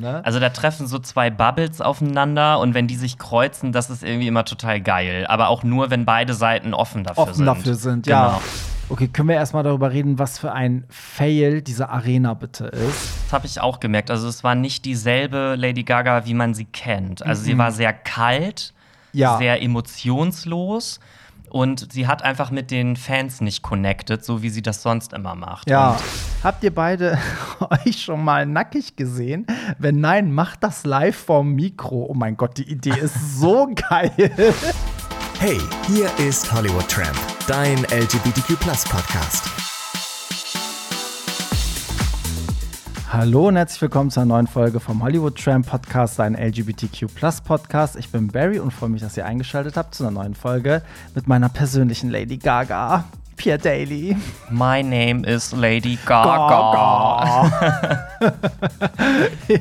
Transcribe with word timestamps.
Ja, 0.00 0.12
ne? 0.12 0.24
also 0.24 0.38
da 0.40 0.48
treffen 0.50 0.86
so 0.86 0.98
zwei 0.98 1.30
Bubbles 1.30 1.80
aufeinander 1.80 2.58
und 2.60 2.74
wenn 2.74 2.86
die 2.86 2.96
sich 2.96 3.18
kreuzen, 3.18 3.72
das 3.72 3.90
ist 3.90 4.02
irgendwie 4.02 4.26
immer 4.28 4.44
total 4.44 4.80
geil. 4.80 5.26
Aber 5.28 5.48
auch 5.48 5.62
nur, 5.62 5.90
wenn 5.90 6.04
beide 6.04 6.34
Seiten 6.34 6.74
offen 6.74 7.04
dafür 7.04 7.24
offen 7.24 7.34
sind. 7.34 7.46
dafür 7.46 7.74
sind, 7.74 8.06
ja. 8.06 8.26
Genau. 8.26 8.42
Okay, 8.88 9.08
können 9.08 9.28
wir 9.28 9.36
erstmal 9.36 9.62
darüber 9.62 9.90
reden, 9.92 10.18
was 10.18 10.38
für 10.38 10.52
ein 10.52 10.84
Fail 10.90 11.62
diese 11.62 11.88
Arena 11.88 12.34
bitte 12.34 12.66
ist? 12.66 13.10
Das 13.24 13.32
habe 13.32 13.46
ich 13.46 13.60
auch 13.60 13.80
gemerkt. 13.80 14.10
Also 14.10 14.28
es 14.28 14.44
war 14.44 14.54
nicht 14.54 14.84
dieselbe 14.84 15.54
Lady 15.56 15.82
Gaga, 15.82 16.26
wie 16.26 16.34
man 16.34 16.52
sie 16.52 16.66
kennt. 16.66 17.24
Also 17.24 17.42
sie 17.42 17.56
war 17.56 17.72
sehr 17.72 17.92
kalt, 17.92 18.74
Mhm. 19.14 19.18
Ja. 19.20 19.36
sehr 19.36 19.60
emotionslos 19.62 21.00
und 21.52 21.92
sie 21.92 22.06
hat 22.06 22.22
einfach 22.22 22.50
mit 22.50 22.70
den 22.70 22.96
Fans 22.96 23.42
nicht 23.42 23.62
connected, 23.62 24.24
so 24.24 24.42
wie 24.42 24.48
sie 24.48 24.62
das 24.62 24.82
sonst 24.82 25.12
immer 25.12 25.34
macht. 25.34 25.68
Ja. 25.68 25.90
Und 25.92 26.02
Habt 26.42 26.64
ihr 26.64 26.74
beide 26.74 27.18
euch 27.86 28.02
schon 28.02 28.24
mal 28.24 28.46
nackig 28.46 28.96
gesehen? 28.96 29.46
Wenn 29.78 30.00
nein, 30.00 30.32
macht 30.32 30.64
das 30.64 30.84
live 30.84 31.16
vorm 31.16 31.52
Mikro. 31.52 32.06
Oh 32.08 32.14
mein 32.14 32.36
Gott, 32.36 32.56
die 32.56 32.68
Idee 32.68 32.98
ist 32.98 33.38
so 33.38 33.68
geil. 33.88 34.10
Hey, 35.38 35.60
hier 35.86 36.08
ist 36.26 36.50
Hollywood 36.52 36.88
Tramp, 36.88 37.18
dein 37.46 37.78
LGBTQ 37.84 38.58
Podcast. 38.58 39.51
Hallo 43.12 43.48
und 43.48 43.56
herzlich 43.56 43.82
willkommen 43.82 44.10
zu 44.10 44.20
einer 44.20 44.28
neuen 44.36 44.46
Folge 44.46 44.80
vom 44.80 45.02
Hollywood 45.02 45.36
Tramp 45.36 45.66
Podcast, 45.66 46.18
ein 46.18 46.34
LGBTQ 46.34 47.08
Podcast. 47.44 47.96
Ich 47.96 48.08
bin 48.08 48.28
Barry 48.28 48.58
und 48.58 48.70
freue 48.70 48.88
mich, 48.88 49.02
dass 49.02 49.18
ihr 49.18 49.26
eingeschaltet 49.26 49.76
habt 49.76 49.94
zu 49.94 50.02
einer 50.02 50.12
neuen 50.12 50.34
Folge 50.34 50.80
mit 51.14 51.28
meiner 51.28 51.50
persönlichen 51.50 52.08
Lady 52.08 52.38
Gaga, 52.38 53.04
Pierre 53.36 53.58
Daly. 53.58 54.16
My 54.50 54.82
name 54.82 55.24
is 55.26 55.52
Lady 55.52 55.98
Gaga. 56.04 57.50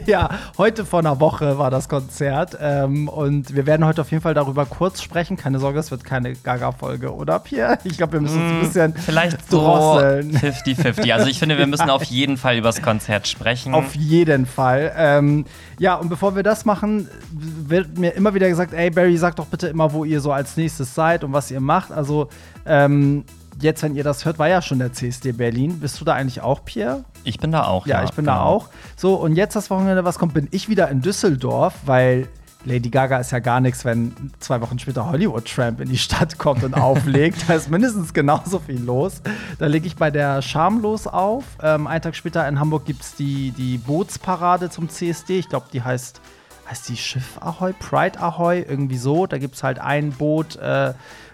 ja, 0.06 0.30
heute 0.58 0.86
vor 0.86 1.00
einer 1.00 1.20
Woche 1.20 1.58
war 1.58 1.72
das 1.72 1.90
Konzert 1.90 2.58
ähm, 2.62 3.08
und 3.08 3.56
wir 3.56 3.66
werden 3.66 3.86
heute 3.86 4.02
auf 4.02 4.12
jeden 4.12 4.22
Fall 4.22 4.34
darüber 4.34 4.66
kurz 4.66 5.02
sprechen. 5.02 5.38
Keine 5.38 5.60
Sorge, 5.60 5.80
es 5.80 5.90
wird 5.92 6.04
keine 6.04 6.34
Gaga-Folge, 6.34 7.14
oder 7.14 7.40
Pierre? 7.40 7.80
Ich 7.84 7.98
glaube, 7.98 8.14
wir 8.14 8.22
müssen 8.22 8.42
uns 8.42 8.52
ein 8.52 8.60
bisschen 8.60 8.92
Mm, 8.92 8.96
Vielleicht 8.98 9.50
so 9.50 9.60
drosseln. 9.60 10.38
50-50. 10.38 11.14
Also 11.14 11.28
ich 11.28 11.40
finde, 11.40 11.58
wir 11.58 11.68
müssen 11.68 11.90
auf 11.90 12.04
jeden 12.04 12.38
Fall 12.38 12.58
über 12.58 12.70
das 12.70 12.82
Konzert 12.82 13.28
sprechen. 13.28 13.74
Auf 13.74 13.96
jeden 13.96 14.46
Fall. 14.46 14.92
Ähm, 14.96 15.46
ja, 15.80 15.96
und 15.96 16.10
bevor 16.10 16.36
wir 16.36 16.44
das 16.44 16.66
machen, 16.66 17.08
wird 17.32 17.98
mir 17.98 18.12
immer 18.12 18.34
wieder 18.34 18.48
gesagt, 18.50 18.74
ey 18.74 18.90
Barry, 18.90 19.18
sag 19.18 19.36
doch 19.36 19.46
bitte 19.46 19.68
immer, 19.68 19.94
wo 19.94 20.06
ihr 20.06 20.22
so 20.22 20.32
als 20.32 20.58
nächstes 20.58 20.94
seid 20.94 21.24
und 21.24 21.34
was 21.34 21.52
ihr 21.52 21.62
macht. 21.62 21.92
Also 21.92 22.30
ähm, 22.66 23.24
jetzt, 23.62 23.84
wenn 23.84 23.96
ihr 23.96 24.04
das 24.04 24.26
hört, 24.26 24.40
war 24.40 24.50
ja 24.50 24.62
schon 24.62 24.80
der 24.80 24.94
CSD 24.94 25.32
Berlin. 25.32 25.80
Bist 25.80 26.00
du 26.02 26.06
da 26.06 26.14
eigentlich 26.14 26.42
auch, 26.42 26.66
Pierre? 26.66 27.06
ich 27.24 27.40
bin 27.40 27.52
da 27.52 27.66
auch. 27.66 27.88
Ja, 27.88 28.04
ich 28.04 28.12
bin 28.12 28.26
da 28.26 28.36
genau. 28.36 28.46
auch. 28.46 28.70
So, 28.96 29.16
und 29.16 29.36
jetzt 29.36 29.56
das 29.56 29.70
Wochenende, 29.70 30.04
was 30.04 30.18
kommt, 30.18 30.34
bin 30.34 30.48
ich 30.52 30.70
wieder 30.70 30.90
in 30.90 31.02
Düsseldorf, 31.02 31.76
weil 31.86 32.28
Lady 32.64 32.90
Gaga 32.90 33.18
ist 33.18 33.32
ja 33.32 33.40
gar 33.40 33.60
nichts, 33.60 33.86
wenn 33.86 34.14
zwei 34.40 34.62
Wochen 34.62 34.78
später 34.78 35.10
Hollywood 35.10 35.46
Tramp 35.46 35.82
in 35.82 35.90
die 35.90 35.98
Stadt 35.98 36.38
kommt 36.38 36.64
und 36.64 36.76
auflegt. 36.76 37.44
Da 37.48 37.56
ist 37.56 37.70
mindestens 37.70 38.14
genauso 38.14 38.60
viel 38.60 38.82
los. 38.82 39.22
Da 39.58 39.66
lege 39.66 39.88
ich 39.88 39.96
bei 39.96 40.12
der 40.12 40.42
Schamlos 40.42 41.08
auf. 41.08 41.44
Ähm, 41.62 41.88
einen 41.88 42.02
Tag 42.02 42.16
später 42.16 42.48
in 42.48 42.60
Hamburg 42.60 42.86
gibt 42.86 43.02
es 43.02 43.16
die, 43.16 43.52
die 43.52 43.78
Bootsparade 43.78 44.70
zum 44.70 44.90
CSD. 44.90 45.40
Ich 45.40 45.50
glaube, 45.50 45.66
die 45.74 45.82
heißt, 45.82 46.22
heißt 46.70 46.90
die 46.90 46.98
Schiff 46.98 47.40
Ahoy, 47.42 47.74
Pride 47.74 48.20
Ahoy, 48.20 48.62
irgendwie 48.62 48.98
so. 48.98 49.26
Da 49.26 49.40
gibt 49.40 49.56
es 49.56 49.64
halt 49.64 49.80
ein 49.80 50.12
Boot, 50.12 50.56
äh, 50.58 50.94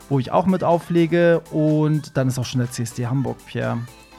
wo 0.10 0.20
ich 0.20 0.32
auch 0.32 0.46
mit 0.46 0.64
auflege. 0.64 1.42
Und 1.52 2.18
dann 2.18 2.28
ist 2.28 2.40
auch 2.40 2.46
schon 2.46 2.60
der 2.60 2.72
CSD 2.72 3.08
Hamburg, 3.08 3.38
Pierre. 3.46 3.78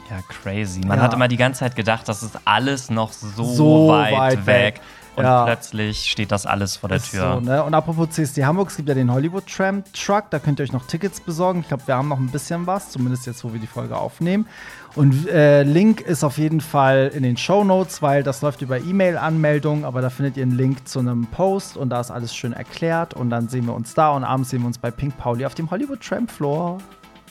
Ja, 0.09 0.17
crazy. 0.27 0.81
Man 0.81 0.97
Ja. 0.97 1.03
hat 1.03 1.13
immer 1.13 1.27
die 1.27 1.37
ganze 1.37 1.59
Zeit 1.59 1.75
gedacht, 1.75 2.07
das 2.07 2.23
ist 2.23 2.39
alles 2.45 2.89
noch 2.89 3.11
so, 3.11 3.43
So 3.43 3.87
weit, 3.89 4.13
weit 4.13 4.45
weg. 4.47 4.75
weg. 4.75 4.81
Und 5.19 5.25
Ja. 5.25 5.43
plötzlich 5.45 6.09
steht 6.09 6.31
das 6.31 6.45
alles 6.45 6.77
vor 6.77 6.89
der 6.89 7.01
Tür. 7.01 7.33
So, 7.35 7.39
ne? 7.41 7.63
Und 7.63 7.73
apropos 7.73 8.09
CSD 8.11 8.45
Hamburg, 8.45 8.69
es 8.69 8.77
gibt 8.77 8.87
ja 8.89 8.95
den 8.95 9.11
Hollywood 9.11 9.45
Tram 9.47 9.83
Truck, 9.93 10.25
da 10.29 10.39
könnt 10.39 10.59
ihr 10.59 10.63
euch 10.63 10.71
noch 10.71 10.87
Tickets 10.87 11.19
besorgen. 11.19 11.59
Ich 11.59 11.67
glaube, 11.67 11.83
wir 11.85 11.95
haben 11.95 12.07
noch 12.07 12.19
ein 12.19 12.29
bisschen 12.29 12.65
was, 12.67 12.89
zumindest 12.91 13.27
jetzt, 13.27 13.43
wo 13.43 13.51
wir 13.53 13.59
die 13.59 13.67
Folge 13.67 13.97
aufnehmen. 13.97 14.47
Und 14.95 15.27
äh, 15.29 15.63
Link 15.63 16.01
ist 16.01 16.23
auf 16.23 16.37
jeden 16.37 16.61
Fall 16.61 17.11
in 17.13 17.21
den 17.23 17.37
Show 17.37 17.63
Notes, 17.63 18.01
weil 18.01 18.23
das 18.23 18.41
läuft 18.41 18.61
über 18.61 18.77
E-Mail-Anmeldung, 18.79 19.85
aber 19.85 20.01
da 20.01 20.09
findet 20.09 20.37
ihr 20.37 20.43
einen 20.43 20.57
Link 20.57 20.87
zu 20.87 20.99
einem 20.99 21.27
Post 21.27 21.77
und 21.77 21.89
da 21.89 21.99
ist 22.01 22.09
alles 22.11 22.33
schön 22.33 22.53
erklärt. 22.53 23.13
Und 23.13 23.29
dann 23.29 23.49
sehen 23.49 23.65
wir 23.65 23.73
uns 23.75 23.93
da 23.93 24.09
und 24.11 24.23
abends 24.23 24.49
sehen 24.49 24.61
wir 24.61 24.67
uns 24.67 24.77
bei 24.77 24.89
Pink 24.89 25.17
Pauli 25.17 25.45
auf 25.45 25.53
dem 25.53 25.69
Hollywood 25.69 26.01
Tram 26.01 26.27
Floor. 26.27 26.79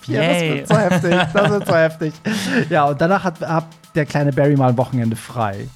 Ja, 0.06 0.20
das 0.22 0.40
wird 0.42 0.68
so 0.68 0.76
heftig, 0.76 1.16
das 1.32 1.50
wird 1.50 1.66
so 1.66 1.74
heftig. 1.74 2.14
Ja, 2.70 2.84
und 2.84 3.00
danach 3.00 3.24
hat, 3.24 3.40
hat 3.40 3.66
der 3.94 4.06
kleine 4.06 4.32
Barry 4.32 4.56
mal 4.56 4.68
ein 4.70 4.76
Wochenende 4.78 5.16
frei. 5.16 5.68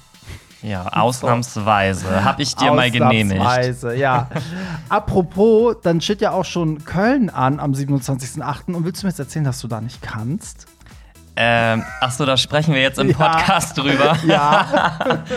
Ja, 0.63 0.87
ausnahmsweise. 0.87 2.23
Habe 2.23 2.41
ich 2.41 2.55
dir 2.55 2.71
mal 2.71 2.89
genehmigt. 2.89 3.39
Ausnahmsweise, 3.39 3.95
ja. 3.95 4.29
Apropos, 4.89 5.75
dann 5.83 5.99
steht 6.01 6.21
ja 6.21 6.31
auch 6.31 6.45
schon 6.45 6.85
Köln 6.85 7.29
an 7.29 7.59
am 7.59 7.73
27.08. 7.73 8.73
Und 8.73 8.85
willst 8.85 9.03
du 9.03 9.07
mir 9.07 9.11
jetzt 9.11 9.19
erzählen, 9.19 9.45
dass 9.45 9.59
du 9.59 9.67
da 9.67 9.81
nicht 9.81 10.01
kannst? 10.01 10.67
Ähm, 11.35 11.83
ach 12.01 12.11
so, 12.11 12.25
da 12.25 12.37
sprechen 12.37 12.73
wir 12.75 12.81
jetzt 12.81 12.99
im 12.99 13.09
Ja. 13.09 13.15
Podcast 13.17 13.77
drüber. 13.77 14.17
Ja. 14.27 15.23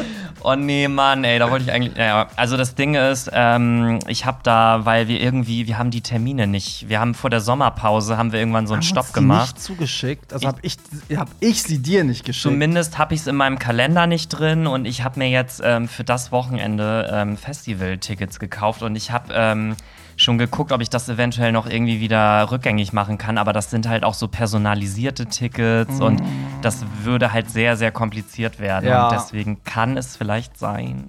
Oh 0.49 0.55
nee, 0.55 0.87
Mann, 0.87 1.25
ey, 1.25 1.41
da 1.41 1.51
wollte 1.51 1.65
ich 1.65 1.73
eigentlich. 1.73 1.97
Ja, 1.97 2.29
also 2.37 2.57
das 2.57 2.77
Ding 2.77 2.95
ist, 2.95 3.29
ähm, 3.33 3.99
ich 4.07 4.27
habe 4.27 4.39
da, 4.45 4.85
weil 4.85 5.09
wir 5.09 5.21
irgendwie, 5.21 5.67
wir 5.67 5.77
haben 5.77 5.91
die 5.91 6.03
Termine 6.03 6.47
nicht. 6.47 6.89
Wir 6.89 7.01
haben 7.01 7.15
vor 7.15 7.31
der 7.31 7.41
Sommerpause 7.41 8.17
haben 8.17 8.31
wir 8.31 8.39
irgendwann 8.39 8.69
so 8.69 8.75
einen 8.75 8.83
Haben 8.83 8.87
Stopp 8.89 9.05
uns 9.07 9.13
die 9.13 9.21
gemacht. 9.21 9.55
nicht 9.57 9.61
zugeschickt. 9.65 10.33
Also 10.33 10.47
habe 10.47 10.59
ich, 10.63 10.77
hab 11.17 11.29
ich 11.41 11.65
sie 11.65 11.79
dir 11.83 12.05
nicht 12.05 12.25
geschickt. 12.25 12.43
Zumindest 12.45 12.97
habe 12.97 13.15
ich 13.15 13.23
es 13.23 13.27
in 13.27 13.35
meinem 13.35 13.59
Kalender 13.59 14.07
nicht 14.07 14.29
drin 14.29 14.69
und 14.69 14.85
ich 14.85 15.03
habe 15.03 15.19
mir 15.19 15.31
jetzt 15.31 15.61
ähm, 15.65 15.89
für 15.89 16.05
das 16.05 16.31
Wochenende 16.31 17.11
ähm, 17.13 17.37
Festival-Tickets 17.37 18.39
gekauft 18.39 18.83
und 18.83 18.95
ich 18.95 19.11
habe 19.11 19.33
ähm, 19.35 19.75
schon 20.17 20.39
geguckt, 20.39 20.73
ob 20.73 20.81
ich 20.81 20.91
das 20.91 21.09
eventuell 21.09 21.53
noch 21.53 21.67
irgendwie 21.67 22.01
wieder 22.01 22.51
rückgängig 22.51 22.93
machen 22.93 23.19
kann, 23.19 23.39
aber 23.39 23.53
das 23.53 23.71
sind 23.71 23.87
halt 23.89 24.03
auch 24.05 24.15
so 24.15 24.29
personalisierte 24.29 25.27
Tickets 25.27 26.01
und 26.01 26.23
das 26.63 26.85
würde 27.03 27.33
halt 27.33 27.51
sehr, 27.51 27.77
sehr 27.77 27.93
kompliziert 27.93 28.59
werden 28.59 28.89
Ja. 28.89 29.09
und 29.09 29.13
deswegen 29.15 29.63
kann 29.65 29.97
es 29.97 30.17
vielleicht 30.17 30.59
sein. 30.59 31.05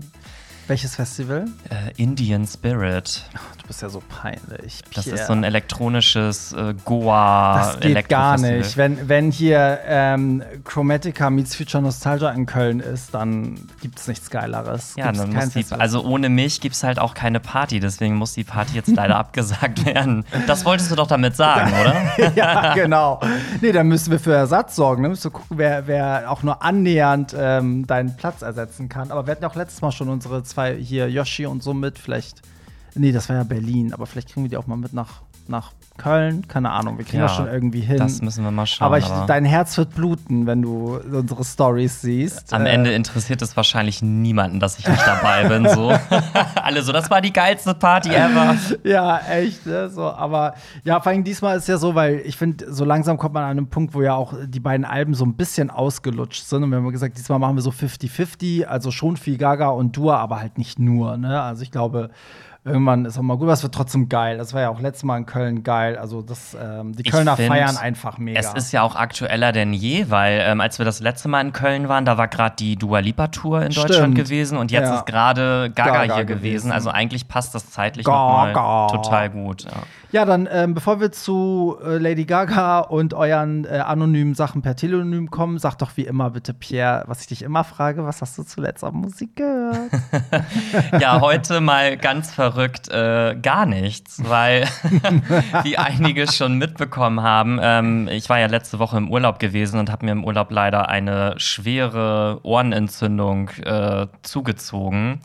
Welches 0.68 0.96
Festival? 0.98 1.46
Äh, 1.70 1.94
Indian 2.02 2.46
Spirit. 2.46 3.24
Bist 3.68 3.82
ja 3.82 3.90
so 3.90 4.02
peinlich. 4.08 4.82
Das 4.96 5.04
Pierre. 5.04 5.20
ist 5.20 5.28
so 5.28 5.34
ein 5.34 5.44
elektronisches 5.44 6.54
äh, 6.54 6.74
Goa 6.86 7.58
Das 7.58 7.80
geht 7.82 8.08
gar 8.08 8.40
nicht. 8.40 8.78
Wenn, 8.78 9.10
wenn 9.10 9.30
hier 9.30 9.80
ähm, 9.86 10.42
Chromatica 10.64 11.30
meets 11.30 11.54
Future 11.54 11.84
Nostalgia 11.84 12.30
in 12.30 12.46
Köln 12.46 12.80
ist, 12.80 13.14
dann 13.14 13.60
gibt 13.82 14.00
es 14.00 14.08
nichts 14.08 14.30
Geileres. 14.30 14.94
Ja, 14.96 15.08
Gibt's 15.08 15.20
dann 15.20 15.34
muss 15.34 15.50
die, 15.50 15.66
also 15.72 16.02
ohne 16.06 16.30
mich 16.30 16.62
gibt 16.62 16.76
es 16.76 16.84
halt 16.84 16.98
auch 16.98 17.14
keine 17.14 17.42
Party, 17.42 17.82
deswegen 17.82 18.16
muss 18.16 18.34
die 18.34 18.46
Party 18.46 18.76
jetzt 18.76 18.88
leider 18.96 19.18
abgesagt 19.20 19.86
werden. 19.86 20.24
Das 20.48 20.64
wolltest 20.64 20.90
du 20.90 20.96
doch 20.96 21.08
damit 21.08 21.36
sagen, 21.36 21.74
oder? 21.82 22.32
ja, 22.36 22.74
genau. 22.74 23.20
Nee, 23.60 23.74
dann 23.74 23.88
müssen 23.88 24.12
wir 24.12 24.20
für 24.20 24.34
Ersatz 24.34 24.78
sorgen. 24.78 25.04
Dann 25.04 25.12
müssen 25.12 25.26
wir 25.26 25.32
gucken, 25.32 25.58
wer, 25.58 25.88
wer 25.88 26.32
auch 26.32 26.42
nur 26.42 26.64
annähernd 26.64 27.36
ähm, 27.38 27.86
deinen 27.86 28.16
Platz 28.16 28.44
ersetzen 28.44 28.88
kann. 28.88 29.12
Aber 29.12 29.28
wir 29.28 29.32
hatten 29.32 29.44
ja 29.44 29.50
auch 29.50 29.56
letztes 29.56 29.82
Mal 29.82 29.92
schon 29.92 30.08
unsere 30.08 30.44
zwei 30.44 30.76
hier, 30.76 31.10
Yoshi 31.10 31.46
und 31.46 31.62
so 31.62 31.74
mit. 31.74 32.00
Vielleicht. 32.00 32.42
Nee, 32.98 33.12
das 33.12 33.30
war 33.30 33.36
ja 33.38 33.44
Berlin, 33.44 33.94
aber 33.94 34.06
vielleicht 34.06 34.30
kriegen 34.34 34.44
wir 34.44 34.50
die 34.50 34.58
auch 34.58 34.68
mal 34.68 34.76
mit 34.78 34.94
nach, 34.94 35.22
nach 35.48 35.72
Köln. 35.98 36.48
Keine 36.48 36.70
Ahnung, 36.72 36.98
wir 37.00 37.06
kriegen 37.06 37.18
Ja, 37.20 37.24
das 37.28 37.36
schon 37.36 37.48
irgendwie 37.48 37.80
hin. 37.80 37.98
Das 37.98 38.22
müssen 38.22 38.44
wir 38.44 38.52
mal 38.52 38.66
schauen. 38.68 38.86
aber 38.86 39.00
ich, 39.00 39.08
dein 39.26 39.46
Herz 39.46 39.76
wird 39.78 39.96
bluten, 39.96 40.46
wenn 40.46 40.62
du 40.62 40.98
unsere 41.12 41.44
Stories 41.44 42.02
siehst. 42.02 42.54
am 42.54 42.66
Äh, 42.68 42.70
Ende 42.70 42.92
interessiert 42.94 43.42
es 43.42 43.56
wahrscheinlich 43.58 44.02
niemanden, 44.04 44.60
dass 44.60 44.78
ich 44.78 44.88
nicht 44.88 45.06
dabei 45.08 45.48
bin. 45.48 45.68
So. 45.70 45.92
Alle 46.62 46.84
so, 46.84 46.92
das 46.92 47.10
war 47.10 47.22
die 47.22 47.34
geilste 47.34 47.74
Party 47.74 48.10
ever. 48.10 48.56
Ja, 48.84 49.20
echt, 49.20 49.66
ne? 49.66 49.90
So, 49.90 50.04
aber 50.04 50.54
ja, 50.84 51.00
vor 51.00 51.12
allem 51.12 51.24
diesmal 51.24 51.58
ist 51.58 51.68
ja 51.68 51.78
so, 51.78 51.96
weil 51.96 52.22
ich 52.26 52.38
finde, 52.38 52.72
so 52.72 52.86
langsam 52.86 53.18
kommt 53.18 53.34
man 53.34 53.44
an 53.44 53.52
einen 53.58 53.70
Punkt, 53.70 53.96
wo 53.96 54.02
ja 54.04 54.14
auch 54.14 54.34
die 54.46 54.60
beiden 54.60 54.86
Alben 54.86 55.16
so 55.16 55.26
ein 55.26 55.34
bisschen 55.36 55.70
ausgelutscht 55.72 56.44
sind. 56.46 56.64
Und 56.64 56.70
wir 56.70 56.78
haben 56.78 56.92
gesagt, 56.92 57.18
diesmal 57.18 57.40
machen 57.40 57.56
wir 57.56 57.62
so 57.64 57.72
50-50, 57.72 58.66
also 58.66 58.92
schon 58.92 59.18
viel 59.18 59.38
Gaga 59.38 59.70
und 59.70 59.98
Dua, 59.98 60.18
aber 60.18 60.40
halt 60.40 60.58
nicht 60.60 60.78
nur, 60.78 61.18
ne? 61.18 61.42
Also 61.42 61.64
ich 61.64 61.72
glaube, 61.72 62.12
irgendwann 62.68 63.06
ist 63.06 63.18
auch 63.18 63.22
mal 63.24 63.36
gut, 63.36 63.44
aber 63.46 63.54
es 63.54 63.64
wird 63.64 63.74
trotzdem 63.74 64.10
geil. 64.10 64.38
Das 64.38 64.54
war 64.54 64.62
ja 64.62 64.70
auch 64.70 64.80
letztes 64.80 65.04
Mal 65.04 65.18
in 65.18 65.26
Köln 65.26 65.64
geil. 65.64 65.98
Also 65.98 66.22
das, 66.22 66.56
ähm, 66.62 66.94
die 66.96 67.04
Kölner 67.04 67.36
find, 67.36 67.48
feiern 67.48 67.78
einfach 67.78 68.18
mega. 68.18 68.40
Es 68.40 68.54
ist 68.54 68.72
ja 68.72 68.84
auch 68.84 68.96
aktueller 68.96 69.52
denn 69.52 69.74
je, 69.74 70.10
weil 70.10 70.42
ähm, 70.46 70.62
als 70.62 70.78
wir 70.78 70.86
das 70.86 71.00
letzte 71.00 71.28
Mal 71.30 71.42
in 71.42 71.54
Köln 71.54 71.90
waren, 71.90 72.06
da 72.06 72.18
war 72.18 72.28
gerade 72.28 72.56
die 72.58 72.76
Dua 72.76 73.00
Lipa 73.00 73.28
Tour 73.28 73.62
in 73.64 73.72
Stimmt. 73.72 73.90
Deutschland 73.90 74.16
gewesen 74.16 74.58
und 74.58 74.72
jetzt 74.72 74.90
Ja. 74.90 74.96
ist 74.98 75.06
gerade 75.06 75.72
Gaga, 75.74 75.92
Gaga 76.06 76.16
hier 76.16 76.26
gewesen. 76.26 76.42
gewesen. 76.44 76.72
Also 76.72 76.90
eigentlich 76.90 77.28
passt 77.28 77.56
das 77.56 77.70
zeitlich 77.72 78.06
Gaga. 78.06 78.52
nochmal 78.54 78.88
total 78.92 79.30
gut. 79.30 79.64
Ja. 79.64 79.72
Ja, 80.12 80.24
dann, 80.24 80.48
ähm, 80.50 80.74
bevor 80.74 81.02
wir 81.02 81.12
zu 81.12 81.78
äh, 81.84 81.98
Lady 81.98 82.24
Gaga 82.24 82.80
und 82.80 83.14
euren 83.14 83.66
äh, 83.66 83.80
anonymen 83.80 84.36
Sachen 84.36 84.62
per 84.62 84.78
Telonym 84.78 85.30
kommen, 85.30 85.60
sag 85.60 85.76
doch 85.76 85.92
wie 85.96 86.04
immer 86.04 86.30
bitte, 86.30 86.54
Pierre, 86.54 87.04
was 87.08 87.22
ich 87.22 87.28
dich 87.28 87.42
immer 87.42 87.66
frage, 87.66 88.06
was 88.06 88.22
hast 88.22 88.38
du 88.38 88.44
zuletzt 88.44 88.86
an 88.86 88.96
Musik 88.96 89.36
gehört? 89.36 89.92
Ja, 91.00 91.20
heute 91.22 91.60
mal 91.60 91.98
ganz 91.98 92.34
verrückt. 92.34 92.90
äh, 92.90 93.36
gar 93.42 93.66
nichts, 93.66 94.22
weil 94.24 94.66
wie 95.64 95.78
einige 95.78 96.32
schon 96.32 96.58
mitbekommen 96.58 97.22
haben, 97.22 97.60
ähm, 97.62 98.08
ich 98.08 98.30
war 98.30 98.40
ja 98.40 98.48
letzte 98.48 98.80
Woche 98.80 98.98
im 98.98 99.12
Urlaub 99.12 99.40
gewesen 99.40 99.80
und 99.80 99.92
habe 99.92 100.06
mir 100.06 100.14
im 100.14 100.24
Urlaub 100.24 100.52
leider 100.52 100.88
eine 100.88 101.34
schwere 101.38 102.40
Ohrenentzündung 102.44 103.50
äh, 103.64 104.08
zugezogen 104.22 105.22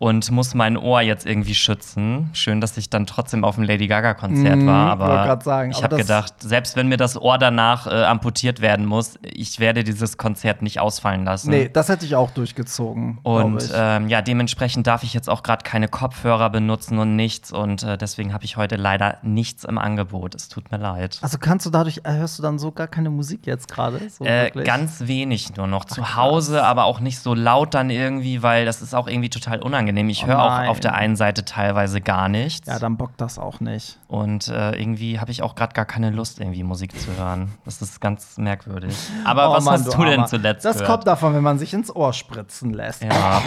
und 0.00 0.30
muss 0.30 0.54
mein 0.54 0.78
Ohr 0.78 1.02
jetzt 1.02 1.26
irgendwie 1.26 1.54
schützen. 1.54 2.30
Schön, 2.32 2.62
dass 2.62 2.78
ich 2.78 2.88
dann 2.88 3.04
trotzdem 3.04 3.44
auf 3.44 3.56
dem 3.56 3.64
Lady 3.64 3.86
Gaga 3.86 4.14
Konzert 4.14 4.56
Mm, 4.56 4.66
war, 4.66 4.90
aber 4.90 5.38
sagen, 5.42 5.72
ich 5.72 5.82
habe 5.84 5.96
gedacht, 5.98 6.32
selbst 6.38 6.74
wenn 6.74 6.88
mir 6.88 6.96
das 6.96 7.20
Ohr 7.20 7.36
danach 7.36 7.86
äh, 7.86 8.04
amputiert 8.04 8.62
werden 8.62 8.86
muss, 8.86 9.18
ich 9.22 9.60
werde 9.60 9.84
dieses 9.84 10.16
Konzert 10.16 10.62
nicht 10.62 10.80
ausfallen 10.80 11.26
lassen. 11.26 11.50
Nee, 11.50 11.68
das 11.70 11.90
hätte 11.90 12.06
ich 12.06 12.16
auch 12.16 12.30
durchgezogen. 12.30 13.18
Und 13.24 13.70
ähm, 13.74 14.08
ja, 14.08 14.22
dementsprechend 14.22 14.86
darf 14.86 15.02
ich 15.02 15.12
jetzt 15.12 15.28
auch 15.28 15.42
gerade 15.42 15.64
keine 15.64 15.86
Kopfhörer 15.86 16.48
benutzen 16.48 16.98
und 16.98 17.14
nichts. 17.14 17.52
Und 17.52 17.82
äh, 17.82 17.98
deswegen 17.98 18.32
habe 18.32 18.46
ich 18.46 18.56
heute 18.56 18.76
leider 18.76 19.18
nichts 19.22 19.64
im 19.64 19.76
Angebot. 19.76 20.34
Es 20.34 20.48
tut 20.48 20.70
mir 20.72 20.78
leid. 20.78 21.18
also 21.20 21.36
kannst 21.36 21.66
du 21.66 21.70
dadurch, 21.70 22.00
äh, 22.04 22.12
hörst 22.14 22.38
du 22.38 22.42
dann 22.42 22.58
so 22.58 22.72
gar 22.72 22.88
keine 22.88 23.10
Musik 23.10 23.46
jetzt 23.46 23.68
gerade? 23.70 24.00
So 24.08 24.24
Äh, 24.24 24.50
ganz 24.64 25.06
wenig 25.06 25.56
nur 25.56 25.66
noch. 25.66 25.84
Zu 25.84 26.16
Hause, 26.16 26.64
aber 26.64 26.84
auch 26.84 27.00
nicht 27.00 27.18
so 27.18 27.34
laut 27.34 27.74
dann 27.74 27.90
irgendwie, 27.90 28.42
weil 28.42 28.64
das 28.64 28.80
ist 28.80 28.94
auch 28.94 29.06
irgendwie 29.06 29.28
total 29.28 29.60
unangenehm. 29.60 29.89
Ich 29.96 30.24
Oh 30.24 30.28
höre 30.28 30.42
auch 30.42 30.68
auf 30.68 30.80
der 30.80 30.94
einen 30.94 31.16
Seite 31.16 31.44
teilweise 31.44 32.00
gar 32.00 32.28
nichts. 32.28 32.66
Ja, 32.68 32.78
dann 32.78 32.96
bockt 32.96 33.20
das 33.20 33.38
auch 33.38 33.60
nicht. 33.60 33.98
und 34.08 34.48
äh, 34.48 34.72
irgendwie 34.80 35.18
habe 35.20 35.30
ich 35.30 35.42
auch 35.42 35.54
gerade 35.54 35.72
gar 35.74 35.84
keine 35.84 36.10
Lust, 36.10 36.40
irgendwie 36.40 36.62
Musik 36.62 36.98
zu 36.98 37.16
hören. 37.16 37.50
Das 37.64 37.80
ist 37.82 38.00
ganz 38.00 38.38
merkwürdig. 38.38 38.94
Aber 39.24 39.50
Oh 39.50 39.52
was 39.54 39.64
Mann, 39.64 39.74
hast 39.74 39.86
du 39.86 39.98
denn 40.04 40.12
Armer. 40.12 40.22
Das 40.22 40.30
zuletzt 40.30 40.62
gehört? 40.64 40.84
kommt 40.86 41.06
davon, 41.06 41.34
wenn 41.34 41.42
man 41.42 41.58
sich 41.58 41.72
ins 41.74 41.94
Ohr 41.94 42.12
spritzen 42.12 42.72
lässt. 42.72 43.02
Ja. 43.04 43.42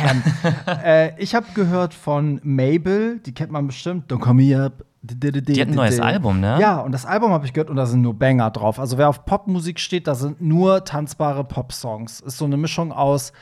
äh, 0.83 1.21
ich 1.21 1.35
habe 1.35 1.45
gehört 1.53 1.93
von 1.93 2.39
Mabel, 2.43 3.19
die 3.19 3.33
kennt 3.33 3.51
man 3.51 3.67
bestimmt. 3.67 4.11
Don't 4.11 4.19
call 4.19 4.33
me 4.33 4.61
up. 4.65 4.85
Die 5.05 5.19
Die 5.43 5.59
hat 5.59 5.67
ein 5.67 5.73
neues 5.75 5.99
Album, 5.99 6.39
ne? 6.39 6.57
Ja, 6.61 6.79
und 6.79 6.93
das 6.93 7.05
Album 7.05 7.31
habe 7.33 7.45
ich 7.45 7.51
gehört 7.51 7.69
und 7.69 7.75
da 7.75 7.85
sind 7.85 8.01
nur 8.01 8.17
Banger 8.17 8.49
drauf. 8.51 8.79
Also 8.79 8.97
wer 8.97 9.09
auf 9.09 9.25
Popmusik 9.25 9.81
steht, 9.81 10.07
da 10.07 10.15
sind 10.15 10.41
nur 10.41 10.85
tanzbare 10.85 11.43
Pop-Songs. 11.43 12.21
Ist 12.21 12.37
so 12.37 12.45
eine 12.45 12.55
Mischung 12.55 12.93
aus 12.93 13.33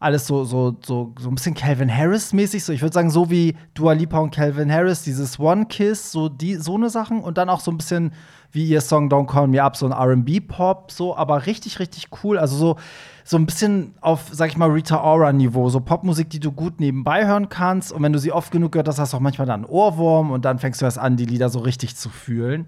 alles 0.00 0.26
so, 0.26 0.44
so, 0.44 0.76
so, 0.84 1.12
so 1.18 1.28
ein 1.28 1.34
bisschen 1.34 1.54
Calvin 1.54 1.94
Harris-mäßig. 1.94 2.64
So, 2.64 2.72
ich 2.72 2.82
würde 2.82 2.94
sagen, 2.94 3.10
so 3.10 3.30
wie 3.30 3.56
Dua 3.74 3.92
Lipa 3.92 4.18
und 4.18 4.32
Calvin 4.32 4.72
Harris, 4.72 5.02
dieses 5.02 5.40
One 5.40 5.66
Kiss, 5.66 6.12
so 6.12 6.28
die, 6.28 6.54
so 6.54 6.76
eine 6.76 6.88
Sachen. 6.88 7.20
Und 7.20 7.36
dann 7.36 7.48
auch 7.48 7.60
so 7.60 7.70
ein 7.70 7.78
bisschen 7.78 8.12
wie 8.52 8.66
ihr 8.66 8.80
Song 8.80 9.10
Don't 9.10 9.26
Call 9.26 9.48
Me 9.48 9.62
Up, 9.62 9.76
so 9.76 9.86
ein 9.86 9.92
RB-Pop, 9.92 10.90
so, 10.90 11.14
aber 11.16 11.46
richtig, 11.46 11.80
richtig 11.80 12.08
cool. 12.22 12.38
Also 12.38 12.56
so, 12.56 12.76
so 13.24 13.36
ein 13.36 13.44
bisschen 13.44 13.94
auf, 14.00 14.26
sag 14.30 14.48
ich 14.48 14.56
mal, 14.56 14.70
Rita 14.70 15.02
Ora-Niveau. 15.02 15.68
So 15.68 15.80
Popmusik, 15.80 16.30
die 16.30 16.40
du 16.40 16.52
gut 16.52 16.80
nebenbei 16.80 17.26
hören 17.26 17.48
kannst. 17.48 17.92
Und 17.92 18.02
wenn 18.02 18.12
du 18.12 18.18
sie 18.18 18.32
oft 18.32 18.50
genug 18.50 18.72
gehört 18.72 18.88
hast, 18.88 18.98
hast 18.98 19.12
du 19.12 19.16
auch 19.18 19.20
manchmal 19.20 19.46
dann 19.46 19.64
einen 19.64 19.70
Ohrwurm 19.70 20.30
und 20.30 20.44
dann 20.44 20.58
fängst 20.58 20.80
du 20.80 20.86
erst 20.86 20.98
an, 20.98 21.16
die 21.16 21.26
Lieder 21.26 21.50
so 21.50 21.58
richtig 21.58 21.96
zu 21.96 22.08
fühlen. 22.08 22.66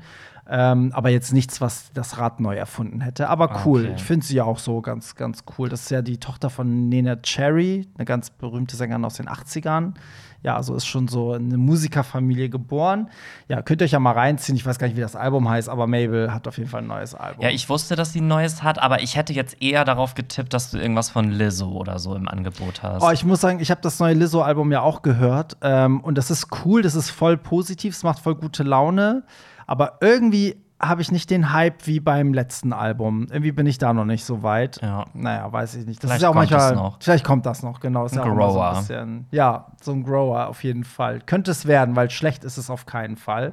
Ähm, 0.49 0.91
aber 0.95 1.11
jetzt 1.11 1.33
nichts, 1.33 1.61
was 1.61 1.93
das 1.93 2.19
Rad 2.19 2.41
neu 2.41 2.57
erfunden 2.57 3.01
hätte. 3.01 3.29
Aber 3.29 3.63
cool. 3.65 3.85
Okay. 3.85 3.95
Ich 3.97 4.03
finde 4.03 4.27
sie 4.27 4.37
ja 4.37 4.45
auch 4.45 4.59
so 4.59 4.81
ganz, 4.81 5.15
ganz 5.15 5.45
cool. 5.59 5.69
Das 5.69 5.83
ist 5.83 5.91
ja 5.91 6.03
die 6.03 6.19
Tochter 6.19 6.51
von 6.51 6.89
Nena 6.89 7.17
Cherry, 7.17 7.87
eine 7.97 8.05
ganz 8.05 8.31
berühmte 8.31 8.77
Sängerin 8.77 9.05
aus 9.05 9.15
den 9.15 9.29
80ern. 9.29 9.95
Ja, 10.43 10.57
also 10.57 10.75
ist 10.75 10.87
schon 10.87 11.07
so 11.07 11.33
eine 11.33 11.59
Musikerfamilie 11.59 12.49
geboren. 12.49 13.11
Ja, 13.49 13.61
könnt 13.61 13.83
ihr 13.83 13.85
euch 13.85 13.91
ja 13.91 13.99
mal 14.01 14.13
reinziehen. 14.13 14.57
Ich 14.57 14.65
weiß 14.65 14.79
gar 14.79 14.87
nicht, 14.87 14.97
wie 14.97 15.03
das 15.03 15.15
Album 15.15 15.49
heißt, 15.49 15.69
aber 15.69 15.87
Mabel 15.87 16.33
hat 16.33 16.49
auf 16.49 16.57
jeden 16.57 16.71
Fall 16.71 16.81
ein 16.81 16.87
neues 16.87 17.15
Album. 17.15 17.45
Ja, 17.45 17.51
ich 17.51 17.69
wusste, 17.69 17.95
dass 17.95 18.15
sie 18.15 18.23
ein 18.23 18.29
neues 18.29 18.63
hat, 18.63 18.79
aber 18.79 19.03
ich 19.03 19.17
hätte 19.17 19.35
jetzt 19.35 19.61
eher 19.61 19.85
darauf 19.85 20.15
getippt, 20.15 20.55
dass 20.55 20.71
du 20.71 20.79
irgendwas 20.79 21.11
von 21.11 21.31
Lizzo 21.31 21.69
oder 21.69 21.99
so 21.99 22.15
im 22.15 22.27
Angebot 22.27 22.83
hast. 22.83 23.03
Oh, 23.03 23.11
ich 23.11 23.25
muss 23.25 23.43
sagen, 23.43 23.61
ich 23.61 23.71
habe 23.71 23.83
das 23.83 23.99
neue 23.99 24.15
Lizzo-Album 24.15 24.73
ja 24.73 24.81
auch 24.81 25.03
gehört. 25.03 25.59
Ähm, 25.61 26.01
und 26.01 26.17
das 26.17 26.31
ist 26.31 26.49
cool, 26.65 26.81
das 26.81 26.95
ist 26.95 27.11
voll 27.11 27.37
positiv, 27.37 27.95
es 27.95 28.03
macht 28.03 28.19
voll 28.19 28.35
gute 28.35 28.63
Laune. 28.63 29.25
Aber 29.71 29.99
irgendwie 30.01 30.57
habe 30.81 31.01
ich 31.01 31.13
nicht 31.13 31.31
den 31.31 31.53
Hype 31.53 31.87
wie 31.87 32.01
beim 32.01 32.35
letzten 32.35 32.73
Album. 32.73 33.29
Irgendwie 33.31 33.53
bin 33.53 33.67
ich 33.67 33.79
da 33.79 33.93
noch 33.93 34.05
nicht 34.05 34.25
so 34.25 34.43
weit. 34.43 34.81
Ja. 34.83 35.05
Naja, 35.15 35.53
weiß 35.53 35.77
ich 35.77 35.87
nicht. 35.87 36.03
Das 36.03 36.09
Vielleicht 36.11 36.17
ist 36.19 36.23
ja 36.25 36.29
auch 36.31 36.33
kommt 36.33 36.51
manchmal. 36.51 36.71
das 36.71 36.79
noch. 36.79 36.97
Vielleicht 37.01 37.25
kommt 37.25 37.47
das 37.47 37.63
noch, 37.63 37.79
genau. 37.79 38.05
Ist 38.07 38.13
Ein 38.13 38.19
ja 38.19 38.23
auch 38.25 38.27
immer 38.33 38.49
so 38.49 38.55
Grower. 38.55 38.71
ein 38.71 38.77
bisschen, 38.79 39.27
ja, 39.31 39.67
so 39.81 39.93
ein 39.93 40.03
Grower 40.03 40.49
auf 40.49 40.65
jeden 40.65 40.83
Fall. 40.83 41.21
Könnte 41.21 41.53
es 41.53 41.67
werden, 41.67 41.95
weil 41.95 42.11
schlecht 42.11 42.43
ist 42.43 42.57
es 42.57 42.69
auf 42.69 42.85
keinen 42.85 43.17
Fall. 43.17 43.53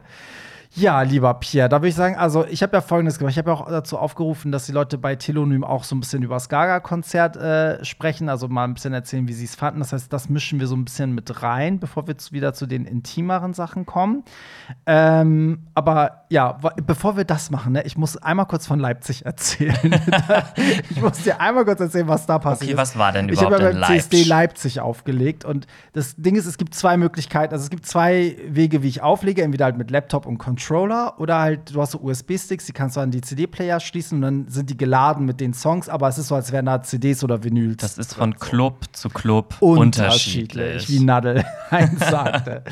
Ja, 0.78 1.02
lieber 1.02 1.34
Pierre, 1.34 1.70
da 1.70 1.78
würde 1.78 1.88
ich 1.88 1.96
sagen, 1.96 2.16
also 2.18 2.46
ich 2.46 2.62
habe 2.62 2.78
ja 2.78 2.82
Folgendes 2.82 3.18
gemacht. 3.18 3.32
Ich 3.32 3.40
habe 3.40 3.50
ja 3.50 3.56
auch 3.56 3.68
dazu 3.68 3.98
aufgerufen, 3.98 4.52
dass 4.52 4.68
die 4.68 4.72
Leute 4.72 5.00
bei 5.00 5.16
Telonym 5.16 5.64
auch 5.64 5.84
so 5.84 5.96
ein 5.96 6.02
bisschen 6.02 6.22
über 6.22 6.36
das 6.36 6.50
Gaga-Konzert 6.50 7.36
äh, 7.36 7.84
sprechen, 7.84 8.30
also 8.30 8.48
mal 8.48 8.66
ein 8.66 8.76
bisschen 8.76 8.94
erzählen, 8.94 9.28
wie 9.28 9.34
sie 9.34 9.46
es 9.46 9.56
fanden. 9.56 9.80
Das 9.80 9.92
heißt, 9.92 10.14
das 10.14 10.30
mischen 10.30 10.60
wir 10.60 10.68
so 10.68 10.76
ein 10.76 10.86
bisschen 10.86 11.16
mit 11.16 11.42
rein, 11.42 11.80
bevor 11.80 12.08
wir 12.08 12.20
zu, 12.20 12.32
wieder 12.32 12.54
zu 12.54 12.68
den 12.68 12.86
intimeren 12.86 13.56
Sachen 13.56 13.88
kommen. 13.88 14.24
Ähm, 14.86 15.64
aber 15.74 16.26
ja, 16.30 16.60
bevor 16.86 17.18
wir 17.18 17.24
das 17.24 17.50
machen, 17.50 17.74
ne, 17.74 17.84
ich 17.84 17.98
muss 17.98 18.16
einmal 18.16 18.46
kurz 18.46 18.68
von 18.68 18.80
Leipzig 18.80 19.26
erzählen. 19.26 19.76
ich 20.92 21.02
muss 21.02 21.24
dir 21.24 21.42
einmal 21.42 21.66
kurz 21.66 21.80
erzählen, 21.80 22.08
was 22.08 22.28
da 22.28 22.38
passiert 22.38 22.70
Okay, 22.70 22.78
was 22.78 22.96
war 22.96 23.12
denn 23.12 23.30
Ich 23.30 23.42
habe 23.42 23.56
überhaupt 23.56 23.74
ja 23.74 23.80
beim 23.80 23.98
CSD 23.98 24.18
Leipzig? 24.18 24.28
Leipzig 24.28 24.82
aufgelegt 24.82 25.44
und 25.44 25.66
das 25.94 26.16
Ding 26.18 26.36
ist, 26.36 26.46
es 26.46 26.60
gibt 26.60 26.76
zwei 26.76 26.98
Möglichkeiten. 26.98 27.52
Also 27.52 27.64
es 27.64 27.72
gibt 27.72 27.88
zwei 27.88 28.38
Wege, 28.48 28.84
wie 28.84 28.90
ich 28.90 29.02
auflege. 29.02 29.42
Entweder 29.42 29.66
halt 29.66 29.78
mit 29.78 29.90
Laptop 29.90 30.28
und 30.28 30.38
Controller 30.38 30.67
oder 30.72 31.40
halt, 31.40 31.74
du 31.74 31.82
hast 31.82 31.92
so 31.92 32.00
USB-Sticks, 32.00 32.66
die 32.66 32.74
kannst 32.74 32.98
du 32.98 33.02
an 33.02 33.12
die 33.12 33.22
CD-Player 33.22 33.80
schließen 33.80 34.18
und 34.18 34.22
dann 34.22 34.48
sind 34.48 34.70
die 34.70 34.78
geladen 34.78 35.26
mit 35.26 35.40
den 35.40 35.54
Songs, 35.54 35.90
aber 35.90 36.08
es 36.08 36.18
ist 36.18 36.28
so, 36.28 36.36
als 36.36 36.52
wären 36.52 36.66
da 36.66 36.82
CDs 36.82 37.24
oder 37.24 37.44
Vinyls. 37.44 37.78
das 37.78 37.98
ist 37.98 38.16
von 38.16 38.36
Club 38.38 38.86
zu 38.92 39.10
Club 39.10 39.56
unterschiedlich, 39.60 40.84
unterschiedlich. 40.84 40.90
wie 40.90 41.04
Nadel 41.04 41.46
eins 41.70 42.00
sagte. 42.00 42.64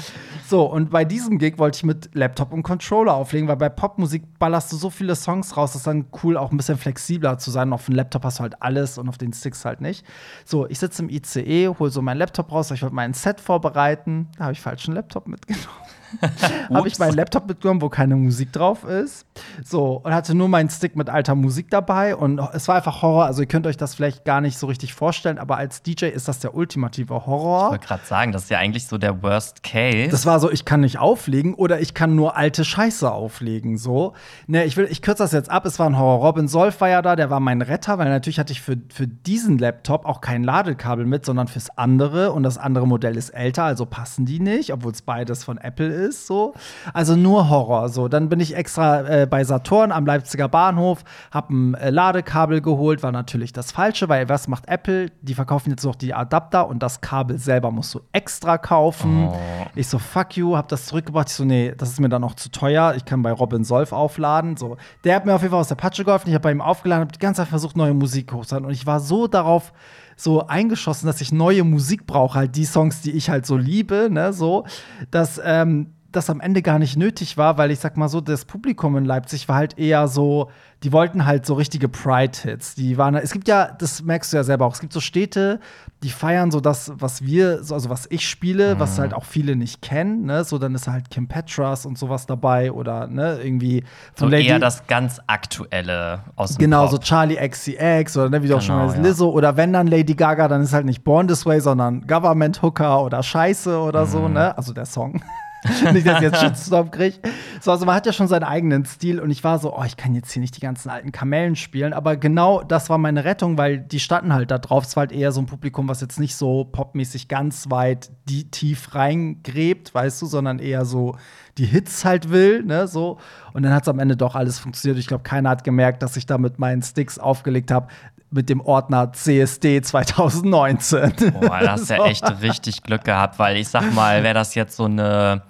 so, 0.48 0.66
und 0.66 0.90
bei 0.90 1.06
diesem 1.06 1.38
Gig 1.38 1.58
wollte 1.58 1.78
ich 1.78 1.84
mit 1.84 2.10
Laptop 2.14 2.54
und 2.54 2.64
Controller 2.64 3.14
auflegen, 3.14 3.48
weil 3.48 3.58
bei 3.58 3.70
Popmusik 3.70 4.24
ballerst 4.40 4.72
du 4.72 4.78
so 4.78 4.90
viele 4.90 5.16
Songs 5.16 5.56
raus, 5.56 5.72
das 5.72 5.82
ist 5.82 5.88
dann 5.88 6.06
cool, 6.24 6.38
auch 6.38 6.52
ein 6.52 6.58
bisschen 6.58 6.78
flexibler 6.78 7.38
zu 7.38 7.52
sein. 7.52 7.72
Auf 7.74 7.86
dem 7.86 7.96
Laptop 7.96 8.24
hast 8.24 8.40
du 8.40 8.44
halt 8.44 8.62
alles 8.62 8.98
und 8.98 9.10
auf 9.10 9.18
den 9.18 9.34
Sticks 9.34 9.66
halt 9.66 9.82
nicht. 9.82 10.06
So, 10.46 10.68
ich 10.68 10.80
sitze 10.80 11.04
im 11.04 11.10
ICE, 11.10 11.70
hole 11.80 11.90
so 11.90 12.02
meinen 12.02 12.18
Laptop 12.18 12.52
raus, 12.52 12.72
ich 12.72 12.82
wollte 12.82 12.96
mein 12.96 13.14
Set 13.14 13.40
vorbereiten. 13.40 14.28
Da 14.38 14.46
habe 14.46 14.54
ich 14.54 14.62
falschen 14.62 14.94
Laptop 14.94 15.28
mitgenommen. 15.28 15.85
habe 16.74 16.88
ich 16.88 17.00
meinen 17.00 17.16
Laptop 17.16 17.48
mitgenommen, 17.48 17.82
wo 17.82 17.90
keine 17.90 18.16
Musik 18.16 18.52
drauf 18.52 18.84
ist. 18.84 19.26
So, 19.64 20.02
und 20.04 20.14
hatte 20.14 20.36
nur 20.36 20.48
meinen 20.48 20.70
Stick 20.70 20.96
mit 20.96 21.10
alter 21.10 21.36
Musik 21.36 21.70
dabei. 21.70 22.16
Und 22.16 22.40
es 22.54 22.68
war 22.68 22.76
einfach 22.76 23.02
Horror. 23.02 23.26
Also, 23.26 23.42
ihr 23.42 23.48
könnt 23.48 23.68
euch 23.68 23.78
das 23.78 23.96
vielleicht 23.96 24.26
gar 24.26 24.42
nicht 24.42 24.58
so 24.58 24.68
richtig 24.68 24.94
vorstellen, 24.94 25.38
aber 25.38 25.58
als 25.58 25.82
DJ 25.82 26.06
ist 26.06 26.28
das 26.28 26.40
der 26.40 26.56
ultimative 26.56 27.26
Horror. 27.26 27.66
Ich 27.66 27.72
wollte 27.72 27.88
gerade 27.88 28.06
sagen, 28.06 28.32
das 28.32 28.44
ist 28.44 28.50
ja 28.50 28.60
eigentlich 28.60 28.88
so 28.88 28.98
der 28.98 29.22
Worst 29.24 29.64
Case. 29.64 30.10
Das 30.10 30.26
war 30.26 30.40
so, 30.40 30.52
ich 30.52 30.66
kann 30.66 30.82
nicht 30.82 31.00
auflegen 31.00 31.54
oder 31.54 31.80
ich 31.80 31.94
kann 31.94 32.16
nur 32.16 32.36
alte 32.36 32.66
Scheiße 32.66 33.12
auflegen. 33.12 33.78
So. 33.78 34.14
Ne, 34.48 34.66
ich 34.66 34.78
will, 34.78 34.88
ich 34.90 35.02
kürze 35.02 35.24
das 35.24 35.32
jetzt 35.32 35.50
ab. 35.50 35.66
Es 35.66 35.80
war 35.80 35.90
ein 35.90 35.98
Horror. 35.98 36.26
Robin 36.26 36.48
Solf 36.48 36.82
war 36.82 36.90
ja 36.90 37.02
da, 37.02 37.16
der 37.16 37.30
war 37.30 37.40
mein 37.40 37.62
Retter, 37.62 37.98
weil 37.98 38.10
natürlich 38.10 38.40
hatte 38.40 38.54
ich 38.54 38.62
für, 38.62 38.78
für 38.94 39.08
diesen 39.08 39.58
Laptop 39.58 40.06
auch 40.06 40.22
kein 40.22 40.44
Ladekabel 40.44 41.06
mit, 41.06 41.26
sondern 41.26 41.48
fürs 41.48 41.76
andere. 41.78 42.32
Und 42.32 42.44
das 42.44 42.58
andere 42.58 42.88
Modell 42.88 43.18
ist 43.18 43.30
älter, 43.30 43.64
also 43.64 43.86
passen 43.86 44.26
die 44.26 44.40
nicht, 44.40 44.74
obwohl 44.74 44.92
es 44.92 45.01
beides 45.01 45.44
von 45.44 45.58
Apple 45.58 45.88
ist. 45.88 46.05
So. 46.12 46.54
Also 46.94 47.16
nur 47.16 47.50
Horror. 47.50 47.90
So. 47.90 48.08
Dann 48.08 48.30
bin 48.30 48.40
ich 48.40 48.56
extra 48.56 49.02
äh, 49.02 49.28
bei 49.28 49.44
Saturn 49.44 49.92
am 49.92 50.06
Leipziger 50.06 50.48
Bahnhof, 50.48 51.04
hab 51.32 51.50
ein 51.50 51.74
äh, 51.76 51.90
Ladekabel 51.90 52.62
geholt, 52.62 53.04
war 53.04 53.12
natürlich 53.12 53.54
das 53.54 53.72
Falsche, 53.72 54.10
weil 54.10 54.30
was 54.30 54.48
macht 54.48 54.68
Apple? 54.68 55.12
Die 55.22 55.34
verkaufen 55.34 55.70
jetzt 55.70 55.84
noch 55.84 55.96
die 55.96 56.14
Adapter 56.14 56.68
und 56.68 56.82
das 56.84 57.02
Kabel 57.02 57.38
selber 57.38 57.72
musst 57.72 57.94
du 57.94 58.02
extra 58.12 58.58
kaufen. 58.58 59.30
Oh. 59.30 59.36
Ich 59.76 59.88
so, 59.88 60.00
fuck 60.00 60.38
you, 60.38 60.56
hab 60.56 60.68
das 60.68 60.86
zurückgebracht. 60.86 61.30
Ich 61.30 61.36
so, 61.36 61.46
nee, 61.46 61.74
das 61.78 61.90
ist 61.90 62.00
mir 62.00 62.10
dann 62.10 62.22
noch 62.22 62.36
zu 62.36 62.50
teuer. 62.50 62.94
Ich 62.96 63.06
kann 63.06 63.22
bei 63.22 63.32
Robin 63.32 63.64
Solf 63.64 63.92
aufladen. 63.92 64.58
So, 64.58 64.78
der 65.04 65.16
hat 65.16 65.26
mir 65.26 65.34
auf 65.34 65.42
jeden 65.42 65.52
Fall 65.52 65.62
aus 65.62 65.68
der 65.68 65.76
Patsche 65.76 66.04
geholfen. 66.04 66.30
Ich 66.30 66.34
habe 66.34 66.44
bei 66.44 66.52
ihm 66.52 66.62
aufgeladen, 66.62 67.02
habe 67.02 67.12
die 67.12 67.20
ganze 67.20 67.42
Zeit 67.42 67.50
versucht, 67.50 67.76
neue 67.76 67.94
Musik 67.94 68.32
hochzuladen. 68.32 68.68
Und 68.68 68.74
ich 68.74 68.86
war 68.86 69.00
so 69.00 69.28
darauf 69.28 69.74
so 70.16 70.48
eingeschossen, 70.48 71.08
dass 71.08 71.22
ich 71.22 71.32
neue 71.32 71.64
Musik 71.64 72.06
brauche, 72.06 72.40
halt 72.40 72.56
die 72.56 72.66
Songs, 72.66 73.02
die 73.02 73.12
ich 73.12 73.30
halt 73.30 73.46
so 73.46 73.58
liebe, 73.58 74.08
ne, 74.10 74.34
so, 74.34 74.66
dass 75.12 75.42
ähm, 75.44 75.95
das 76.15 76.29
am 76.29 76.39
Ende 76.41 76.62
gar 76.62 76.79
nicht 76.79 76.98
nötig 76.98 77.38
war, 77.38 77.57
weil 77.57 77.72
ich 77.72 77.79
sag 77.79 77.98
mal 77.98 78.07
so, 78.10 78.22
das 78.22 78.45
Publikum 78.45 78.95
in 78.98 79.05
Leipzig 79.05 79.48
war 79.48 79.55
halt 79.57 79.77
eher 79.77 80.07
so, 80.07 80.50
die 80.84 80.91
wollten 80.91 81.25
halt 81.25 81.45
so 81.45 81.53
richtige 81.55 81.88
Pride-Hits. 81.89 82.75
Die 82.75 82.98
waren, 82.98 83.15
es 83.15 83.31
gibt 83.31 83.48
ja, 83.48 83.72
das 83.77 84.03
merkst 84.03 84.31
du 84.34 84.38
ja 84.38 84.43
selber 84.43 84.65
auch, 84.65 84.74
es 84.74 84.79
gibt 84.79 84.93
so 84.93 85.00
Städte, 85.00 85.60
die 86.03 86.10
feiern 86.10 86.51
so 86.51 86.60
das, 86.60 86.91
was 86.95 87.24
wir, 87.24 87.63
so- 87.63 87.74
also 87.74 87.89
was 87.89 88.05
ich 88.12 88.27
spiele, 88.27 88.79
was 88.79 89.00
halt 89.00 89.13
auch 89.13 89.25
viele 89.25 89.55
nicht 89.55 89.81
kennen, 89.81 90.25
ne? 90.25 90.43
So, 90.43 90.57
dann 90.60 90.75
ist 90.75 90.88
halt 90.88 91.10
Kim 91.10 91.27
Petras 91.27 91.86
und 91.86 91.98
sowas 91.98 92.25
dabei 92.27 92.72
oder 92.72 93.07
ne, 93.07 93.39
irgendwie 93.41 93.84
so 94.15 94.25
von 94.25 94.31
Lady 94.31 94.48
eher 94.48 94.60
das 94.60 94.86
ganz 94.88 95.19
Aktuelle 95.27 96.19
aus 96.36 96.51
dem 96.55 96.60
Genau, 96.60 96.81
Pop. 96.84 96.91
so 96.91 96.98
Charlie 97.00 97.36
XCX 97.38 98.17
oder 98.17 98.29
ne, 98.29 98.43
wie 98.43 98.48
du 98.48 98.57
auch 98.57 98.62
schon 98.62 98.75
Genau, 98.75 98.88
weißt, 98.88 98.98
ja. 98.98 99.01
Lizzo 99.03 99.29
oder 99.31 99.57
wenn 99.57 99.74
dann 99.74 99.88
Lady 99.88 100.13
Gaga, 100.13 100.48
dann 100.48 100.62
ist 100.62 100.74
halt 100.74 100.86
nicht 100.86 101.03
Born 101.03 101.27
This 101.27 101.45
Way, 101.45 101.62
sondern 101.62 102.05
Government 102.05 102.62
Hooker 102.62 103.03
oder 103.03 103.24
Scheiße 103.24 103.79
oder 103.79 104.05
Mhm. 104.05 104.10
so, 104.10 104.27
ne? 104.29 104.55
Also 104.57 104.74
der 104.74 104.86
Song. 104.86 105.22
nicht, 105.93 106.05
dass 106.07 106.17
ich 106.17 106.24
jetzt 106.24 106.39
Shitstorm 106.41 106.91
kriege. 106.91 107.17
So, 107.62 107.72
also 107.72 107.86
man 107.86 107.95
hat 107.95 108.05
ja 108.05 108.13
schon 108.13 108.27
seinen 108.27 108.43
eigenen 108.43 108.86
Stil 108.86 109.19
und 109.19 109.31
ich 109.31 109.43
war 109.43 109.60
so, 109.60 109.75
oh, 109.75 109.84
ich 109.84 109.98
kann 109.98 110.13
jetzt 110.15 110.31
hier 110.31 110.41
nicht 110.41 110.55
die 110.55 110.62
ganzen 110.62 110.89
alten 110.89 111.12
Kamellen 111.12 111.55
spielen. 111.55 111.93
Aber 111.93 112.17
genau 112.17 112.63
das 112.63 112.89
war 112.89 112.98
meine 112.98 113.25
Rettung, 113.25 113.57
weil 113.57 113.79
die 113.79 114.00
standen 114.00 114.34
halt 114.34 114.51
da 114.51 114.57
drauf. 114.57 114.86
Es 114.86 114.95
war 114.95 115.01
halt 115.01 115.12
eher 115.12 115.31
so 115.31 115.41
ein 115.41 115.45
Publikum, 115.45 115.88
was 115.88 116.01
jetzt 116.01 116.19
nicht 116.19 116.36
so 116.36 116.65
popmäßig 116.65 117.27
ganz 117.27 117.69
weit 117.69 118.12
die 118.29 118.50
tief 118.50 118.95
reingräbt, 118.95 119.93
weißt 119.93 120.22
du, 120.22 120.25
sondern 120.25 120.60
eher 120.60 120.86
so 120.86 121.15
die 121.57 121.65
Hits 121.65 122.03
halt 122.03 122.31
will, 122.31 122.63
ne, 122.63 122.88
so. 122.88 123.17
Und 123.53 123.63
dann 123.63 123.74
hat 123.74 123.84
es 123.84 123.88
am 123.88 124.00
Ende 124.00 124.17
doch 124.17 124.36
alles 124.36 124.60
funktioniert. 124.60 125.00
Ich 125.00 125.07
glaube, 125.07 125.24
keiner 125.24 125.50
hat 125.50 125.63
gemerkt, 125.63 126.03
dass 126.03 126.17
ich 126.17 126.25
da 126.25 126.38
mit 126.38 126.60
meinen 126.60 126.81
Sticks 126.81 127.17
aufgelegt 127.17 127.72
habe 127.72 127.88
mit 128.36 128.50
dem 128.50 128.62
Ordner 128.62 129.12
CSD 129.13 129.82
2019. 129.82 131.13
Boah, 131.39 131.60
da 131.62 131.72
hast 131.72 131.89
du 131.89 131.96
ja 131.96 132.06
echt 132.06 132.42
richtig 132.42 132.84
Glück 132.84 133.04
gehabt, 133.04 133.39
weil 133.39 133.58
ich 133.58 133.70
sag 133.70 133.94
mal, 133.94 134.24
wäre 134.24 134.34
das 134.34 134.54
jetzt 134.56 134.75
so 134.75 134.86
eine 134.86 135.42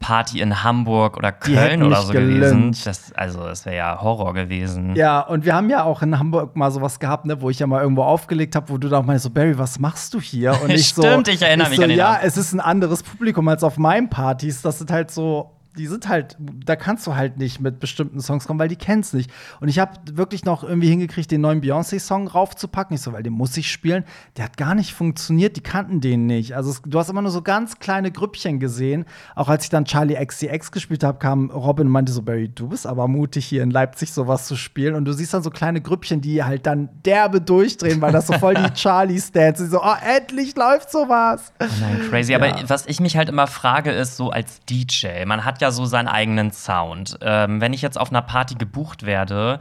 Party 0.00 0.40
in 0.40 0.62
Hamburg 0.62 1.16
oder 1.16 1.32
Köln 1.32 1.82
oder 1.82 2.02
so 2.02 2.12
gewesen. 2.12 2.76
Das, 2.84 3.12
also, 3.14 3.44
das 3.44 3.64
wäre 3.64 3.76
ja 3.76 3.98
Horror 4.02 4.34
gewesen. 4.34 4.94
Ja, 4.96 5.20
und 5.20 5.46
wir 5.46 5.54
haben 5.54 5.70
ja 5.70 5.84
auch 5.84 6.02
in 6.02 6.18
Hamburg 6.18 6.56
mal 6.56 6.70
sowas 6.70 6.98
gehabt, 6.98 7.24
ne, 7.24 7.40
wo 7.40 7.48
ich 7.48 7.60
ja 7.60 7.66
mal 7.66 7.80
irgendwo 7.80 8.02
aufgelegt 8.02 8.54
habe, 8.56 8.68
wo 8.68 8.76
du 8.76 8.88
da 8.88 8.98
auch 8.98 9.04
mal 9.04 9.18
so, 9.18 9.30
Barry, 9.30 9.56
was 9.56 9.78
machst 9.78 10.12
du 10.12 10.20
hier? 10.20 10.60
Und 10.62 10.70
ich 10.74 10.88
Stimmt, 10.88 11.26
so, 11.26 11.32
ich 11.32 11.40
erinnere 11.40 11.68
ich 11.68 11.70
mich 11.70 11.76
so, 11.78 11.84
an 11.84 11.88
den 11.88 11.98
Ja, 11.98 12.14
Abend. 12.16 12.24
es 12.24 12.36
ist 12.36 12.52
ein 12.52 12.60
anderes 12.60 13.02
Publikum 13.02 13.48
als 13.48 13.62
auf 13.64 13.78
meinen 13.78 14.10
Partys. 14.10 14.60
Das 14.60 14.78
sind 14.78 14.90
halt 14.90 15.10
so 15.10 15.52
die 15.76 15.86
sind 15.86 16.08
halt, 16.08 16.36
da 16.38 16.76
kannst 16.76 17.06
du 17.06 17.14
halt 17.14 17.36
nicht 17.36 17.60
mit 17.60 17.80
bestimmten 17.80 18.20
Songs 18.20 18.46
kommen, 18.46 18.60
weil 18.60 18.68
die 18.68 18.76
kennst 18.76 19.14
nicht. 19.14 19.30
Und 19.60 19.68
ich 19.68 19.78
habe 19.78 19.92
wirklich 20.12 20.44
noch 20.44 20.62
irgendwie 20.62 20.88
hingekriegt, 20.88 21.30
den 21.30 21.40
neuen 21.40 21.60
Beyoncé-Song 21.60 22.28
raufzupacken. 22.28 22.94
Ich 22.94 23.02
so, 23.02 23.12
weil 23.12 23.22
den 23.22 23.32
muss 23.32 23.56
ich 23.56 23.70
spielen. 23.70 24.04
Der 24.36 24.44
hat 24.44 24.56
gar 24.56 24.74
nicht 24.74 24.94
funktioniert, 24.94 25.56
die 25.56 25.62
kannten 25.62 26.00
den 26.00 26.26
nicht. 26.26 26.54
Also 26.54 26.70
es, 26.70 26.82
du 26.82 26.98
hast 26.98 27.10
immer 27.10 27.22
nur 27.22 27.32
so 27.32 27.42
ganz 27.42 27.78
kleine 27.80 28.12
Grüppchen 28.12 28.60
gesehen. 28.60 29.04
Auch 29.34 29.48
als 29.48 29.64
ich 29.64 29.70
dann 29.70 29.84
Charlie 29.84 30.14
XCX 30.14 30.70
gespielt 30.70 31.02
habe, 31.02 31.18
kam 31.18 31.50
Robin 31.50 31.86
und 31.88 31.92
meinte 31.92 32.12
so, 32.12 32.22
Barry, 32.22 32.48
du 32.48 32.68
bist 32.68 32.86
aber 32.86 33.08
mutig, 33.08 33.44
hier 33.46 33.62
in 33.62 33.70
Leipzig 33.70 34.12
sowas 34.12 34.46
zu 34.46 34.56
spielen. 34.56 34.94
Und 34.94 35.04
du 35.06 35.12
siehst 35.12 35.34
dann 35.34 35.42
so 35.42 35.50
kleine 35.50 35.80
Grüppchen, 35.80 36.20
die 36.20 36.44
halt 36.44 36.66
dann 36.66 36.88
derbe 37.04 37.40
durchdrehen, 37.40 38.00
weil 38.00 38.12
das 38.12 38.28
so 38.28 38.34
voll 38.34 38.54
die 38.54 38.70
Charlie-Stance 38.74 39.64
ist. 39.64 39.70
So, 39.72 39.82
oh, 39.82 39.94
endlich 40.04 40.54
läuft 40.54 40.92
sowas. 40.92 41.52
Oh 41.60 41.66
nein, 41.80 42.00
crazy. 42.08 42.32
Ja. 42.32 42.38
Aber 42.38 42.68
was 42.68 42.86
ich 42.86 43.00
mich 43.00 43.16
halt 43.16 43.28
immer 43.28 43.48
frage, 43.48 43.90
ist 43.90 44.16
so 44.16 44.30
als 44.30 44.60
DJ, 44.66 45.24
man 45.26 45.44
hat 45.44 45.60
ja 45.60 45.63
so 45.72 45.84
seinen 45.86 46.08
eigenen 46.08 46.50
Sound. 46.52 47.18
Ähm, 47.20 47.60
wenn 47.60 47.72
ich 47.72 47.82
jetzt 47.82 47.98
auf 47.98 48.10
einer 48.10 48.22
Party 48.22 48.54
gebucht 48.54 49.04
werde, 49.06 49.60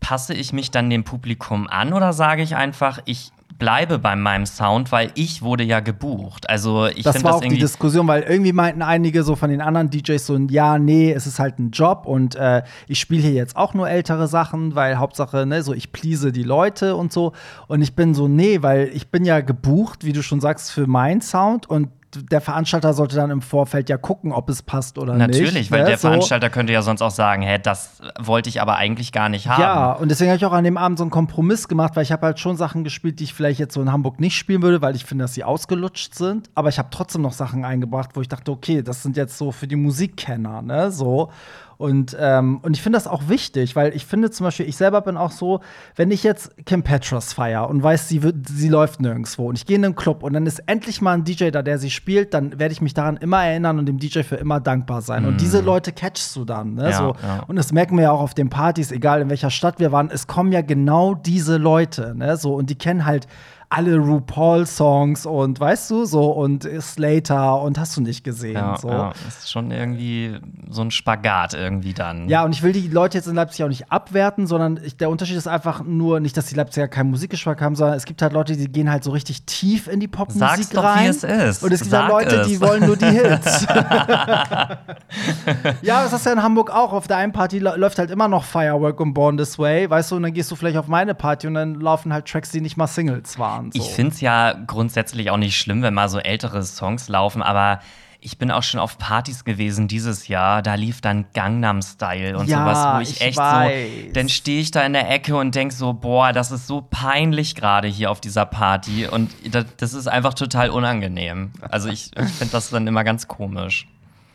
passe 0.00 0.34
ich 0.34 0.52
mich 0.52 0.70
dann 0.70 0.90
dem 0.90 1.04
Publikum 1.04 1.68
an 1.68 1.92
oder 1.92 2.12
sage 2.12 2.42
ich 2.42 2.56
einfach, 2.56 3.00
ich 3.04 3.32
bleibe 3.58 3.98
bei 3.98 4.16
meinem 4.16 4.46
Sound, 4.46 4.90
weil 4.92 5.10
ich 5.14 5.42
wurde 5.42 5.64
ja 5.64 5.80
gebucht. 5.80 6.48
Also 6.50 6.86
ich 6.86 7.04
das 7.04 7.16
finde 7.16 7.24
war 7.24 7.38
das 7.38 7.46
auch 7.46 7.48
die 7.48 7.58
Diskussion, 7.58 8.06
weil 8.06 8.22
irgendwie 8.22 8.52
meinten 8.52 8.82
einige 8.82 9.22
so 9.22 9.36
von 9.36 9.50
den 9.50 9.60
anderen 9.60 9.90
DJs 9.90 10.26
so, 10.26 10.36
ja, 10.36 10.78
nee, 10.78 11.12
es 11.12 11.26
ist 11.26 11.38
halt 11.38 11.58
ein 11.58 11.70
Job 11.70 12.04
und 12.06 12.34
äh, 12.34 12.62
ich 12.88 12.98
spiele 12.98 13.22
hier 13.22 13.32
jetzt 13.32 13.56
auch 13.56 13.74
nur 13.74 13.88
ältere 13.88 14.26
Sachen, 14.26 14.74
weil 14.74 14.98
Hauptsache, 14.98 15.46
ne, 15.46 15.62
so 15.62 15.72
ich 15.72 15.92
please 15.92 16.32
die 16.32 16.42
Leute 16.42 16.96
und 16.96 17.12
so. 17.12 17.32
Und 17.68 17.82
ich 17.82 17.94
bin 17.94 18.14
so, 18.14 18.28
nee, 18.28 18.62
weil 18.62 18.90
ich 18.92 19.08
bin 19.08 19.24
ja 19.24 19.40
gebucht, 19.40 20.04
wie 20.04 20.12
du 20.12 20.22
schon 20.22 20.40
sagst, 20.40 20.72
für 20.72 20.86
meinen 20.86 21.20
Sound 21.20 21.68
und 21.68 21.88
der 22.30 22.40
Veranstalter 22.40 22.92
sollte 22.92 23.16
dann 23.16 23.30
im 23.30 23.42
Vorfeld 23.42 23.88
ja 23.88 23.96
gucken, 23.96 24.32
ob 24.32 24.48
es 24.48 24.62
passt 24.62 24.98
oder 24.98 25.14
nicht. 25.14 25.28
Natürlich, 25.28 25.70
weil 25.70 25.82
ne? 25.82 25.88
der 25.88 25.98
So. 25.98 26.08
Veranstalter 26.08 26.50
könnte 26.50 26.72
ja 26.72 26.82
sonst 26.82 27.02
auch 27.02 27.10
sagen, 27.10 27.42
hä, 27.42 27.58
das 27.62 28.00
wollte 28.20 28.48
ich 28.48 28.60
aber 28.60 28.76
eigentlich 28.76 29.12
gar 29.12 29.28
nicht 29.28 29.48
haben. 29.48 29.62
Ja, 29.62 29.92
und 29.92 30.10
deswegen 30.10 30.30
habe 30.30 30.36
ich 30.36 30.44
auch 30.44 30.52
an 30.52 30.64
dem 30.64 30.76
Abend 30.76 30.98
so 30.98 31.04
einen 31.04 31.10
Kompromiss 31.10 31.68
gemacht, 31.68 31.96
weil 31.96 32.02
ich 32.02 32.12
habe 32.12 32.26
halt 32.26 32.38
schon 32.38 32.56
Sachen 32.56 32.84
gespielt, 32.84 33.20
die 33.20 33.24
ich 33.24 33.34
vielleicht 33.34 33.58
jetzt 33.58 33.74
so 33.74 33.82
in 33.82 33.90
Hamburg 33.92 34.20
nicht 34.20 34.36
spielen 34.36 34.62
würde, 34.62 34.82
weil 34.82 34.94
ich 34.96 35.04
finde, 35.04 35.24
dass 35.24 35.34
sie 35.34 35.44
ausgelutscht 35.44 36.14
sind. 36.14 36.50
Aber 36.54 36.68
ich 36.68 36.78
habe 36.78 36.88
trotzdem 36.90 37.22
noch 37.22 37.32
Sachen 37.32 37.64
eingebracht, 37.64 38.10
wo 38.14 38.20
ich 38.20 38.28
dachte, 38.28 38.50
okay, 38.52 38.82
das 38.82 39.02
sind 39.02 39.16
jetzt 39.16 39.38
so 39.38 39.52
für 39.52 39.66
die 39.66 39.76
Musikkenner, 39.76 40.62
ne? 40.62 40.90
So. 40.90 41.30
Und, 41.76 42.16
ähm, 42.18 42.60
und 42.62 42.76
ich 42.76 42.82
finde 42.82 42.96
das 42.96 43.06
auch 43.06 43.28
wichtig, 43.28 43.76
weil 43.76 43.94
ich 43.94 44.06
finde 44.06 44.30
zum 44.30 44.44
Beispiel, 44.44 44.68
ich 44.68 44.76
selber 44.76 45.00
bin 45.00 45.16
auch 45.16 45.30
so, 45.30 45.60
wenn 45.96 46.10
ich 46.10 46.22
jetzt 46.22 46.54
Kim 46.66 46.82
Petras 46.82 47.32
feier 47.32 47.68
und 47.68 47.82
weiß, 47.82 48.08
sie, 48.08 48.22
wird, 48.22 48.48
sie 48.48 48.68
läuft 48.68 49.00
nirgendwo 49.00 49.48
und 49.48 49.58
ich 49.58 49.66
gehe 49.66 49.76
in 49.76 49.84
einen 49.84 49.94
Club 49.94 50.22
und 50.22 50.32
dann 50.32 50.46
ist 50.46 50.60
endlich 50.66 51.00
mal 51.00 51.12
ein 51.12 51.24
DJ 51.24 51.50
da, 51.50 51.62
der 51.62 51.78
sie 51.78 51.90
spielt, 51.90 52.34
dann 52.34 52.58
werde 52.58 52.72
ich 52.72 52.80
mich 52.80 52.94
daran 52.94 53.16
immer 53.16 53.44
erinnern 53.44 53.78
und 53.78 53.86
dem 53.86 53.98
DJ 53.98 54.20
für 54.22 54.36
immer 54.36 54.60
dankbar 54.60 55.02
sein. 55.02 55.24
Und 55.24 55.40
diese 55.40 55.60
Leute 55.60 55.92
catchst 55.92 56.34
du 56.36 56.44
dann, 56.44 56.74
ne? 56.74 56.90
Ja, 56.90 56.98
so. 56.98 57.16
ja. 57.22 57.44
Und 57.46 57.56
das 57.56 57.72
merken 57.72 57.96
wir 57.96 58.04
ja 58.04 58.10
auch 58.12 58.20
auf 58.20 58.34
den 58.34 58.50
Partys, 58.50 58.92
egal 58.92 59.20
in 59.20 59.30
welcher 59.30 59.50
Stadt 59.50 59.78
wir 59.80 59.92
waren, 59.92 60.10
es 60.10 60.26
kommen 60.26 60.52
ja 60.52 60.62
genau 60.62 61.14
diese 61.14 61.56
Leute, 61.56 62.14
ne? 62.16 62.36
So, 62.36 62.54
und 62.54 62.70
die 62.70 62.76
kennen 62.76 63.04
halt 63.04 63.26
alle 63.76 63.96
RuPaul-Songs 63.98 65.26
und 65.26 65.58
weißt 65.60 65.90
du, 65.90 66.04
so 66.04 66.30
und 66.30 66.68
Slater 66.80 67.60
und 67.62 67.78
hast 67.78 67.96
du 67.96 68.00
nicht 68.00 68.24
gesehen. 68.24 68.54
Ja, 68.54 68.76
so. 68.76 68.88
ja, 68.88 69.12
das 69.24 69.38
ist 69.38 69.50
schon 69.50 69.70
irgendwie 69.70 70.38
so 70.70 70.82
ein 70.82 70.90
Spagat 70.90 71.54
irgendwie 71.54 71.94
dann. 71.94 72.28
Ja, 72.28 72.44
und 72.44 72.54
ich 72.54 72.62
will 72.62 72.72
die 72.72 72.88
Leute 72.88 73.18
jetzt 73.18 73.26
in 73.26 73.34
Leipzig 73.34 73.64
auch 73.64 73.68
nicht 73.68 73.90
abwerten, 73.90 74.46
sondern 74.46 74.78
ich, 74.84 74.96
der 74.96 75.10
Unterschied 75.10 75.36
ist 75.36 75.48
einfach 75.48 75.82
nur 75.84 76.20
nicht, 76.20 76.36
dass 76.36 76.46
die 76.46 76.54
Leipziger 76.54 76.88
keinen 76.88 77.10
Musikgeschmack 77.10 77.60
haben, 77.60 77.74
sondern 77.76 77.96
es 77.96 78.04
gibt 78.04 78.22
halt 78.22 78.32
Leute, 78.32 78.56
die 78.56 78.68
gehen 78.70 78.90
halt 78.90 79.04
so 79.04 79.10
richtig 79.10 79.44
tief 79.44 79.88
in 79.88 80.00
die 80.00 80.08
Popmusik 80.08 80.40
Sag's 80.40 80.68
doch, 80.70 80.84
rein. 80.84 81.04
wie 81.04 81.08
es 81.08 81.24
ist. 81.24 81.62
Und 81.64 81.72
es 81.72 81.80
gibt 81.80 81.90
Sag 81.90 82.12
halt 82.12 82.24
Leute, 82.30 82.40
es. 82.42 82.48
die 82.48 82.60
wollen 82.60 82.86
nur 82.86 82.96
die 82.96 83.06
Hits. 83.06 83.66
ja, 85.82 86.02
das 86.02 86.12
hast 86.12 86.24
du 86.26 86.30
ja 86.30 86.36
in 86.36 86.42
Hamburg 86.42 86.70
auch. 86.70 86.92
Auf 86.92 87.06
der 87.06 87.16
einen 87.18 87.32
Party 87.32 87.58
lä- 87.58 87.76
läuft 87.76 87.98
halt 87.98 88.10
immer 88.10 88.28
noch 88.28 88.44
Firework 88.44 89.00
und 89.00 89.14
Born 89.14 89.36
This 89.36 89.58
Way, 89.58 89.88
weißt 89.90 90.12
du, 90.12 90.16
und 90.16 90.22
dann 90.22 90.32
gehst 90.32 90.50
du 90.50 90.56
vielleicht 90.56 90.76
auf 90.76 90.88
meine 90.88 91.14
Party 91.14 91.46
und 91.46 91.54
dann 91.54 91.74
laufen 91.80 92.12
halt 92.12 92.26
Tracks, 92.26 92.50
die 92.50 92.60
nicht 92.60 92.76
mal 92.76 92.86
Singles 92.86 93.38
waren. 93.38 93.63
So. 93.72 93.80
Ich 93.80 93.90
finde 93.90 94.12
es 94.12 94.20
ja 94.20 94.52
grundsätzlich 94.66 95.30
auch 95.30 95.36
nicht 95.36 95.56
schlimm, 95.56 95.82
wenn 95.82 95.94
mal 95.94 96.08
so 96.08 96.18
ältere 96.18 96.62
Songs 96.62 97.08
laufen, 97.08 97.42
aber 97.42 97.80
ich 98.20 98.38
bin 98.38 98.50
auch 98.50 98.62
schon 98.62 98.80
auf 98.80 98.96
Partys 98.96 99.44
gewesen 99.44 99.86
dieses 99.86 100.28
Jahr, 100.28 100.62
da 100.62 100.76
lief 100.76 101.02
dann 101.02 101.26
Gangnam 101.34 101.82
Style 101.82 102.38
und 102.38 102.48
Ja, 102.48 102.60
sowas, 102.60 102.96
wo 102.96 103.00
ich, 103.02 103.10
ich 103.16 103.20
echt 103.20 103.36
weiß. 103.36 103.88
so, 104.06 104.12
dann 104.14 104.28
stehe 104.30 104.62
ich 104.62 104.70
da 104.70 104.80
in 104.80 104.94
der 104.94 105.10
Ecke 105.10 105.36
und 105.36 105.54
denk 105.54 105.72
so, 105.72 105.92
boah, 105.92 106.32
das 106.32 106.50
ist 106.50 106.66
so 106.66 106.80
peinlich 106.80 107.54
gerade 107.54 107.86
hier 107.86 108.10
auf 108.10 108.22
dieser 108.22 108.46
Party 108.46 109.06
und 109.06 109.30
das, 109.50 109.66
das 109.76 109.92
ist 109.92 110.06
einfach 110.06 110.32
total 110.32 110.70
unangenehm. 110.70 111.52
Also 111.68 111.90
ich, 111.90 112.12
ich 112.16 112.30
finde 112.30 112.52
das 112.52 112.70
dann 112.70 112.86
immer 112.86 113.04
ganz 113.04 113.28
komisch. 113.28 113.86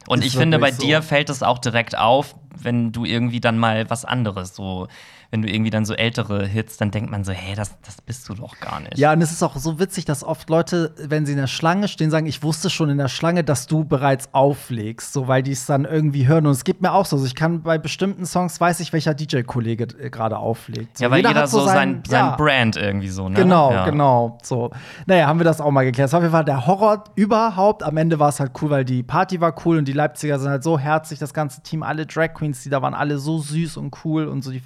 Und 0.07 0.19
Ist 0.19 0.27
ich 0.33 0.37
finde, 0.37 0.59
bei 0.59 0.71
so. 0.71 0.83
dir 0.83 1.01
fällt 1.01 1.29
es 1.29 1.41
auch 1.41 1.57
direkt 1.57 1.97
auf, 1.97 2.35
wenn 2.55 2.91
du 2.91 3.05
irgendwie 3.05 3.39
dann 3.39 3.57
mal 3.57 3.89
was 3.89 4.05
anderes 4.05 4.55
so, 4.55 4.87
wenn 5.31 5.43
du 5.43 5.49
irgendwie 5.49 5.69
dann 5.69 5.85
so 5.85 5.93
ältere 5.93 6.45
Hits, 6.45 6.77
dann 6.77 6.89
denkt 6.89 7.11
man 7.11 7.23
so, 7.23 7.31
hey, 7.31 7.55
das, 7.55 7.79
das 7.81 8.01
bist 8.01 8.27
du 8.27 8.33
doch 8.33 8.59
gar 8.59 8.79
nicht. 8.79 8.97
Ja, 8.97 9.13
und 9.13 9.21
es 9.21 9.31
ist 9.31 9.43
auch 9.43 9.55
so 9.57 9.79
witzig, 9.79 10.05
dass 10.05 10.23
oft 10.23 10.49
Leute, 10.49 10.95
wenn 10.97 11.27
sie 11.27 11.33
in 11.33 11.37
der 11.37 11.47
Schlange 11.47 11.87
stehen, 11.87 12.09
sagen, 12.09 12.25
ich 12.25 12.41
wusste 12.41 12.71
schon 12.71 12.89
in 12.89 12.97
der 12.97 13.09
Schlange, 13.09 13.43
dass 13.43 13.67
du 13.67 13.83
bereits 13.83 14.33
auflegst, 14.33 15.13
so 15.13 15.27
weil 15.27 15.43
die 15.43 15.51
es 15.51 15.67
dann 15.67 15.85
irgendwie 15.85 16.27
hören. 16.27 16.47
Und 16.47 16.53
es 16.53 16.63
geht 16.63 16.81
mir 16.81 16.93
auch 16.93 17.05
so. 17.05 17.15
Also 17.15 17.27
ich 17.27 17.35
kann 17.35 17.61
bei 17.61 17.77
bestimmten 17.77 18.25
Songs 18.25 18.59
weiß 18.59 18.79
ich, 18.79 18.91
welcher 18.91 19.13
DJ-Kollege 19.13 19.87
äh, 19.99 20.09
gerade 20.09 20.37
auflegt. 20.37 20.97
So, 20.97 21.03
Ja, 21.03 21.11
weil 21.11 21.17
jeder, 21.17 21.35
hat 21.35 21.49
so 21.49 21.63
sein, 21.63 22.01
sein 22.07 22.25
ja. 22.25 22.35
Brand 22.35 22.75
irgendwie 22.75 23.09
so, 23.09 23.29
ne? 23.29 23.35
Genau, 23.35 23.71
ja. 23.71 23.85
genau. 23.85 24.39
So. 24.41 24.71
Naja, 25.05 25.27
haben 25.27 25.39
wir 25.39 25.43
das 25.43 25.61
auch 25.61 25.69
mal 25.69 25.83
geklärt. 25.83 26.07
Das 26.07 26.13
war 26.13 26.19
auf 26.19 26.23
jeden 26.23 26.33
Fall 26.33 26.45
der 26.45 26.65
Horror 26.65 27.03
überhaupt. 27.15 27.83
Am 27.83 27.97
Ende 27.97 28.17
war 28.17 28.29
es 28.29 28.39
halt 28.39 28.53
cool, 28.61 28.71
weil 28.71 28.85
die 28.85 29.03
Party 29.03 29.39
war 29.39 29.53
cool 29.65 29.77
und 29.77 29.87
die 29.87 29.93
Leipziger 29.93 30.39
sind 30.39 30.49
halt 30.49 30.63
so 30.63 30.79
herzlich, 30.79 31.19
das 31.19 31.35
ganze 31.35 31.61
Team, 31.61 31.83
alle 31.83 32.07
Drag 32.07 32.33
Queens, 32.33 32.63
die 32.63 32.69
da 32.69 32.81
waren, 32.81 32.95
alle 32.95 33.19
so 33.19 33.37
süß 33.37 33.77
und 33.77 33.95
cool 34.03 34.25
und 34.25 34.43
so 34.43 34.51
die 34.51 34.59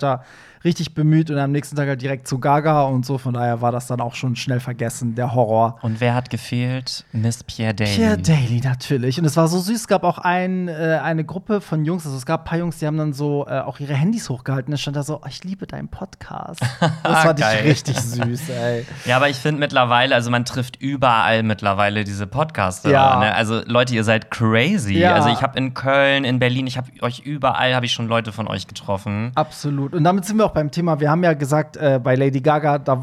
за 0.00 0.24
richtig 0.64 0.94
bemüht 0.94 1.30
und 1.30 1.38
am 1.38 1.52
nächsten 1.52 1.76
Tag 1.76 1.88
halt 1.88 2.02
direkt 2.02 2.28
zu 2.28 2.38
Gaga 2.38 2.82
und 2.82 3.06
so. 3.06 3.18
Von 3.18 3.34
daher 3.34 3.60
war 3.60 3.72
das 3.72 3.86
dann 3.86 4.00
auch 4.00 4.14
schon 4.14 4.36
schnell 4.36 4.60
vergessen, 4.60 5.14
der 5.14 5.34
Horror. 5.34 5.78
Und 5.82 6.00
wer 6.00 6.14
hat 6.14 6.30
gefehlt? 6.30 7.04
Miss 7.12 7.42
Pierre 7.44 7.74
Daly. 7.74 7.90
Pierre 7.94 8.18
Daly, 8.18 8.60
natürlich. 8.62 9.18
Und 9.18 9.24
es 9.24 9.36
war 9.36 9.48
so 9.48 9.58
süß. 9.58 9.80
Es 9.80 9.88
gab 9.88 10.04
auch 10.04 10.18
ein, 10.18 10.68
äh, 10.68 11.00
eine 11.02 11.24
Gruppe 11.24 11.60
von 11.60 11.84
Jungs, 11.84 12.04
also 12.04 12.16
es 12.16 12.26
gab 12.26 12.42
ein 12.42 12.44
paar 12.44 12.58
Jungs, 12.58 12.78
die 12.78 12.86
haben 12.86 12.98
dann 12.98 13.12
so 13.12 13.46
äh, 13.48 13.60
auch 13.60 13.80
ihre 13.80 13.94
Handys 13.94 14.28
hochgehalten. 14.28 14.70
Da 14.70 14.76
stand 14.76 14.96
da 14.96 15.02
so, 15.02 15.20
oh, 15.22 15.26
ich 15.28 15.42
liebe 15.44 15.66
deinen 15.66 15.88
Podcast. 15.88 16.60
Das 17.02 17.22
fand 17.22 17.40
ich 17.40 17.64
richtig 17.64 17.98
süß, 17.98 18.50
ey. 18.50 18.86
Ja, 19.04 19.16
aber 19.16 19.28
ich 19.28 19.36
finde 19.36 19.60
mittlerweile, 19.60 20.14
also 20.14 20.30
man 20.30 20.44
trifft 20.44 20.76
überall 20.80 21.42
mittlerweile 21.42 22.04
diese 22.04 22.26
Podcaster. 22.26 22.90
Ja. 22.90 23.18
Ne? 23.20 23.34
Also 23.34 23.62
Leute, 23.64 23.94
ihr 23.94 24.04
seid 24.04 24.30
crazy. 24.30 24.98
Ja. 24.98 25.14
Also 25.14 25.30
ich 25.30 25.42
habe 25.42 25.58
in 25.58 25.74
Köln, 25.74 26.24
in 26.24 26.38
Berlin, 26.38 26.66
ich 26.66 26.76
habe 26.76 26.90
euch 27.00 27.20
überall, 27.20 27.74
habe 27.74 27.86
ich 27.86 27.92
schon 27.92 28.06
Leute 28.06 28.32
von 28.32 28.48
euch 28.48 28.66
getroffen. 28.66 29.32
Absolut. 29.34 29.94
Und 29.94 30.04
damit 30.04 30.24
sind 30.24 30.36
wir 30.36 30.46
auch 30.46 30.49
beim 30.50 30.70
Thema. 30.70 31.00
Wir 31.00 31.10
haben 31.10 31.24
ja 31.24 31.34
gesagt, 31.34 31.76
äh, 31.76 32.00
bei 32.02 32.14
Lady 32.14 32.40
Gaga, 32.40 32.78
da 32.78 33.02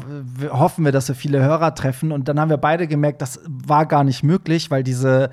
hoffen 0.50 0.84
wir, 0.84 0.92
dass 0.92 1.08
wir 1.08 1.14
viele 1.14 1.40
Hörer 1.40 1.74
treffen. 1.74 2.12
Und 2.12 2.28
dann 2.28 2.38
haben 2.38 2.50
wir 2.50 2.56
beide 2.56 2.86
gemerkt, 2.86 3.22
das 3.22 3.40
war 3.46 3.86
gar 3.86 4.04
nicht 4.04 4.22
möglich, 4.22 4.70
weil 4.70 4.82
diese. 4.82 5.30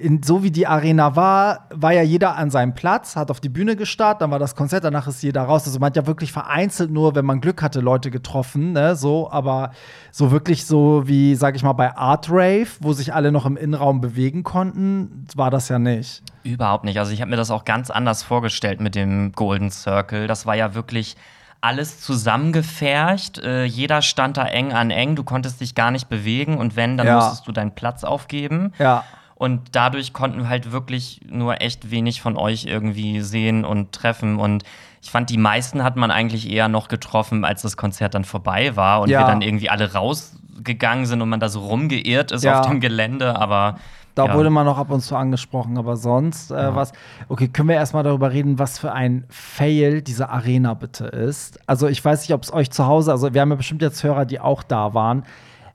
In, 0.00 0.22
so 0.22 0.44
wie 0.44 0.52
die 0.52 0.64
Arena 0.64 1.16
war, 1.16 1.66
war 1.74 1.92
ja 1.92 2.02
jeder 2.02 2.36
an 2.36 2.52
seinem 2.52 2.72
Platz, 2.72 3.16
hat 3.16 3.32
auf 3.32 3.40
die 3.40 3.48
Bühne 3.48 3.74
gestartet, 3.74 4.22
dann 4.22 4.30
war 4.30 4.38
das 4.38 4.54
Konzert, 4.54 4.84
danach 4.84 5.08
ist 5.08 5.24
jeder 5.24 5.42
raus. 5.42 5.66
Also 5.66 5.80
man 5.80 5.88
hat 5.88 5.96
ja 5.96 6.06
wirklich 6.06 6.30
vereinzelt 6.30 6.92
nur, 6.92 7.16
wenn 7.16 7.24
man 7.24 7.40
Glück 7.40 7.62
hatte, 7.62 7.80
Leute 7.80 8.12
getroffen, 8.12 8.74
ne, 8.74 8.94
so, 8.94 9.28
aber 9.28 9.72
so 10.12 10.30
wirklich 10.30 10.66
so 10.66 11.08
wie, 11.08 11.34
sag 11.34 11.56
ich 11.56 11.64
mal, 11.64 11.72
bei 11.72 11.96
Art 11.96 12.28
Rave, 12.30 12.68
wo 12.78 12.92
sich 12.92 13.12
alle 13.12 13.32
noch 13.32 13.44
im 13.44 13.56
Innenraum 13.56 14.00
bewegen 14.00 14.44
konnten, 14.44 15.26
war 15.34 15.50
das 15.50 15.68
ja 15.68 15.80
nicht. 15.80 16.22
Überhaupt 16.44 16.84
nicht. 16.84 17.00
Also 17.00 17.10
ich 17.10 17.20
habe 17.20 17.32
mir 17.32 17.36
das 17.36 17.50
auch 17.50 17.64
ganz 17.64 17.90
anders 17.90 18.22
vorgestellt 18.22 18.80
mit 18.80 18.94
dem 18.94 19.32
Golden 19.32 19.72
Circle. 19.72 20.28
Das 20.28 20.46
war 20.46 20.54
ja 20.54 20.76
wirklich 20.76 21.16
alles 21.60 22.00
zusammengefercht. 22.00 23.38
Äh, 23.38 23.64
jeder 23.64 24.02
stand 24.02 24.36
da 24.36 24.44
eng 24.44 24.72
an 24.72 24.90
eng. 24.90 25.16
Du 25.16 25.24
konntest 25.24 25.60
dich 25.60 25.74
gar 25.74 25.90
nicht 25.90 26.08
bewegen 26.08 26.56
und 26.58 26.76
wenn, 26.76 26.96
dann 26.96 27.06
Ja. 27.06 27.16
musstest 27.16 27.46
du 27.48 27.52
deinen 27.52 27.74
Platz 27.74 28.04
aufgeben. 28.04 28.72
Ja. 28.78 29.04
Und 29.34 29.60
dadurch 29.72 30.12
konnten 30.12 30.40
wir 30.40 30.48
halt 30.48 30.72
wirklich 30.72 31.20
nur 31.28 31.60
echt 31.60 31.90
wenig 31.90 32.20
von 32.20 32.36
euch 32.36 32.64
irgendwie 32.66 33.20
sehen 33.20 33.64
und 33.64 33.92
treffen. 33.92 34.38
Und 34.38 34.64
ich 35.00 35.10
fand, 35.10 35.30
die 35.30 35.38
meisten 35.38 35.84
hat 35.84 35.94
man 35.96 36.10
eigentlich 36.10 36.50
eher 36.50 36.66
noch 36.68 36.88
getroffen, 36.88 37.44
als 37.44 37.62
das 37.62 37.76
Konzert 37.76 38.14
dann 38.14 38.24
vorbei 38.24 38.74
war 38.74 39.00
und 39.00 39.10
Ja. 39.10 39.20
wir 39.20 39.26
dann 39.26 39.42
irgendwie 39.42 39.70
alle 39.70 39.92
rausgegangen 39.92 41.06
sind 41.06 41.22
und 41.22 41.28
man 41.28 41.38
da 41.40 41.48
so 41.48 41.60
rumgeirrt 41.60 42.32
ist 42.32 42.42
Ja. 42.42 42.58
auf 42.60 42.66
dem 42.66 42.80
Gelände. 42.80 43.36
Aber 43.36 43.78
Da 44.18 44.26
ja. 44.26 44.34
wurde 44.34 44.50
man 44.50 44.66
noch 44.66 44.78
ab 44.78 44.90
und 44.90 45.00
zu 45.00 45.14
angesprochen, 45.14 45.78
aber 45.78 45.94
sonst 45.94 46.50
äh, 46.50 46.74
was. 46.74 46.90
Okay, 47.28 47.46
können 47.46 47.68
wir 47.68 47.76
erstmal 47.76 48.02
darüber 48.02 48.32
reden, 48.32 48.58
was 48.58 48.76
für 48.76 48.90
ein 48.90 49.24
Fail 49.28 50.02
diese 50.02 50.28
Arena 50.28 50.74
bitte 50.74 51.04
ist? 51.04 51.60
Also, 51.68 51.86
ich 51.86 52.04
weiß 52.04 52.22
nicht, 52.22 52.34
ob 52.34 52.42
es 52.42 52.52
euch 52.52 52.72
zu 52.72 52.86
Hause, 52.86 53.12
also 53.12 53.32
wir 53.32 53.40
haben 53.40 53.50
ja 53.50 53.54
bestimmt 53.54 53.80
jetzt 53.80 54.02
Hörer, 54.02 54.24
die 54.24 54.40
auch 54.40 54.64
da 54.64 54.92
waren. 54.92 55.22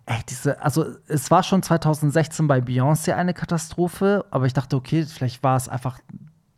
Ey, 0.06 0.18
diese, 0.28 0.62
also 0.62 0.88
es 1.08 1.32
war 1.32 1.44
schon 1.44 1.64
2016 1.64 2.46
bei 2.46 2.60
Beyoncé 2.60 3.14
eine 3.14 3.34
Katastrophe, 3.34 4.26
aber 4.30 4.46
ich 4.46 4.52
dachte, 4.52 4.76
okay, 4.76 5.06
vielleicht 5.06 5.42
war 5.42 5.56
es 5.56 5.70
einfach 5.70 6.00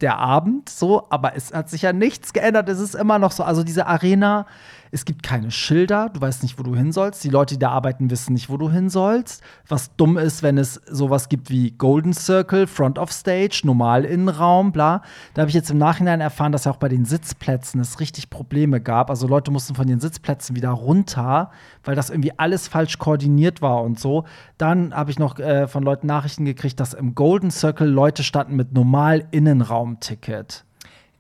der 0.02 0.18
Abend 0.18 0.70
so, 0.70 1.06
aber 1.12 1.36
es 1.36 1.54
hat 1.54 1.70
sich 1.70 1.84
ja 1.84 1.94
nichts 1.94 2.34
geändert. 2.34 2.68
Es 2.68 2.80
ist 2.80 2.96
immer 2.96 3.20
noch 3.20 3.32
so. 3.32 3.44
Also 3.44 3.64
diese 3.64 3.86
Arena, 3.86 4.48
es 4.96 5.04
gibt 5.04 5.24
keine 5.24 5.52
Schilder, 5.52 6.10
du 6.10 6.22
weißt 6.22 6.42
nicht, 6.42 6.58
wo 6.58 6.64
du 6.64 6.74
hin 6.74 6.94
sollst. 6.94 7.22
Die 7.26 7.30
Leute, 7.30 7.56
die 7.56 7.60
da 7.60 7.72
arbeiten, 7.72 8.10
wissen 8.10 8.32
nicht, 8.32 8.50
wo 8.50 8.56
du 8.56 8.72
hin 8.72 8.90
sollst. 8.90 9.44
Was 9.68 9.94
dumm 9.98 10.18
ist, 10.18 10.42
wenn 10.42 10.58
es 10.58 10.76
sowas 10.90 11.28
gibt 11.28 11.50
wie 11.50 11.72
Golden 11.72 12.14
Circle, 12.14 12.66
Front 12.66 12.98
of 12.98 13.12
Stage, 13.12 13.64
Normalinnenraum, 13.66 14.72
bla. 14.72 15.02
Da 15.34 15.42
habe 15.42 15.50
ich 15.50 15.56
jetzt 15.56 15.70
im 15.70 15.78
Nachhinein 15.78 16.22
erfahren, 16.22 16.54
dass 16.54 16.64
ja 16.64 16.72
auch 16.72 16.78
bei 16.78 16.88
den 16.88 17.04
Sitzplätzen 17.04 17.82
es 17.82 18.00
richtig 18.00 18.30
Probleme 18.30 18.80
gab. 18.80 19.10
Also 19.10 19.28
Leute 19.28 19.52
mussten 19.52 19.76
von 19.76 19.86
den 19.86 20.00
Sitzplätzen 20.00 20.56
wieder 20.56 20.70
runter, 20.70 21.52
weil 21.84 21.96
das 21.96 22.10
irgendwie 22.10 22.32
alles 22.40 22.70
falsch 22.70 22.98
koordiniert 22.98 23.62
war 23.62 23.84
und 23.84 24.00
so. 24.00 24.24
Dann 24.58 24.96
habe 24.96 25.12
ich 25.12 25.20
noch 25.20 25.38
äh, 25.40 25.68
von 25.68 25.84
Leuten 25.84 26.08
Nachrichten 26.08 26.46
gekriegt, 26.46 26.80
dass 26.80 26.94
im 26.94 27.16
Golden 27.16 27.52
Circle 27.52 27.90
Leute 27.90 28.24
standen 28.24 28.56
mit 28.56 28.72
Normal-Innenraum-Ticket. 28.72 30.65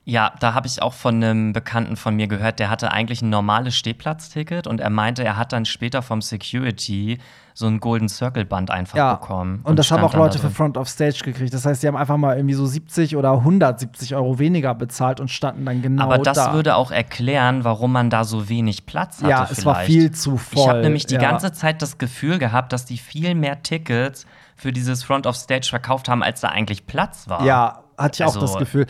Ja, 0.07 0.33
da 0.39 0.53
habe 0.53 0.67
ich 0.67 0.83
auch 0.83 0.93
von 0.93 1.15
einem 1.15 1.51
Bekannten 1.51 1.95
von 1.95 2.15
mir 2.15 2.27
gehört, 2.27 2.59
der 2.59 2.69
hatte 2.69 2.91
eigentlich 2.91 3.23
ein 3.23 3.31
normales 3.31 3.75
Stehplatzticket 3.75 4.67
und 4.67 4.79
er 4.79 4.91
meinte, 4.91 5.23
er 5.23 5.35
hat 5.35 5.51
dann 5.51 5.65
später 5.65 6.03
vom 6.03 6.21
Security 6.21 7.17
so 7.55 7.65
ein 7.65 7.79
Golden 7.79 8.07
Circle 8.07 8.45
Band 8.45 8.69
einfach 8.69 9.19
bekommen. 9.19 9.61
Und, 9.63 9.79
das 9.79 9.89
haben 9.89 10.03
auch 10.03 10.13
Leute 10.13 10.37
da 10.37 10.47
für. 10.47 10.53
Front 10.53 10.77
of 10.77 10.89
Stage 10.89 11.21
gekriegt. 11.23 11.53
Das 11.55 11.65
heißt, 11.65 11.81
sie 11.81 11.87
haben 11.87 11.95
einfach 11.95 12.17
mal 12.17 12.35
irgendwie 12.35 12.53
so 12.53 12.67
70 12.67 13.17
oder 13.17 13.31
170 13.31 14.13
Euro 14.13 14.37
weniger 14.37 14.75
bezahlt 14.75 15.19
und 15.19 15.31
standen 15.31 15.65
dann 15.65 15.81
genau 15.81 16.03
Aber 16.03 16.19
das 16.19 16.37
da. 16.37 16.53
würde 16.53 16.75
auch 16.75 16.91
erklären, 16.91 17.63
warum 17.63 17.93
man 17.93 18.11
da 18.11 18.25
so 18.25 18.47
wenig 18.47 18.85
Platz 18.85 19.23
hatte. 19.23 19.31
ja, 19.31 19.45
vielleicht. 19.45 19.59
es 19.59 19.65
war 19.65 19.75
viel 19.77 20.11
zu 20.11 20.37
voll. 20.37 20.61
Ich 20.61 20.67
habe 20.67 20.81
nämlich 20.81 21.05
die 21.07 21.15
ja. 21.15 21.21
ganze 21.21 21.51
Zeit 21.51 21.81
das 21.81 21.97
Gefühl 21.97 22.37
gehabt, 22.37 22.73
dass 22.73 22.85
die 22.85 22.99
viel 22.99 23.33
mehr 23.33 23.63
Tickets 23.63 24.27
für 24.55 24.71
dieses 24.71 25.03
Front 25.03 25.25
of 25.25 25.35
Stage 25.35 25.67
verkauft 25.69 26.09
haben, 26.09 26.21
als 26.21 26.41
da 26.41 26.49
eigentlich 26.49 26.85
Platz 26.85 27.27
war. 27.27 27.43
Ja, 27.43 27.84
hatte 27.97 28.15
ich 28.15 28.23
auch 28.23 28.35
Also- 28.35 28.41
das 28.41 28.57
Gefühl. 28.57 28.85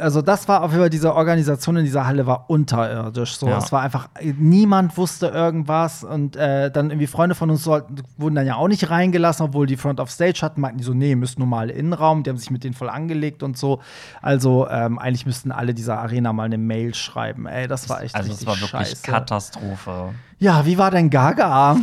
Also, 0.00 0.22
das 0.22 0.48
war 0.48 0.62
auf 0.62 0.70
jeden 0.70 0.80
Fall, 0.82 0.90
diese 0.90 1.14
Organisation 1.14 1.76
in 1.76 1.84
dieser 1.84 2.06
Halle 2.06 2.26
war 2.26 2.48
unterirdisch. 2.48 3.36
So. 3.36 3.48
Ja. 3.48 3.58
Es 3.58 3.72
war 3.72 3.82
einfach, 3.82 4.08
niemand 4.22 4.96
wusste 4.96 5.26
irgendwas. 5.28 6.04
Und 6.04 6.36
äh, 6.36 6.70
dann 6.70 6.90
irgendwie 6.90 7.06
Freunde 7.06 7.34
von 7.34 7.50
uns 7.50 7.64
sollten, 7.64 7.96
wurden 8.16 8.34
dann 8.34 8.46
ja 8.46 8.54
auch 8.56 8.68
nicht 8.68 8.88
reingelassen, 8.90 9.46
obwohl 9.46 9.66
die 9.66 9.76
Front 9.76 10.00
of 10.00 10.10
Stage 10.10 10.40
hatten, 10.42 10.60
meinten 10.60 10.78
die 10.78 10.84
so, 10.84 10.94
nee, 10.94 11.14
müsst 11.16 11.38
normal 11.38 11.70
Innenraum. 11.70 12.22
Die 12.22 12.30
haben 12.30 12.38
sich 12.38 12.50
mit 12.50 12.64
denen 12.64 12.74
voll 12.74 12.88
angelegt 12.88 13.42
und 13.42 13.58
so. 13.58 13.80
Also, 14.22 14.68
ähm, 14.68 14.98
eigentlich 14.98 15.26
müssten 15.26 15.52
alle 15.52 15.74
dieser 15.74 15.98
Arena 15.98 16.32
mal 16.32 16.44
eine 16.44 16.58
Mail 16.58 16.94
schreiben. 16.94 17.46
Ey, 17.46 17.66
das 17.68 17.88
war 17.88 18.02
echt 18.02 18.14
Also 18.14 18.32
es 18.32 18.46
war 18.46 18.54
wirklich 18.60 18.70
scheiße. 18.88 19.02
Katastrophe. 19.02 20.10
Ja, 20.38 20.64
wie 20.66 20.78
war 20.78 20.90
denn 20.90 21.10
Gaga? 21.10 21.76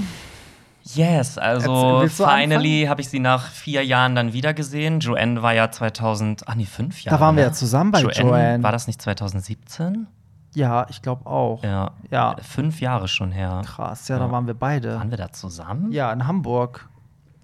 Yes, 0.95 1.37
also 1.37 2.07
finally 2.07 2.85
habe 2.87 3.01
ich 3.01 3.09
sie 3.09 3.19
nach 3.19 3.47
vier 3.49 3.85
Jahren 3.85 4.15
dann 4.15 4.33
wieder 4.33 4.53
gesehen. 4.53 4.99
Joanne 4.99 5.41
war 5.41 5.53
ja 5.53 5.71
2000, 5.71 6.47
ach 6.47 6.55
nee, 6.55 6.65
fünf 6.65 7.01
Jahre. 7.03 7.17
Da 7.17 7.21
waren 7.23 7.35
wir 7.35 7.43
ja 7.43 7.51
zusammen 7.51 7.91
bei 7.91 8.01
Joanne. 8.01 8.63
War 8.63 8.71
das 8.71 8.87
nicht 8.87 9.01
2017? 9.01 10.07
Ja, 10.53 10.85
ich 10.89 11.01
glaube 11.01 11.25
auch. 11.27 11.63
Ja. 11.63 11.91
Ja. 12.09 12.35
Fünf 12.41 12.81
Jahre 12.81 13.07
schon 13.07 13.31
her. 13.31 13.61
Krass, 13.65 14.07
ja, 14.07 14.17
da 14.19 14.25
Ja. 14.25 14.31
waren 14.31 14.47
wir 14.47 14.53
beide. 14.53 14.97
Waren 14.97 15.09
wir 15.11 15.17
da 15.17 15.31
zusammen? 15.31 15.91
Ja, 15.91 16.11
in 16.11 16.27
Hamburg. 16.27 16.89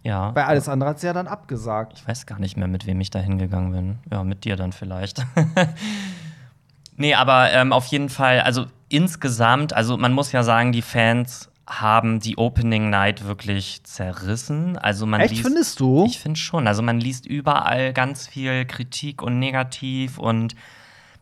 Ja. 0.04 0.32
Bei 0.32 0.46
alles 0.46 0.68
andere 0.70 0.90
hat 0.92 1.00
sie 1.00 1.08
ja 1.08 1.14
dann 1.14 1.28
abgesagt. 1.28 2.00
Ich 2.00 2.08
weiß 2.08 2.26
gar 2.26 2.40
nicht 2.40 2.58
mehr, 2.58 2.68
mit 2.68 2.86
wem 2.86 3.00
ich 3.02 3.10
da 3.10 3.20
hingegangen 3.20 3.72
bin. 3.72 4.00
Ja, 4.12 4.24
mit 4.24 4.44
dir 4.46 4.56
dann 4.56 4.72
vielleicht. 4.74 5.26
nee, 6.98 7.14
aber 7.14 7.52
ähm, 7.54 7.72
auf 7.74 7.86
jeden 7.88 8.10
Fall, 8.10 8.42
also 8.42 8.66
insgesamt, 8.90 9.74
also 9.74 9.98
man 9.98 10.14
muss 10.14 10.32
ja 10.32 10.44
sagen, 10.44 10.72
die 10.72 10.82
Fans 10.82 11.50
haben 11.68 12.22
die 12.22 12.38
Opening 12.38 12.90
Night 12.90 13.26
wirklich 13.26 13.84
zerrissen. 13.84 14.78
Also 14.78 15.06
man 15.06 15.20
Echt, 15.20 15.32
liest, 15.32 15.44
findest 15.44 15.80
du? 15.82 16.06
Ich 16.06 16.18
finde 16.20 16.40
schon. 16.40 16.66
Also 16.66 16.82
man 16.82 17.00
liest 17.02 17.26
überall 17.26 17.92
ganz 17.92 18.26
viel 18.26 18.66
Kritik 18.66 19.22
und 19.22 19.38
Negativ 19.38 20.18
und 20.18 20.56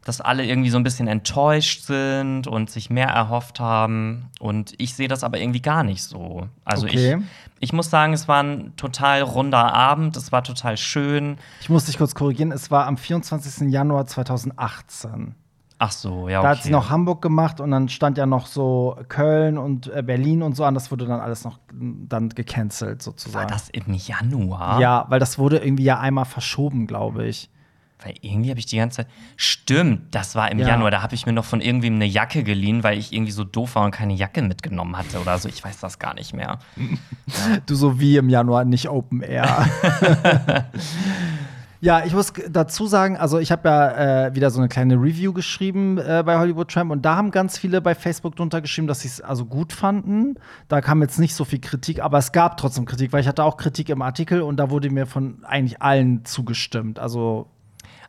dass 0.03 0.21
alle 0.21 0.45
irgendwie 0.45 0.69
so 0.69 0.77
ein 0.77 0.83
bisschen 0.83 1.07
enttäuscht 1.07 1.81
sind 1.81 2.45
und 2.45 2.69
sich 2.69 2.91
mehr 2.91 3.07
erhofft 3.07 3.59
haben. 3.59 4.27
Und 4.39 4.73
ich 4.77 4.93
sehe 4.93 5.07
das 5.07 5.23
aber 5.23 5.39
irgendwie 5.39 5.63
gar 5.63 5.83
nicht 5.83 6.03
so. 6.03 6.47
Also 6.63 6.85
Okay. 6.85 7.17
ich, 7.17 7.23
ich 7.69 7.73
muss 7.73 7.89
sagen, 7.89 8.13
es 8.13 8.27
war 8.27 8.43
ein 8.43 8.75
total 8.75 9.23
runder 9.23 9.73
Abend, 9.73 10.15
es 10.15 10.31
war 10.31 10.43
total 10.43 10.77
schön. 10.77 11.37
Ich 11.59 11.69
muss 11.69 11.85
dich 11.85 11.97
kurz 11.97 12.13
korrigieren, 12.13 12.51
es 12.51 12.69
war 12.69 12.85
am 12.85 12.97
24. 12.97 13.71
Januar 13.71 14.05
2018. 14.05 15.33
Ach 15.87 15.91
so, 15.91 16.27
ja, 16.29 16.39
okay. 16.39 16.47
Da 16.47 16.55
hat 16.55 16.63
sie 16.63 16.71
noch 16.71 16.89
Hamburg 16.89 17.21
gemacht 17.21 17.59
und 17.59 17.69
dann 17.69 17.89
stand 17.89 18.17
ja 18.17 18.25
noch 18.25 18.47
so 18.47 18.97
Köln 19.07 19.59
und 19.59 19.85
äh, 19.93 20.01
Berlin 20.01 20.41
und 20.41 20.55
so 20.55 20.63
an. 20.63 20.73
Das 20.73 20.89
wurde 20.89 21.05
dann 21.05 21.19
alles 21.19 21.43
noch 21.43 21.59
dann 21.71 22.29
gecancelt 22.29 23.03
sozusagen. 23.03 23.43
War 23.43 23.45
das 23.55 23.69
im 23.69 23.93
Januar? 23.93 24.79
Ja, 24.81 25.05
weil 25.09 25.19
das 25.19 25.37
wurde 25.37 25.59
irgendwie 25.59 25.83
ja 25.83 25.99
einmal 25.99 26.25
verschoben, 26.25 26.87
glaube 26.87 27.27
ich. 27.27 27.51
Weil 28.03 28.15
irgendwie 28.21 28.49
habe 28.49 28.59
ich 28.59 28.65
die 28.65 28.77
ganze 28.77 28.97
Zeit. 28.97 29.07
Stimmt, 29.37 30.13
das 30.15 30.35
war 30.35 30.51
im 30.51 30.59
Ja. 30.59 30.69
Januar. 30.69 30.89
Da 30.91 31.01
habe 31.03 31.13
ich 31.15 31.25
mir 31.25 31.33
noch 31.33 31.45
von 31.45 31.61
irgendwem 31.61 31.95
eine 31.95 32.05
Jacke 32.05 32.43
geliehen, 32.43 32.83
weil 32.83 32.97
ich 32.97 33.13
irgendwie 33.13 33.31
so 33.31 33.43
doof 33.43 33.75
war 33.75 33.85
und 33.85 33.91
keine 33.91 34.13
Jacke 34.13 34.41
mitgenommen 34.41 34.97
hatte 34.97 35.19
oder 35.19 35.37
so. 35.37 35.47
Ich 35.47 35.63
weiß 35.63 35.79
das 35.79 35.99
gar 35.99 36.13
nicht 36.15 36.33
mehr. 36.33 36.57
Du 37.67 37.75
so 37.75 37.99
wie 37.99 38.17
im 38.17 38.29
Januar, 38.29 38.65
nicht 38.65 38.89
Open 38.89 39.21
Air. 39.21 39.67
ja, 41.85 42.03
ich 42.03 42.13
muss 42.13 42.33
dazu 42.49 42.87
sagen, 42.87 43.15
also 43.15 43.37
ich 43.37 43.51
habe 43.51 43.69
ja 43.69 44.25
äh, 44.25 44.35
wieder 44.35 44.49
so 44.49 44.59
eine 44.59 44.69
kleine 44.69 44.95
Review 44.95 45.33
geschrieben 45.33 45.99
äh, 45.99 46.23
bei 46.25 46.39
Hollywood 46.39 46.71
Tramp 46.71 46.91
und 46.91 47.05
da 47.05 47.15
haben 47.15 47.29
ganz 47.29 47.59
viele 47.59 47.79
bei 47.79 47.93
Facebook 47.93 48.35
drunter 48.35 48.59
geschrieben, 48.59 48.87
dass 48.87 49.01
sie 49.01 49.07
es 49.07 49.21
also 49.21 49.45
gut 49.45 49.71
fanden. 49.71 50.33
Da 50.67 50.81
kam 50.81 51.03
jetzt 51.03 51.19
nicht 51.19 51.35
so 51.35 51.45
viel 51.45 51.59
Kritik, 51.59 52.01
aber 52.01 52.17
es 52.17 52.31
gab 52.31 52.57
trotzdem 52.57 52.85
Kritik, 52.85 53.13
weil 53.13 53.21
ich 53.21 53.27
hatte 53.27 53.43
auch 53.43 53.57
Kritik 53.57 53.89
im 53.89 54.01
Artikel 54.01 54.41
und 54.41 54.57
da 54.57 54.71
wurde 54.71 54.89
mir 54.89 55.05
von 55.05 55.45
eigentlich 55.45 55.79
allen 55.79 56.25
zugestimmt. 56.25 56.97
Also 56.97 57.51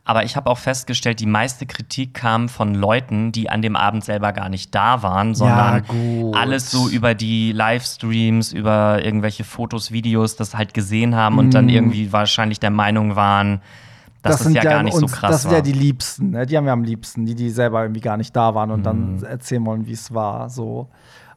Aber 0.08 0.22
ich 0.24 0.36
habe 0.36 0.48
auch 0.48 0.58
festgestellt, 0.58 1.18
die 1.18 1.26
meiste 1.26 1.66
Kritik 1.66 2.14
kam 2.14 2.48
von 2.48 2.74
Leuten, 2.76 3.32
die 3.32 3.50
an 3.50 3.60
dem 3.60 3.74
Abend 3.74 4.04
selber 4.04 4.32
gar 4.32 4.48
nicht 4.48 4.72
da 4.72 5.02
waren, 5.02 5.34
sondern 5.34 5.82
gut. 5.88 6.36
alles 6.36 6.70
so 6.70 6.88
über 6.88 7.14
die 7.14 7.50
Livestreams, 7.52 8.52
über 8.52 9.04
irgendwelche 9.04 9.42
Fotos, 9.42 9.90
Videos 9.90 10.36
das 10.36 10.54
halt 10.54 10.74
gesehen 10.74 11.16
haben 11.16 11.38
und 11.38 11.54
dann 11.54 11.68
irgendwie 11.68 12.12
wahrscheinlich 12.12 12.60
der 12.60 12.70
Meinung 12.70 13.16
waren, 13.16 13.60
dass 14.22 14.42
das, 14.44 14.52
ja 14.54 14.62
gar 14.62 14.82
nicht 14.84 14.96
so 14.96 15.06
krass 15.06 15.30
Das 15.30 15.42
sind 15.42 15.50
war. 15.50 15.58
ja 15.58 15.62
die 15.62 15.72
Liebsten, 15.72 16.30
ne? 16.30 16.46
die 16.46 16.56
haben 16.56 16.64
wir 16.66 16.72
am 16.72 16.84
liebsten, 16.84 17.26
die, 17.26 17.34
die 17.34 17.50
selber 17.50 17.82
irgendwie 17.82 18.00
gar 18.00 18.16
nicht 18.16 18.34
da 18.34 18.54
waren 18.54 18.70
und 18.70 18.80
Mhm. 18.80 18.84
dann 18.84 19.22
erzählen 19.24 19.64
wollen, 19.66 19.86
wie 19.86 19.92
es 19.92 20.14
war. 20.14 20.48
So. 20.50 20.88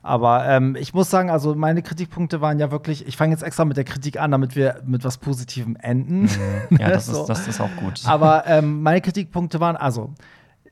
Aber 0.01 0.45
ähm, 0.47 0.77
ich 0.79 0.93
muss 0.93 1.09
sagen, 1.09 1.29
also 1.29 1.55
meine 1.55 1.81
Kritikpunkte 1.81 2.39
waren 2.39 2.57
ja 2.59 2.71
wirklich, 2.71 3.05
ich 3.07 3.17
fange 3.17 3.33
jetzt 3.33 3.43
extra 3.43 3.65
mit 3.65 3.75
der 3.75 3.83
Kritik 3.83 4.19
an, 4.19 4.31
damit 4.31 4.55
wir 4.55 4.81
mit 4.85 5.03
was 5.03 5.17
Positivem 5.17 5.75
enden. 5.75 6.29
ja, 6.71 6.89
das, 6.89 7.07
So. 7.07 7.21
ist, 7.21 7.27
das 7.27 7.47
ist 7.47 7.59
auch 7.59 7.75
gut. 7.77 8.01
Aber 8.05 8.45
ähm, 8.47 8.81
meine 8.81 9.01
Kritikpunkte 9.01 9.59
waren, 9.59 9.75
also, 9.75 10.13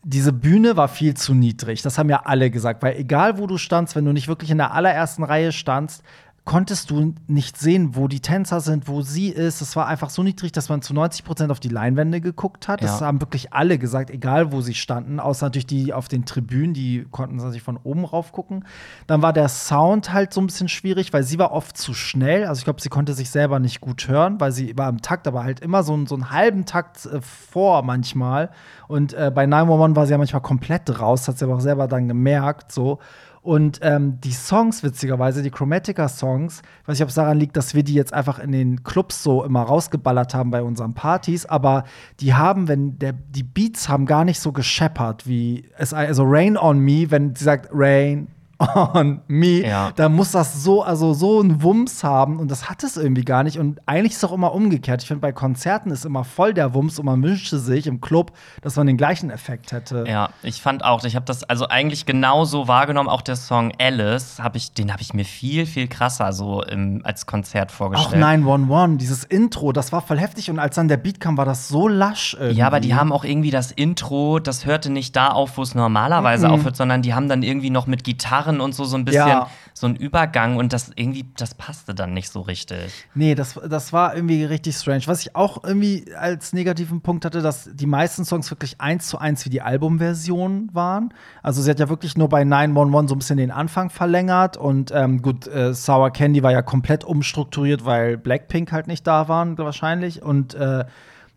diese 0.04 0.32
Bühne 0.32 0.78
war 0.78 0.88
viel 0.88 1.16
zu 1.16 1.34
niedrig. 1.34 1.82
Das 1.82 1.98
haben 1.98 2.10
ja 2.10 2.22
alle 2.24 2.50
gesagt, 2.50 2.82
weil 2.82 2.96
egal 2.96 3.38
wo 3.38 3.48
du 3.48 3.58
standst, 3.58 3.96
wenn 3.98 4.06
du 4.06 4.14
nicht 4.14 4.30
wirklich 4.30 4.50
in 4.52 4.58
der 4.58 4.74
allerersten 4.74 5.24
Reihe 5.24 5.52
standst, 5.52 6.02
konntest 6.48 6.90
du 6.90 7.14
nicht 7.28 7.58
sehen, 7.58 7.96
wo 7.98 8.08
die 8.08 8.22
Tänzer 8.22 8.62
sind, 8.62 8.88
wo 8.88 9.02
sie 9.02 9.28
ist. 9.28 9.60
Es 9.60 9.76
war 9.76 9.86
einfach 9.88 10.10
so 10.10 10.24
niedrig, 10.24 10.54
dass 10.54 10.70
man 10.70 10.82
zu 10.82 10.94
90 10.94 11.26
Prozent 11.26 11.52
auf 11.52 11.60
die 11.60 11.68
Leinwände 11.68 12.22
geguckt 12.22 12.70
hat. 12.70 12.82
Das 12.82 13.02
Ja. 13.02 13.06
haben 13.08 13.22
wirklich 13.22 13.52
alle 13.54 13.78
gesagt, 13.78 14.10
egal 14.10 14.54
wo 14.54 14.62
sie 14.62 14.74
standen, 14.74 15.20
außer 15.20 15.46
natürlich 15.48 15.68
die 15.68 15.94
auf 15.94 16.08
den 16.08 16.24
Tribünen, 16.26 16.74
die 16.74 17.06
konnten 17.12 17.36
natürlich 17.36 17.62
von 17.62 17.78
oben 17.84 18.06
rauf 18.06 18.32
gucken. 18.32 18.64
Dann 19.08 19.22
war 19.22 19.34
der 19.34 19.50
Sound 19.50 20.14
halt 20.14 20.34
so 20.34 20.40
ein 20.42 20.48
bisschen 20.48 20.70
schwierig, 20.70 21.12
weil 21.12 21.24
sie 21.24 21.38
war 21.38 21.52
oft 21.52 21.78
zu 21.78 21.94
schnell. 21.94 22.46
Also 22.46 22.60
ich 22.60 22.64
glaube, 22.64 22.82
sie 22.82 22.90
konnte 22.90 23.14
sich 23.14 23.30
selber 23.30 23.60
nicht 23.60 23.82
gut 23.82 24.08
hören, 24.08 24.40
weil 24.40 24.54
sie 24.54 24.78
war 24.78 24.88
im 24.90 25.02
Takt, 25.02 25.28
aber 25.28 25.44
halt 25.44 25.60
immer 25.60 25.84
so, 25.84 25.94
einen- 25.94 26.08
so 26.08 26.16
einen 26.16 26.32
halben 26.32 26.66
Takt 26.66 27.06
äh, 27.06 27.20
vor 27.22 27.84
manchmal. 27.84 28.52
Und 28.88 29.14
äh, 29.14 29.32
bei 29.36 29.46
911 29.46 29.96
war 29.98 30.06
sie 30.06 30.14
ja 30.14 30.18
manchmal 30.18 30.42
komplett 30.42 30.98
raus, 31.02 31.28
hat 31.28 31.38
sie 31.38 31.44
aber 31.44 31.56
auch 31.56 31.60
selber 31.60 31.88
dann 31.90 32.08
gemerkt, 32.08 32.72
so. 32.72 33.00
Und 33.48 33.80
ähm, 33.82 34.20
die 34.20 34.34
Songs, 34.34 34.84
witzigerweise, 34.84 35.42
die 35.42 35.52
Chromatica-Songs, 35.52 36.62
ich 36.82 36.88
weiß 36.90 36.96
nicht, 36.96 37.04
ob 37.04 37.08
es 37.08 37.16
daran 37.16 37.40
liegt, 37.40 37.56
dass 37.56 37.74
wir 37.74 37.82
die 37.82 37.94
jetzt 37.94 38.14
einfach 38.14 38.40
in 38.40 38.52
den 38.52 38.84
Clubs 38.84 39.24
so 39.24 39.42
immer 39.42 39.62
rausgeballert 39.62 40.34
haben 40.34 40.52
bei 40.52 40.62
unseren 40.62 40.94
Partys, 40.94 41.46
aber 41.46 41.86
die 42.20 42.34
haben, 42.34 42.68
wenn 42.68 43.00
der, 43.00 43.14
die 43.14 43.44
Beats 43.44 43.88
haben 43.88 44.06
gar 44.06 44.26
nicht 44.26 44.42
so 44.42 44.52
gescheppert 44.52 45.28
wie 45.28 45.70
also 45.78 46.26
Rain 46.26 46.58
on 46.58 46.80
Me, 46.80 47.10
wenn 47.10 47.36
sie 47.36 47.46
sagt 47.46 47.70
Rain 47.72 48.28
on 48.60 49.22
Me, 49.28 49.62
Ja. 49.68 49.92
da 49.96 50.10
muss 50.10 50.32
das 50.32 50.64
so, 50.64 50.82
also 50.84 51.14
so 51.14 51.40
einen 51.40 51.62
Wumms 51.62 52.04
haben 52.04 52.40
und 52.40 52.50
das 52.50 52.70
hat 52.70 52.84
es 52.84 52.98
irgendwie 52.98 53.24
gar 53.24 53.44
nicht. 53.44 53.60
Und 53.60 53.80
eigentlich 53.86 54.14
ist 54.14 54.18
es 54.18 54.24
auch 54.24 54.34
immer 54.34 54.54
umgekehrt. 54.54 55.02
Ich 55.02 55.08
finde, 55.08 55.22
bei 55.22 55.32
Konzerten 55.32 55.92
ist 55.92 56.06
immer 56.06 56.24
voll 56.24 56.54
der 56.54 56.74
Wumms 56.74 56.98
und 57.00 57.06
man 57.06 57.22
wünschte 57.22 57.60
sich 57.60 57.88
im 57.88 58.02
Club, 58.02 58.32
dass 58.62 58.76
man 58.76 58.88
den 58.88 58.98
gleichen 58.98 59.30
Effekt 59.30 59.72
hätte. 59.72 60.06
Ja, 60.08 60.30
ich 60.44 60.62
fand 60.62 60.84
auch, 60.84 61.04
ich 61.04 61.16
habe 61.16 61.26
das 61.26 61.44
also 61.44 61.68
eigentlich 61.68 62.06
genauso 62.06 62.68
wahrgenommen. 62.68 63.10
Auch 63.10 63.22
der 63.22 63.36
Song 63.36 63.72
Alice, 63.80 64.40
hab 64.42 64.56
ich, 64.56 64.74
den 64.74 64.92
habe 64.92 65.02
ich 65.02 65.14
mir 65.14 65.26
viel, 65.26 65.66
viel 65.66 65.88
krasser 65.88 66.34
so 66.34 66.64
im, 66.64 67.02
als 67.04 67.26
Konzert 67.26 67.72
Auch 67.72 67.76
vorgestellt. 67.76 68.20
911, 68.22 68.98
dieses 68.98 69.24
Intro, 69.24 69.72
das 69.72 69.92
war 69.92 70.02
voll 70.02 70.20
heftig 70.20 70.50
und 70.50 70.60
als 70.60 70.76
dann 70.76 70.88
der 70.88 70.98
Beat 70.98 71.20
kam, 71.20 71.38
war 71.38 71.46
das 71.46 71.68
so 71.68 71.88
lasch 71.88 72.36
irgendwie. 72.40 72.58
Ja, 72.60 72.68
aber 72.68 72.80
die 72.80 72.96
haben 72.96 73.12
auch 73.12 73.24
irgendwie 73.24 73.52
das 73.52 73.72
Intro, 73.72 74.40
das 74.40 74.66
hörte 74.66 74.90
nicht 74.90 75.16
da 75.16 75.28
auf, 75.30 75.58
wo 75.58 75.62
es 75.62 75.76
normalerweise 75.76 76.50
aufhört, 76.50 76.76
sondern 76.76 77.02
die 77.02 77.14
haben 77.14 77.30
dann 77.30 77.44
irgendwie 77.44 77.70
noch 77.70 77.88
mit 77.88 78.04
Gitarren 78.48 78.62
und 78.62 78.74
so 78.74 78.86
so 78.86 78.98
ein 78.98 79.06
bisschen 79.06 79.28
Ja. 79.28 79.50
so 79.74 79.88
ein 79.88 79.96
Übergang 79.96 80.58
und 80.58 80.74
das 80.74 80.92
irgendwie, 80.96 81.26
das 81.38 81.54
passte 81.54 81.94
dann 81.94 82.14
nicht 82.14 82.30
so 82.32 82.42
richtig. 82.42 83.06
Nee, 83.14 83.36
das, 83.36 83.60
das 83.70 83.94
war 83.94 84.16
irgendwie 84.16 84.44
richtig 84.46 84.76
strange. 84.76 85.04
Was 85.06 85.22
ich 85.22 85.36
auch 85.36 85.64
irgendwie 85.64 86.06
als 86.18 86.54
negativen 86.54 87.02
Punkt 87.02 87.26
hatte, 87.26 87.42
dass 87.42 87.70
die 87.74 87.86
meisten 87.86 88.26
Songs 88.26 88.50
wirklich 88.52 88.80
eins 88.82 89.08
zu 89.08 89.18
eins 89.20 89.46
wie 89.46 89.50
die 89.50 89.62
Albumversion 89.62 90.70
waren. 90.74 91.14
Also 91.44 91.62
sie 91.62 91.70
hat 91.70 91.80
ja 91.80 91.90
wirklich 91.90 92.18
nur 92.18 92.30
bei 92.30 92.44
911 92.44 93.10
so 93.10 93.16
ein 93.16 93.20
bisschen 93.20 93.38
den 93.38 93.52
Anfang 93.52 93.90
verlängert 93.90 94.58
und 94.58 94.92
ähm, 94.94 95.22
gut, 95.22 95.48
äh, 95.48 95.74
Sour 95.74 96.12
Candy 96.12 96.44
war 96.44 96.52
ja 96.52 96.62
komplett 96.62 97.04
umstrukturiert, 97.04 97.86
weil 97.86 98.18
Blackpink 98.18 98.72
halt 98.72 98.88
nicht 98.88 99.06
da 99.06 99.28
waren 99.28 99.58
wahrscheinlich 99.58 100.22
und 100.22 100.54
äh, 100.56 100.86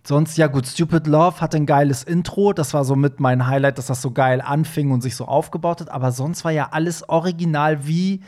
Sonst, 0.03 0.39
ja 0.39 0.47
gut, 0.47 0.67
Stupid 0.67 1.07
Love 1.07 1.41
hatte 1.41 1.59
ein 1.59 1.67
geiles 1.67 2.03
Intro. 2.03 2.53
Das 2.53 2.73
war 2.73 2.85
so 2.85 2.97
mit 2.97 3.21
mein 3.21 3.47
Highlight, 3.47 3.79
dass 3.79 3.87
das 3.87 4.01
so 4.01 4.11
geil 4.11 4.41
anfing 4.41 4.91
und 4.91 5.03
sich 5.03 5.15
so 5.15 5.27
aufgebaut 5.27 5.81
hat. 5.81 5.91
Aber 5.91 6.11
sonst 6.11 6.45
war 6.45 6.53
ja 6.53 6.69
alles 6.73 7.09
original 7.09 7.87
wie 7.87 8.21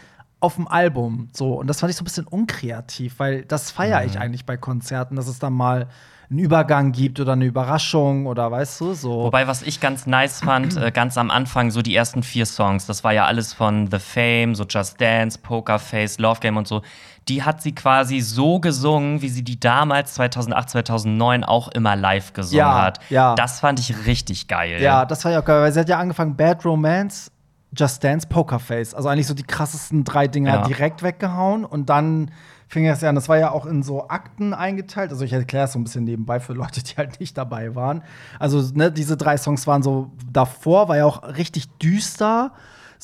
auf 0.43 0.57
dem 0.57 0.69
Album. 0.69 1.29
So. 1.33 1.55
Und 1.55 1.69
das 1.69 1.81
fand 1.81 1.91
ich 1.91 1.97
so 1.97 2.03
ein 2.03 2.05
bisschen 2.05 2.27
unkreativ, 2.27 3.19
weil 3.19 3.45
das 3.45 3.71
feiere 3.71 4.05
ich 4.05 4.19
eigentlich 4.19 4.45
bei 4.45 4.57
Konzerten, 4.57 5.17
dass 5.17 5.29
es 5.29 5.39
dann 5.39 5.53
mal 5.53 5.89
einen 6.33 6.41
Übergang 6.41 6.93
gibt 6.93 7.21
oder 7.21 7.33
eine 7.33 7.45
Überraschung 7.45 8.27
oder 8.27 8.51
weißt 8.51 8.81
du, 8.81 8.95
so. 8.95 9.25
Wobei, 9.25 9.47
was 9.47 9.63
ich 9.63 9.81
ganz 9.81 10.07
nice 10.07 10.41
fand, 10.41 10.77
äh, 10.77 10.91
ganz 10.91 11.17
am 11.19 11.31
Anfang, 11.31 11.71
so 11.71 11.83
die 11.83 11.95
ersten 11.95 12.23
vier 12.23 12.47
Songs, 12.47 12.87
das 12.87 13.05
war 13.05 13.13
ja 13.13 13.27
alles 13.27 13.53
von 13.53 13.89
The 13.91 13.99
Fame, 13.99 14.55
so 14.55 14.65
Just 14.65 15.01
Dance, 15.01 15.39
Poker 15.39 15.79
Face, 15.79 16.19
Love 16.19 16.41
Game 16.41 16.57
und 16.57 16.67
so. 16.67 16.83
Die 17.29 17.43
hat 17.43 17.63
sie 17.63 17.73
quasi 17.75 18.21
so 18.21 18.59
gesungen, 18.59 19.23
wie 19.23 19.29
sie 19.29 19.43
die 19.45 19.59
damals 19.61 20.15
2008, 20.15 20.71
2009 20.71 21.45
auch 21.45 21.69
immer 21.69 21.95
live 21.97 22.33
gesungen 22.33 22.59
Ja, 22.59 22.83
hat. 22.83 22.99
ja. 23.11 23.35
Das 23.37 23.61
fand 23.61 23.79
ich 23.79 24.07
richtig 24.07 24.49
geil. 24.49 24.83
Ja, 24.83 25.05
das 25.05 25.25
war 25.25 25.33
ja 25.33 25.41
auch 25.41 25.45
geil, 25.45 25.63
weil 25.63 25.73
sie 25.73 25.81
hat 25.81 25.89
ja 25.89 25.99
angefangen 25.99 26.37
Bad 26.37 26.65
Romance, 26.65 27.31
Just 27.77 28.03
Dance, 28.05 28.27
Pokerface. 28.27 28.93
Also 28.95 29.09
eigentlich 29.09 29.27
so 29.29 29.35
die 29.35 29.45
krassesten 29.45 30.05
drei 30.05 30.27
Dinger 30.29 30.53
Ja. 30.55 30.63
direkt 30.63 31.03
weggehauen 31.03 31.65
und 31.65 31.89
dann 31.89 32.31
fing 32.69 32.87
es 32.87 33.01
ja 33.03 33.09
an. 33.09 33.15
Das 33.15 33.29
war 33.29 33.39
ja 33.39 33.51
auch 33.51 33.67
in 33.67 33.83
so 33.83 34.09
Akten 34.09 34.53
eingeteilt. 34.53 35.11
Also 35.11 35.25
ich 35.25 35.33
erkläre 35.33 35.67
es 35.67 35.73
so 35.73 35.79
ein 35.79 35.85
bisschen 35.85 36.05
nebenbei 36.05 36.41
für 36.41 36.53
Leute, 36.55 36.83
die 36.83 36.95
halt 36.97 37.21
nicht 37.21 37.39
dabei 37.39 37.75
waren. 37.75 38.03
Also 38.39 38.63
ne, 38.75 38.91
diese 38.91 39.17
drei 39.17 39.37
Songs 39.37 39.67
waren 39.67 39.83
so 39.83 40.11
davor, 40.31 40.89
war 40.89 40.97
ja 40.97 41.05
auch 41.07 41.23
richtig 41.37 41.69
düster. 41.79 42.53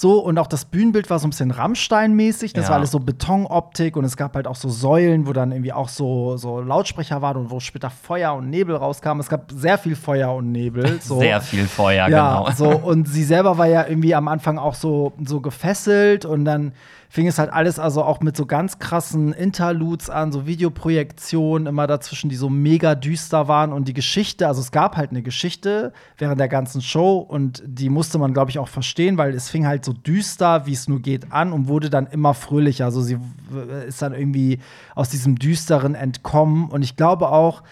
So, 0.01 0.21
und 0.21 0.39
auch 0.39 0.47
das 0.47 0.65
Bühnenbild 0.65 1.11
war 1.11 1.19
so 1.19 1.27
ein 1.27 1.31
bisschen 1.31 1.51
Rammstein-mäßig. 1.51 2.53
Das 2.53 2.67
Ja. 2.67 2.69
war 2.71 2.77
alles 2.77 2.93
so 2.93 3.01
Betonoptik 3.01 3.97
und 3.97 4.05
es 4.05 4.17
gab 4.17 4.37
halt 4.37 4.47
auch 4.47 4.55
so 4.55 4.69
Säulen, 4.69 5.27
wo 5.27 5.33
dann 5.33 5.51
irgendwie 5.51 5.73
auch 5.73 5.89
so, 5.89 6.37
so 6.37 6.61
Lautsprecher 6.61 7.21
waren 7.21 7.37
und 7.37 7.51
wo 7.51 7.59
später 7.59 7.91
Feuer 7.91 8.33
und 8.35 8.49
Nebel 8.49 8.77
rauskam. 8.77 9.19
Es 9.19 9.29
gab 9.29 9.51
sehr 9.51 9.77
viel 9.77 9.97
Feuer 9.97 10.33
und 10.35 10.53
Nebel. 10.53 11.01
So. 11.09 11.19
Sehr 11.19 11.41
viel 11.41 11.67
Feuer, 11.67 12.09
Ja, 12.09 12.45
genau. 12.45 12.51
so 12.55 12.69
und 12.79 13.09
sie 13.09 13.25
selber 13.25 13.59
war 13.59 13.67
ja 13.67 13.87
irgendwie 13.89 14.15
am 14.15 14.29
Anfang 14.29 14.57
auch 14.59 14.75
so, 14.77 15.15
so 15.25 15.41
gefesselt 15.41 16.25
und 16.25 16.45
dann 16.45 16.73
fing 17.09 17.27
es 17.27 17.39
halt 17.39 17.51
alles 17.53 17.79
also 17.79 18.03
auch 18.03 18.21
mit 18.21 18.37
so 18.37 18.45
ganz 18.45 18.79
krassen 18.79 19.33
Interludes 19.33 20.11
an, 20.11 20.31
so 20.31 20.47
Videoprojektionen 20.47 21.67
immer 21.67 21.87
dazwischen, 21.87 22.29
die 22.29 22.37
so 22.37 22.51
mega 22.51 22.95
düster 22.95 23.49
waren 23.49 23.73
und 23.73 23.89
die 23.89 23.95
Geschichte, 23.95 24.47
also 24.47 24.61
es 24.61 24.73
gab 24.73 24.97
halt 24.97 25.11
eine 25.11 25.23
Geschichte 25.23 25.93
während 26.19 26.39
der 26.39 26.49
ganzen 26.49 26.83
Show 26.83 27.19
und 27.19 27.63
die 27.65 27.89
musste 27.89 28.19
man 28.19 28.35
glaube 28.35 28.51
ich 28.51 28.59
auch 28.59 28.69
verstehen, 28.69 29.17
weil 29.17 29.35
es 29.35 29.49
fing 29.49 29.67
halt 29.67 29.85
so 29.85 29.93
düster, 29.93 30.67
wie 30.67 30.75
es 30.75 30.89
nur 30.89 31.01
geht 31.01 31.33
an 31.33 31.53
und 31.53 31.69
wurde 31.69 31.89
dann 31.89 32.07
immer 32.07 32.35
fröhlicher. 32.35 32.85
Also 32.85 33.01
sie 33.01 33.19
ist 33.87 34.03
dann 34.03 34.13
irgendwie 34.13 34.59
aus 34.95 35.09
diesem 35.09 35.39
düsteren 35.39 35.95
entkommen 35.95 36.69
und 36.69 36.83
ich 36.83 36.97
glaube 36.97 37.31
auch 37.31 37.63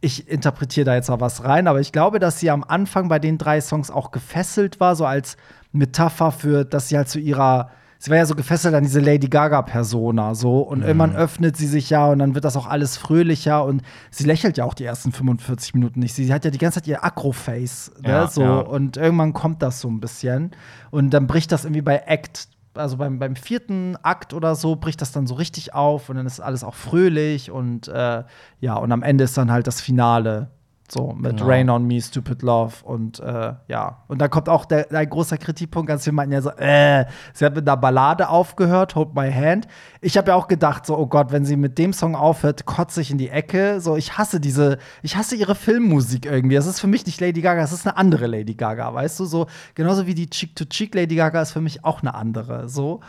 ich 0.00 0.28
interpretiere 0.28 0.84
da 0.84 0.94
jetzt 0.94 1.10
auch 1.10 1.20
was 1.20 1.42
rein, 1.42 1.66
aber 1.66 1.80
ich 1.80 1.90
glaube, 1.90 2.18
dass 2.20 2.38
sie 2.38 2.50
am 2.50 2.62
Anfang 2.62 3.08
bei 3.08 3.18
den 3.18 3.38
drei 3.38 3.60
Songs 3.60 3.90
auch 3.90 4.10
gefesselt 4.10 4.78
war, 4.78 4.94
so 4.94 5.06
als 5.06 5.36
Metapher 5.72 6.30
für, 6.30 6.64
dass 6.64 6.88
sie 6.88 6.96
halt 6.96 7.08
zu 7.08 7.18
ihrer 7.18 7.70
Sie 7.98 8.10
war 8.10 8.18
ja 8.18 8.26
so 8.26 8.34
gefesselt 8.34 8.74
an 8.74 8.84
diese 8.84 9.00
Lady 9.00 9.28
Gaga-Persona, 9.28 10.34
so. 10.34 10.60
Und 10.60 10.82
irgendwann 10.82 11.16
öffnet 11.16 11.56
sie 11.56 11.66
sich 11.66 11.90
ja 11.90 12.06
und 12.08 12.18
dann 12.18 12.34
wird 12.34 12.44
das 12.44 12.56
auch 12.56 12.66
alles 12.66 12.96
fröhlicher 12.96 13.64
und 13.64 13.82
sie 14.10 14.24
lächelt 14.24 14.58
ja 14.58 14.64
auch 14.64 14.74
die 14.74 14.84
ersten 14.84 15.12
45 15.12 15.74
Minuten 15.74 16.00
nicht. 16.00 16.14
Sie 16.14 16.32
hat 16.32 16.44
ja 16.44 16.50
die 16.50 16.58
ganze 16.58 16.80
Zeit 16.80 16.88
ihr 16.88 17.04
Acro-Face, 17.04 17.92
ne? 18.02 18.08
Ja, 18.08 18.26
so. 18.26 18.42
ja. 18.42 18.58
Und 18.58 18.96
irgendwann 18.96 19.32
kommt 19.32 19.62
das 19.62 19.80
so 19.80 19.88
ein 19.88 20.00
bisschen. 20.00 20.50
Und 20.90 21.10
dann 21.10 21.26
bricht 21.26 21.52
das 21.52 21.64
irgendwie 21.64 21.82
bei 21.82 22.02
Act, 22.06 22.48
also 22.74 22.98
beim, 22.98 23.18
beim 23.18 23.36
vierten 23.36 23.96
Akt 24.02 24.34
oder 24.34 24.54
so, 24.54 24.76
bricht 24.76 25.00
das 25.00 25.12
dann 25.12 25.26
so 25.26 25.34
richtig 25.34 25.74
auf 25.74 26.08
und 26.08 26.16
dann 26.16 26.26
ist 26.26 26.40
alles 26.40 26.64
auch 26.64 26.74
fröhlich 26.74 27.50
und 27.50 27.88
äh, 27.88 28.24
ja, 28.60 28.74
und 28.74 28.92
am 28.92 29.02
Ende 29.02 29.24
ist 29.24 29.36
dann 29.38 29.50
halt 29.50 29.66
das 29.66 29.80
Finale. 29.80 30.50
So, 30.92 31.12
mit 31.12 31.38
Genau. 31.38 31.46
Rain 31.46 31.70
on 31.70 31.86
Me, 31.86 32.00
Stupid 32.00 32.42
Love 32.42 32.84
und 32.84 33.20
äh, 33.20 33.54
ja. 33.68 34.04
Und 34.08 34.20
dann 34.20 34.30
kommt 34.30 34.48
auch 34.48 34.64
der, 34.64 34.90
ein 34.92 35.08
großer 35.08 35.38
Kritikpunkt, 35.38 35.88
ganz 35.88 36.04
viele 36.04 36.14
meinten 36.14 36.32
ja 36.32 36.42
so, 36.42 36.50
äh, 36.50 37.04
sie 37.32 37.44
hat 37.44 37.54
mit 37.54 37.68
einer 37.68 37.76
Ballade 37.76 38.28
aufgehört, 38.28 38.94
Hold 38.94 39.14
My 39.14 39.32
Hand. 39.32 39.66
Ich 40.00 40.16
habe 40.16 40.28
ja 40.30 40.34
auch 40.34 40.48
gedacht, 40.48 40.86
so, 40.86 40.96
oh 40.96 41.06
Gott, 41.06 41.32
wenn 41.32 41.44
sie 41.44 41.56
mit 41.56 41.78
dem 41.78 41.92
Song 41.92 42.14
aufhört, 42.14 42.66
kotze 42.66 43.00
ich 43.00 43.10
in 43.10 43.18
die 43.18 43.28
Ecke. 43.30 43.80
So, 43.80 43.96
ich 43.96 44.16
hasse 44.18 44.40
diese, 44.40 44.78
ich 45.02 45.16
hasse 45.16 45.36
ihre 45.36 45.54
Filmmusik 45.54 46.26
irgendwie. 46.26 46.56
Das 46.56 46.66
ist 46.66 46.80
für 46.80 46.86
mich 46.86 47.04
nicht 47.06 47.20
Lady 47.20 47.40
Gaga, 47.40 47.60
das 47.60 47.72
ist 47.72 47.86
eine 47.86 47.96
andere 47.96 48.26
Lady 48.26 48.54
Gaga, 48.54 48.92
weißt 48.94 49.20
du? 49.20 49.24
So, 49.24 49.46
genauso 49.74 50.06
wie 50.06 50.14
die 50.14 50.30
Cheek-to-Cheek 50.30 50.94
Lady 50.94 51.16
Gaga 51.16 51.42
ist 51.42 51.52
für 51.52 51.60
mich 51.60 51.84
auch 51.84 52.00
eine 52.02 52.14
andere. 52.14 52.68
So. 52.68 53.00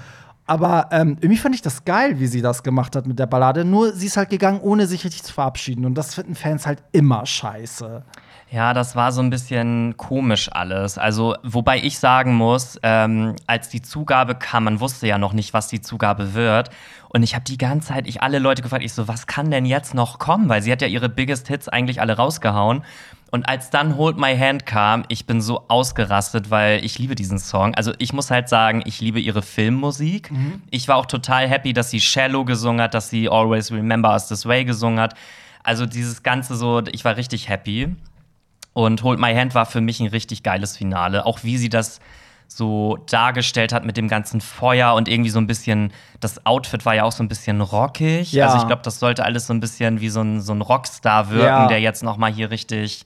Aber 0.48 0.88
ähm, 0.92 1.18
irgendwie 1.20 1.38
fand 1.38 1.56
ich 1.56 1.62
das 1.62 1.84
geil, 1.84 2.20
wie 2.20 2.28
sie 2.28 2.42
das 2.42 2.64
gemacht 2.64 2.96
hat 2.96 3.06
mit 3.06 3.20
der 3.20 3.26
Ballade. 3.26 3.66
Nur 3.66 3.92
sie 3.94 4.08
ist 4.08 4.16
halt 4.16 4.30
gegangen, 4.30 4.62
ohne 4.62 4.88
sich 4.88 5.04
richtig 5.04 5.24
zu 5.24 5.34
verabschieden. 5.34 5.86
Und 5.86 5.96
das 5.96 6.16
finden 6.16 6.36
Fans 6.36 6.66
halt 6.66 6.82
immer 6.94 7.26
scheiße. 7.26 8.04
Ja, 8.50 8.74
das 8.74 8.96
war 8.96 9.12
so 9.12 9.22
ein 9.22 9.30
bisschen 9.30 9.98
komisch 9.98 10.50
alles. 10.50 10.98
Also, 10.98 11.36
wobei 11.44 11.80
ich 11.80 12.00
sagen 12.00 12.34
muss, 12.34 12.80
ähm, 12.82 13.36
als 13.46 13.68
die 13.68 13.82
Zugabe 13.82 14.36
kam, 14.36 14.64
man 14.64 14.80
wusste 14.80 15.06
ja 15.06 15.18
noch 15.18 15.34
nicht, 15.34 15.54
was 15.54 15.68
die 15.68 15.82
Zugabe 15.82 16.34
wird. 16.34 16.70
Und 17.10 17.24
ich 17.24 17.36
habe 17.36 17.44
die 17.44 17.58
ganze 17.58 17.90
Zeit, 17.90 18.08
ich 18.08 18.22
alle 18.22 18.40
Leute 18.40 18.62
gefragt, 18.62 18.86
ich 18.86 18.94
so, 18.94 19.10
was 19.10 19.28
kann 19.28 19.52
denn 19.52 19.66
jetzt 19.66 19.94
noch 19.94 20.18
kommen? 20.18 20.48
Weil 20.48 20.62
sie 20.62 20.72
hat 20.72 20.82
ja 20.82 20.88
ihre 20.88 21.10
Biggest 21.10 21.50
Hits 21.50 21.68
eigentlich 21.68 22.00
alle 22.00 22.16
rausgehauen. 22.16 22.84
Und 23.30 23.48
als 23.50 23.70
dann 23.70 23.98
Hold 23.98 24.18
My 24.18 24.38
Hand 24.38 24.66
kam, 24.66 25.04
ich 25.10 25.26
bin 25.26 25.42
so 25.42 25.66
ausgerastet, 25.68 26.50
weil 26.50 26.84
ich 26.86 26.98
liebe 26.98 27.14
diesen 27.14 27.40
Song. 27.40 27.76
Also 27.76 27.92
ich 27.98 28.14
muss 28.14 28.32
halt 28.32 28.48
sagen, 28.48 28.82
ich 28.86 29.02
liebe 29.02 29.20
ihre 29.20 29.42
Filmmusik. 29.42 30.32
Ich 30.72 30.88
war 30.88 30.96
auch 30.96 31.06
total 31.06 31.48
happy, 31.48 31.74
dass 31.74 31.90
sie 31.90 32.00
Shallow 32.00 32.46
gesungen 32.46 32.82
hat, 32.82 32.94
dass 32.94 33.10
sie 33.10 33.28
Always 33.30 33.72
Remember 33.72 34.12
Us 34.14 34.28
This 34.30 34.46
Way 34.46 34.64
gesungen 34.66 35.00
hat. 35.00 35.14
Also 35.64 35.86
dieses 35.86 36.24
Ganze 36.24 36.56
so, 36.56 36.82
ich 36.92 37.04
war 37.04 37.18
richtig 37.18 37.50
happy. 37.50 37.94
Und 38.72 39.04
Hold 39.04 39.20
My 39.20 39.34
Hand 39.34 39.56
war 39.56 39.66
für 39.66 39.82
mich 39.82 40.00
ein 40.00 40.08
richtig 40.08 40.44
geiles 40.44 40.78
Finale. 40.78 41.26
Auch 41.26 41.44
wie 41.44 41.58
sie 41.58 41.70
das 41.70 42.00
so 42.48 42.98
dargestellt 43.10 43.74
hat 43.74 43.84
mit 43.84 43.98
dem 43.98 44.08
ganzen 44.08 44.40
Feuer 44.40 44.94
und 44.94 45.10
irgendwie 45.10 45.32
so 45.32 45.40
ein 45.40 45.48
bisschen, 45.48 45.92
das 46.22 46.46
Outfit 46.46 46.86
war 46.86 46.96
ja 46.96 47.04
auch 47.04 47.12
so 47.12 47.22
ein 47.22 47.28
bisschen 47.28 47.60
rockig. 47.60 48.32
Ja. 48.32 48.46
Also 48.46 48.60
ich 48.60 48.68
glaube, 48.68 48.84
das 48.84 49.00
sollte 49.00 49.26
alles 49.26 49.48
so 49.48 49.54
ein 49.54 49.60
bisschen 49.60 50.00
wie 50.00 50.08
so 50.08 50.22
ein, 50.22 50.40
so 50.40 50.54
ein 50.54 50.62
Rockstar 50.62 51.30
wirken, 51.30 51.46
Ja. 51.46 51.68
der 51.68 51.82
jetzt 51.82 52.04
noch 52.04 52.16
mal 52.16 52.32
hier 52.32 52.50
richtig 52.52 53.04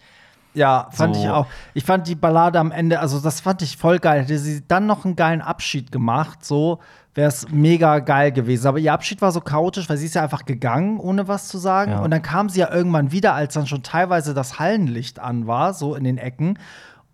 Ja, 0.53 0.87
fand 0.91 1.15
So. 1.15 1.21
ich 1.23 1.29
auch. 1.29 1.45
Ich 1.73 1.83
fand 1.85 2.07
die 2.07 2.15
Ballade 2.15 2.59
am 2.59 2.71
Ende, 2.71 2.99
also 2.99 3.19
das 3.19 3.39
fand 3.39 3.61
ich 3.61 3.77
voll 3.77 3.99
geil. 3.99 4.21
Hätte 4.23 4.37
sie 4.37 4.63
dann 4.67 4.85
noch 4.85 5.05
einen 5.05 5.15
geilen 5.15 5.41
Abschied 5.41 5.91
gemacht, 5.91 6.43
so 6.43 6.79
wäre 7.13 7.27
es 7.29 7.49
mega 7.49 7.99
geil 7.99 8.31
gewesen. 8.31 8.67
Aber 8.67 8.79
ihr 8.79 8.93
Abschied 8.93 9.21
war 9.21 9.31
so 9.31 9.41
chaotisch, 9.41 9.89
weil 9.89 9.97
sie 9.97 10.05
ist 10.05 10.15
ja 10.15 10.23
einfach 10.23 10.45
gegangen, 10.45 10.97
ohne 10.99 11.27
was 11.27 11.47
zu 11.49 11.57
sagen. 11.57 11.91
Ja. 11.91 11.99
Und 11.99 12.11
dann 12.11 12.21
kam 12.21 12.49
sie 12.49 12.59
ja 12.61 12.71
irgendwann 12.71 13.11
wieder, 13.11 13.33
als 13.33 13.53
dann 13.53 13.67
schon 13.67 13.83
teilweise 13.83 14.33
das 14.33 14.59
Hallenlicht 14.59 15.19
an 15.19 15.45
war, 15.47 15.73
so 15.73 15.95
in 15.95 16.03
den 16.05 16.17
Ecken. 16.17 16.57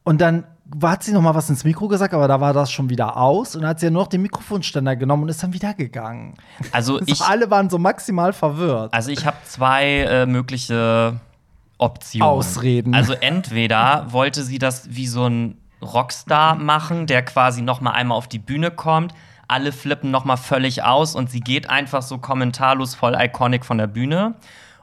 Und 0.03 0.21
dann 0.21 0.43
hat 0.83 1.03
sie 1.03 1.13
noch 1.13 1.21
mal 1.21 1.33
was 1.33 1.49
ins 1.49 1.63
Mikro 1.63 1.87
gesagt, 1.87 2.13
aber 2.13 2.27
da 2.27 2.39
war 2.41 2.53
das 2.53 2.71
schon 2.71 2.89
wieder 2.89 3.17
aus. 3.17 3.55
Und 3.55 3.61
dann 3.61 3.69
hat 3.71 3.79
sie 3.79 3.87
ja 3.87 3.91
nur 3.91 4.03
noch 4.03 4.09
den 4.09 4.21
Mikrofonständer 4.21 4.95
genommen 4.95 5.23
und 5.23 5.29
ist 5.29 5.41
dann 5.41 5.53
wieder 5.53 5.73
gegangen. 5.73 6.35
Also 6.71 7.01
ich, 7.05 7.21
alle 7.21 7.49
waren 7.49 7.69
so 7.69 7.77
maximal 7.77 8.33
verwirrt. 8.33 8.93
also 8.93 9.09
ich 9.11 9.25
habe 9.25 9.37
zwei 9.45 10.01
äh, 10.01 10.25
mögliche 10.25 11.19
Optionen. 11.77 12.27
Ausreden. 12.27 12.93
Also 12.93 13.13
entweder 13.13 14.11
wollte 14.11 14.43
sie 14.43 14.59
das 14.59 14.95
wie 14.95 15.07
so 15.07 15.27
ein 15.27 15.57
Rockstar 15.81 16.55
machen, 16.55 17.07
der 17.07 17.23
quasi 17.23 17.61
noch 17.61 17.81
mal 17.81 17.91
einmal 17.91 18.17
auf 18.17 18.27
die 18.27 18.39
Bühne 18.39 18.71
kommt, 18.71 19.13
alle 19.47 19.71
flippen 19.71 20.11
noch 20.11 20.25
mal 20.25 20.37
völlig 20.37 20.83
aus 20.83 21.15
und 21.15 21.29
sie 21.29 21.39
geht 21.39 21.69
einfach 21.69 22.01
so 22.01 22.17
kommentarlos 22.17 22.95
voll 22.95 23.15
iconic 23.17 23.63
von 23.63 23.77
der 23.77 23.87
Bühne. 23.87 24.35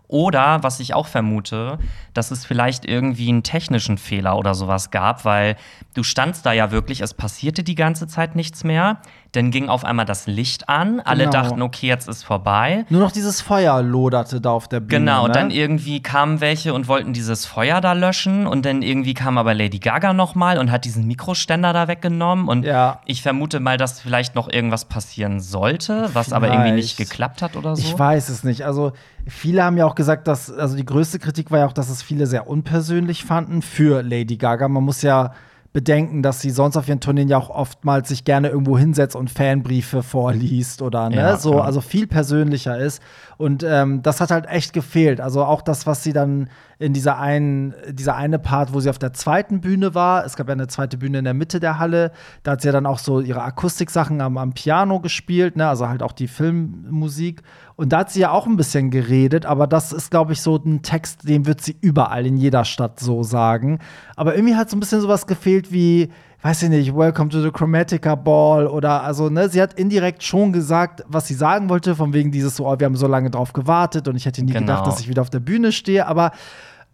Oder, 0.07 0.63
was 0.63 0.81
ich 0.81 0.95
auch 0.95 1.07
vermute, 1.07 1.79
dass 2.13 2.31
es 2.31 2.45
vielleicht 2.45 2.85
irgendwie 2.85 3.29
einen 3.31 3.43
technischen 3.43 3.99
Fehler 3.99 4.37
oder 4.39 4.55
sowas 4.55 4.91
gab, 4.91 5.25
weil 5.25 5.57
du 5.95 6.03
standst 6.03 6.45
da 6.47 6.53
ja 6.53 6.71
wirklich, 6.71 7.01
es 7.01 7.15
passierte 7.15 7.65
die 7.65 7.75
ganze 7.75 8.07
Zeit 8.07 8.37
nichts 8.37 8.65
mehr. 8.65 9.01
Dann 9.37 9.51
ging 9.51 9.69
auf 9.69 9.85
einmal 9.85 10.05
das 10.07 10.27
Licht 10.27 10.69
an. 10.69 11.01
Alle 11.01 11.25
Genau. 11.25 11.31
dachten, 11.33 11.63
okay, 11.63 11.87
jetzt 11.89 12.09
ist 12.09 12.23
vorbei. 12.25 12.85
Nur 12.89 13.01
noch 13.01 13.13
dieses 13.13 13.41
Feuer 13.41 13.83
loderte 13.83 14.41
da 14.41 14.51
auf 14.51 14.69
der 14.69 14.81
Bühne. 14.81 15.01
Genau, 15.01 15.27
ne? 15.27 15.33
dann 15.33 15.51
irgendwie 15.51 16.03
kamen 16.03 16.41
welche 16.41 16.75
und 16.75 16.89
wollten 16.89 17.13
dieses 17.13 17.47
Feuer 17.47 17.81
da 17.81 17.93
löschen 17.93 18.47
und 18.47 18.65
dann 18.65 18.83
irgendwie 18.83 19.15
kam 19.15 19.39
aber 19.39 19.55
Lady 19.55 19.79
Gaga 19.79 20.13
nochmal 20.13 20.59
und 20.59 20.71
hat 20.71 20.85
diesen 20.85 21.07
Mikroständer 21.07 21.73
da 21.73 21.89
weggenommen 21.89 22.49
und 22.49 22.65
Ja. 22.65 23.01
ich 23.07 23.23
vermute 23.23 23.61
mal, 23.61 23.77
dass 23.77 24.01
vielleicht 24.01 24.35
noch 24.35 24.49
irgendwas 24.51 24.85
passieren 24.85 25.41
sollte, 25.41 26.11
was 26.13 26.33
aber 26.33 26.49
irgendwie 26.49 26.73
nicht 26.73 26.97
Vielleicht. 26.97 27.11
geklappt 27.11 27.43
hat 27.43 27.57
oder 27.57 27.77
so. 27.77 27.83
Ich 27.83 27.99
weiß 27.99 28.29
es 28.29 28.45
nicht. 28.45 28.63
Also, 28.63 28.93
viele 29.27 29.65
haben 29.65 29.77
ja 29.77 29.87
auch 29.87 29.95
gesagt, 29.95 30.29
dass, 30.29 30.51
also 30.53 30.77
die 30.77 30.85
größte 30.85 31.19
Kritik 31.19 31.51
war 31.51 31.61
ja 31.61 31.67
auch, 31.67 31.73
dass 31.73 31.89
es 31.89 32.03
viele 32.03 32.27
sehr 32.27 32.47
unpersönlich 32.49 33.25
fanden 33.25 33.63
für 33.63 34.03
Lady 34.03 34.37
Gaga. 34.37 34.69
Man 34.69 34.85
muss 34.85 35.03
ja 35.03 35.33
bedenken, 35.75 36.23
dass 36.23 36.41
sie 36.41 36.51
sonst 36.51 36.77
auf 36.77 36.89
ihren 36.89 37.01
Tourneen 37.01 37.29
ja 37.29 37.37
auch 37.37 37.51
oftmals 37.51 38.09
sich 38.09 38.25
gerne 38.25 38.49
irgendwo 38.49 38.79
hinsetzt 38.79 39.17
und 39.17 39.29
Fanbriefe 39.29 40.05
vorliest 40.05 40.81
oder 40.83 41.11
ne, 41.11 41.17
Ja, 41.17 41.37
so, 41.37 41.55
ja. 41.55 41.63
also 41.63 41.81
viel 41.81 42.07
persönlicher 42.07 42.79
ist. 42.79 43.03
Und 43.39 43.65
ähm, 43.65 44.01
das 44.01 44.21
hat 44.21 44.31
halt 44.31 44.47
echt 44.47 44.73
gefehlt. 44.73 45.21
Also 45.21 45.45
auch 45.45 45.63
das, 45.63 45.85
was 45.85 46.05
sie 46.05 46.13
dann 46.13 46.49
in 46.79 46.93
dieser 46.93 47.19
einen, 47.19 47.75
dieser 47.91 48.17
eine 48.17 48.39
Part, 48.39 48.73
wo 48.73 48.81
sie 48.81 48.91
auf 48.91 48.99
der 48.99 49.13
zweiten 49.13 49.61
Bühne 49.61 49.95
war, 49.95 50.25
es 50.25 50.37
gab 50.37 50.49
ja 50.49 50.53
eine 50.53 50.67
zweite 50.67 50.97
Bühne 50.97 51.19
in 51.19 51.25
der 51.25 51.35
Mitte 51.35 51.61
der 51.61 51.79
Halle, 51.79 52.13
da 52.43 52.53
hat 52.53 52.63
sie 52.63 52.69
ja 52.69 52.73
dann 52.73 52.87
auch 52.87 52.99
so 52.99 53.21
ihre 53.21 53.43
Akustiksachen 53.43 54.21
am, 54.21 54.39
am 54.39 54.53
Piano 54.53 55.01
gespielt, 55.01 55.57
ne, 55.57 55.69
also 55.69 55.89
halt 55.89 56.03
auch 56.03 56.13
die 56.13 56.29
Filmmusik. 56.29 57.43
Und 57.77 57.93
da 57.93 57.99
hat 57.99 58.11
sie 58.11 58.21
ja 58.21 58.31
auch 58.31 58.47
ein 58.47 58.57
bisschen 58.57 58.91
geredet, 58.91 59.47
aber 59.47 59.67
das 59.67 59.93
ist, 59.93 60.11
glaube 60.11 60.33
ich, 60.33 60.41
so 60.41 60.57
ein 60.57 60.83
Text, 60.83 61.29
den 61.29 61.47
wird 61.47 61.61
sie 61.61 61.77
überall 61.81 62.25
in 62.27 62.37
jeder 62.37 62.65
Stadt 62.65 63.01
so 63.01 63.23
sagen. 63.23 63.81
Aber 64.15 64.37
irgendwie 64.37 64.55
hat 64.55 64.71
so 64.71 64.77
ein 64.77 64.81
bisschen 64.81 65.01
sowas 65.01 65.27
gefehlt 65.27 65.73
wie, 65.73 66.11
weiß 66.45 66.63
ich 66.65 66.69
nicht, 66.69 66.95
Welcome 66.95 67.31
to 67.31 67.41
the 67.41 67.51
Chromatica 67.51 68.15
Ball 68.17 68.67
oder 68.67 69.03
also, 69.03 69.31
ne, 69.31 69.49
sie 69.49 69.63
hat 69.63 69.73
indirekt 69.75 70.23
schon 70.23 70.53
gesagt, 70.53 71.03
was 71.09 71.27
sie 71.27 71.33
sagen 71.35 71.71
wollte, 71.71 71.97
von 71.97 72.13
wegen 72.13 72.31
dieses 72.33 72.57
so, 72.57 72.69
oh, 72.69 72.79
wir 72.79 72.85
haben 72.85 72.97
so 72.97 73.07
lange 73.07 73.31
drauf 73.31 73.55
gewartet 73.55 74.09
und 74.09 74.17
ich 74.17 74.27
hätte 74.27 74.43
nie 74.45 74.53
Genau. 74.53 74.61
gedacht, 74.67 74.87
dass 74.87 75.01
ich 75.01 75.09
wieder 75.09 75.23
auf 75.23 75.31
der 75.31 75.41
Bühne 75.41 75.73
stehe, 75.73 76.07
aber 76.07 76.33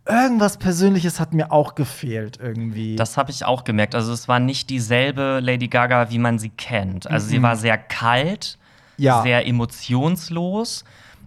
irgendwas 0.09 0.57
Persönliches 0.57 1.19
hat 1.19 1.35
mir 1.35 1.51
auch 1.51 1.75
gefehlt 1.75 2.39
irgendwie. 2.41 2.95
Das 2.95 3.17
habe 3.17 3.33
ich 3.33 3.45
auch 3.45 3.65
gemerkt. 3.65 3.97
Also 3.97 4.13
es 4.13 4.29
war 4.29 4.39
nicht 4.39 4.71
dieselbe 4.71 5.41
Lady 5.43 5.67
Gaga, 5.67 6.11
wie 6.11 6.19
man 6.21 6.39
sie 6.39 6.51
kennt. 6.51 7.11
Also 7.11 7.27
sie 7.27 7.43
war 7.43 7.57
sehr 7.57 7.77
kalt, 7.77 8.57
Mhm. 8.99 9.05
Ja. 9.05 9.23
sehr 9.23 9.47
emotionslos 9.47 10.85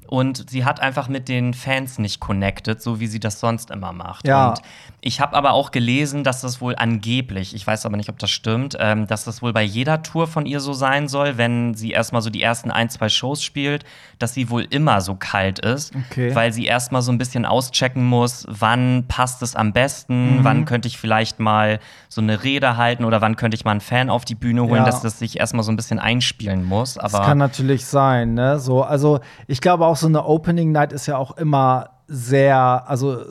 und 0.07 0.49
sie 0.49 0.65
hat 0.65 0.79
einfach 0.79 1.07
mit 1.07 1.27
den 1.29 1.53
Fans 1.53 1.97
nicht 1.99 2.19
connected, 2.19 2.81
so 2.81 2.99
wie 2.99 3.07
sie 3.07 3.19
das 3.19 3.39
sonst 3.39 3.71
immer 3.71 3.91
macht. 3.93 4.27
Ja. 4.27 4.49
Und 4.49 4.59
ich 5.01 5.19
habe 5.19 5.35
aber 5.35 5.53
auch 5.53 5.71
gelesen, 5.71 6.23
dass 6.23 6.41
das 6.41 6.61
wohl 6.61 6.75
angeblich, 6.75 7.53
ich 7.55 7.65
weiß 7.65 7.85
aber 7.85 7.97
nicht, 7.97 8.09
ob 8.09 8.19
das 8.19 8.29
stimmt, 8.31 8.77
ähm, 8.79 9.07
dass 9.07 9.25
das 9.25 9.41
wohl 9.41 9.51
bei 9.53 9.63
jeder 9.63 10.01
Tour 10.03 10.27
von 10.27 10.45
ihr 10.45 10.59
so 10.59 10.73
sein 10.73 11.07
soll, 11.07 11.37
wenn 11.37 11.73
sie 11.73 11.91
erstmal 11.91 12.21
so 12.21 12.29
die 12.29 12.41
ersten 12.41 12.71
ein, 12.71 12.89
zwei 12.89 13.09
Shows 13.09 13.43
spielt, 13.43 13.83
dass 14.19 14.33
sie 14.33 14.49
wohl 14.49 14.65
immer 14.69 15.01
so 15.01 15.15
kalt 15.15 15.59
ist, 15.59 15.93
Okay. 16.09 16.33
weil 16.35 16.53
sie 16.53 16.65
erstmal 16.65 17.01
so 17.01 17.11
ein 17.11 17.17
bisschen 17.17 17.45
auschecken 17.45 18.03
muss, 18.05 18.45
wann 18.49 19.05
passt 19.07 19.41
es 19.41 19.55
am 19.55 19.73
besten, 19.73 20.37
Mhm. 20.39 20.43
wann 20.43 20.65
könnte 20.65 20.87
ich 20.87 20.97
vielleicht 20.97 21.39
mal 21.39 21.79
so 22.09 22.21
eine 22.21 22.43
Rede 22.43 22.77
halten 22.77 23.03
oder 23.05 23.19
wann 23.21 23.35
könnte 23.35 23.55
ich 23.55 23.65
mal 23.65 23.71
einen 23.71 23.81
Fan 23.81 24.09
auf 24.09 24.23
die 24.25 24.35
Bühne 24.35 24.61
holen, 24.63 24.75
Ja. 24.75 24.85
dass 24.85 25.01
das 25.01 25.19
sich 25.19 25.39
erstmal 25.39 25.63
so 25.63 25.71
ein 25.71 25.75
bisschen 25.75 25.99
einspielen 25.99 26.63
muss. 26.63 26.93
Das 26.95 27.13
Aber 27.13 27.25
kann 27.25 27.37
natürlich 27.37 27.85
sein, 27.85 28.33
ne? 28.35 28.59
So, 28.59 28.83
also 28.83 29.19
ich 29.47 29.59
glaube 29.61 29.85
auch 29.85 29.97
so 30.03 30.09
eine 30.09 30.25
Opening 30.25 30.71
Night 30.71 30.91
ist 30.93 31.07
ja 31.07 31.17
auch 31.17 31.37
immer 31.37 31.89
sehr, 32.07 32.83
also 32.87 33.23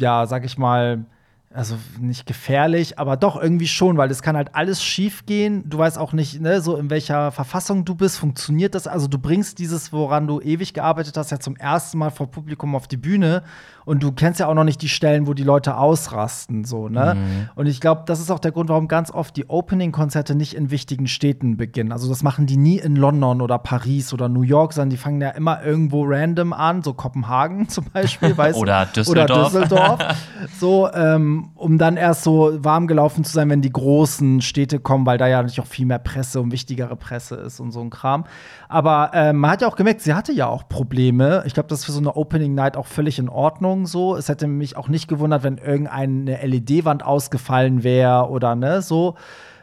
ja, 0.00 0.26
sag 0.26 0.44
ich 0.44 0.56
mal, 0.56 1.04
also 1.52 1.74
nicht 1.98 2.26
gefährlich, 2.26 3.00
aber 3.00 3.16
doch 3.16 3.40
irgendwie 3.40 3.66
schon, 3.66 3.96
weil 3.96 4.08
es 4.12 4.22
kann 4.22 4.36
halt 4.36 4.54
alles 4.54 4.84
schief 4.84 5.26
gehen. 5.26 5.68
Du 5.68 5.78
weißt 5.78 5.98
auch 5.98 6.12
nicht, 6.12 6.40
ne, 6.40 6.60
so 6.60 6.76
in 6.76 6.90
welcher 6.90 7.32
Verfassung 7.32 7.84
du 7.84 7.96
bist, 7.96 8.18
funktioniert 8.18 8.76
das? 8.76 8.86
Also 8.86 9.08
du 9.08 9.18
bringst 9.18 9.58
dieses, 9.58 9.92
woran 9.92 10.28
du 10.28 10.40
ewig 10.40 10.74
gearbeitet 10.74 11.16
hast, 11.16 11.30
ja 11.30 11.40
zum 11.40 11.56
ersten 11.56 11.98
Mal 11.98 12.10
vor 12.10 12.30
Publikum 12.30 12.76
auf 12.76 12.86
die 12.86 12.96
Bühne 12.96 13.42
und 13.84 14.02
du 14.04 14.12
kennst 14.12 14.38
ja 14.38 14.46
auch 14.46 14.54
noch 14.54 14.62
nicht 14.62 14.80
die 14.82 14.88
Stellen, 14.88 15.26
wo 15.26 15.34
die 15.34 15.42
Leute 15.42 15.76
ausrasten, 15.76 16.64
so, 16.64 16.88
ne? 16.88 17.16
Und 17.56 17.66
ich 17.66 17.80
glaube, 17.80 18.02
das 18.06 18.20
ist 18.20 18.30
auch 18.30 18.38
der 18.38 18.52
Grund, 18.52 18.68
warum 18.68 18.86
ganz 18.86 19.10
oft 19.10 19.36
die 19.36 19.48
Opening-Konzerte 19.48 20.36
nicht 20.36 20.54
in 20.54 20.70
wichtigen 20.70 21.08
Städten 21.08 21.56
beginnen. 21.56 21.90
Also 21.90 22.08
das 22.08 22.22
machen 22.22 22.46
die 22.46 22.56
nie 22.56 22.78
in 22.78 22.94
London 22.94 23.40
oder 23.40 23.58
Paris 23.58 24.12
oder 24.12 24.28
New 24.28 24.42
York, 24.42 24.74
sondern 24.74 24.90
die 24.90 24.96
fangen 24.96 25.20
ja 25.20 25.30
immer 25.30 25.64
irgendwo 25.64 26.04
random 26.06 26.52
an, 26.52 26.82
so 26.82 26.92
Kopenhagen 26.92 27.68
zum 27.68 27.86
Beispiel, 27.92 28.36
weißt 28.36 28.56
du? 28.56 28.62
Oder 28.62 28.86
Düsseldorf. 28.86 29.30
Oder 29.30 29.60
Düsseldorf. 29.60 30.00
so, 30.60 30.88
ähm, 30.92 31.39
um 31.54 31.78
dann 31.78 31.96
erst 31.96 32.24
so 32.24 32.52
warm 32.64 32.86
gelaufen 32.86 33.24
zu 33.24 33.32
sein, 33.32 33.50
wenn 33.50 33.62
die 33.62 33.72
großen 33.72 34.40
Städte 34.40 34.80
kommen, 34.80 35.06
weil 35.06 35.18
da 35.18 35.26
ja 35.26 35.38
natürlich 35.38 35.60
auch 35.60 35.66
viel 35.66 35.86
mehr 35.86 35.98
Presse 35.98 36.40
und 36.40 36.52
wichtigere 36.52 36.96
Presse 36.96 37.36
ist 37.36 37.60
und 37.60 37.72
so 37.72 37.80
ein 37.80 37.90
Kram. 37.90 38.24
Aber 38.68 39.10
ähm, 39.14 39.38
man 39.38 39.50
hat 39.50 39.62
ja 39.62 39.68
auch 39.68 39.76
gemerkt, 39.76 40.00
sie 40.00 40.14
hatte 40.14 40.32
ja 40.32 40.46
auch 40.46 40.68
Probleme. 40.68 41.42
Ich 41.46 41.54
glaube, 41.54 41.68
das 41.68 41.80
ist 41.80 41.84
für 41.84 41.92
so 41.92 42.00
eine 42.00 42.16
Opening 42.16 42.54
Night 42.54 42.76
auch 42.76 42.86
völlig 42.86 43.18
in 43.18 43.28
Ordnung 43.28 43.86
so. 43.86 44.16
Es 44.16 44.28
hätte 44.28 44.46
mich 44.46 44.76
auch 44.76 44.88
nicht 44.88 45.08
gewundert, 45.08 45.42
wenn 45.42 45.58
irgendeine 45.58 46.38
LED-Wand 46.44 47.04
ausgefallen 47.04 47.82
wäre 47.82 48.28
oder 48.30 48.54
ne, 48.54 48.82
so. 48.82 49.16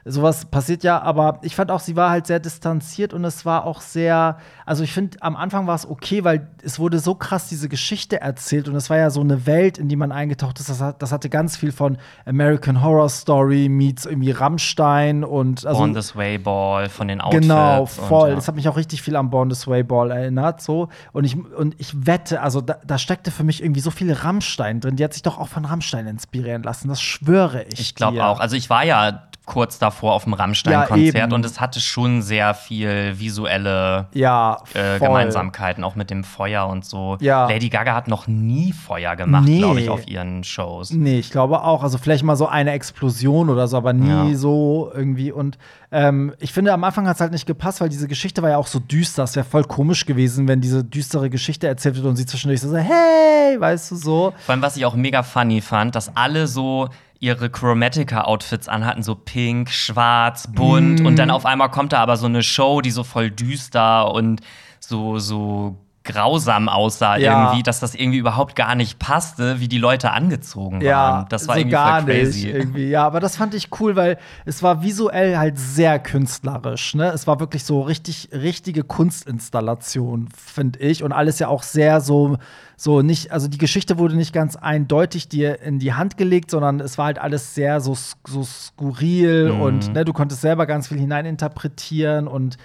Sowas 0.09 0.45
passiert 0.45 0.83
ja, 0.83 1.01
aber 1.01 1.39
ich 1.41 1.55
fand 1.55 1.71
auch, 1.71 1.79
sie 1.79 1.95
war 1.95 2.09
halt 2.09 2.27
sehr 2.27 2.39
distanziert 2.39 3.13
und 3.13 3.23
es 3.25 3.45
war 3.45 3.65
auch 3.65 3.81
sehr, 3.81 4.37
also 4.65 4.83
ich 4.83 4.93
finde, 4.93 5.17
am 5.21 5.35
Anfang 5.35 5.67
war 5.67 5.75
es 5.75 5.87
okay, 5.87 6.23
weil 6.23 6.47
es 6.63 6.79
wurde 6.79 6.99
so 6.99 7.15
krass 7.15 7.47
diese 7.47 7.69
Geschichte 7.69 8.21
erzählt 8.21 8.67
und 8.67 8.75
es 8.75 8.89
war 8.89 8.97
ja 8.97 9.09
so 9.09 9.21
eine 9.21 9.45
Welt, 9.45 9.77
in 9.77 9.89
die 9.89 9.95
man 9.95 10.11
eingetaucht 10.11 10.59
ist. 10.59 10.69
Das, 10.69 10.81
hat, 10.81 11.01
das 11.01 11.11
hatte 11.11 11.29
ganz 11.29 11.57
viel 11.57 11.71
von 11.71 11.97
American 12.25 12.83
Horror 12.83 13.09
Story 13.09 13.69
meets 13.69 14.05
irgendwie 14.05 14.31
Rammstein 14.31 15.23
und 15.23 15.65
also 15.65 15.79
Born 15.79 15.93
This 15.93 16.15
Way 16.15 16.37
Ball 16.37 16.89
von 16.89 17.07
den 17.07 17.21
Outfits. 17.21 17.41
Genau, 17.41 17.81
und, 17.81 17.89
voll. 17.89 18.29
ja. 18.29 18.35
Das 18.35 18.47
hat 18.47 18.55
mich 18.55 18.67
auch 18.69 18.77
richtig 18.77 19.01
viel 19.01 19.15
an 19.15 19.29
Born 19.29 19.49
This 19.49 19.67
Way 19.67 19.83
Ball 19.83 20.11
erinnert. 20.11 20.61
So. 20.61 20.89
Und, 21.11 21.23
ich, 21.23 21.37
und 21.37 21.75
ich 21.79 22.05
wette, 22.05 22.41
also 22.41 22.61
da, 22.61 22.77
da 22.85 22.97
steckte 22.97 23.31
für 23.31 23.43
mich 23.43 23.61
irgendwie 23.63 23.81
so 23.81 23.91
viel 23.91 24.11
Rammstein 24.11 24.79
drin. 24.79 24.95
Die 24.95 25.03
hat 25.03 25.13
sich 25.13 25.23
doch 25.23 25.37
auch 25.37 25.47
von 25.47 25.65
Rammstein 25.65 26.07
inspirieren 26.07 26.63
lassen. 26.63 26.87
Das 26.87 27.01
schwöre 27.01 27.63
ich. 27.63 27.79
Ich 27.79 27.95
glaube 27.95 28.25
auch. 28.25 28.39
Also 28.39 28.55
ich 28.55 28.69
war 28.69 28.85
ja 28.85 29.23
kurz 29.45 29.79
davor 29.79 29.96
auf 30.03 30.23
dem 30.23 30.33
Ja, 30.33 30.39
Rammstein-Konzert 30.39 31.15
eben. 31.25 31.33
und 31.33 31.45
es 31.45 31.59
hatte 31.59 31.79
schon 31.79 32.21
sehr 32.21 32.53
viel 32.53 33.19
visuelle 33.19 34.07
Ja, 34.13 34.57
äh. 34.73 34.99
Gemeinsamkeiten, 34.99 35.83
auch 35.83 35.95
mit 35.95 36.09
dem 36.09 36.23
Feuer 36.23 36.67
und 36.67 36.85
so. 36.85 37.17
Ja. 37.19 37.47
Lady 37.49 37.69
Gaga 37.69 37.93
hat 37.95 38.07
noch 38.07 38.27
nie 38.27 38.73
Feuer 38.73 39.15
gemacht, 39.15 39.45
Nee. 39.45 39.59
glaube 39.59 39.81
ich, 39.81 39.89
auf 39.89 40.07
ihren 40.07 40.43
Shows. 40.43 40.91
Nee, 40.91 41.19
ich 41.19 41.31
glaube 41.31 41.61
auch. 41.63 41.83
Also 41.83 41.97
vielleicht 41.97 42.23
mal 42.23 42.35
so 42.35 42.47
eine 42.47 42.71
Explosion 42.71 43.49
oder 43.49 43.67
so, 43.67 43.77
aber 43.77 43.93
nie 43.93 44.31
Ja. 44.31 44.37
so 44.37 44.91
irgendwie. 44.93 45.31
Und 45.31 45.57
ähm, 45.91 46.33
ich 46.39 46.51
finde, 46.53 46.73
am 46.73 46.83
Anfang 46.83 47.07
hat 47.07 47.15
es 47.15 47.21
halt 47.21 47.31
nicht 47.31 47.45
gepasst, 47.45 47.79
weil 47.81 47.89
diese 47.89 48.07
Geschichte 48.07 48.41
war 48.41 48.49
ja 48.49 48.57
auch 48.57 48.67
so 48.67 48.79
düster. 48.79 49.23
Es 49.23 49.35
wäre 49.35 49.45
voll 49.45 49.63
komisch 49.63 50.05
gewesen, 50.05 50.47
wenn 50.47 50.61
diese 50.61 50.83
düstere 50.83 51.29
Geschichte 51.29 51.67
erzählt 51.67 51.95
wird 51.95 52.05
und 52.05 52.15
sie 52.17 52.25
zwischendurch 52.25 52.61
so, 52.61 52.75
hey, 52.75 53.59
weißt 53.59 53.91
du 53.91 53.95
so. 53.95 54.33
Vor 54.45 54.53
allem, 54.53 54.61
was 54.61 54.75
ich 54.77 54.85
auch 54.85 54.95
mega 54.95 55.23
funny 55.23 55.61
fand, 55.61 55.95
dass 55.95 56.15
alle 56.15 56.47
so 56.47 56.89
ihre 57.19 57.49
Chromatica-Outfits 57.49 58.67
anhatten, 58.67 59.03
so 59.03 59.15
pink, 59.15 59.69
schwarz, 59.69 60.47
bunt. 60.51 61.01
Und 61.01 61.13
Mhm. 61.13 61.17
dann 61.17 61.31
auf 61.31 61.45
einmal 61.45 61.69
kommt 61.71 61.93
da 61.93 61.99
aber 61.99 62.17
so 62.17 62.25
eine 62.27 62.43
Show, 62.43 62.81
die 62.81 62.91
so 62.91 63.03
voll 63.03 63.31
düster 63.31 64.11
und 64.13 64.41
so, 64.79 65.19
so 65.19 65.77
grausam 66.07 66.67
aussah 66.69 67.17
Ja. 67.17 67.43
irgendwie, 67.45 67.61
dass 67.63 67.79
das 67.79 67.93
irgendwie 67.93 68.17
überhaupt 68.17 68.55
gar 68.55 68.73
nicht 68.73 68.97
passte, 68.97 69.59
wie 69.59 69.67
die 69.67 69.77
Leute 69.77 70.11
angezogen 70.11 70.81
waren. 70.83 71.25
Das 71.29 71.47
war 71.47 71.53
so 71.55 71.59
irgendwie 71.59 71.71
gar 71.73 72.03
crazy. 72.03 72.45
nicht 72.47 72.55
irgendwie. 72.55 72.89
Ja, 72.89 73.05
aber 73.05 73.19
das 73.19 73.35
fand 73.37 73.53
ich 73.53 73.69
cool, 73.79 73.95
weil 73.95 74.17
es 74.45 74.63
war 74.63 74.81
visuell 74.81 75.37
halt 75.37 75.59
sehr 75.59 75.99
künstlerisch. 75.99 76.95
Ne? 76.95 77.07
Es 77.11 77.27
war 77.27 77.39
wirklich 77.39 77.63
so 77.63 77.81
richtig 77.81 78.29
richtige 78.33 78.83
Kunstinstallation, 78.83 80.29
finde 80.35 80.79
ich, 80.79 81.03
und 81.03 81.11
alles 81.11 81.39
ja 81.39 81.47
auch 81.47 81.63
sehr 81.63 82.01
so 82.01 82.37
so 82.79 83.01
nicht. 83.01 83.31
Also 83.31 83.47
die 83.47 83.57
Geschichte 83.57 83.97
wurde 83.97 84.15
nicht 84.15 84.33
ganz 84.33 84.55
eindeutig 84.55 85.27
dir 85.29 85.61
in 85.63 85.79
die 85.79 85.93
Hand 85.93 86.15
gelegt, 86.15 86.51
sondern 86.51 86.79
es 86.79 86.97
war 86.99 87.05
halt 87.05 87.17
alles 87.19 87.55
sehr 87.55 87.81
so 87.81 87.95
so 88.27 88.43
skurril 88.43 89.51
Mhm. 89.53 89.61
und 89.61 89.93
ne, 89.93 90.05
du 90.05 90.13
konntest 90.13 90.41
selber 90.41 90.65
ganz 90.67 90.87
viel 90.87 90.99
hineininterpretieren 90.99 92.27
und 92.27 92.57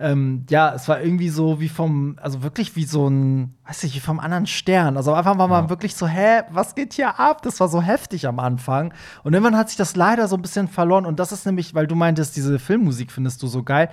ähm, 0.00 0.46
ja, 0.48 0.72
es 0.74 0.88
war 0.88 1.00
irgendwie 1.00 1.28
so 1.28 1.60
wie 1.60 1.68
vom, 1.68 2.16
also 2.22 2.42
wirklich 2.42 2.76
wie 2.76 2.84
so 2.84 3.08
ein, 3.08 3.54
weiß 3.66 3.82
ich, 3.82 3.96
wie 3.96 4.00
vom 4.00 4.20
anderen 4.20 4.46
Stern. 4.46 4.96
Also 4.96 5.12
Anfang 5.12 5.38
war 5.38 5.48
man 5.48 5.70
wirklich 5.70 5.96
so, 5.96 6.06
hä, 6.06 6.42
was 6.50 6.76
geht 6.76 6.92
hier 6.92 7.18
ab? 7.18 7.42
Das 7.42 7.58
war 7.58 7.68
so 7.68 7.82
heftig 7.82 8.28
am 8.28 8.38
Anfang. 8.38 8.94
Und 9.24 9.34
irgendwann 9.34 9.56
hat 9.56 9.70
sich 9.70 9.76
das 9.76 9.96
leider 9.96 10.28
so 10.28 10.36
ein 10.36 10.42
bisschen 10.42 10.68
verloren. 10.68 11.04
Und 11.04 11.18
das 11.18 11.32
ist 11.32 11.46
nämlich, 11.46 11.74
weil 11.74 11.88
du 11.88 11.96
meintest, 11.96 12.36
diese 12.36 12.60
Filmmusik 12.60 13.10
findest 13.10 13.42
du 13.42 13.48
so 13.48 13.64
geil. 13.64 13.90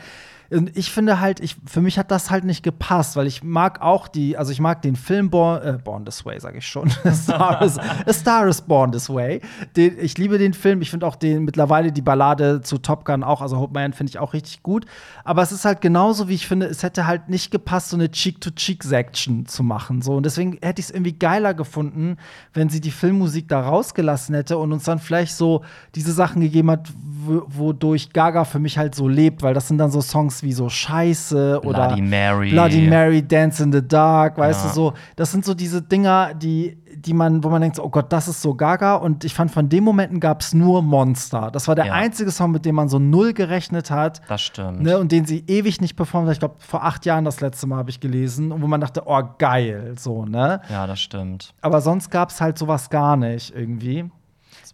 Und 0.51 0.75
ich 0.77 0.91
finde 0.91 1.19
halt, 1.19 1.39
ich, 1.39 1.55
für 1.65 1.81
mich 1.81 1.97
hat 1.97 2.12
das 2.12 2.29
halt 2.29 2.43
nicht 2.43 2.63
gepasst, 2.63 3.15
weil 3.15 3.27
ich 3.27 3.43
mag 3.43 3.81
auch 3.81 4.08
die, 4.08 4.38
also 4.38 4.51
ich 4.51 4.60
mag 4.60 4.81
den 4.81 4.95
Film 4.95 5.29
Born, 5.29 5.62
äh, 5.62 5.77
Born 5.84 6.05
This 6.05 6.25
Way, 6.25 6.39
sage 6.39 6.60
ich 6.60 6.67
schon. 6.67 6.89
Star 7.13 7.62
is, 7.62 7.77
A 7.77 8.13
Star 8.13 8.47
is 8.47 8.62
Born 8.62 8.91
This 8.91 9.10
Way. 9.10 9.41
Den, 9.75 9.97
ich 9.99 10.17
liebe 10.17 10.38
den 10.38 10.53
Film. 10.53 10.81
Ich 10.81 10.91
finde 10.91 11.08
auch 11.08 11.15
den 11.15 11.43
mittlerweile 11.45 11.91
die 11.91 12.01
Ballade 12.01 12.62
zu 12.62 12.77
Top 12.77 13.05
Gun 13.05 13.23
auch, 13.23 13.41
also 13.41 13.58
Hope 13.58 13.73
Man 13.73 13.93
finde 13.93 14.10
ich 14.12 14.19
auch 14.19 14.34
richtig 14.34 14.62
gut. 14.63 14.86
Aber 15.23 15.41
es 15.41 15.51
ist 15.51 15.65
halt 15.65 15.81
genauso, 15.81 16.29
wie 16.29 16.36
ich 16.36 16.47
finde, 16.47 16.67
es 16.67 16.84
hätte 16.84 17.08
halt 17.08 17.29
nicht 17.29 17.51
gepasst, 17.51 17.89
so 17.89 17.97
eine 17.97 18.12
Cheek-to-Cheek-Section 18.12 19.45
zu 19.45 19.63
machen. 19.63 20.01
So. 20.01 20.15
Und 20.15 20.23
deswegen 20.25 20.58
hätte 20.62 20.79
ich 20.79 20.88
es 20.88 20.91
irgendwie 20.91 21.13
geiler 21.13 21.53
gefunden, 21.53 22.17
wenn 22.53 22.69
sie 22.69 22.81
die 22.81 22.91
Filmmusik 22.91 23.47
da 23.47 23.62
rausgelassen 23.62 24.36
hätte 24.36 24.58
und 24.58 24.71
uns 24.73 24.84
dann 24.84 24.99
vielleicht 24.99 25.36
so 25.36 25.63
diese 25.95 26.12
Sachen 26.12 26.41
gegeben 26.41 26.71
hat, 26.71 26.89
wo- 26.97 27.43
wodurch 27.47 28.12
Gaga 28.13 28.43
für 28.45 28.60
mich 28.60 28.77
halt 28.77 28.95
so 28.95 29.08
lebt, 29.08 29.41
weil 29.41 29.53
das 29.53 29.67
sind 29.67 29.77
dann 29.77 29.91
so 29.91 30.01
Songs 30.01 30.35
Songs 30.36 30.43
wie 30.43 30.54
so 30.54 30.69
Scheiße 30.69 31.62
oder 31.63 31.88
Bloody 31.88 32.02
Mary. 32.02 32.50
Bloody 32.52 32.88
Mary, 32.88 33.21
Dance 33.26 33.63
in 33.63 33.71
the 33.71 33.86
Dark, 33.86 34.38
weißt 34.38 34.63
Ja. 34.63 34.69
du 34.69 34.74
so. 34.76 34.93
Das 35.15 35.32
sind 35.32 35.45
so 35.45 35.54
diese 35.54 35.82
Dinger, 35.82 36.34
die, 36.34 36.78
die 36.95 37.13
man, 37.13 37.43
wo 37.43 37.50
man 37.50 37.62
denkt, 37.62 37.80
oh 37.80 37.89
Gott, 37.89 38.12
das 38.12 38.28
ist 38.28 38.41
so 38.41 38.54
Gaga. 38.56 38.95
Und 38.95 39.24
ich 39.24 39.34
fand, 39.34 39.52
von 39.52 39.69
den 39.69 39.84
Momenten 39.84 40.19
gab 40.19 40.41
es 40.41 40.54
nur 40.54 40.82
Monster. 40.82 41.50
Das 41.52 41.67
war 41.67 41.76
der 41.76 41.88
Ja. 41.88 41.93
einzige 41.93 42.32
Song, 42.32 42.52
mit 42.52 42.65
dem 42.65 42.76
man 42.76 42.89
so 42.89 43.00
null 43.00 43.34
gerechnet 43.34 43.91
hat. 43.91 44.21
Das 44.28 44.41
stimmt. 44.41 44.82
Ne, 44.82 44.98
und 44.98 45.12
den 45.12 45.26
sie 45.26 45.43
ewig 45.48 45.82
nicht 45.82 45.95
performt 45.95 46.28
hat. 46.28 46.34
Ich 46.34 46.39
glaube, 46.39 46.56
vor 46.60 46.84
acht 46.84 47.06
Jahren 47.06 47.26
das 47.26 47.41
letzte 47.41 47.67
Mal 47.67 47.78
habe 47.78 47.89
ich 47.89 48.00
gelesen. 48.00 48.52
Und 48.52 48.62
wo 48.62 48.67
man 48.67 48.82
dachte, 48.82 49.04
oh, 49.06 49.21
geil, 49.38 49.93
so, 49.98 50.26
ne? 50.26 50.62
Ja, 50.69 50.88
das 50.88 51.00
stimmt. 51.00 51.54
Aber 51.62 51.82
sonst 51.82 52.10
gab 52.10 52.30
es 52.30 52.41
halt 52.41 52.58
sowas 52.58 52.89
gar 52.89 53.15
nicht 53.17 53.54
irgendwie. 53.56 54.10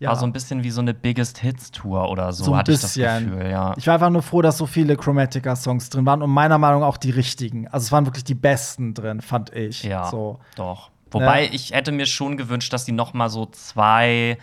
Es 0.01 0.07
War 0.09 0.15
so 0.15 0.25
ein 0.25 0.33
bisschen 0.33 0.63
wie 0.63 0.71
so 0.71 0.81
eine 0.81 0.93
Biggest 0.95 1.37
Hits 1.37 1.69
Tour 1.71 2.09
oder 2.09 2.33
so, 2.33 2.43
So 2.45 2.57
hatte 2.57 2.71
ich 2.71 2.81
das 2.81 2.95
Gefühl, 2.95 3.47
ja. 3.49 3.73
Ich 3.77 3.85
war 3.87 3.93
einfach 3.93 4.09
nur 4.09 4.23
froh, 4.23 4.41
dass 4.41 4.57
so 4.57 4.65
viele 4.65 4.95
Chromatica-Songs 4.97 5.89
drin 5.91 6.05
waren 6.07 6.21
und 6.23 6.31
meiner 6.31 6.57
Meinung 6.57 6.81
nach 6.81 6.87
auch 6.87 6.97
die 6.97 7.11
richtigen. 7.11 7.67
Also 7.67 7.85
es 7.85 7.91
waren 7.91 8.05
wirklich 8.07 8.23
die 8.23 8.33
besten 8.35 8.93
drin, 8.95 9.21
fand 9.21 9.53
ich. 9.55 9.83
Ja, 9.83 10.05
So. 10.05 10.39
doch. 10.55 10.89
Wobei 11.11 11.41
Ne? 11.41 11.49
ich 11.53 11.71
hätte 11.73 11.91
mir 11.91 12.05
schon 12.07 12.35
gewünscht, 12.37 12.73
dass 12.73 12.85
die 12.85 12.93
noch 12.93 13.13
mal 13.13 13.29
so 13.29 13.45
zwei, 13.47 14.37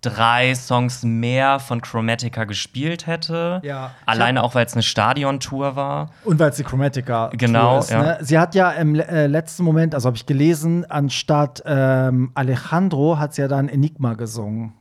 drei 0.00 0.54
Songs 0.54 1.02
mehr 1.02 1.58
von 1.58 1.80
Chromatica 1.82 2.44
gespielt 2.44 3.06
hätte. 3.06 3.60
Ja. 3.64 3.90
Alleine 4.06 4.42
auch, 4.42 4.54
weil 4.54 4.64
es 4.64 4.72
eine 4.72 4.82
Stadiontour 4.82 5.76
war. 5.76 6.10
Und 6.24 6.38
weil 6.38 6.50
es 6.50 6.56
die 6.56 6.64
Chromatica 6.64 7.30
Genau, 7.34 7.80
ist, 7.80 7.90
ja. 7.90 8.02
ne? 8.02 8.18
Sie 8.22 8.38
hat 8.38 8.54
ja 8.54 8.70
im 8.70 8.94
äh, 8.98 9.26
letzten 9.26 9.62
Moment, 9.64 9.94
also 9.94 10.06
habe 10.06 10.16
ich 10.16 10.24
gelesen, 10.26 10.84
anstatt 10.90 11.62
ähm, 11.66 12.30
Alejandro 12.34 13.18
hat 13.18 13.34
sie 13.34 13.42
ja 13.42 13.48
dann 13.48 13.68
Enigma 13.68 14.14
gesungen. 14.14 14.72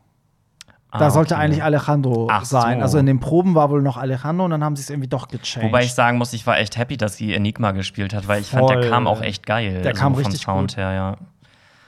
Da 0.92 1.00
Ah, 1.08 1.10
sollte 1.10 1.36
okay. 1.36 1.44
eigentlich 1.46 1.64
Alejandro 1.64 2.28
Ach 2.30 2.44
sein. 2.44 2.80
so. 2.80 2.84
Also 2.84 2.98
in 2.98 3.06
den 3.06 3.20
Proben 3.22 3.56
war 3.56 3.70
wohl 3.70 3.82
noch 3.82 3.96
Alejandro 3.96 4.44
und 4.46 4.52
dann 4.52 4.64
haben 4.64 4.76
sie 4.76 4.82
es 4.84 4.90
irgendwie 4.90 5.08
doch 5.08 5.30
gechanged. 5.30 5.68
Wobei 5.70 5.84
ich 5.84 5.94
sagen 5.94 6.18
muss, 6.18 6.34
ich 6.34 6.46
war 6.46 6.58
echt 6.58 6.78
happy, 6.78 6.98
dass 6.98 7.16
sie 7.16 7.34
Enigma 7.34 7.72
gespielt 7.72 8.14
hat, 8.14 8.28
weil 8.28 8.42
ich 8.42 8.48
fand, 8.48 8.66
Voll. 8.68 8.82
der 8.82 8.90
kam 8.90 9.08
auch 9.08 9.22
echt 9.22 9.46
geil. 9.46 9.82
Der 9.84 9.94
kam 9.94 10.14
vom 10.16 10.24
richtig 10.24 10.42
Sound 10.42 10.72
gut. 10.72 10.78
her, 10.78 10.92
ja. 10.92 11.16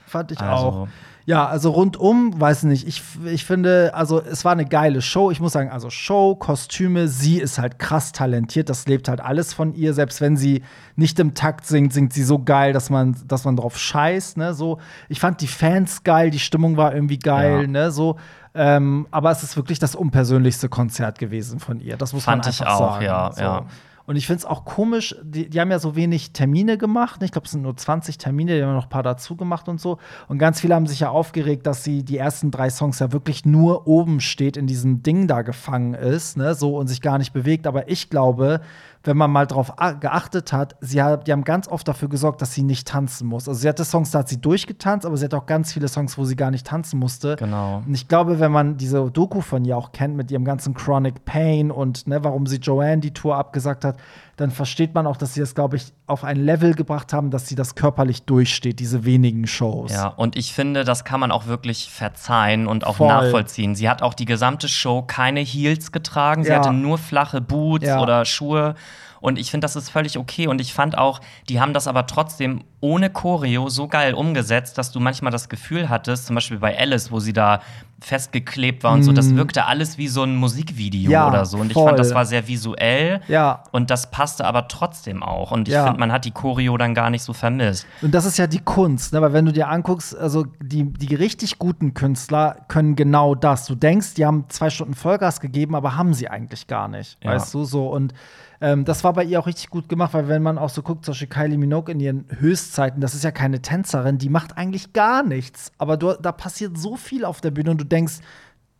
Fand 0.07 0.31
ich 0.31 0.39
Also- 0.39 0.65
auch. 0.65 0.87
Ja, 1.25 1.47
also 1.47 1.71
rundum, 1.71 2.37
weiß 2.37 2.63
nicht, 2.63 2.85
ich, 2.85 3.01
ich 3.23 3.45
finde, 3.45 3.91
also 3.93 4.21
es 4.21 4.43
war 4.43 4.51
eine 4.51 4.65
geile 4.65 5.01
Show. 5.01 5.31
Ich 5.31 5.39
muss 5.39 5.53
sagen, 5.53 5.69
also 5.71 5.89
Show, 5.89 6.35
Kostüme, 6.35 7.07
sie 7.07 7.39
ist 7.39 7.59
halt 7.59 7.79
krass 7.79 8.11
talentiert. 8.11 8.69
Das 8.69 8.87
lebt 8.87 9.07
halt 9.07 9.21
alles 9.21 9.53
von 9.53 9.73
ihr. 9.73 9.93
Selbst 9.93 10.19
wenn 10.19 10.35
sie 10.35 10.63
nicht 10.97 11.17
im 11.19 11.33
Takt 11.33 11.65
singt, 11.65 11.93
singt 11.93 12.11
sie 12.11 12.23
so 12.23 12.39
geil, 12.39 12.73
dass 12.73 12.89
man, 12.89 13.15
dass 13.25 13.45
man 13.45 13.55
drauf 13.55 13.77
scheißt. 13.77 14.35
Ne? 14.35 14.53
So, 14.53 14.79
ich 15.07 15.21
fand 15.21 15.39
die 15.39 15.47
Fans 15.47 16.03
geil, 16.03 16.29
die 16.29 16.39
Stimmung 16.39 16.75
war 16.75 16.93
irgendwie 16.93 17.19
geil, 17.19 17.61
Ja. 17.61 17.67
ne? 17.67 17.91
So, 17.91 18.17
ähm, 18.55 19.07
aber 19.11 19.31
es 19.31 19.43
ist 19.43 19.55
wirklich 19.55 19.79
das 19.79 19.95
unpersönlichste 19.95 20.69
Konzert 20.69 21.19
gewesen 21.19 21.59
von 21.59 21.79
ihr. 21.79 21.97
Das 21.97 22.13
muss 22.13 22.25
Fand 22.25 22.43
man 22.43 22.51
ich 22.51 22.61
einfach 22.61 22.73
auch, 22.75 22.93
sagen. 22.93 23.05
ja, 23.05 23.31
so. 23.31 23.41
ja. 23.41 23.65
Und 24.05 24.17
ich 24.17 24.27
finde 24.27 24.39
es 24.39 24.45
auch 24.45 24.65
komisch, 24.65 25.15
die, 25.23 25.49
die 25.49 25.61
haben 25.61 25.71
ja 25.71 25.79
so 25.79 25.95
wenig 25.95 26.33
Termine 26.33 26.77
gemacht. 26.77 27.21
ne? 27.21 27.25
Ich 27.25 27.31
glaube, 27.31 27.45
es 27.45 27.51
sind 27.51 27.61
nur 27.61 27.75
20 27.75 28.17
Termine, 28.17 28.57
die 28.57 28.63
haben 28.63 28.73
noch 28.73 28.83
ein 28.83 28.89
paar 28.89 29.03
dazu 29.03 29.37
gemacht 29.37 29.69
und 29.69 29.79
so. 29.79 29.97
Und 30.27 30.39
ganz 30.39 30.59
viele 30.59 30.75
haben 30.75 30.87
sich 30.87 30.99
ja 30.99 31.09
aufgeregt, 31.09 31.65
dass 31.65 31.85
sie 31.85 32.03
die 32.03 32.17
ersten 32.17 32.51
drei 32.51 32.69
Songs 32.69 32.99
ja 32.99 33.13
wirklich 33.13 33.45
nur 33.45 33.87
oben 33.87 34.19
steht, 34.19 34.57
in 34.57 34.67
diesem 34.67 35.03
Ding 35.03 35.27
da 35.27 35.41
gefangen 35.41 35.93
ist, 35.93 36.35
ne, 36.35 36.53
so 36.53 36.77
und 36.77 36.87
sich 36.87 37.01
gar 37.01 37.17
nicht 37.17 37.31
bewegt. 37.31 37.65
Aber 37.65 37.87
ich 37.87 38.09
glaube, 38.09 38.59
wenn 39.03 39.17
man 39.17 39.31
mal 39.31 39.45
drauf 39.45 39.73
geachtet 39.99 40.53
hat, 40.53 40.75
sie 40.79 41.01
hat, 41.01 41.27
die 41.27 41.31
haben 41.31 41.43
ganz 41.43 41.67
oft 41.67 41.87
dafür 41.87 42.07
gesorgt, 42.07 42.41
dass 42.41 42.53
sie 42.53 42.63
nicht 42.63 42.87
tanzen 42.87 43.27
muss. 43.27 43.49
Also 43.49 43.59
sie 43.59 43.67
hatte 43.67 43.83
Songs, 43.83 44.11
da 44.11 44.19
hat 44.19 44.29
sie 44.29 44.39
durchgetanzt, 44.39 45.05
aber 45.05 45.17
sie 45.17 45.25
hat 45.25 45.33
auch 45.33 45.45
ganz 45.45 45.73
viele 45.73 45.89
Songs, 45.89 46.17
wo 46.17 46.23
sie 46.23 46.35
gar 46.35 46.51
nicht 46.51 46.65
tanzen 46.65 46.99
musste. 46.99 47.35
Genau. 47.35 47.83
Und 47.85 47.93
ich 47.93 48.07
glaube, 48.07 48.39
wenn 48.39 48.51
man 48.51 48.77
diese 48.77 49.11
Doku 49.11 49.41
von 49.41 49.65
ihr 49.65 49.77
auch 49.77 49.91
kennt 49.91 50.15
mit 50.15 50.31
ihrem 50.31 50.45
ganzen 50.45 50.73
Chronic 50.73 51.25
Pain 51.25 51.69
und 51.69 52.07
ne, 52.07 52.23
warum 52.23 52.47
sie 52.47 52.57
Joanne 52.57 52.99
die 52.99 53.13
Tour 53.13 53.35
abgesagt 53.35 53.83
hat, 53.83 53.97
dann 54.35 54.49
versteht 54.49 54.95
man 54.95 55.05
auch, 55.05 55.15
dass 55.15 55.35
sie 55.35 55.39
das, 55.41 55.53
glaube 55.53 55.75
ich, 55.77 55.93
auf 56.07 56.23
ein 56.23 56.37
Level 56.37 56.73
gebracht 56.73 57.13
haben, 57.13 57.29
dass 57.29 57.47
sie 57.47 57.55
das 57.55 57.75
körperlich 57.75 58.23
durchsteht, 58.23 58.79
diese 58.79 59.05
wenigen 59.05 59.45
Shows. 59.45 59.91
Ja, 59.91 60.07
und 60.07 60.35
ich 60.35 60.53
finde, 60.53 60.83
das 60.83 61.05
kann 61.05 61.19
man 61.19 61.31
auch 61.31 61.45
wirklich 61.45 61.89
verzeihen 61.89 62.65
und 62.67 62.85
auch 62.85 62.95
Voll. 62.97 63.07
nachvollziehen. 63.09 63.75
Sie 63.75 63.87
hat 63.89 64.01
auch 64.01 64.13
die 64.15 64.25
gesamte 64.25 64.67
Show 64.67 65.03
keine 65.03 65.41
Heels 65.41 65.91
getragen. 65.91 66.43
Sie 66.43 66.49
Ja. 66.49 66.57
hatte 66.57 66.73
nur 66.73 66.97
flache 66.97 67.41
Boots 67.41 67.85
Ja. 67.85 68.01
oder 68.01 68.25
Schuhe. 68.25 68.73
Und 69.21 69.37
ich 69.39 69.51
finde, 69.51 69.65
das 69.65 69.75
ist 69.75 69.89
völlig 69.89 70.17
okay. 70.17 70.47
Und 70.47 70.59
ich 70.59 70.73
fand 70.73 70.97
auch, 70.97 71.21
die 71.47 71.61
haben 71.61 71.73
das 71.73 71.87
aber 71.87 72.07
trotzdem 72.07 72.63
ohne 72.83 73.09
Choreo 73.09 73.69
so 73.69 73.87
geil 73.87 74.13
umgesetzt, 74.13 74.77
dass 74.77 74.91
du 74.91 74.99
manchmal 74.99 75.31
das 75.31 75.47
Gefühl 75.47 75.87
hattest, 75.87 76.25
zum 76.25 76.35
Beispiel 76.35 76.57
bei 76.59 76.77
Alice, 76.77 77.11
wo 77.11 77.19
sie 77.21 77.31
da 77.31 77.61
festgeklebt 78.01 78.83
war 78.83 78.91
und 78.93 79.03
so, 79.03 79.13
das 79.13 79.33
wirkte 79.33 79.65
alles 79.65 79.97
wie 79.97 80.09
so 80.09 80.23
ein 80.23 80.35
Musikvideo 80.35 81.05
Mhm. 81.07 81.11
Ja, 81.11 81.27
oder 81.29 81.45
so. 81.45 81.57
Und 81.57 81.67
ich 81.67 81.73
voll. 81.73 81.85
fand, 81.87 81.99
das 81.99 82.13
war 82.13 82.25
sehr 82.25 82.45
visuell. 82.49 83.21
Ja. 83.29 83.63
Und 83.71 83.89
das 83.89 84.11
passte 84.11 84.43
aber 84.43 84.67
trotzdem 84.67 85.23
auch. 85.23 85.51
Und 85.51 85.69
ich 85.69 85.73
Ja. 85.73 85.85
finde, 85.85 85.99
man 86.01 86.11
hat 86.11 86.25
die 86.25 86.31
Choreo 86.31 86.75
dann 86.77 86.93
gar 86.93 87.09
nicht 87.09 87.23
so 87.23 87.31
vermisst. 87.31 87.87
Und 88.01 88.13
das 88.13 88.25
ist 88.25 88.37
ja 88.37 88.45
die 88.47 88.59
Kunst, 88.59 89.13
ne? 89.13 89.21
weil 89.21 89.31
wenn 89.31 89.45
du 89.45 89.53
dir 89.53 89.69
anguckst, 89.69 90.17
also 90.17 90.45
die, 90.61 90.83
die 90.91 91.15
richtig 91.15 91.57
guten 91.59 91.93
Künstler 91.93 92.57
können 92.67 92.97
genau 92.97 93.35
das. 93.35 93.65
Du 93.65 93.75
denkst, 93.75 94.15
die 94.15 94.25
haben 94.25 94.45
zwei 94.49 94.69
Stunden 94.69 94.93
Vollgas 94.93 95.39
gegeben, 95.39 95.73
aber 95.73 95.95
haben 95.95 96.13
sie 96.13 96.27
eigentlich 96.27 96.67
gar 96.67 96.89
nicht, 96.89 97.17
Ja. 97.23 97.31
weißt 97.31 97.53
du, 97.53 97.63
so 97.63 97.87
und 97.87 98.13
ähm, 98.61 98.85
das 98.85 99.03
war 99.03 99.11
bei 99.11 99.25
ihr 99.25 99.39
auch 99.41 99.47
richtig 99.47 99.69
gut 99.69 99.89
gemacht, 99.89 100.13
weil 100.13 100.29
wenn 100.29 100.41
man 100.41 100.57
auch 100.57 100.69
so 100.69 100.81
guckt, 100.83 101.03
zum 101.03 101.11
Beispiel 101.13 101.27
Kylie 101.27 101.57
Minogue 101.57 101.91
in 101.91 101.99
ihren 101.99 102.25
Höchstzeiten, 102.73 103.01
das 103.01 103.13
ist 103.13 103.23
ja 103.23 103.31
keine 103.31 103.61
Tänzerin, 103.61 104.17
die 104.17 104.29
macht 104.29 104.57
eigentlich 104.57 104.93
gar 104.93 105.23
nichts, 105.23 105.71
aber 105.77 105.97
du, 105.97 106.13
da 106.13 106.31
passiert 106.31 106.77
so 106.77 106.95
viel 106.95 107.25
auf 107.25 107.41
der 107.41 107.51
Bühne 107.51 107.71
und 107.71 107.79
du 107.79 107.85
denkst, 107.85 108.15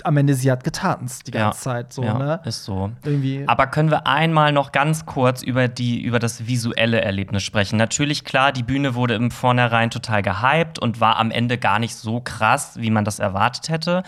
am 0.04 0.18
Ende 0.18 0.34
sie 0.34 0.52
hat 0.52 0.64
getanzt 0.64 1.28
die 1.28 1.32
ganze 1.32 1.62
Zeit, 1.62 1.94
so, 1.94 2.04
ja, 2.04 2.18
ne? 2.18 2.42
Ist 2.46 2.66
so. 2.66 2.92
Irgendwie. 3.06 3.44
Aber 3.46 3.68
können 3.68 3.92
wir 3.92 4.08
einmal 4.08 4.52
noch 4.52 4.72
ganz 4.72 5.06
kurz 5.06 5.44
über, 5.44 5.68
die, 5.68 6.02
über 6.02 6.18
das 6.18 6.48
visuelle 6.48 7.00
Erlebnis 7.02 7.44
sprechen? 7.44 7.78
Natürlich, 7.78 8.26
klar, 8.26 8.52
die 8.52 8.64
Bühne 8.64 8.96
wurde 8.96 9.14
im 9.14 9.30
Vornherein 9.30 9.92
total 9.92 10.24
gehypt 10.24 10.80
und 10.80 11.00
war 11.00 11.20
am 11.20 11.30
Ende 11.30 11.60
gar 11.60 11.78
nicht 11.78 11.96
so 11.96 12.22
krass, 12.22 12.74
wie 12.80 12.90
man 12.90 13.06
das 13.06 13.20
erwartet 13.20 13.70
hätte. 13.70 14.02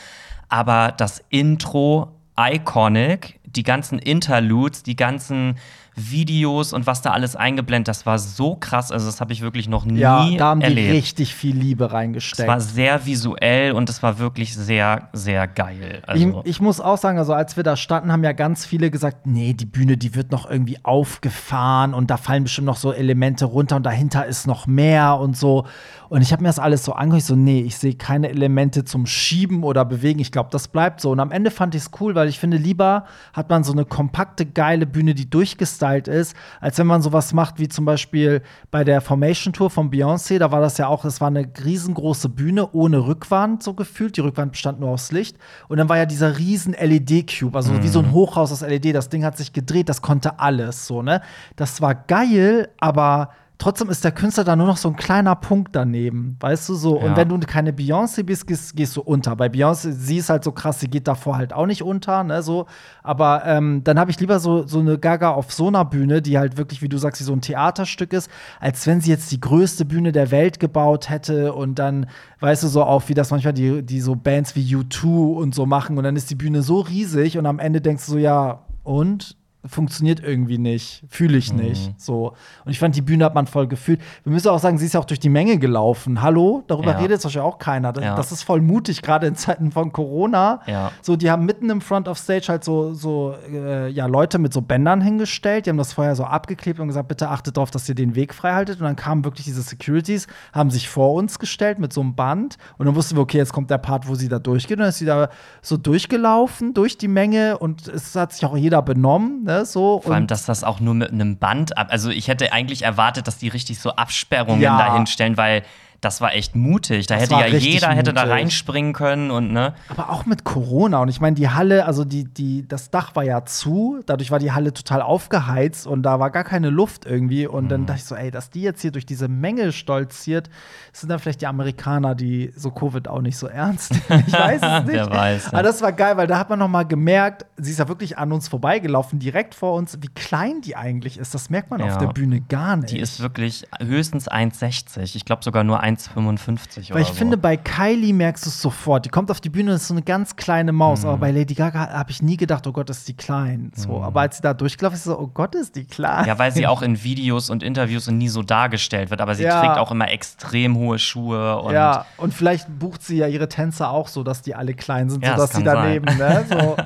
Aber 0.50 0.92
das 0.92 1.24
Intro, 1.30 2.12
iconic, 2.38 3.40
die 3.46 3.64
ganzen 3.64 4.00
Interludes, 4.00 4.82
die 4.82 4.96
ganzen 4.96 5.56
Videos 5.96 6.74
und 6.74 6.88
was 6.88 7.02
da 7.02 7.12
alles 7.12 7.38
eingeblendet, 7.38 7.88
das 7.88 8.06
war 8.06 8.20
so 8.20 8.56
krass. 8.56 8.92
Also, 8.92 9.06
das 9.06 9.22
habe 9.22 9.32
ich 9.32 9.42
wirklich 9.42 9.70
noch 9.70 9.86
nie 9.86 10.00
ja, 10.00 10.30
da 10.38 10.48
haben 10.48 10.60
die 10.60 10.66
erlebt. 10.66 10.94
richtig 10.94 11.34
viel 11.34 11.56
Liebe 11.56 11.86
Es 11.86 11.94
reingesteckt. 11.94 12.50
war 12.50 12.60
sehr 12.60 13.06
visuell 13.06 13.72
und 13.72 13.90
es 13.90 14.04
war 14.04 14.20
wirklich 14.20 14.56
sehr, 14.56 15.08
sehr 15.14 15.48
geil. 15.48 16.02
Also, 16.06 16.42
ich, 16.44 16.52
ich 16.52 16.62
muss 16.62 16.82
auch 16.82 16.98
sagen, 16.98 17.18
also 17.18 17.34
als 17.34 17.56
wir 17.56 17.64
da 17.64 17.78
standen, 17.78 18.12
haben 18.12 18.24
ja 18.26 18.34
ganz 18.34 18.66
viele 18.66 18.92
gesagt, 18.92 19.26
nee, 19.26 19.54
die 19.54 19.66
Bühne, 19.66 19.96
die 19.96 20.16
wird 20.16 20.32
noch 20.32 20.50
irgendwie 20.50 20.80
aufgefahren 20.84 21.94
und 21.94 22.12
da 22.12 22.18
fallen 22.18 22.44
bestimmt 22.44 22.68
noch 22.68 22.78
so 22.78 22.92
Elemente 22.92 23.46
runter 23.46 23.78
und 23.78 23.86
dahinter 23.86 24.26
ist 24.26 24.48
noch 24.48 24.68
mehr 24.68 25.18
und 25.18 25.38
so. 25.38 25.66
Und 26.10 26.22
ich 26.22 26.32
habe 26.34 26.44
mir 26.44 26.50
das 26.50 26.60
alles 26.60 26.84
so 26.84 26.96
ich 27.16 27.26
so, 27.26 27.36
nee, 27.36 27.62
ich 27.62 27.78
sehe 27.78 27.96
keine 27.96 28.30
Elemente 28.30 28.84
zum 28.84 29.06
Schieben 29.06 29.64
oder 29.64 29.86
Bewegen. 29.86 30.20
Ich 30.20 30.32
glaube, 30.32 30.50
das 30.52 30.68
bleibt 30.68 31.02
so. 31.02 31.12
Und 31.12 31.20
am 31.20 31.32
Ende 31.32 31.52
fand 31.52 31.74
ich 31.74 31.84
es 31.84 31.92
cool, 32.00 32.16
weil 32.16 32.28
ich 32.28 32.40
finde, 32.40 32.58
lieber 32.58 33.06
hat 33.34 33.50
man 33.50 33.64
so 33.64 33.72
eine 33.72 33.86
kompakte, 33.86 34.46
geile 34.46 34.86
Bühne, 34.86 35.14
die 35.16 35.30
durchgestylt 35.30 35.85
ist, 36.08 36.36
als 36.60 36.78
wenn 36.78 36.88
man 36.88 37.02
sowas 37.02 37.34
macht 37.34 37.60
wie 37.60 37.68
zum 37.68 37.86
Beispiel 37.86 38.42
bei 38.72 38.84
der 38.84 39.02
Formation 39.02 39.54
Tour 39.54 39.70
von 39.70 39.90
Beyoncé. 39.90 40.40
Da 40.40 40.52
war 40.52 40.62
das 40.62 40.78
ja 40.78 40.88
auch, 40.88 41.04
das 41.04 41.22
war 41.22 41.28
eine 41.28 41.48
riesengroße 41.64 42.30
Bühne 42.30 42.72
ohne 42.74 43.06
Rückwand, 43.08 43.64
so 43.64 43.74
gefühlt. 43.74 44.18
Die 44.18 44.22
Rückwand 44.22 44.52
bestand 44.52 44.80
nur 44.80 44.90
aus 44.90 45.12
Licht. 45.12 45.38
Und 45.68 45.78
dann 45.78 45.90
war 45.90 45.98
ja 45.98 46.06
dieser 46.06 46.38
riesen 46.38 46.74
LED-Cube, 46.74 47.56
also 47.56 47.82
wie 47.84 47.88
so 47.88 48.00
ein 48.00 48.12
Hochhaus 48.12 48.52
aus 48.52 48.62
LED. 48.62 48.96
Das 48.96 49.10
Ding 49.10 49.24
hat 49.24 49.38
sich 49.38 49.54
gedreht, 49.54 49.90
das 49.90 50.02
konnte 50.02 50.40
alles, 50.40 50.88
so, 50.88 51.02
ne? 51.02 51.22
Das 51.56 51.82
war 51.82 51.96
geil, 51.96 52.70
aber 52.80 53.30
trotzdem 53.58 53.90
ist 53.90 54.04
der 54.04 54.12
Künstler 54.12 54.44
da 54.44 54.56
nur 54.56 54.68
noch 54.68 54.78
so 54.78 54.90
ein 54.90 54.96
kleiner 54.96 55.36
Punkt 55.36 55.76
daneben, 55.76 56.38
weißt 56.40 56.68
du 56.70 56.76
so. 56.76 56.98
Und 57.00 57.12
Ja. 57.12 57.18
wenn 57.18 57.30
du 57.30 57.40
keine 57.40 57.72
Beyoncé 57.72 58.24
bist, 58.24 58.48
gehst, 58.48 58.76
gehst 58.76 58.96
du 58.98 59.02
unter. 59.02 59.36
Bei 59.36 59.48
Beyoncé, 59.48 59.92
sie 59.92 60.18
ist 60.18 60.30
halt 60.30 60.44
so 60.44 60.52
krass, 60.52 60.80
sie 60.80 60.88
geht 60.88 61.08
davor 61.08 61.38
halt 61.38 61.54
auch 61.54 61.66
nicht 61.66 61.82
unter, 61.84 62.24
ne, 62.24 62.42
so. 62.44 62.66
Aber 63.04 63.44
ähm, 63.46 63.84
dann 63.84 64.00
habe 64.00 64.12
ich 64.12 64.20
lieber 64.20 64.40
so, 64.40 64.66
so 64.68 64.80
eine 64.80 64.98
Gaga 64.98 65.32
auf 65.32 65.52
so 65.54 65.68
einer 65.68 65.86
Bühne, 65.86 66.22
die 66.22 66.38
halt 66.38 66.58
wirklich, 66.58 66.82
wie 66.82 66.90
du 66.90 66.98
sagst, 66.98 67.22
wie 67.22 67.26
so 67.26 67.34
ein 67.34 67.42
Theaterstück 67.42 68.14
ist, 68.14 68.30
als 68.60 68.86
wenn 68.88 69.02
sie 69.02 69.10
jetzt 69.12 69.32
die 69.32 69.40
größte 69.40 69.86
Bühne 69.86 70.12
der 70.12 70.32
Welt 70.32 70.60
gebaut 70.60 71.10
hätte 71.10 71.54
und 71.54 71.80
dann, 71.80 72.08
weißt 72.40 72.64
du, 72.64 72.68
so 72.68 72.84
auf, 72.84 73.10
wie 73.10 73.14
das 73.14 73.32
manchmal 73.32 73.54
die, 73.54 73.84
die 73.84 74.02
so 74.02 74.16
Bands 74.16 74.56
wie 74.56 74.76
U2 74.76 75.36
und 75.36 75.56
so 75.56 75.66
machen 75.66 75.98
und 75.98 76.04
dann 76.04 76.16
ist 76.16 76.30
die 76.30 76.36
Bühne 76.36 76.62
so 76.62 76.80
riesig 76.82 77.38
und 77.38 77.46
am 77.46 77.60
Ende 77.60 77.82
denkst 77.82 78.06
du 78.06 78.12
so, 78.14 78.18
ja, 78.18 78.60
und? 78.84 79.36
Funktioniert 79.68 80.20
irgendwie 80.22 80.58
nicht, 80.58 81.04
fühle 81.10 81.38
ich 81.38 81.54
nicht. 81.54 82.00
So. 82.00 82.34
Und 82.66 82.72
ich 82.72 82.80
fand, 82.80 82.96
die 82.96 83.02
Bühne 83.02 83.26
hat 83.26 83.36
man 83.36 83.48
voll 83.48 83.68
gefühlt. 83.68 84.00
Wir 84.24 84.32
müssen 84.32 84.50
auch 84.50 84.60
sagen, 84.60 84.78
sie 84.78 84.86
ist 84.86 84.94
ja 84.94 85.00
auch 85.00 85.06
durch 85.06 85.20
die 85.20 85.30
Menge 85.30 85.58
gelaufen. 85.58 86.22
Hallo? 86.22 86.64
Darüber 86.68 86.92
Ja. 86.92 86.98
redet 87.00 87.22
Beispiel 87.24 87.42
auch 87.42 87.58
keiner. 87.58 87.94
Das, 87.94 88.04
Ja. 88.04 88.16
das 88.16 88.32
ist 88.32 88.44
voll 88.44 88.62
mutig, 88.62 89.02
gerade 89.02 89.28
in 89.28 89.36
Zeiten 89.36 89.72
von 89.72 89.92
Corona. 89.92 90.62
Ja. 90.68 90.92
So, 91.02 91.16
die 91.16 91.30
haben 91.32 91.46
mitten 91.46 91.70
im 91.70 91.82
Front 91.82 92.08
of 92.08 92.18
Stage 92.18 92.46
halt 92.50 92.64
so, 92.64 92.94
so 92.94 93.36
äh, 93.52 93.90
ja, 93.90 94.06
Leute 94.06 94.38
mit 94.40 94.54
so 94.54 94.62
Bändern 94.62 95.02
hingestellt. 95.02 95.66
Die 95.66 95.70
haben 95.70 95.78
das 95.78 95.94
vorher 95.94 96.16
so 96.16 96.24
abgeklebt 96.24 96.80
und 96.80 96.88
gesagt, 96.88 97.08
bitte 97.08 97.30
achtet 97.30 97.58
darauf, 97.58 97.72
dass 97.72 97.88
ihr 97.90 97.96
den 97.96 98.16
Weg 98.16 98.34
frei 98.34 98.54
haltet. 98.54 98.80
Und 98.80 98.86
dann 98.86 98.96
kamen 98.96 99.24
wirklich 99.26 99.46
diese 99.46 99.62
Securities, 99.62 100.28
haben 100.54 100.70
sich 100.70 100.90
vor 100.90 101.14
uns 101.14 101.40
gestellt 101.40 101.80
mit 101.80 101.94
so 101.94 102.02
einem 102.02 102.16
Band. 102.16 102.58
Und 102.78 102.86
dann 102.86 102.96
wussten 102.96 103.16
wir, 103.16 103.22
okay, 103.22 103.38
jetzt 103.38 103.54
kommt 103.54 103.70
der 103.70 103.78
Part, 103.78 104.08
wo 104.08 104.16
sie 104.16 104.28
da 104.30 104.40
durchgeht. 104.40 104.78
Und 104.78 104.82
dann 104.82 104.90
ist 104.90 104.98
sie 105.00 105.06
da 105.06 105.30
so 105.62 105.78
durchgelaufen 105.78 106.74
durch 106.74 106.98
die 106.98 107.08
Menge 107.08 107.58
und 107.58 107.88
es 107.88 108.16
hat 108.16 108.34
sich 108.34 108.46
auch 108.46 108.58
jeder 108.58 108.82
benommen. 108.82 109.44
Ne? 109.44 109.55
Ne, 109.60 109.66
so. 109.66 110.02
Vor 110.02 110.14
allem, 110.14 110.28
dass 110.28 110.46
das 110.46 110.64
auch 110.64 110.80
nur 110.80 110.94
mit 110.94 111.12
einem 111.12 111.38
Band 111.38 111.78
ab. 111.78 111.88
Also 111.90 112.10
ich 112.10 112.28
hätte 112.28 112.52
eigentlich 112.54 112.84
erwartet, 112.84 113.28
dass 113.28 113.38
die 113.38 113.48
richtig 113.48 113.80
so 113.80 113.92
Absperrungen 113.92 114.62
Ja. 114.62 114.78
dahinstellen, 114.78 115.38
weil 115.38 115.64
das 116.06 116.22
war 116.22 116.34
echt 116.34 116.56
mutig. 116.56 117.08
Da 117.08 117.16
Das 117.16 117.24
hätte 117.24 117.34
ja 117.34 117.48
jeder 117.48 117.90
hätte 117.90 118.14
da 118.14 118.24
reinspringen 118.24 118.94
können 118.94 119.32
und 119.32 119.52
ne. 119.52 119.74
Aber 119.90 120.10
auch 120.12 120.26
mit 120.26 120.44
Corona. 120.44 121.00
Und 121.02 121.10
ich 121.10 121.20
meine, 121.20 121.36
die 121.36 121.50
Halle, 121.50 121.86
also 121.86 122.06
die, 122.06 122.24
die, 122.26 122.68
das 122.68 122.92
Dach 122.92 123.16
war 123.16 123.24
ja 123.24 123.44
zu, 123.46 124.00
dadurch 124.06 124.32
war 124.32 124.40
die 124.40 124.52
Halle 124.52 124.74
total 124.74 125.02
aufgeheizt 125.02 125.88
und 125.88 126.04
da 126.04 126.20
war 126.20 126.30
gar 126.30 126.44
keine 126.44 126.70
Luft 126.70 127.06
irgendwie. 127.06 127.48
Und 127.48 127.66
Mhm. 127.66 127.70
dann 127.70 127.86
dachte 127.88 128.00
ich 128.00 128.06
so, 128.06 128.16
ey, 128.16 128.30
dass 128.32 128.50
die 128.52 128.62
jetzt 128.62 128.82
hier 128.82 128.92
durch 128.92 129.06
diese 129.06 129.28
Menge 129.28 129.72
stolziert, 129.72 130.50
sind 130.94 131.10
dann 131.10 131.20
vielleicht 131.20 131.42
die 131.42 131.48
Amerikaner, 131.48 132.14
die 132.16 132.54
so 132.56 132.72
Covid 132.72 133.08
auch 133.08 133.22
nicht 133.22 133.38
so 133.38 133.48
ernst 133.48 133.92
nehmen. 134.10 134.24
Ich 134.28 134.34
weiß 134.34 134.62
es 134.62 134.84
nicht. 134.86 135.10
Weiß, 135.10 135.46
ja. 135.46 135.54
Aber 135.54 135.64
das 135.64 135.82
war 135.82 135.92
geil, 135.92 136.18
weil 136.18 136.28
da 136.28 136.38
hat 136.38 136.50
man 136.50 136.60
noch 136.60 136.68
mal 136.68 136.84
gemerkt, 136.84 137.46
sie 137.58 137.72
ist 137.72 137.80
ja 137.80 137.88
wirklich 137.88 138.18
an 138.18 138.32
uns 138.32 138.48
vorbeigelaufen, 138.48 139.18
direkt 139.20 139.56
vor 139.56 139.74
uns, 139.74 139.98
wie 140.02 140.08
klein 140.10 140.62
die 140.62 140.76
eigentlich 140.76 141.18
ist. 141.18 141.34
Das 141.34 141.50
merkt 141.50 141.72
man 141.72 141.80
Ja. 141.80 141.88
auf 141.88 141.98
der 141.98 142.08
Bühne 142.08 142.42
gar 142.42 142.76
nicht. 142.78 142.92
Die 142.92 143.00
ist 143.00 143.20
wirklich 143.22 143.66
höchstens 143.82 144.28
1,60. 144.30 145.16
Ich 145.16 145.26
glaube 145.26 145.44
sogar 145.44 145.64
nur 145.64 145.80
1,55 145.96 146.94
Weil 146.94 147.02
ich 147.02 147.08
so. 147.10 147.14
finde, 147.14 147.38
bei 147.38 147.58
Kylie 147.58 148.14
merkst 148.14 148.46
du 148.46 148.50
es 148.50 148.62
sofort. 148.62 149.06
Die 149.06 149.10
kommt 149.10 149.32
auf 149.32 149.42
die 149.42 149.50
Bühne, 149.50 149.74
ist 149.74 149.88
so 149.88 149.94
eine 149.94 150.02
ganz 150.04 150.36
kleine 150.36 150.72
Maus. 150.72 151.02
Mhm. 151.04 151.10
Aber 151.10 151.18
bei 151.18 151.32
Lady 151.32 151.54
Gaga 151.54 151.90
habe 151.90 152.12
ich 152.12 152.22
nie 152.22 152.38
gedacht, 152.38 152.66
oh 152.68 152.72
Gott, 152.72 152.90
ist 152.90 153.08
die 153.08 153.16
klein. 153.16 153.72
So, 153.76 154.02
aber 154.02 154.22
als 154.22 154.38
sie 154.38 154.42
da 154.44 154.54
durchgelaufen 154.54 154.96
ist, 154.96 155.04
so, 155.06 155.18
oh 155.20 155.28
Gott, 155.28 155.56
ist 155.56 155.76
die 155.76 155.86
klein. 155.86 156.26
Ja, 156.28 156.38
weil 156.40 156.52
sie 156.52 156.68
auch 156.68 156.82
in 156.82 157.04
Videos 157.04 157.50
und 157.50 157.64
Interviews 157.64 158.08
nie 158.10 158.30
so 158.30 158.44
dargestellt 158.44 159.10
wird. 159.10 159.22
Aber 159.22 159.36
sie 159.36 159.44
Ja. 159.44 159.60
trägt 159.62 159.78
auch 159.78 159.92
immer 159.92 160.10
extrem 160.12 160.76
hohe 160.78 161.00
Schuhe 161.00 161.60
und 161.62 161.74
ja, 161.74 162.06
und 162.18 162.34
vielleicht 162.34 162.80
bucht 162.80 163.04
sie 163.04 163.18
ja 163.18 163.28
ihre 163.28 163.48
Tänzer 163.50 163.90
auch 163.90 164.08
so, 164.08 164.24
dass 164.24 164.42
die 164.42 164.56
alle 164.56 164.74
klein 164.74 165.10
sind, 165.10 165.24
Ja, 165.24 165.32
sodass 165.36 165.52
das 165.52 165.58
sie 165.58 165.64
daneben, 165.64 166.06
ne? 166.18 166.46
So. 166.50 166.76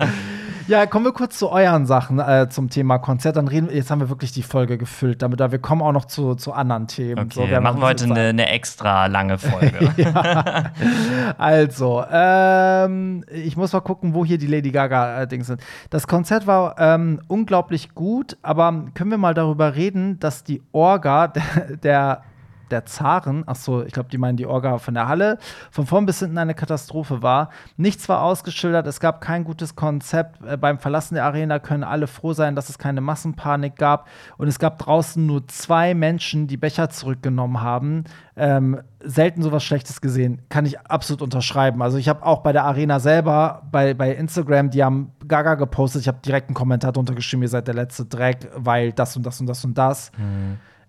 Ja, 0.70 0.86
kommen 0.86 1.04
wir 1.04 1.14
kurz 1.14 1.40
zu 1.40 1.50
euren 1.50 1.88
Sachen 1.88 2.20
äh, 2.20 2.48
zum 2.48 2.70
Thema 2.70 3.00
Konzert. 3.00 3.38
Dann 3.38 3.48
reden 3.48 3.70
jetzt 3.74 3.90
haben 3.90 4.02
wir 4.02 4.10
wirklich 4.10 4.34
die 4.34 4.44
Folge 4.44 4.78
gefüllt, 4.78 5.24
damit 5.24 5.40
da 5.40 5.52
wir 5.52 5.58
kommen 5.58 5.82
auch 5.82 5.94
noch 5.94 6.06
zu, 6.06 6.36
zu 6.36 6.54
anderen 6.54 6.86
Themen. 6.86 7.26
Okay, 7.26 7.34
So, 7.34 7.50
wir 7.50 7.60
machen 7.60 7.82
wir 7.82 7.88
heute 7.88 8.04
eine, 8.04 8.30
eine 8.30 8.50
extra 8.50 9.08
lange 9.08 9.40
Folge. 9.40 9.90
Also, 11.38 12.04
ähm, 12.12 13.24
ich 13.32 13.58
muss 13.58 13.74
mal 13.74 13.80
gucken, 13.80 14.14
wo 14.14 14.24
hier 14.24 14.38
die 14.38 14.46
Lady 14.46 14.72
Gaga-Dings 14.72 15.48
sind. 15.48 15.62
Das 15.90 16.08
Konzert 16.08 16.46
war 16.46 16.76
ähm, 16.78 17.22
unglaublich 17.28 17.96
gut, 17.96 18.38
aber 18.44 18.86
können 18.94 19.10
wir 19.10 19.18
mal 19.18 19.34
darüber 19.34 19.76
reden, 19.76 20.20
dass 20.20 20.44
die 20.44 20.62
Orga 20.72 21.28
der, 21.28 21.44
der, 21.82 22.22
der 22.72 22.86
Zaren, 22.86 23.44
ach 23.46 23.56
so, 23.56 23.84
ich 23.84 23.94
glaube, 23.94 24.10
die 24.10 24.18
meinen 24.18 24.38
die 24.38 24.46
Orga 24.46 24.78
von 24.78 24.94
der 24.94 25.08
Halle, 25.08 25.38
von 25.72 25.86
vorn 25.86 26.06
bis 26.06 26.20
hinten 26.20 26.38
eine 26.38 26.54
Katastrophe 26.54 27.22
war. 27.22 27.50
Nichts 27.78 28.08
war 28.10 28.24
ausgeschildert, 28.24 28.88
es 28.88 29.00
gab 29.00 29.22
kein 29.22 29.44
gutes 29.44 29.76
Konzept. 29.76 30.44
Äh, 30.46 30.58
beim 30.58 30.80
Verlassen 30.80 31.16
der 31.16 31.26
Arena 31.26 31.60
können 31.60 31.84
alle 31.84 32.08
froh 32.08 32.34
sein, 32.34 32.56
dass 32.56 32.70
es 32.70 32.78
keine 32.78 33.02
Massenpanik 33.02 33.76
gab. 33.76 34.08
Und 34.38 34.48
es 34.48 34.60
gab 34.60 34.80
draußen 34.80 35.26
nur 35.26 35.48
zwei 35.48 35.94
Menschen, 35.94 36.48
die 36.48 36.58
Becher 36.58 36.90
zurückgenommen 36.90 37.62
haben. 37.62 38.04
Ähm, 38.36 38.82
selten 39.02 39.42
sowas 39.42 39.64
Schlechtes 39.64 40.02
gesehen. 40.02 40.42
Kann 40.50 40.66
ich 40.66 40.80
absolut 40.82 41.22
unterschreiben. 41.22 41.82
Also 41.82 41.98
ich 41.98 42.10
habe 42.10 42.26
auch 42.26 42.40
bei 42.40 42.52
der 42.52 42.66
Arena 42.66 43.00
selber, 43.00 43.64
bei, 43.72 43.94
bei 43.94 44.14
Instagram, 44.14 44.70
die 44.70 44.84
haben 44.84 45.12
Gaga 45.28 45.56
gepostet, 45.56 46.02
ich 46.02 46.08
habe 46.08 46.20
direkt 46.26 46.50
einen 46.50 46.56
Kommentar 46.56 46.92
drunter 46.92 47.16
geschrieben, 47.16 47.44
ihr 47.44 47.50
seid 47.50 47.68
der 47.68 47.76
letzte 47.76 48.06
Dreck, 48.06 48.50
weil 48.56 48.92
das 48.92 49.16
und 49.16 49.26
das 49.26 49.40
und 49.40 49.48
das 49.48 49.64
und 49.64 49.78
das. 49.78 50.12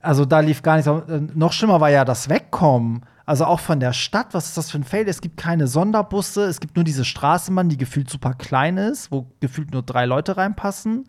Also 0.00 0.24
da 0.24 0.40
lief 0.40 0.62
gar 0.62 0.76
nichts. 0.76 0.88
Äh, 0.88 1.20
Noch 1.34 1.52
schlimmer 1.52 1.80
war 1.80 1.90
ja 1.90 2.04
das 2.04 2.28
Wegkommen. 2.28 3.02
Also 3.26 3.44
auch 3.44 3.60
von 3.60 3.78
der 3.78 3.92
Stadt, 3.92 4.28
was 4.32 4.46
ist 4.46 4.56
das 4.56 4.70
für 4.70 4.78
ein 4.78 4.84
Fail? 4.84 5.08
Es 5.08 5.20
gibt 5.20 5.36
keine 5.36 5.68
Sonderbusse, 5.68 6.46
es 6.46 6.58
gibt 6.58 6.74
nur 6.74 6.84
diese 6.84 7.04
Straßenbahn, 7.04 7.68
die 7.68 7.76
gefühlt 7.76 8.10
super 8.10 8.34
klein 8.34 8.76
ist, 8.76 9.12
wo 9.12 9.26
gefühlt 9.38 9.72
nur 9.72 9.82
drei 9.82 10.04
Leute 10.04 10.36
reinpassen. 10.36 11.06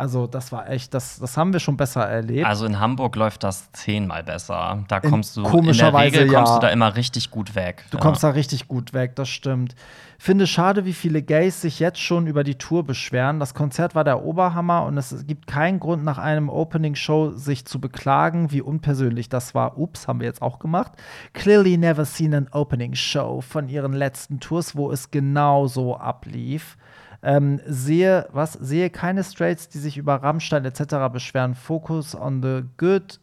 Also 0.00 0.26
das 0.26 0.50
war 0.50 0.70
echt, 0.70 0.94
das, 0.94 1.18
das 1.18 1.36
haben 1.36 1.52
wir 1.52 1.60
schon 1.60 1.76
besser 1.76 2.02
erlebt. 2.02 2.46
Also 2.46 2.64
in 2.64 2.80
Hamburg 2.80 3.16
läuft 3.16 3.44
das 3.44 3.70
zehnmal 3.72 4.24
besser. 4.24 4.82
Da 4.88 4.96
In- 4.96 5.10
kommst 5.10 5.36
du 5.36 5.40
in 5.40 5.44
der 5.44 5.52
komischerweise, 5.52 6.20
Regel 6.20 6.34
kommst 6.34 6.52
ja. 6.52 6.58
du 6.58 6.66
da 6.66 6.72
immer 6.72 6.96
richtig 6.96 7.30
gut 7.30 7.54
weg. 7.54 7.84
Du 7.90 7.98
ja. 7.98 8.02
kommst 8.02 8.24
da 8.24 8.30
richtig 8.30 8.66
gut 8.66 8.94
weg, 8.94 9.14
das 9.14 9.28
stimmt. 9.28 9.74
Finde 10.18 10.46
schade, 10.46 10.86
wie 10.86 10.94
viele 10.94 11.22
Gays 11.22 11.60
sich 11.60 11.80
jetzt 11.80 11.98
schon 12.00 12.26
über 12.26 12.44
die 12.44 12.56
Tour 12.56 12.84
beschweren. 12.84 13.40
Das 13.40 13.52
Konzert 13.52 13.94
war 13.94 14.04
der 14.04 14.22
Oberhammer 14.22 14.84
und 14.84 14.96
es 14.96 15.26
gibt 15.26 15.46
keinen 15.46 15.80
Grund, 15.80 16.02
nach 16.02 16.18
einem 16.18 16.48
Opening-Show 16.48 17.32
sich 17.32 17.66
zu 17.66 17.78
beklagen, 17.78 18.50
wie 18.50 18.62
unpersönlich 18.62 19.28
das 19.28 19.54
war. 19.54 19.78
Ups, 19.78 20.08
haben 20.08 20.20
wir 20.20 20.26
jetzt 20.26 20.40
auch 20.40 20.58
gemacht. 20.58 20.92
Clearly 21.34 21.76
never 21.76 22.06
seen 22.06 22.34
an 22.34 22.48
Opening-Show 22.52 23.42
von 23.42 23.68
ihren 23.68 23.92
letzten 23.92 24.40
Tours, 24.40 24.76
wo 24.76 24.90
es 24.90 25.10
genau 25.10 25.66
so 25.66 25.96
ablief. 25.96 26.78
Ähm, 27.22 27.60
sehe, 27.66 28.26
was? 28.32 28.54
Sehe 28.54 28.88
keine 28.90 29.24
Straits, 29.24 29.68
die 29.68 29.78
sich 29.78 29.98
über 29.98 30.16
Rammstein 30.16 30.64
etc. 30.64 31.12
beschweren. 31.12 31.54
Focus 31.54 32.14
on 32.14 32.42
the 32.42 32.62
good 32.78 33.20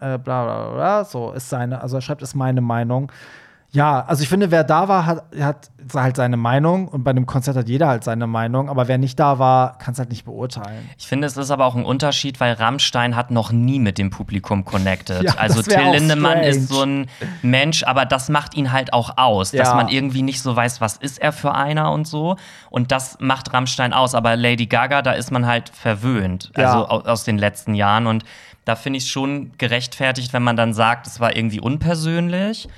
äh, 0.00 0.18
bla 0.18 0.44
bla 0.44 0.70
bla, 0.74 1.04
so 1.04 1.32
ist 1.32 1.48
seine, 1.48 1.80
also 1.80 1.96
er 1.96 2.00
schreibt, 2.00 2.22
ist 2.22 2.34
meine 2.34 2.60
Meinung. 2.60 3.10
Ja, 3.70 4.02
also 4.06 4.22
ich 4.22 4.30
finde, 4.30 4.50
wer 4.50 4.64
da 4.64 4.88
war, 4.88 5.04
hat, 5.04 5.24
hat 5.38 5.70
halt 5.94 6.16
seine 6.16 6.38
Meinung 6.38 6.88
und 6.88 7.04
bei 7.04 7.10
einem 7.10 7.26
Konzert 7.26 7.54
hat 7.54 7.68
jeder 7.68 7.88
halt 7.88 8.02
seine 8.02 8.26
Meinung, 8.26 8.70
aber 8.70 8.88
wer 8.88 8.96
nicht 8.96 9.20
da 9.20 9.38
war, 9.38 9.76
kann 9.76 9.92
es 9.92 9.98
halt 9.98 10.08
nicht 10.08 10.24
beurteilen. 10.24 10.88
Ich 10.96 11.06
finde, 11.06 11.26
es 11.26 11.36
ist 11.36 11.50
aber 11.50 11.66
auch 11.66 11.74
ein 11.74 11.84
Unterschied, 11.84 12.40
weil 12.40 12.54
Rammstein 12.54 13.14
hat 13.14 13.30
noch 13.30 13.52
nie 13.52 13.78
mit 13.78 13.98
dem 13.98 14.08
Publikum 14.08 14.64
connected. 14.64 15.22
Ja, 15.28 15.34
also 15.34 15.60
Till 15.60 15.78
Lindemann 15.92 16.38
ist 16.44 16.68
so 16.68 16.82
ein 16.82 17.08
Mensch, 17.42 17.82
aber 17.84 18.06
das 18.06 18.30
macht 18.30 18.54
ihn 18.56 18.72
halt 18.72 18.94
auch 18.94 19.18
aus, 19.18 19.50
dass 19.50 19.68
Ja. 19.68 19.74
man 19.74 19.88
irgendwie 19.88 20.22
nicht 20.22 20.40
so 20.40 20.56
weiß, 20.56 20.80
was 20.80 20.96
ist 20.96 21.20
er 21.20 21.32
für 21.32 21.54
einer 21.54 21.92
und 21.92 22.06
so. 22.06 22.36
Und 22.70 22.90
das 22.90 23.18
macht 23.20 23.52
Rammstein 23.52 23.92
aus. 23.92 24.14
Aber 24.14 24.34
Lady 24.36 24.64
Gaga, 24.66 25.02
da 25.02 25.12
ist 25.12 25.30
man 25.30 25.44
halt 25.46 25.68
verwöhnt, 25.68 26.52
Ja. 26.56 26.72
also 26.72 26.88
au- 26.88 27.00
aus 27.10 27.24
den 27.24 27.36
letzten 27.36 27.74
Jahren. 27.74 28.06
Und 28.06 28.24
da 28.64 28.76
finde 28.76 28.96
ich 28.96 29.04
es 29.04 29.10
schon 29.10 29.52
gerechtfertigt, 29.58 30.32
wenn 30.32 30.42
man 30.42 30.56
dann 30.56 30.72
sagt, 30.72 31.06
es 31.06 31.20
war 31.20 31.36
irgendwie 31.36 31.60
unpersönlich. 31.60 32.68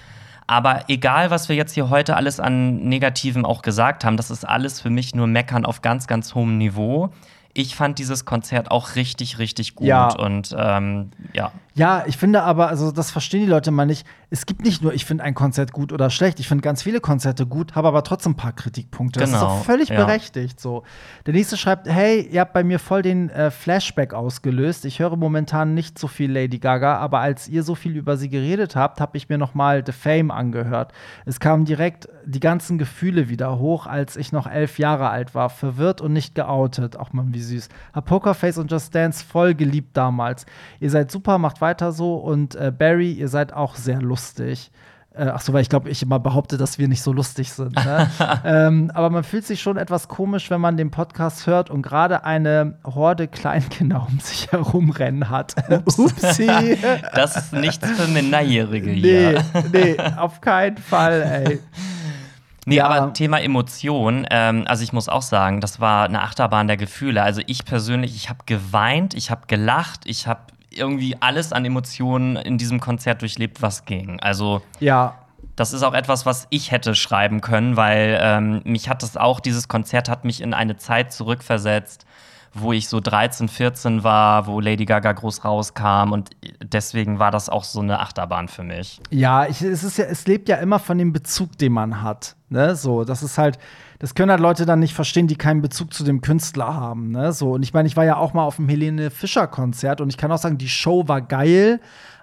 Aber 0.51 0.87
egal, 0.89 1.31
was 1.31 1.49
wir 1.49 1.55
jetzt 1.55 1.75
hier 1.75 1.91
heute 1.91 2.17
alles 2.17 2.41
an 2.41 2.79
Negativem 2.79 3.45
auch 3.45 3.63
gesagt 3.63 4.05
haben, 4.05 4.17
das 4.17 4.33
ist 4.33 4.45
alles 4.45 4.81
für 4.81 4.91
mich 4.91 5.15
nur 5.15 5.29
Meckern 5.29 5.65
auf 5.65 5.81
ganz, 5.81 6.09
ganz 6.09 6.35
hohem 6.35 6.59
Niveau. 6.59 7.11
Ich 7.55 7.77
fand 7.77 8.01
dieses 8.01 8.25
Konzert 8.25 8.69
auch 8.69 8.97
richtig, 8.97 9.39
richtig 9.39 9.77
gut. 9.77 9.87
Ja. 9.87 10.13
Und 10.13 10.53
ähm, 10.59 11.13
ja. 11.35 11.53
Ja, 11.75 12.05
ich 12.07 12.17
finde 12.17 12.43
aber, 12.43 12.69
also 12.69 12.91
das 12.93 13.11
verstehen 13.11 13.41
die 13.41 13.47
Leute 13.47 13.71
mal 13.71 13.87
nicht. 13.87 14.07
Es 14.29 14.47
gibt 14.47 14.63
nicht 14.63 14.83
nur, 14.83 14.93
ich 14.95 15.05
finde 15.05 15.25
ein 15.25 15.35
Konzert 15.35 15.73
gut 15.73 15.93
oder 15.93 16.11
schlecht. 16.11 16.41
Ich 16.41 16.49
finde 16.49 16.63
ganz 16.63 16.83
viele 16.83 17.01
Konzerte 17.01 17.47
gut, 17.47 17.75
habe 17.75 17.89
aber 17.89 18.05
trotzdem 18.05 18.33
ein 18.33 18.37
paar 18.37 18.53
Kritikpunkte. 18.53 19.19
Das 19.21 19.31
ist 19.31 19.35
Genau, 19.37 19.47
auch 19.47 19.65
völlig 19.65 19.89
ja. 19.89 19.97
berechtigt. 20.05 20.61
So. 20.61 20.85
Der 21.27 21.35
nächste 21.35 21.57
schreibt: 21.57 21.89
Hey, 21.89 22.21
ihr 22.31 22.41
habt 22.41 22.53
bei 22.53 22.63
mir 22.65 22.79
voll 22.79 23.03
den 23.03 23.31
äh, 23.31 23.51
Flashback 23.51 24.15
ausgelöst. 24.15 24.85
Ich 24.85 24.99
höre 25.01 25.17
momentan 25.17 25.75
nicht 25.75 25.99
so 25.99 26.07
viel 26.09 26.31
Lady 26.31 26.59
Gaga, 26.59 26.97
aber 26.99 27.21
als 27.21 27.49
ihr 27.49 27.63
so 27.63 27.75
viel 27.75 27.97
über 27.97 28.17
sie 28.17 28.29
geredet 28.29 28.77
habt, 28.77 29.01
habe 29.01 29.17
ich 29.17 29.29
mir 29.29 29.39
noch 29.39 29.55
mal 29.55 29.83
The 29.85 29.93
Fame 29.93 30.31
angehört. 30.31 30.93
Es 31.25 31.41
kamen 31.41 31.65
direkt 31.65 32.09
die 32.25 32.41
ganzen 32.41 32.79
Gefühle 32.79 33.29
wieder 33.29 33.59
hoch, 33.59 33.87
als 33.87 34.17
ich 34.17 34.33
noch 34.33 34.47
elf 34.47 34.79
Jahre 34.79 35.09
alt 35.11 35.35
war, 35.35 35.51
verwirrt 35.51 36.01
und 36.01 36.13
nicht 36.13 36.35
geoutet. 36.35 36.97
Auch 36.97 37.13
mal 37.13 37.25
wie 37.29 37.41
süß. 37.43 37.69
Hab 37.93 38.07
Pokerface 38.07 38.59
und 38.59 38.71
Just 38.71 38.95
Dance 38.95 39.25
voll 39.25 39.55
geliebt 39.55 39.97
damals. 39.97 40.47
Ihr 40.79 40.91
seid 40.91 41.11
super, 41.11 41.39
macht 41.39 41.60
weiter 41.61 41.93
so 41.93 42.17
und 42.17 42.55
äh, 42.55 42.73
Barry, 42.77 43.13
ihr 43.13 43.29
seid 43.29 43.53
auch 43.53 43.75
sehr 43.77 44.01
lustig. 44.01 44.71
Äh, 45.13 45.25
ach 45.35 45.41
so, 45.41 45.53
weil 45.53 45.63
ich 45.63 45.69
glaube, 45.69 45.91
ich 45.91 46.03
immer 46.03 46.21
behaupte, 46.21 46.57
dass 46.57 46.79
wir 46.79 46.87
nicht 46.87 47.03
so 47.03 47.13
lustig 47.13 47.53
sind. 47.53 47.75
Ne? 47.75 48.09
ähm, 48.45 48.93
aber 48.95 49.11
man 49.11 49.25
fühlt 49.25 49.45
sich 49.45 49.61
schon 49.61 49.77
etwas 49.77 50.07
komisch, 50.07 50.51
wenn 50.51 50.61
man 50.61 50.77
den 50.77 50.93
Podcast 50.93 51.49
hört 51.49 51.69
und 51.69 51.83
gerade 51.83 52.25
eine 52.25 52.79
Horde 52.85 53.27
Kleinkinder 53.27 54.07
um 54.09 54.21
sich 54.21 54.53
herumrennen 54.53 55.29
hat. 55.29 55.57
Upsi. 55.99 56.49
Das 57.15 57.37
ist 57.37 57.53
nichts 57.53 57.91
für 57.91 58.07
Minderjährige 58.09 58.91
nee, 58.91 59.01
hier. 59.01 59.45
nee, 59.73 59.97
auf 60.17 60.41
keinen 60.41 60.77
Fall, 60.79 61.23
ey. 61.23 61.61
Nee, 62.67 62.77
Ja. 62.77 62.87
aber 62.89 63.13
Thema 63.13 63.41
Emotion, 63.41 64.27
ähm, 64.31 64.63
also 64.69 64.85
ich 64.85 64.93
muss 64.93 65.09
auch 65.09 65.23
sagen, 65.23 65.61
das 65.61 65.81
war 65.81 66.05
eine 66.05 66.23
Achterbahn 66.23 66.69
der 66.69 66.77
Gefühle. 66.77 67.23
Also 67.23 67.41
ich 67.47 67.65
persönlich, 67.65 68.15
ich 68.15 68.29
habe 68.29 68.41
geweint, 68.47 69.15
ich 69.15 69.31
habe 69.33 69.43
gelacht, 69.49 70.03
ich 70.05 70.29
habe 70.29 70.41
irgendwie 70.71 71.17
alles 71.21 71.53
an 71.53 71.65
Emotionen 71.65 72.37
in 72.37 72.59
diesem 72.59 72.81
Konzert 72.81 73.23
durchlebt, 73.23 73.63
was 73.63 73.85
ging. 73.85 74.21
Also 74.21 74.63
Ja, 74.79 75.17
das 75.57 75.73
ist 75.73 75.83
auch 75.83 75.95
etwas, 75.95 76.25
was 76.25 76.47
ich 76.51 76.71
hätte 76.71 76.95
schreiben 76.95 77.41
können, 77.41 77.77
weil 77.77 78.19
ähm, 78.23 78.63
mich 78.65 78.89
hat 78.89 79.03
das 79.03 79.17
auch, 79.17 79.41
dieses 79.41 79.69
Konzert 79.69 80.09
hat 80.09 80.25
mich 80.25 80.41
in 80.41 80.55
eine 80.55 80.77
Zeit 80.77 81.13
zurückversetzt, 81.13 82.07
wo 82.55 82.73
ich 82.73 82.89
so 82.89 82.99
13, 82.99 83.49
14 83.49 84.03
war, 84.03 84.47
wo 84.47 84.59
Lady 84.61 84.85
Gaga 84.87 85.13
groß 85.13 85.45
rauskam 85.45 86.13
und 86.13 86.31
deswegen 86.63 87.19
war 87.19 87.31
das 87.31 87.49
auch 87.49 87.65
so 87.65 87.81
eine 87.81 88.01
Achterbahn 88.01 88.49
für 88.49 88.63
mich. 88.63 89.01
Ja, 89.11 89.47
ich, 89.47 89.63
es 89.63 89.85
ist 89.85 89.99
ja, 89.99 90.07
es 90.07 90.27
lebt 90.27 90.49
ja 90.49 90.57
immer 90.57 90.79
von 90.79 90.99
dem 90.99 91.13
Bezug, 91.13 91.59
den 91.59 91.73
man 91.73 92.03
hat. 92.03 92.37
Ne? 92.49 92.75
So, 92.75 93.05
das 93.05 93.23
ist 93.23 93.39
halt, 93.39 93.59
das 94.01 94.15
können 94.15 94.31
halt 94.31 94.41
Leute 94.41 94.67
dann 94.67 94.81
nicht 94.81 94.95
verstehen, 94.95 95.29
die 95.29 95.37
keinen 95.37 95.63
Bezug 95.63 95.95
zu 95.95 96.03
dem 96.03 96.23
Künstler 96.23 96.75
haben. 96.75 97.13
Ne? 97.13 97.33
So, 97.33 97.53
und 97.53 97.63
ich 97.63 97.73
meine, 97.73 97.87
ich 97.87 97.97
war 97.97 98.05
ja 98.05 98.17
auch 98.17 98.33
mal 98.35 98.43
auf 98.43 98.57
dem 98.57 98.69
Helene 98.69 99.11
Fischer 99.11 99.47
Konzert 99.47 100.01
und 100.01 100.09
ich 100.09 100.17
kann 100.17 100.33
auch 100.33 100.39
sagen, 100.39 100.59
die 100.59 100.69
Show 100.69 101.07
war 101.07 101.21
geil, 101.21 101.81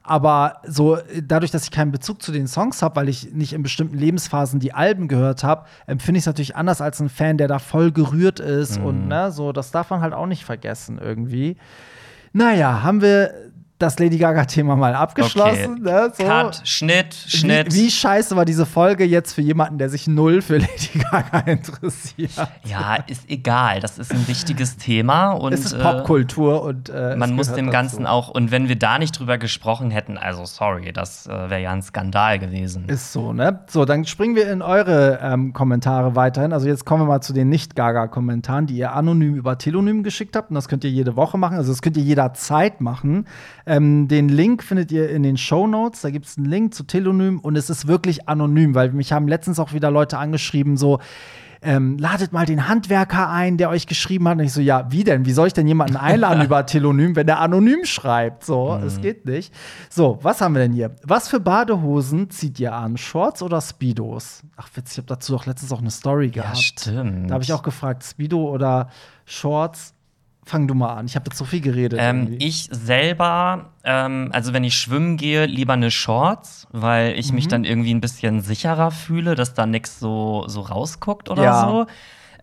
Aber 0.07 0.61
so 0.65 0.97
dadurch, 1.21 1.51
dass 1.51 1.65
ich 1.65 1.71
keinen 1.71 1.91
Bezug 1.91 2.21
zu 2.21 2.31
den 2.31 2.47
Songs 2.47 2.81
habe, 2.81 2.95
weil 2.95 3.09
ich 3.09 3.33
nicht 3.33 3.51
in 3.51 3.61
bestimmten 3.61 3.97
Lebensphasen 3.97 4.61
die 4.61 4.71
Alben 4.71 5.09
gehört 5.09 5.43
habe, 5.43 5.65
empfinde 5.85 6.17
ich 6.17 6.21
es 6.21 6.27
natürlich 6.27 6.55
anders 6.55 6.79
als 6.79 7.01
ein 7.01 7.09
Fan, 7.09 7.37
der 7.37 7.49
da 7.49 7.59
voll 7.59 7.91
gerührt 7.91 8.39
ist. 8.39 8.79
Mhm. 8.79 8.85
Und 8.85 9.07
ne, 9.09 9.33
so, 9.33 9.51
das 9.51 9.71
darf 9.71 9.89
man 9.89 9.99
halt 9.99 10.13
auch 10.13 10.25
nicht 10.25 10.45
vergessen 10.45 10.97
irgendwie. 10.97 11.57
Naja, 12.31 12.83
haben 12.83 13.01
wir 13.01 13.33
das 13.79 13.99
Lady 13.99 14.17
Gaga-Thema 14.17 14.75
mal 14.75 14.95
abgeschlossen. 14.95 15.81
Okay. 15.81 15.91
Ne? 15.91 16.11
So. 16.17 16.23
Cut, 16.23 16.61
Schnitt, 16.63 17.13
Schnitt. 17.13 17.73
Wie, 17.73 17.85
wie 17.85 17.91
scheiße 17.91 18.35
war 18.35 18.45
diese 18.45 18.65
Folge 18.65 19.03
jetzt 19.05 19.33
für 19.33 19.41
jemanden, 19.41 19.77
der 19.77 19.89
sich 19.89 20.07
null 20.07 20.41
für 20.41 20.57
Lady 20.59 20.99
Gaga 20.99 21.39
interessiert? 21.39 22.31
Ja, 22.63 22.95
ist 23.07 23.29
egal. 23.29 23.79
Das 23.79 23.97
ist 23.99 24.11
ein 24.11 24.27
wichtiges 24.27 24.77
Thema 24.77 25.31
und 25.31 25.53
es 25.53 25.65
ist 25.65 25.73
äh, 25.73 25.79
Popkultur 25.79 26.63
und 26.63 26.89
äh, 26.89 27.15
man 27.15 27.33
muss 27.33 27.53
dem 27.53 27.67
dazu. 27.67 27.77
Ganzen 27.77 28.05
auch 28.07 28.29
und 28.29 28.51
wenn 28.51 28.67
wir 28.67 28.77
da 28.77 28.97
nicht 28.97 29.19
drüber 29.19 29.37
gesprochen 29.37 29.91
hätten, 29.91 30.17
also 30.17 30.45
sorry, 30.45 30.91
das 30.91 31.27
äh, 31.27 31.29
wäre 31.29 31.61
ja 31.61 31.71
ein 31.71 31.81
Skandal 31.81 32.39
gewesen. 32.39 32.89
Ist 32.89 33.13
so, 33.13 33.33
ne? 33.33 33.59
So, 33.67 33.85
dann 33.85 34.05
springen 34.05 34.35
wir 34.35 34.51
in 34.51 34.61
eure 34.61 35.19
ähm, 35.21 35.53
Kommentare 35.53 36.15
weiterhin. 36.15 36.53
Also 36.53 36.67
jetzt 36.67 36.85
kommen 36.85 37.03
wir 37.03 37.07
mal 37.07 37.21
zu 37.21 37.33
den 37.33 37.49
Nicht-Gaga-Kommentaren, 37.49 38.67
die 38.67 38.77
ihr 38.77 38.93
anonym 38.93 39.35
über 39.35 39.57
Telonym 39.57 40.03
geschickt 40.03 40.35
habt. 40.35 40.49
Und 40.49 40.55
das 40.55 40.67
könnt 40.67 40.83
ihr 40.83 40.89
jede 40.89 41.15
Woche 41.15 41.37
machen. 41.37 41.57
Also 41.57 41.71
das 41.71 41.81
könnt 41.81 41.97
ihr 41.97 42.03
jederzeit 42.03 42.81
machen. 42.81 43.25
Ähm, 43.67 44.07
den 44.07 44.29
Link 44.29 44.63
findet 44.63 44.93
ihr 44.93 45.09
in 45.09 45.23
den 45.23 45.35
Show 45.35 45.67
Notes. 45.67 46.01
Da 46.01 46.09
gibt 46.09 46.25
es 46.25 46.37
einen 46.37 46.47
Link 46.47 46.73
zu 46.73 46.83
Telonym 46.83 47.39
und 47.39 47.57
es 47.57 47.69
ist 47.69 47.85
wirklich 47.85 48.29
anonym, 48.29 48.73
weil 48.75 48.93
mich 48.93 49.11
haben 49.11 49.27
letztens 49.27 49.59
auch 49.59 49.73
wieder 49.73 49.91
Leute 49.91 50.17
angeschrieben, 50.17 50.77
so 50.77 50.99
ähm, 51.61 51.97
ladet 51.97 52.31
mal 52.31 52.45
den 52.45 52.67
Handwerker 52.69 53.29
ein, 53.29 53.57
der 53.57 53.69
euch 53.69 53.87
geschrieben 53.87 54.27
hat. 54.27 54.37
Und 54.37 54.45
ich 54.45 54.53
so, 54.53 54.61
ja, 54.61 54.89
wie 54.89 55.03
denn? 55.03 55.25
Wie 55.25 55.33
soll 55.33 55.47
ich 55.47 55.53
denn 55.53 55.67
jemanden 55.67 55.97
einladen 55.97 56.41
über 56.45 56.65
Telonym, 56.65 57.15
wenn 57.17 57.27
der 57.27 57.39
anonym 57.39 57.83
schreibt? 57.83 58.45
So, 58.45 58.79
es 58.85 59.01
geht 59.01 59.25
nicht. 59.25 59.53
So, 59.89 60.19
was 60.21 60.39
haben 60.39 60.55
wir 60.55 60.61
denn 60.61 60.71
hier? 60.71 60.95
Was 61.03 61.27
für 61.27 61.39
Badehosen 61.39 62.29
zieht 62.29 62.59
ihr 62.59 62.73
an? 62.73 62.95
Shorts 62.95 63.41
oder 63.41 63.59
Speedos? 63.59 64.43
Ach, 64.55 64.69
witzig, 64.75 64.93
ich 64.93 64.97
habe 64.99 65.07
dazu 65.07 65.35
auch 65.35 65.45
letztens 65.45 65.71
auch 65.71 65.81
eine 65.81 65.91
Story 65.91 66.27
ja, 66.27 66.43
gehabt. 66.43 66.57
stimmt. 66.57 67.29
Da 67.29 67.33
habe 67.33 67.43
ich 67.43 67.51
auch 67.51 67.63
gefragt, 67.63 68.03
Speedo 68.03 68.49
oder 68.49 68.89
Shorts? 69.25 69.93
Fang 70.47 70.65
du 70.67 70.73
mal 70.73 70.93
an. 70.95 71.05
Ich 71.07 71.15
habe 71.15 71.25
jetzt 71.27 71.37
so 71.37 71.43
viel 71.45 71.59
geredet. 71.61 71.99
Ähm, 72.01 72.37
ich 72.39 72.69
selber, 72.71 73.65
ähm, 73.83 74.29
also 74.31 74.53
wenn 74.53 74.63
ich 74.63 74.75
schwimmen 74.77 75.17
gehe, 75.17 75.45
lieber 75.45 75.73
eine 75.73 75.91
Shorts, 75.91 76.67
weil 76.71 77.19
ich 77.19 77.29
Mhm. 77.29 77.35
mich 77.35 77.47
dann 77.49 77.63
irgendwie 77.65 77.93
ein 77.93 77.99
bisschen 78.01 78.39
sicherer 78.41 78.91
fühle, 78.91 79.35
dass 79.35 79.53
da 79.53 79.65
nichts 79.65 79.99
so, 79.99 80.45
so 80.47 80.61
rausguckt 80.61 81.29
oder 81.29 81.43
Ja. 81.43 81.61
so. 81.67 81.85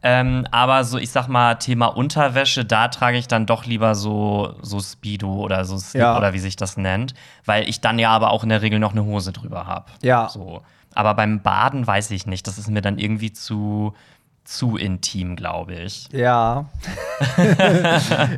Ähm, 0.03 0.47
aber 0.51 0.85
so, 0.85 0.99
ich 0.99 1.11
sag 1.11 1.29
mal, 1.29 1.55
Thema 1.55 1.87
Unterwäsche, 1.87 2.67
da 2.67 2.89
trage 2.89 3.17
ich 3.17 3.27
dann 3.27 3.47
doch 3.47 3.65
lieber 3.65 3.95
so, 3.95 4.55
so 4.61 4.79
Speedo 4.81 5.33
oder 5.33 5.65
so 5.65 5.79
Slip 5.79 6.03
Ja. 6.03 6.19
oder 6.19 6.35
wie 6.35 6.41
sich 6.41 6.57
das 6.57 6.77
nennt, 6.77 7.15
weil 7.47 7.67
ich 7.67 7.81
dann 7.81 7.99
ja 7.99 8.11
aber 8.11 8.31
auch 8.33 8.43
in 8.43 8.51
der 8.51 8.61
Regel 8.61 8.79
noch 8.81 8.93
eine 8.93 9.05
Hose 9.05 9.33
drüber 9.33 9.67
habe. 9.67 9.87
Ja. 10.03 10.29
So. 10.29 10.61
Aber 10.95 11.15
beim 11.15 11.41
Baden 11.41 11.87
weiß 11.87 12.11
ich 12.11 12.27
nicht. 12.27 12.47
Das 12.47 12.59
ist 12.59 12.69
mir 12.69 12.83
dann 12.83 12.99
irgendwie 12.99 13.33
zu, 13.33 13.95
zu 14.45 14.77
intim, 14.77 15.37
glaube 15.37 15.75
ich. 15.75 16.09
Ja. 16.13 16.67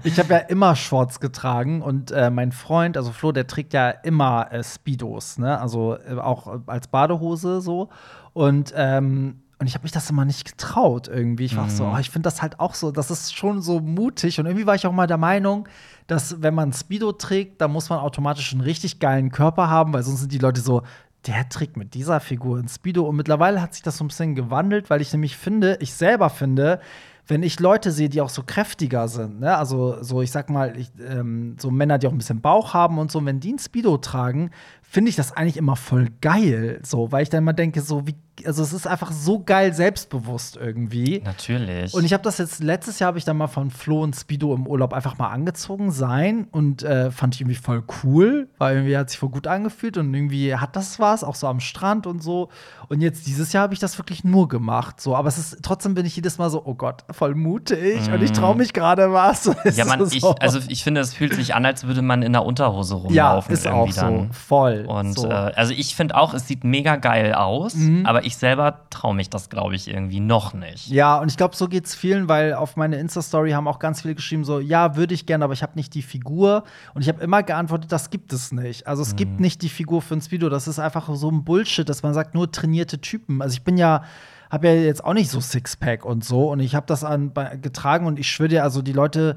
ich 0.04 0.18
habe 0.18 0.34
ja 0.34 0.38
immer 0.38 0.76
Shorts 0.76 1.20
getragen 1.20 1.82
und 1.82 2.10
äh, 2.12 2.30
mein 2.30 2.52
Freund, 2.52 2.96
also 2.96 3.12
Flo, 3.12 3.32
der 3.32 3.46
trägt 3.46 3.72
ja 3.72 3.90
immer 3.90 4.52
äh, 4.52 4.62
Speedos, 4.62 5.38
ne? 5.38 5.60
Also 5.60 5.96
äh, 5.96 6.14
auch 6.14 6.60
als 6.66 6.88
Badehose 6.88 7.60
so. 7.60 7.88
Und 8.32 8.72
ähm, 8.76 9.42
und 9.58 9.66
ich 9.68 9.74
habe 9.74 9.84
mich 9.84 9.92
das 9.92 10.10
immer 10.10 10.26
nicht 10.26 10.44
getraut 10.44 11.08
irgendwie. 11.08 11.46
Ich 11.46 11.56
war 11.56 11.70
so, 11.70 11.86
oh, 11.86 11.96
ich 11.98 12.10
finde 12.10 12.26
das 12.26 12.42
halt 12.42 12.60
auch 12.60 12.74
so, 12.74 12.90
das 12.90 13.10
ist 13.10 13.34
schon 13.34 13.62
so 13.62 13.80
mutig. 13.80 14.38
Und 14.38 14.44
irgendwie 14.44 14.66
war 14.66 14.74
ich 14.74 14.86
auch 14.86 14.92
mal 14.92 15.06
der 15.06 15.16
Meinung, 15.16 15.66
dass 16.06 16.42
wenn 16.42 16.52
man 16.52 16.74
Speedo 16.74 17.12
trägt, 17.12 17.62
dann 17.62 17.72
muss 17.72 17.88
man 17.88 17.98
automatisch 18.00 18.52
einen 18.52 18.60
richtig 18.60 18.98
geilen 19.00 19.30
Körper 19.30 19.70
haben, 19.70 19.94
weil 19.94 20.02
sonst 20.02 20.20
sind 20.20 20.32
die 20.32 20.38
Leute 20.38 20.60
so, 20.60 20.82
der 21.26 21.48
trägt 21.48 21.76
mit 21.76 21.94
dieser 21.94 22.20
Figur 22.20 22.58
ein 22.58 22.68
Speedo. 22.68 23.04
Und 23.04 23.16
mittlerweile 23.16 23.60
hat 23.60 23.74
sich 23.74 23.82
das 23.82 23.96
so 23.96 24.04
ein 24.04 24.08
bisschen 24.08 24.34
gewandelt, 24.34 24.90
weil 24.90 25.00
ich 25.00 25.12
nämlich 25.12 25.36
finde, 25.36 25.76
ich 25.80 25.92
selber 25.92 26.30
finde, 26.30 26.80
wenn 27.28 27.42
ich 27.42 27.58
Leute 27.58 27.90
sehe, 27.90 28.08
die 28.08 28.20
auch 28.20 28.28
so 28.28 28.42
kräftiger 28.44 29.08
sind, 29.08 29.40
ne? 29.40 29.56
also 29.56 30.02
so, 30.02 30.22
ich 30.22 30.30
sag 30.30 30.48
mal, 30.48 30.76
ich, 30.76 30.92
ähm, 31.00 31.56
so 31.58 31.70
Männer, 31.70 31.98
die 31.98 32.06
auch 32.06 32.12
ein 32.12 32.18
bisschen 32.18 32.40
Bauch 32.40 32.72
haben 32.72 32.98
und 32.98 33.10
so, 33.10 33.24
wenn 33.24 33.40
die 33.40 33.52
ein 33.52 33.58
Speedo 33.58 33.96
tragen, 33.98 34.50
finde 34.88 35.10
ich 35.10 35.16
das 35.16 35.32
eigentlich 35.32 35.56
immer 35.56 35.76
voll 35.76 36.08
geil, 36.20 36.80
so, 36.82 37.12
weil 37.12 37.22
ich 37.22 37.28
dann 37.28 37.42
immer 37.42 37.52
denke, 37.52 37.80
so 37.80 38.06
wie, 38.06 38.14
also 38.44 38.62
es 38.62 38.72
ist 38.72 38.86
einfach 38.86 39.12
so 39.12 39.42
geil 39.42 39.72
selbstbewusst 39.74 40.56
irgendwie. 40.56 41.22
Natürlich. 41.24 41.92
Und 41.94 42.04
ich 42.04 42.12
habe 42.12 42.22
das 42.22 42.38
jetzt, 42.38 42.62
letztes 42.62 42.98
Jahr 42.98 43.08
habe 43.08 43.18
ich 43.18 43.24
dann 43.24 43.36
mal 43.36 43.48
von 43.48 43.70
Flo 43.70 44.02
und 44.02 44.14
Speedo 44.14 44.54
im 44.54 44.66
Urlaub 44.66 44.92
einfach 44.92 45.18
mal 45.18 45.28
angezogen 45.28 45.90
sein 45.90 46.46
und 46.50 46.82
äh, 46.82 47.10
fand 47.10 47.34
ich 47.34 47.40
irgendwie 47.40 47.56
voll 47.56 47.82
cool, 48.04 48.48
weil 48.58 48.76
irgendwie 48.76 48.96
hat 48.96 49.10
sich 49.10 49.18
voll 49.18 49.30
gut 49.30 49.46
angefühlt 49.46 49.96
und 49.96 50.12
irgendwie 50.14 50.54
hat 50.54 50.76
das 50.76 50.98
was, 50.98 51.24
auch 51.24 51.34
so 51.34 51.46
am 51.46 51.60
Strand 51.60 52.06
und 52.06 52.22
so. 52.22 52.48
Und 52.88 53.00
jetzt 53.00 53.26
dieses 53.26 53.52
Jahr 53.52 53.64
habe 53.64 53.74
ich 53.74 53.80
das 53.80 53.98
wirklich 53.98 54.22
nur 54.24 54.48
gemacht, 54.48 55.00
so. 55.00 55.16
Aber 55.16 55.28
es 55.28 55.38
ist, 55.38 55.58
trotzdem 55.62 55.94
bin 55.94 56.06
ich 56.06 56.14
jedes 56.16 56.38
Mal 56.38 56.50
so, 56.50 56.62
oh 56.64 56.74
Gott, 56.74 57.04
voll 57.10 57.34
mutig 57.34 58.10
und 58.10 58.22
ich 58.22 58.32
traue 58.32 58.56
mich 58.56 58.72
gerade 58.72 59.12
was. 59.12 59.50
Ja, 59.76 59.84
man, 59.84 60.00
ist 60.00 60.14
ich, 60.14 60.22
so. 60.22 60.34
also 60.36 60.60
ich 60.68 60.84
finde, 60.84 61.00
es 61.00 61.12
fühlt 61.12 61.34
sich 61.34 61.54
an, 61.54 61.66
als 61.66 61.86
würde 61.86 62.00
man 62.00 62.22
in 62.22 62.32
der 62.32 62.44
Unterhose 62.44 62.94
ja, 63.10 63.30
rumlaufen. 63.30 63.52
ist 63.52 63.66
auch 63.66 63.86
irgendwie 63.86 63.92
so, 63.92 64.00
dann. 64.00 64.32
voll. 64.32 64.75
Und 64.84 65.14
so. 65.18 65.26
Mhm. 65.26 65.30
äh, 65.32 65.34
also 65.34 65.72
ich 65.72 65.94
finde 65.96 66.16
auch, 66.16 66.34
es 66.34 66.46
sieht 66.48 66.64
mega 66.64 66.96
geil 66.96 67.32
aus, 67.34 67.76
aber 68.04 68.24
ich 68.24 68.36
selber 68.36 68.80
traue 68.90 69.14
mich 69.14 69.30
das, 69.30 69.48
glaube 69.48 69.74
ich, 69.74 69.88
irgendwie 69.88 70.20
noch 70.20 70.52
nicht. 70.52 70.88
Ja, 70.88 71.18
und 71.18 71.28
ich 71.30 71.36
glaube, 71.36 71.56
so 71.56 71.68
geht's 71.68 71.94
vielen, 71.94 72.28
weil 72.28 72.54
auf 72.54 72.76
meine 72.76 72.96
Insta-Story 72.96 73.52
haben 73.52 73.68
auch 73.68 73.78
ganz 73.78 74.02
viele 74.02 74.14
geschrieben, 74.14 74.44
so, 74.44 74.60
ja, 74.60 74.96
würde 74.96 75.14
ich 75.14 75.26
gerne, 75.26 75.44
aber 75.44 75.52
ich 75.54 75.62
habe 75.62 75.72
nicht 75.76 75.94
die 75.94 76.02
Figur. 76.02 76.64
Und 76.94 77.02
ich 77.02 77.08
habe 77.08 77.22
immer 77.22 77.42
geantwortet, 77.42 77.92
das 77.92 78.10
gibt 78.10 78.32
es 78.32 78.52
nicht. 78.52 78.86
Also 78.86 79.02
es 79.02 79.12
Mhm. 79.12 79.16
gibt 79.16 79.40
nicht 79.40 79.62
die 79.62 79.68
Figur 79.68 80.02
für 80.02 80.14
ein 80.14 80.20
Speedo. 80.20 80.48
Das 80.48 80.66
ist 80.68 80.78
einfach 80.78 81.08
so 81.14 81.30
ein 81.30 81.44
Bullshit, 81.44 81.88
dass 81.88 82.02
man 82.02 82.12
sagt, 82.14 82.34
nur 82.34 82.50
trainierte 82.50 83.00
Typen. 83.00 83.40
Also 83.42 83.54
ich 83.54 83.62
bin 83.62 83.76
ja, 83.76 84.02
habe 84.50 84.68
ja 84.68 84.74
jetzt 84.74 85.04
auch 85.04 85.14
nicht 85.14 85.30
so 85.30 85.40
Sixpack 85.40 86.04
und 86.04 86.24
so. 86.24 86.50
Und 86.50 86.60
ich 86.60 86.74
habe 86.74 86.86
das 86.86 87.04
an, 87.04 87.32
getragen 87.62 88.06
und 88.06 88.18
ich 88.18 88.28
schwöre 88.30 88.48
dir, 88.48 88.62
also 88.62 88.82
die 88.82 88.92
Leute 88.92 89.36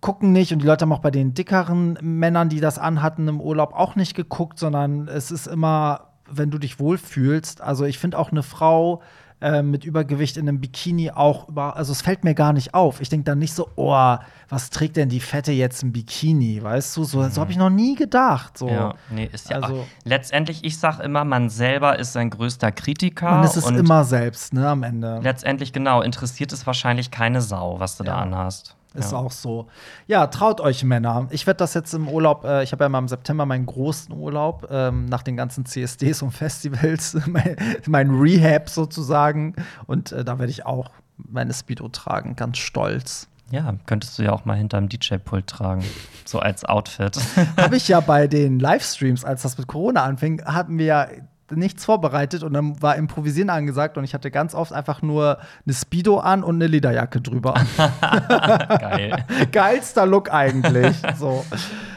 gucken 0.00 0.32
nicht 0.32 0.52
und 0.52 0.60
die 0.62 0.66
Leute 0.66 0.82
haben 0.84 0.92
auch 0.92 1.00
bei 1.00 1.10
den 1.10 1.34
dickeren 1.34 1.98
Männern, 2.00 2.48
die 2.48 2.60
das 2.60 2.78
anhatten 2.78 3.28
im 3.28 3.40
Urlaub, 3.40 3.72
auch 3.74 3.96
nicht 3.96 4.14
geguckt, 4.14 4.58
sondern 4.58 5.08
es 5.08 5.30
ist 5.30 5.46
immer, 5.46 6.08
wenn 6.30 6.50
du 6.50 6.58
dich 6.58 6.78
wohlfühlst. 6.78 7.60
Also 7.60 7.84
ich 7.84 7.98
finde 7.98 8.18
auch 8.18 8.30
eine 8.30 8.42
Frau 8.42 9.02
äh, 9.42 9.62
mit 9.62 9.84
Übergewicht 9.84 10.36
in 10.36 10.48
einem 10.48 10.60
Bikini 10.60 11.10
auch 11.10 11.48
über, 11.48 11.76
also 11.76 11.92
es 11.92 12.02
fällt 12.02 12.24
mir 12.24 12.34
gar 12.34 12.52
nicht 12.52 12.74
auf. 12.74 13.00
Ich 13.00 13.08
denke 13.08 13.24
dann 13.24 13.38
nicht 13.38 13.54
so, 13.54 13.68
oh, 13.76 14.16
was 14.50 14.68
trägt 14.70 14.96
denn 14.96 15.08
die 15.08 15.20
Fette 15.20 15.50
jetzt 15.52 15.82
im 15.82 15.92
Bikini, 15.92 16.62
weißt 16.62 16.96
du? 16.96 17.04
So, 17.04 17.26
so 17.28 17.40
habe 17.40 17.50
ich 17.50 17.56
noch 17.56 17.70
nie 17.70 17.94
gedacht. 17.94 18.58
So. 18.58 18.68
Ja, 18.68 18.94
nee, 19.10 19.30
ist 19.32 19.48
ja. 19.50 19.56
Also- 19.60 19.86
letztendlich, 20.04 20.64
ich 20.64 20.78
sag 20.78 21.00
immer, 21.00 21.24
man 21.24 21.48
selber 21.48 21.98
ist 21.98 22.12
sein 22.12 22.28
größter 22.30 22.70
Kritiker. 22.72 23.42
Es 23.44 23.56
ist 23.56 23.70
immer 23.70 24.04
selbst, 24.04 24.52
ne, 24.52 24.68
am 24.68 24.82
Ende. 24.82 25.20
letztendlich, 25.22 25.72
genau, 25.72 26.02
interessiert 26.02 26.52
es 26.52 26.66
wahrscheinlich 26.66 27.10
keine 27.10 27.40
Sau, 27.40 27.80
was 27.80 27.96
du 27.96 28.04
da 28.04 28.12
Ja. 28.12 28.18
anhast. 28.18 28.76
Ist 28.94 29.12
ja. 29.12 29.18
auch 29.18 29.30
so. 29.30 29.68
Ja, 30.08 30.26
traut 30.26 30.60
euch 30.60 30.82
Männer. 30.82 31.28
Ich 31.30 31.46
werde 31.46 31.58
das 31.58 31.74
jetzt 31.74 31.94
im 31.94 32.08
Urlaub, 32.08 32.44
äh, 32.44 32.64
ich 32.64 32.72
habe 32.72 32.84
ja 32.84 32.88
mal 32.88 32.98
im 32.98 33.08
September 33.08 33.46
meinen 33.46 33.66
großen 33.66 34.12
Urlaub, 34.12 34.66
ähm, 34.70 35.06
nach 35.06 35.22
den 35.22 35.36
ganzen 35.36 35.64
CSDs 35.64 36.22
und 36.22 36.32
Festivals, 36.32 37.16
mein, 37.26 37.56
mein 37.86 38.10
Rehab 38.10 38.68
sozusagen. 38.68 39.54
Und 39.86 40.10
äh, 40.10 40.24
da 40.24 40.38
werde 40.38 40.50
ich 40.50 40.66
auch 40.66 40.90
meine 41.16 41.52
Speedo 41.54 41.88
tragen, 41.88 42.34
ganz 42.34 42.58
stolz. 42.58 43.28
Ja, 43.50 43.74
könntest 43.86 44.18
du 44.18 44.22
ja 44.22 44.32
auch 44.32 44.44
mal 44.44 44.56
hinterm 44.56 44.88
DJ-Pult 44.88 45.46
tragen. 45.46 45.84
so 46.24 46.38
als 46.38 46.64
Outfit. 46.64 47.18
habe 47.56 47.76
ich 47.76 47.88
ja 47.88 48.00
bei 48.00 48.28
den 48.28 48.60
Livestreams, 48.60 49.24
als 49.24 49.42
das 49.42 49.58
mit 49.58 49.66
Corona 49.66 50.04
anfing, 50.04 50.44
hatten 50.44 50.78
wir 50.78 50.84
ja 50.84 51.08
nichts 51.52 51.84
vorbereitet 51.84 52.42
und 52.42 52.52
dann 52.52 52.80
war 52.82 52.96
Improvisieren 52.96 53.50
angesagt 53.50 53.96
und 53.98 54.04
ich 54.04 54.14
hatte 54.14 54.30
ganz 54.30 54.54
oft 54.54 54.72
einfach 54.72 55.02
nur 55.02 55.38
eine 55.64 55.74
Speedo 55.74 56.18
an 56.18 56.42
und 56.42 56.56
eine 56.56 56.66
Lederjacke 56.66 57.20
drüber. 57.20 57.54
Geil. 58.80 59.24
Geilster 59.52 60.06
Look 60.06 60.32
eigentlich. 60.32 60.96
so. 61.16 61.44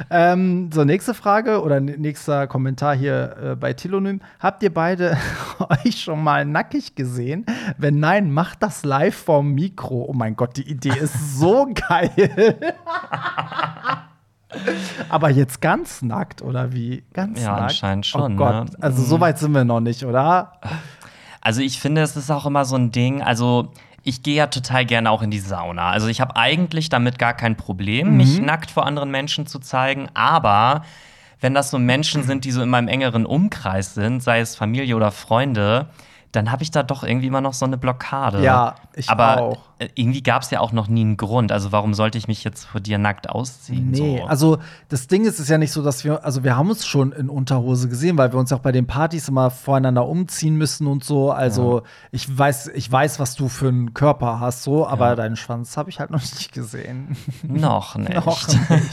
Ähm, 0.10 0.70
so, 0.72 0.84
nächste 0.84 1.14
Frage 1.14 1.62
oder 1.62 1.80
nächster 1.80 2.48
Kommentar 2.48 2.96
hier 2.96 3.36
äh, 3.42 3.56
bei 3.56 3.74
Telonym. 3.74 4.22
Habt 4.40 4.64
ihr 4.64 4.74
beide 4.74 5.18
euch 5.86 6.02
schon 6.02 6.24
mal 6.24 6.46
nackig 6.46 6.96
gesehen? 6.96 7.46
Wenn 7.78 8.00
nein, 8.00 8.32
macht 8.32 8.64
das 8.64 8.84
live 8.84 9.16
vorm 9.16 9.54
Mikro. 9.54 10.06
Oh 10.08 10.14
mein 10.14 10.36
Gott, 10.36 10.58
die 10.58 10.70
Idee 10.70 10.98
ist 11.00 11.40
so 11.40 11.68
geil. 11.90 12.58
Aber 15.10 15.30
jetzt 15.30 15.62
ganz 15.62 16.02
nackt, 16.02 16.42
oder 16.42 16.74
wie? 16.74 17.04
Ganz 17.14 17.42
Ja, 17.42 17.52
nackt? 17.52 17.62
anscheinend 17.64 18.06
schon, 18.06 18.34
Oh 18.34 18.36
Gott, 18.38 18.72
ne? 18.72 18.78
also 18.82 19.04
so 19.04 19.20
weit 19.20 19.38
sind 19.40 19.52
wir 19.54 19.64
noch 19.64 19.80
nicht, 19.80 20.04
oder? 20.06 20.54
Also 21.42 21.62
ich 21.62 21.80
finde, 21.80 22.02
es 22.02 22.16
ist 22.16 22.32
auch 22.32 22.46
immer 22.46 22.66
so 22.66 22.76
ein 22.76 22.92
Ding. 22.92 23.22
Also 23.22 23.72
ich 24.04 24.24
gehe 24.24 24.36
ja 24.36 24.48
total 24.48 24.86
gerne 24.86 25.10
auch 25.10 25.22
in 25.22 25.32
die 25.32 25.40
Sauna. 25.40 25.90
Also 25.90 26.08
ich 26.08 26.22
habe 26.22 26.36
eigentlich 26.36 26.90
damit 26.90 27.20
gar 27.20 27.34
kein 27.34 27.56
Problem, 27.58 28.18
mich 28.18 28.40
nackt 28.42 28.72
vor 28.72 28.86
anderen 28.86 29.12
Menschen 29.12 29.48
zu 29.48 29.60
zeigen. 29.60 30.08
Aber 30.14 30.84
wenn 31.42 31.54
das 31.54 31.70
so 31.72 31.80
Menschen 31.80 32.24
sind, 32.24 32.46
die 32.46 32.52
so 32.52 32.62
in 32.62 32.70
meinem 32.70 32.88
engeren 32.88 33.26
Umkreis 33.26 33.94
sind, 33.94 34.24
sei 34.24 34.40
es 34.40 34.56
Familie 34.56 34.96
oder 34.96 35.12
Freunde, 35.12 35.88
dann 36.34 36.52
habe 36.52 36.64
ich 36.64 36.72
da 36.72 36.84
doch 36.84 37.04
irgendwie 37.04 37.28
immer 37.28 37.42
noch 37.42 37.54
so 37.54 37.66
eine 37.66 37.78
Blockade. 37.78 38.44
Ja, 38.44 38.76
ich 38.96 39.10
Aber 39.10 39.42
auch. 39.42 39.58
äh, 39.80 39.88
irgendwie 39.96 40.22
gab 40.22 40.42
es 40.42 40.50
ja 40.50 40.60
auch 40.60 40.72
noch 40.72 40.88
nie 40.88 41.02
einen 41.02 41.16
Grund. 41.16 41.52
Also 41.52 41.72
warum 41.72 41.94
sollte 41.94 42.18
ich 42.18 42.28
mich 42.28 42.44
jetzt 42.44 42.66
vor 42.66 42.82
dir 42.82 42.98
nackt 42.98 43.30
ausziehen? 43.30 43.92
Nee, 43.92 44.18
so? 44.20 44.26
also 44.26 44.58
das 44.90 45.08
Ding 45.08 45.26
ist, 45.26 45.36
es 45.36 45.42
ist 45.42 45.50
ja 45.50 45.58
nicht 45.60 45.72
so, 45.72 45.82
dass 45.84 46.04
wir, 46.04 46.26
also 46.26 46.44
wir 46.44 46.58
haben 46.58 46.70
uns 46.70 46.86
schon 46.86 47.12
in 47.12 47.30
Unterhose 47.30 47.88
gesehen, 47.88 48.18
weil 48.18 48.34
wir 48.34 48.40
uns 48.40 48.52
auch 48.52 48.60
bei 48.60 48.72
den 48.72 48.88
Partys 48.88 49.30
immer 49.30 49.52
voreinander 49.52 50.08
umziehen 50.08 50.56
müssen 50.58 50.88
und 50.88 51.04
so. 51.04 51.32
Also 51.32 51.84
ich 52.12 52.36
weiß, 52.38 52.70
ich 52.76 52.92
weiß, 52.92 53.20
was 53.20 53.36
du 53.36 53.48
für 53.48 53.68
einen 53.70 53.94
Körper 53.94 54.40
hast, 54.40 54.64
so, 54.64 54.88
aber 54.88 55.10
Ja. 55.10 55.16
deinen 55.16 55.36
Schwanz 55.36 55.78
habe 55.78 55.90
ich 55.92 56.00
halt 56.00 56.10
noch 56.12 56.20
nicht 56.22 56.52
gesehen. 56.52 57.16
noch 57.44 57.96
nicht. 57.98 58.14
Noch 58.26 58.48
nicht. 58.48 58.90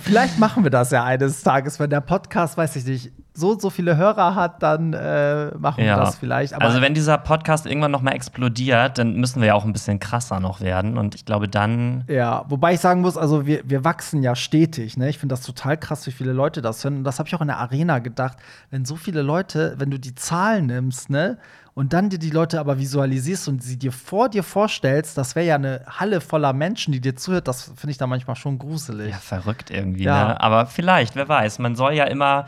Vielleicht 0.00 0.38
machen 0.38 0.64
wir 0.64 0.70
das 0.70 0.90
ja 0.90 1.04
eines 1.04 1.42
Tages, 1.42 1.78
wenn 1.78 1.90
der 1.90 2.00
Podcast, 2.00 2.56
weiß 2.56 2.76
ich 2.76 2.84
nicht, 2.86 3.12
so 3.36 3.50
und 3.50 3.60
so 3.60 3.68
viele 3.68 3.96
Hörer 3.96 4.36
hat, 4.36 4.62
dann 4.62 4.92
äh, 4.92 5.46
machen 5.58 5.78
wir 5.78 5.86
Ja. 5.86 5.96
das 5.96 6.16
vielleicht. 6.16 6.54
Aber 6.54 6.66
also 6.66 6.80
wenn 6.80 6.94
dieser 6.94 7.18
Podcast 7.18 7.66
irgendwann 7.66 7.90
noch 7.90 8.00
mal 8.00 8.12
explodiert, 8.12 8.96
dann 8.96 9.14
müssen 9.16 9.40
wir 9.40 9.48
ja 9.48 9.54
auch 9.54 9.64
ein 9.64 9.72
bisschen 9.72 9.98
krasser 9.98 10.38
noch 10.38 10.60
werden. 10.60 10.96
Und 10.96 11.16
ich 11.16 11.24
glaube, 11.24 11.48
dann 11.48 12.04
Ja, 12.06 12.44
wobei 12.48 12.74
ich 12.74 12.80
sagen 12.80 13.00
muss, 13.00 13.16
also 13.16 13.44
wir, 13.44 13.62
wir 13.64 13.82
wachsen 13.84 14.22
ja 14.22 14.36
stetig. 14.36 14.96
Ne? 14.96 15.08
Ich 15.08 15.18
finde 15.18 15.32
das 15.32 15.42
total 15.42 15.76
krass, 15.76 16.06
wie 16.06 16.12
viele 16.12 16.32
Leute 16.32 16.62
das 16.62 16.84
hören. 16.84 16.98
Und 16.98 17.04
das 17.04 17.18
habe 17.18 17.28
ich 17.28 17.34
auch 17.34 17.40
in 17.40 17.48
der 17.48 17.58
Arena 17.58 17.98
gedacht. 17.98 18.38
Wenn 18.70 18.84
so 18.84 18.94
viele 18.94 19.22
Leute, 19.22 19.74
wenn 19.78 19.90
du 19.90 19.98
die 19.98 20.14
Zahlen 20.14 20.66
nimmst, 20.66 21.10
ne, 21.10 21.36
und 21.76 21.92
dann 21.92 22.08
dir 22.08 22.20
die 22.20 22.30
Leute 22.30 22.60
aber 22.60 22.78
visualisierst 22.78 23.48
und 23.48 23.60
sie 23.60 23.76
dir 23.76 23.90
vor 23.90 24.28
dir 24.28 24.44
vorstellst, 24.44 25.18
das 25.18 25.34
wäre 25.34 25.44
ja 25.44 25.54
eine 25.56 25.80
Halle 25.88 26.20
voller 26.20 26.52
Menschen, 26.52 26.92
die 26.92 27.00
dir 27.00 27.16
zuhört, 27.16 27.48
das 27.48 27.64
finde 27.74 27.90
ich 27.90 27.98
da 27.98 28.06
manchmal 28.06 28.36
schon 28.36 28.58
gruselig. 28.60 29.10
ja 29.10 29.16
verrückt 29.18 29.70
irgendwie. 29.72 30.04
Ja. 30.04 30.28
Ne? 30.28 30.40
Aber 30.40 30.66
vielleicht, 30.66 31.16
wer 31.16 31.28
weiß. 31.28 31.58
Man 31.58 31.74
soll 31.74 31.94
ja 31.94 32.04
immer 32.04 32.46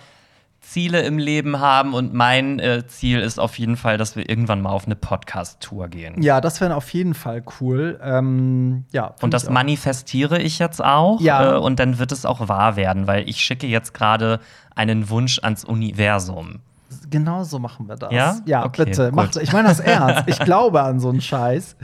Ziele 0.69 1.03
im 1.03 1.19
Leben 1.19 1.61
haben. 1.61 1.95
Und 1.95 2.13
mein 2.13 2.59
äh, 2.59 2.87
Ziel 2.87 3.21
ist 3.21 3.39
auf 3.39 3.59
jeden 3.59 3.77
Fall, 3.77 3.99
dass 3.99 4.17
wir 4.17 4.29
irgendwann 4.29 4.61
mal 4.61 4.71
auf 4.71 4.87
eine 4.87 4.97
Podcast-Tour 4.97 5.89
gehen. 5.89 6.23
Ja, 6.23 6.41
das 6.41 6.61
wäre 6.61 6.75
auf 6.75 6.93
jeden 6.93 7.15
Fall 7.15 7.43
cool. 7.61 7.99
Ähm, 8.03 8.85
ja, 8.93 9.15
Und 9.23 9.33
das 9.33 9.45
ich 9.45 9.51
manifestiere 9.51 10.41
ich 10.41 10.59
jetzt 10.59 10.85
auch. 10.85 11.21
Ja. 11.21 11.55
Äh, 11.55 11.59
und 11.59 11.79
dann 11.79 11.99
wird 11.99 12.13
es 12.13 12.27
auch 12.27 12.49
wahr 12.49 12.77
werden, 12.77 13.07
weil 13.07 13.29
ich 13.29 13.39
schicke 13.39 13.67
jetzt 13.67 13.95
gerade 13.95 14.41
einen 14.75 15.09
Wunsch 15.09 15.39
ans 15.43 15.65
Universum. 15.65 16.61
Genau 17.09 17.45
so 17.45 17.59
machen 17.59 17.89
wir 17.89 17.97
das. 17.97 18.13
Ja? 18.13 18.37
Ja, 18.47 18.65
Okay, 18.65 18.85
bitte. 18.87 19.07
gut. 19.07 19.15
Macht, 19.15 19.37
ich 19.37 19.53
meine 19.53 19.69
das 19.69 19.81
ernst. 19.81 20.25
Ich 20.27 20.39
glaube 20.41 20.83
an 20.83 20.99
so 21.01 21.09
einen 21.09 21.21
Scheiß. 21.21 21.77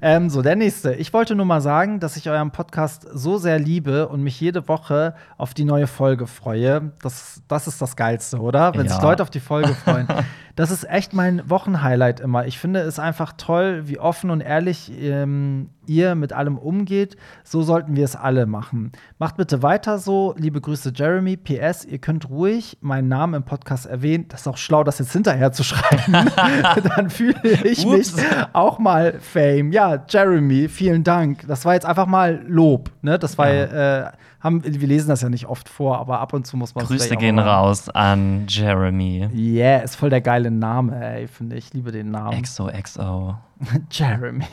Ähm, 0.00 0.30
so, 0.30 0.40
der 0.42 0.56
nächste. 0.56 0.94
Ich 0.94 1.12
wollte 1.12 1.34
nur 1.34 1.46
mal 1.46 1.60
sagen, 1.60 1.98
dass 2.00 2.16
ich 2.16 2.28
euren 2.30 2.50
Podcast 2.50 3.06
so 3.12 3.38
sehr 3.38 3.58
liebe 3.58 4.08
und 4.08 4.22
mich 4.22 4.40
jede 4.40 4.68
Woche 4.68 5.14
auf 5.36 5.52
die 5.54 5.64
neue 5.64 5.86
Folge 5.86 6.26
freue. 6.26 6.92
Das, 7.02 7.42
das 7.48 7.66
ist 7.66 7.82
das 7.82 7.96
Geilste, 7.96 8.38
oder? 8.40 8.72
Wenn 8.74 8.86
Ja. 8.86 8.92
sich 8.92 9.02
Leute 9.02 9.22
auf 9.22 9.30
die 9.30 9.40
Folge 9.40 9.74
freuen. 9.74 10.06
das 10.58 10.72
ist 10.72 10.90
echt 10.90 11.12
mein 11.12 11.48
Wochenhighlight 11.48 12.18
immer. 12.18 12.44
Ich 12.46 12.58
finde 12.58 12.80
es 12.80 12.98
einfach 12.98 13.34
toll, 13.36 13.82
wie 13.86 14.00
offen 14.00 14.28
und 14.28 14.40
ehrlich 14.40 14.90
ähm, 15.00 15.70
ihr 15.86 16.16
mit 16.16 16.32
allem 16.32 16.58
umgeht. 16.58 17.16
So 17.44 17.62
sollten 17.62 17.94
wir 17.94 18.04
es 18.04 18.16
alle 18.16 18.44
machen. 18.44 18.90
Macht 19.20 19.36
bitte 19.36 19.62
weiter 19.62 19.98
so. 19.98 20.34
Liebe 20.36 20.60
Grüße, 20.60 20.90
Jeremy. 20.92 21.36
PS, 21.36 21.84
ihr 21.84 21.98
könnt 21.98 22.28
ruhig 22.28 22.76
meinen 22.80 23.06
Namen 23.06 23.34
im 23.34 23.44
Podcast 23.44 23.86
erwähnen. 23.86 24.26
Das 24.30 24.40
ist 24.40 24.46
auch 24.48 24.56
schlau, 24.56 24.82
das 24.82 24.98
jetzt 24.98 25.12
hinterher 25.12 25.52
zu 25.52 25.62
schreiben. 25.62 26.12
Dann 26.96 27.08
fühle 27.08 27.40
ich 27.62 27.86
Ups. 27.86 28.16
mich 28.16 28.26
auch 28.52 28.80
mal 28.80 29.20
Fame. 29.20 29.70
Ja, 29.70 30.04
Jeremy, 30.08 30.68
vielen 30.68 31.04
Dank. 31.04 31.46
Das 31.46 31.66
war 31.66 31.74
jetzt 31.74 31.86
einfach 31.86 32.06
mal 32.06 32.42
Lob. 32.48 32.90
Ne? 33.02 33.16
Das 33.16 33.38
war, 33.38 33.48
äh, 33.48 34.10
haben, 34.40 34.62
wir 34.64 34.88
lesen 34.88 35.08
das 35.08 35.22
ja 35.22 35.28
nicht 35.28 35.46
oft 35.46 35.68
vor, 35.68 35.98
aber 35.98 36.20
ab 36.20 36.32
und 36.32 36.46
zu 36.46 36.56
muss 36.56 36.74
man 36.74 36.84
Grüße 36.86 37.16
gehen 37.16 37.38
raus 37.38 37.88
an 37.88 38.46
Jeremy. 38.48 39.28
Yeah, 39.34 39.78
ist 39.80 39.96
voll 39.96 40.10
der 40.10 40.20
geile 40.20 40.50
Name, 40.50 41.04
ey, 41.04 41.26
finde 41.26 41.56
ich. 41.56 41.66
Ich 41.66 41.74
liebe 41.74 41.90
den 41.90 42.10
Namen. 42.12 42.40
XOXO. 42.40 43.36
Jeremy. 43.90 44.44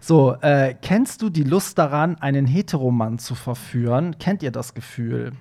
so, 0.00 0.34
äh, 0.42 0.74
kennst 0.82 1.22
du 1.22 1.30
die 1.30 1.42
Lust 1.42 1.78
daran, 1.78 2.16
einen 2.20 2.46
Heteromann 2.46 3.18
zu 3.18 3.34
verführen? 3.34 4.18
Kennt 4.18 4.42
ihr 4.42 4.52
das 4.52 4.74
Gefühl? 4.74 5.32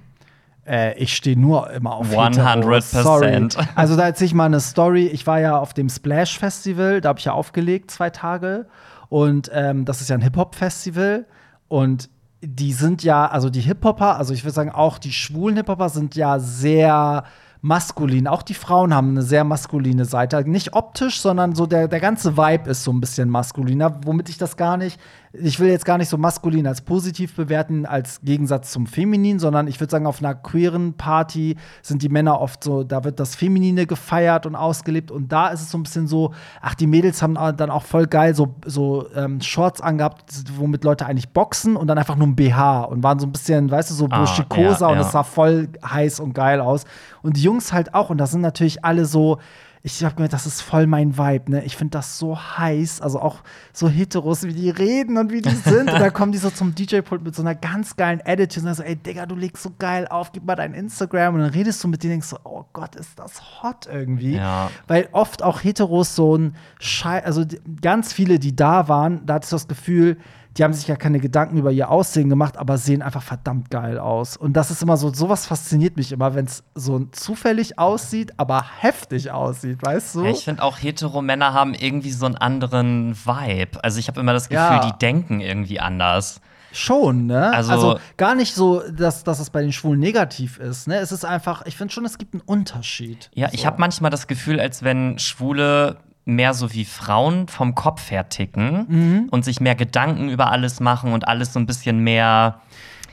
Äh, 0.66 0.97
ich 0.97 1.16
stehe 1.16 1.38
nur 1.38 1.70
immer 1.72 1.95
auf 1.95 2.10
100%. 2.10 2.56
Heteros. 2.56 2.91
Sorry. 2.91 3.47
Also 3.76 3.95
da 3.95 4.06
erzähle 4.06 4.28
ich 4.28 4.34
mal 4.34 4.45
eine 4.45 4.62
Story. 4.62 5.08
Ich 5.08 5.28
war 5.28 5.39
ja 5.39 5.60
auf 5.60 5.74
dem 5.74 5.89
Splash 5.89 6.39
Festival, 6.39 7.01
da 7.01 7.10
habe 7.10 7.20
ich 7.20 7.26
ja 7.26 7.34
aufgelegt 7.34 7.91
zwei 7.91 8.10
Tage. 8.10 8.68
Und 9.10 9.51
ähm, 9.53 9.86
das 9.86 10.01
ist 10.01 10.10
ja 10.10 10.16
ein 10.16 10.22
Hip-Hop-Festival. 10.22 11.26
Und 11.68 12.10
die 12.46 12.74
sind 12.74 13.04
ja, 13.04 13.28
also 13.28 13.50
die 13.50 13.62
Hip-Hopper, 13.62 14.18
also 14.18 14.34
ich 14.34 14.43
würde 14.43 14.54
sagen, 14.54 14.72
auch 14.72 14.98
die 14.98 15.12
schwulen 15.12 15.58
Hip-Hopper 15.58 15.89
sind 15.89 16.16
ja 16.16 16.39
sehr 16.39 17.24
maskulin. 17.62 18.28
Auch 18.28 18.43
die 18.43 18.54
Frauen 18.54 18.93
haben 18.93 19.10
eine 19.10 19.24
sehr 19.24 19.43
maskuline 19.43 20.06
Seite. 20.06 20.48
Nicht 20.48 20.74
optisch, 20.74 21.20
sondern 21.20 21.56
so 21.56 21.66
der, 21.66 21.88
der 21.88 22.00
ganze 22.00 22.38
Vibe 22.38 22.70
ist 22.70 22.84
so 22.84 22.93
ein 22.93 23.02
bisschen 23.02 23.30
maskuliner, 23.30 24.02
womit 24.06 24.30
ich 24.30 24.38
das 24.38 24.56
gar 24.56 24.78
nicht, 24.78 25.00
ich 25.42 25.60
will 25.60 25.70
jetzt 25.70 25.86
gar 25.86 25.98
nicht 25.98 26.10
so 26.10 26.18
maskulin 26.18 26.66
als 26.66 26.82
positiv 26.82 27.36
bewerten, 27.36 27.86
als 27.86 28.22
Gegensatz 28.22 28.72
zum 28.72 28.88
Feminin, 28.88 29.38
sondern 29.38 29.68
ich 29.68 29.80
würde 29.80 29.92
sagen, 29.92 30.08
auf 30.08 30.20
einer 30.20 30.34
queeren 30.34 30.94
Party 30.94 31.56
sind 31.82 32.02
die 32.02 32.10
Männer 32.10 32.42
oft 32.42 32.64
so, 32.64 32.84
da 32.84 33.04
wird 33.04 33.20
das 33.20 33.36
Feminine 33.36 33.86
gefeiert 33.86 34.46
und 34.46 34.56
ausgelebt 34.56 35.12
und 35.12 35.32
da 35.32 35.50
ist 35.50 35.62
es 35.62 35.72
so 35.72 35.78
ein 35.78 35.84
bisschen 35.84 36.08
so, 36.08 36.34
ach, 36.62 36.74
die 36.74 36.88
Mädels 36.88 37.22
haben 37.22 37.36
dann 37.36 37.70
auch 37.70 37.84
voll 37.84 38.08
geil 38.08 38.34
so, 38.34 38.56
so 38.66 39.08
ähm, 39.16 39.40
Shorts 39.42 39.82
angehabt, 39.82 40.32
womit 40.58 40.84
Leute 40.84 41.06
eigentlich 41.06 41.30
boxen 41.30 41.76
und 41.76 41.88
dann 41.88 41.98
einfach 41.98 42.16
nur 42.16 42.28
ein 42.28 42.36
BH 42.36 42.86
und 42.86 43.04
waren 43.04 43.20
so 43.20 43.28
ein 43.28 43.32
bisschen, 43.32 43.70
weißt 43.70 43.92
du, 43.92 43.94
so 43.94 44.08
Ah, 44.16 44.20
burschikoser 44.20 44.86
ja, 44.86 44.88
und 44.88 44.96
ja. 44.96 45.02
es 45.02 45.12
sah 45.12 45.24
voll 45.24 45.68
heiß 45.84 46.20
und 46.20 46.34
geil 46.34 46.62
aus. 46.62 46.86
Und 47.22 47.38
die 47.38 47.42
Jungs 47.42 47.74
halt 47.74 47.94
auch. 47.94 48.10
Und 48.10 48.18
das 48.18 48.32
sind 48.32 48.42
natürlich 48.42 48.84
alle 48.86 49.06
so. 49.06 49.40
Ich 49.88 50.04
hab 50.04 50.16
gemerkt, 50.16 50.34
das 50.34 50.48
ist 50.48 50.62
voll 50.62 50.88
mein 50.88 51.16
Vibe, 51.16 51.52
ne? 51.52 51.64
Ich 51.64 51.78
finde 51.78 51.92
das 51.92 52.18
so 52.18 52.36
heiß, 52.36 53.02
also 53.02 53.20
auch 53.22 53.44
so 53.72 53.88
Heteros, 53.88 54.42
wie 54.42 54.54
die 54.54 54.72
reden 54.72 55.16
und 55.20 55.32
wie 55.32 55.44
die 55.44 55.52
sind. 55.52 55.92
und 55.92 56.00
dann 56.00 56.12
kommen 56.12 56.32
die 56.32 56.40
so 56.40 56.50
zum 56.50 56.74
DJ-Pult 56.74 57.24
mit 57.24 57.36
so 57.36 57.44
einer 57.44 57.54
ganz 57.54 57.96
geilen 57.96 58.20
Attitude 58.26 58.62
und 58.62 58.74
sagen 58.74 58.78
so, 58.78 58.84
ey, 58.84 58.96
Digga, 58.96 59.28
du 59.28 59.36
legst 59.36 59.62
so 59.62 59.70
geil 59.78 60.08
auf, 60.08 60.32
gib 60.32 60.44
mal 60.44 60.56
dein 60.56 60.74
Instagram. 60.74 61.36
Und 61.36 61.42
dann 61.42 61.52
redest 61.52 61.84
du 61.84 61.88
mit 61.88 62.02
denen 62.02 62.14
und 62.14 62.16
denkst 62.16 62.30
so, 62.30 62.40
oh 62.46 62.66
Gott, 62.74 62.96
ist 62.96 63.20
das 63.20 63.62
hot 63.62 63.86
irgendwie. 63.86 64.38
Ja. 64.38 64.72
Weil 64.88 65.08
oft 65.12 65.44
auch 65.44 65.64
Heteros 65.64 66.16
so 66.16 66.36
ein 66.36 66.56
Schei 66.80 67.24
also 67.24 67.46
ganz 67.80 68.12
viele, 68.12 68.40
die 68.40 68.56
da 68.56 68.88
waren, 68.88 69.24
da 69.28 69.36
hattest 69.36 69.52
du 69.52 69.56
das 69.56 69.68
Gefühl, 69.68 70.18
die 70.58 70.64
haben 70.64 70.74
sich 70.74 70.88
ja 70.88 70.95
keine 70.95 71.20
Gedanken 71.20 71.58
über 71.58 71.72
ihr 71.72 71.89
Aussehen 71.89 72.30
gemacht, 72.30 72.58
aber 72.58 72.78
sehen 72.78 73.01
einfach 73.01 73.24
verdammt 73.24 73.70
geil 73.70 73.99
aus. 73.99 74.38
Und 74.38 74.53
das 74.53 74.72
ist 74.72 74.82
immer 74.82 74.95
so, 74.97 75.14
sowas 75.14 75.45
fasziniert 75.45 75.97
mich 75.97 76.12
immer, 76.14 76.34
wenn 76.34 76.45
es 76.45 76.64
so 76.76 76.99
zufällig 77.12 77.78
aussieht, 77.78 78.34
aber 78.38 78.64
heftig 78.80 79.32
aussieht, 79.32 79.80
weißt 79.82 80.16
du? 80.16 80.24
Ich 80.26 80.45
finde 80.45 80.64
auch 80.64 80.78
Hetero-Männer 80.82 81.53
haben 81.53 81.74
irgendwie 81.74 82.12
so 82.12 82.26
einen 82.26 82.36
anderen 82.36 83.16
Vibe. 83.16 83.84
Also 83.84 83.99
ich 83.99 84.08
habe 84.08 84.20
immer 84.22 84.34
das 84.34 84.47
Gefühl, 84.47 84.64
Ja. 84.78 84.80
die 84.91 84.97
denken 84.97 85.41
irgendwie 85.41 85.80
anders. 85.80 86.39
Schon, 86.72 87.26
ne? 87.28 87.51
Also- 87.53 87.72
Also, 87.72 87.99
gar 88.18 88.36
nicht 88.36 88.53
so, 88.53 88.82
dass, 88.91 89.24
dass 89.24 89.39
es 89.39 89.49
bei 89.49 89.62
den 89.62 89.72
Schwulen 89.72 89.99
negativ 89.99 90.58
ist, 90.58 90.88
ne? 90.89 90.97
Es 90.97 91.12
ist 91.14 91.24
einfach, 91.26 91.66
ich 91.66 91.78
finde 91.78 91.93
schon, 91.93 92.03
es 92.06 92.18
gibt 92.18 92.34
einen 92.34 92.41
Unterschied. 92.45 93.30
Ja, 93.34 93.47
ich 93.53 93.66
habe 93.66 93.78
manchmal 93.80 94.12
das 94.12 94.28
Gefühl, 94.28 94.60
als 94.60 94.84
wenn 94.84 95.18
Schwule 95.18 95.97
mehr 96.26 96.54
so 96.54 96.74
wie 96.74 96.86
Frauen 96.86 97.48
vom 97.48 97.76
Kopf 97.76 98.10
her 98.12 98.30
ticken 98.30 98.86
Mhm. 98.88 99.28
und 99.32 99.46
sich 99.46 99.60
mehr 99.62 99.76
Gedanken 99.76 100.30
über 100.30 100.52
alles 100.52 100.80
machen 100.80 101.14
und 101.14 101.28
alles 101.28 101.54
so 101.54 101.60
ein 101.60 101.66
bisschen 101.68 102.00
mehr. 102.00 102.60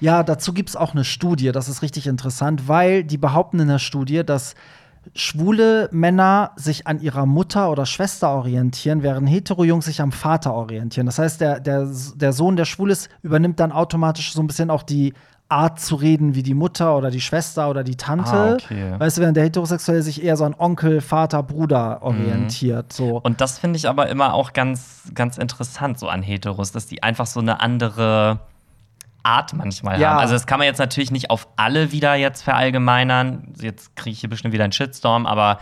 Ja, 0.00 0.22
dazu 0.22 0.52
gibt 0.52 0.70
es 0.70 0.76
auch 0.76 0.92
eine 0.92 1.04
Studie, 1.04 1.52
das 1.52 1.68
ist 1.68 1.82
richtig 1.82 2.06
interessant, 2.06 2.66
weil 2.68 3.04
die 3.04 3.18
behaupten 3.18 3.60
in 3.60 3.68
der 3.68 3.78
Studie, 3.78 4.24
dass 4.24 4.54
schwule 5.14 5.88
Männer 5.92 6.52
sich 6.56 6.86
an 6.86 7.00
ihrer 7.00 7.26
Mutter 7.26 7.70
oder 7.70 7.86
Schwester 7.86 8.30
orientieren, 8.30 9.02
während 9.02 9.28
Hetero-Jungs 9.28 9.84
sich 9.86 10.00
am 10.00 10.12
Vater 10.12 10.54
orientieren. 10.54 11.06
Das 11.06 11.18
heißt, 11.18 11.40
der, 11.40 11.60
der, 11.60 11.88
der 12.14 12.32
Sohn, 12.32 12.56
der 12.56 12.64
schwul 12.64 12.90
ist, 12.90 13.08
übernimmt 13.22 13.58
dann 13.60 13.72
automatisch 13.72 14.32
so 14.32 14.40
ein 14.40 14.46
bisschen 14.46 14.70
auch 14.70 14.82
die 14.84 15.12
Art 15.52 15.78
zu 15.78 15.94
reden 15.96 16.34
wie 16.34 16.42
die 16.42 16.54
Mutter 16.54 16.96
oder 16.96 17.10
die 17.10 17.20
Schwester 17.20 17.68
oder 17.70 17.84
die 17.84 17.96
Tante. 17.96 18.32
Ah, 18.32 18.52
okay. 18.54 18.94
Weißt 18.98 19.18
du, 19.18 19.20
während 19.20 19.36
der 19.36 19.44
Heterosexuelle 19.44 20.02
sich 20.02 20.24
eher 20.24 20.36
so 20.36 20.44
an 20.44 20.54
Onkel, 20.58 21.00
Vater, 21.00 21.42
Bruder 21.42 22.02
orientiert. 22.02 22.92
So. 22.92 23.20
Und 23.20 23.40
das 23.40 23.58
finde 23.58 23.76
ich 23.76 23.88
aber 23.88 24.08
immer 24.08 24.34
auch 24.34 24.52
ganz, 24.54 25.02
ganz 25.14 25.36
interessant 25.38 25.98
so 25.98 26.08
an 26.08 26.22
Heteros, 26.22 26.72
dass 26.72 26.86
die 26.86 27.02
einfach 27.02 27.26
so 27.26 27.40
eine 27.40 27.60
andere 27.60 28.40
Art 29.22 29.52
manchmal 29.52 30.00
Ja. 30.00 30.10
haben. 30.10 30.18
Also 30.20 30.34
das 30.34 30.46
kann 30.46 30.58
man 30.58 30.66
jetzt 30.66 30.78
natürlich 30.78 31.10
nicht 31.10 31.30
auf 31.30 31.46
alle 31.56 31.92
wieder 31.92 32.14
jetzt 32.14 32.42
verallgemeinern. 32.42 33.52
Jetzt 33.60 33.94
kriege 33.94 34.14
ich 34.14 34.20
hier 34.20 34.30
bestimmt 34.30 34.54
wieder 34.54 34.64
einen 34.64 34.72
Shitstorm, 34.72 35.26
aber 35.26 35.58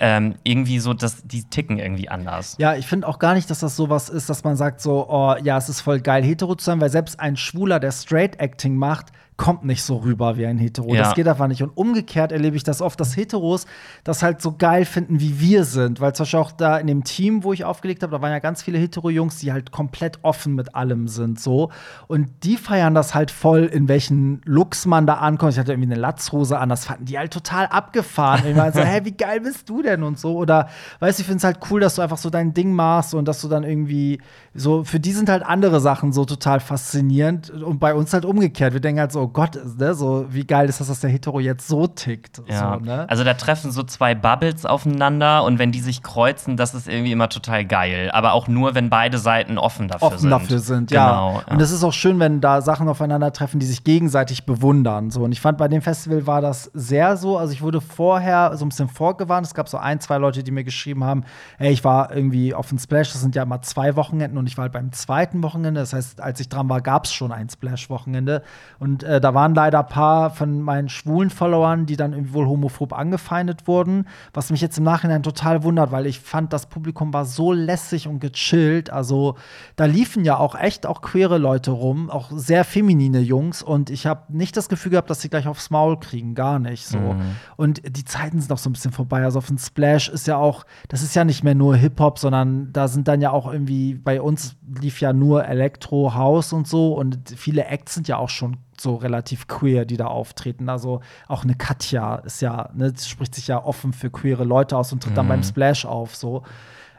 ähm, 0.00 0.36
irgendwie 0.44 0.78
so, 0.78 0.94
dass 0.94 1.22
die 1.24 1.44
ticken 1.44 1.78
irgendwie 1.78 2.08
anders. 2.08 2.56
Ja, 2.58 2.74
ich 2.74 2.86
finde 2.86 3.06
auch 3.06 3.18
gar 3.18 3.34
nicht, 3.34 3.50
dass 3.50 3.60
das 3.60 3.76
sowas 3.76 4.08
ist, 4.08 4.30
dass 4.30 4.44
man 4.44 4.56
sagt 4.56 4.80
so, 4.80 5.08
oh 5.08 5.34
ja, 5.42 5.58
es 5.58 5.68
ist 5.68 5.80
voll 5.80 6.00
geil, 6.00 6.22
hetero 6.22 6.54
zu 6.54 6.64
sein, 6.64 6.80
weil 6.80 6.90
selbst 6.90 7.18
ein 7.20 7.36
Schwuler, 7.36 7.80
der 7.80 7.92
Straight 7.92 8.40
Acting 8.40 8.76
macht, 8.76 9.06
kommt 9.38 9.64
nicht 9.64 9.84
so 9.84 9.98
rüber 9.98 10.36
wie 10.36 10.46
ein 10.46 10.58
Hetero. 10.58 10.92
Ja. 10.94 11.04
Das 11.04 11.14
geht 11.14 11.28
einfach 11.28 11.46
nicht. 11.46 11.62
Und 11.62 11.70
umgekehrt 11.76 12.32
erlebe 12.32 12.56
ich 12.56 12.64
das 12.64 12.82
oft, 12.82 12.98
dass 12.98 13.16
Heteros 13.16 13.66
das 14.02 14.24
halt 14.24 14.42
so 14.42 14.56
geil 14.58 14.84
finden, 14.84 15.20
wie 15.20 15.40
wir 15.40 15.62
sind. 15.62 16.00
Weil 16.00 16.12
zum 16.12 16.24
Beispiel 16.24 16.40
auch 16.40 16.50
da 16.50 16.76
in 16.76 16.88
dem 16.88 17.04
Team, 17.04 17.44
wo 17.44 17.52
ich 17.52 17.64
aufgelegt 17.64 18.02
habe, 18.02 18.10
da 18.10 18.20
waren 18.20 18.32
ja 18.32 18.40
ganz 18.40 18.62
viele 18.62 18.78
Hetero-Jungs, 18.78 19.38
die 19.38 19.52
halt 19.52 19.70
komplett 19.70 20.18
offen 20.22 20.56
mit 20.56 20.74
allem 20.74 21.06
sind. 21.06 21.40
so. 21.40 21.70
Und 22.08 22.28
die 22.42 22.56
feiern 22.56 22.96
das 22.96 23.14
halt 23.14 23.30
voll, 23.30 23.66
in 23.66 23.86
welchen 23.86 24.42
Looks 24.44 24.86
man 24.86 25.06
da 25.06 25.14
ankommt. 25.14 25.52
Ich 25.52 25.58
hatte 25.60 25.72
irgendwie 25.72 25.92
eine 25.92 26.00
Latzhose 26.00 26.58
an, 26.58 26.68
das 26.68 26.86
fanden 26.86 27.04
die 27.04 27.16
halt 27.16 27.32
total 27.32 27.66
abgefahren. 27.66 28.44
Ich 28.44 28.56
meine 28.56 28.72
so, 28.72 28.80
hä, 28.84 29.02
wie 29.04 29.12
geil 29.12 29.40
bist 29.40 29.68
du 29.68 29.82
denn 29.82 30.02
und 30.02 30.18
so. 30.18 30.36
Oder 30.36 30.68
weißt 30.98 31.16
du, 31.16 31.22
ich 31.22 31.26
finde 31.26 31.38
es 31.38 31.44
halt 31.44 31.60
cool, 31.70 31.78
dass 31.78 31.94
du 31.94 32.02
einfach 32.02 32.18
so 32.18 32.28
dein 32.28 32.54
Ding 32.54 32.72
machst 32.72 33.14
und 33.14 33.28
dass 33.28 33.40
du 33.40 33.46
dann 33.46 33.62
irgendwie 33.62 34.20
so, 34.52 34.82
für 34.82 34.98
die 34.98 35.12
sind 35.12 35.28
halt 35.28 35.44
andere 35.44 35.78
Sachen 35.78 36.12
so 36.12 36.24
total 36.24 36.58
faszinierend 36.58 37.50
und 37.50 37.78
bei 37.78 37.94
uns 37.94 38.12
halt 38.12 38.24
umgekehrt. 38.24 38.72
Wir 38.72 38.80
denken 38.80 38.98
halt 38.98 39.12
so, 39.12 39.27
oh 39.28 39.32
Gott, 39.32 39.58
ne, 39.78 39.94
so 39.94 40.26
wie 40.30 40.44
geil 40.44 40.68
ist 40.68 40.80
das, 40.80 40.88
dass 40.88 41.00
der 41.00 41.10
Hetero 41.10 41.38
jetzt 41.40 41.68
so 41.68 41.86
tickt. 41.86 42.42
Ja. 42.48 42.78
So, 42.78 42.84
ne? 42.84 43.08
Also 43.08 43.24
da 43.24 43.34
treffen 43.34 43.70
so 43.70 43.82
zwei 43.82 44.14
Bubbles 44.14 44.64
aufeinander 44.64 45.44
und 45.44 45.58
wenn 45.58 45.70
die 45.70 45.80
sich 45.80 46.02
kreuzen, 46.02 46.56
das 46.56 46.74
ist 46.74 46.88
irgendwie 46.88 47.12
immer 47.12 47.28
total 47.28 47.64
geil. 47.64 48.10
Aber 48.12 48.32
auch 48.32 48.48
nur, 48.48 48.74
wenn 48.74 48.88
beide 48.88 49.18
Seiten 49.18 49.58
offen 49.58 49.88
dafür 49.88 50.08
offen 50.08 50.18
sind. 50.18 50.30
dafür 50.30 50.58
sind, 50.58 50.90
genau, 50.90 51.42
ja. 51.46 51.52
Und 51.52 51.60
es 51.60 51.70
ist 51.70 51.84
auch 51.84 51.92
schön, 51.92 52.18
wenn 52.20 52.40
da 52.40 52.62
Sachen 52.62 52.88
aufeinandertreffen, 52.88 53.60
die 53.60 53.66
sich 53.66 53.84
gegenseitig 53.84 54.46
bewundern. 54.46 55.10
So. 55.10 55.22
Und 55.22 55.32
ich 55.32 55.40
fand, 55.40 55.58
bei 55.58 55.68
dem 55.68 55.82
Festival 55.82 56.26
war 56.26 56.40
das 56.40 56.70
sehr 56.72 57.16
so. 57.16 57.36
Also 57.36 57.52
ich 57.52 57.60
wurde 57.60 57.80
vorher 57.80 58.56
so 58.56 58.64
ein 58.64 58.70
bisschen 58.70 58.88
vorgewarnt. 58.88 59.46
Es 59.46 59.54
gab 59.54 59.68
so 59.68 59.76
ein, 59.76 60.00
zwei 60.00 60.16
Leute, 60.16 60.42
die 60.42 60.50
mir 60.50 60.64
geschrieben 60.64 61.04
haben, 61.04 61.24
ey, 61.58 61.72
ich 61.72 61.84
war 61.84 62.14
irgendwie 62.14 62.54
auf 62.54 62.70
dem 62.70 62.78
Splash, 62.78 63.12
das 63.12 63.20
sind 63.20 63.34
ja 63.34 63.42
immer 63.42 63.60
zwei 63.60 63.96
Wochenenden 63.96 64.38
und 64.38 64.46
ich 64.46 64.56
war 64.56 64.62
halt 64.62 64.72
beim 64.72 64.92
zweiten 64.92 65.42
Wochenende. 65.42 65.80
Das 65.80 65.92
heißt, 65.92 66.20
als 66.22 66.40
ich 66.40 66.48
dran 66.48 66.68
war, 66.68 66.80
gab 66.80 67.04
es 67.04 67.12
schon 67.12 67.32
ein 67.32 67.48
Splash-Wochenende. 67.48 68.42
Und 68.78 69.02
äh, 69.02 69.17
da 69.20 69.34
waren 69.34 69.54
leider 69.54 69.80
ein 69.80 69.88
paar 69.88 70.30
von 70.30 70.60
meinen 70.60 70.88
schwulen 70.88 71.30
Followern, 71.30 71.86
die 71.86 71.96
dann 71.96 72.12
irgendwie 72.12 72.34
wohl 72.34 72.46
homophob 72.46 72.92
angefeindet 72.92 73.66
wurden. 73.66 74.06
Was 74.32 74.50
mich 74.50 74.60
jetzt 74.60 74.78
im 74.78 74.84
Nachhinein 74.84 75.22
total 75.22 75.62
wundert, 75.62 75.92
weil 75.92 76.06
ich 76.06 76.20
fand, 76.20 76.52
das 76.52 76.66
Publikum 76.66 77.12
war 77.12 77.24
so 77.24 77.52
lässig 77.52 78.08
und 78.08 78.20
gechillt. 78.20 78.90
Also 78.90 79.36
da 79.76 79.84
liefen 79.84 80.24
ja 80.24 80.38
auch 80.38 80.54
echt 80.54 80.86
auch 80.86 81.02
queere 81.02 81.38
Leute 81.38 81.70
rum, 81.70 82.10
auch 82.10 82.30
sehr 82.32 82.64
feminine 82.64 83.20
Jungs. 83.20 83.62
Und 83.62 83.90
ich 83.90 84.06
habe 84.06 84.22
nicht 84.28 84.56
das 84.56 84.68
Gefühl 84.68 84.92
gehabt, 84.92 85.10
dass 85.10 85.20
sie 85.20 85.28
gleich 85.28 85.46
aufs 85.46 85.70
Maul 85.70 85.98
kriegen. 85.98 86.34
Gar 86.34 86.58
nicht 86.58 86.86
so. 86.86 87.16
Und 87.56 87.82
die 87.84 88.04
Zeiten 88.04 88.40
sind 88.40 88.52
auch 88.52 88.58
so 88.58 88.70
ein 88.70 88.72
bisschen 88.72 88.92
vorbei. 88.92 89.24
Also 89.24 89.38
auf 89.38 89.46
dem 89.46 89.58
Splash 89.58 90.08
ist 90.08 90.26
ja 90.26 90.36
auch, 90.36 90.64
das 90.88 91.02
ist 91.02 91.14
ja 91.14 91.24
nicht 91.24 91.44
mehr 91.44 91.54
nur 91.54 91.76
Hip-Hop, 91.76 92.18
sondern 92.18 92.72
da 92.72 92.88
sind 92.88 93.08
dann 93.08 93.20
ja 93.20 93.30
auch 93.30 93.52
irgendwie, 93.52 93.94
bei 93.94 94.20
uns 94.20 94.56
lief 94.80 95.00
ja 95.00 95.12
nur 95.12 95.44
Elektro, 95.46 96.14
House 96.14 96.52
und 96.52 96.66
so. 96.66 96.94
Und 96.94 97.34
viele 97.36 97.64
Acts 97.66 97.94
sind 97.94 98.08
ja 98.08 98.16
auch 98.16 98.28
schon 98.28 98.58
so 98.80 98.96
relativ 98.96 99.46
queer, 99.48 99.84
die 99.84 99.96
da 99.96 100.06
auftreten. 100.06 100.68
Also 100.68 101.00
auch 101.26 101.44
eine 101.44 101.54
Katja 101.54 102.16
ist 102.16 102.40
ja, 102.40 102.70
ne, 102.74 102.92
spricht 102.98 103.34
sich 103.34 103.48
ja 103.48 103.62
offen 103.64 103.92
für 103.92 104.10
queere 104.10 104.44
Leute 104.44 104.76
aus 104.76 104.92
und 104.92 105.02
tritt 105.02 105.16
dann 105.16 105.28
beim 105.28 105.42
Splash 105.42 105.84
auf. 105.84 106.14
So. 106.16 106.42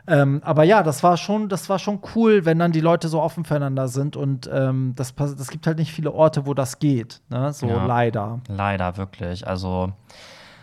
Ähm, 0.08 0.42
aber 0.44 0.64
ja, 0.64 0.82
das 0.82 1.04
war 1.04 1.18
schon, 1.18 1.50
das 1.50 1.70
war 1.70 1.78
schon 1.78 2.00
cool, 2.16 2.44
wenn 2.46 2.58
dann 2.58 2.72
die 2.72 2.82
Leute 2.82 3.10
so 3.10 3.22
offen 3.22 3.46
füreinander 3.46 3.88
sind 3.88 4.16
und 4.16 4.50
ähm, 4.52 4.94
das, 4.96 5.14
das 5.16 5.50
gibt 5.50 5.68
halt 5.68 5.78
nicht 5.78 5.92
viele 5.94 6.12
Orte, 6.12 6.48
wo 6.48 6.54
das 6.56 6.80
geht. 6.80 7.22
Ne? 7.30 7.54
So 7.54 7.68
Ja. 7.68 7.86
leider. 7.86 8.40
Leider, 8.48 8.98
wirklich. 8.98 9.48
Also, 9.48 9.94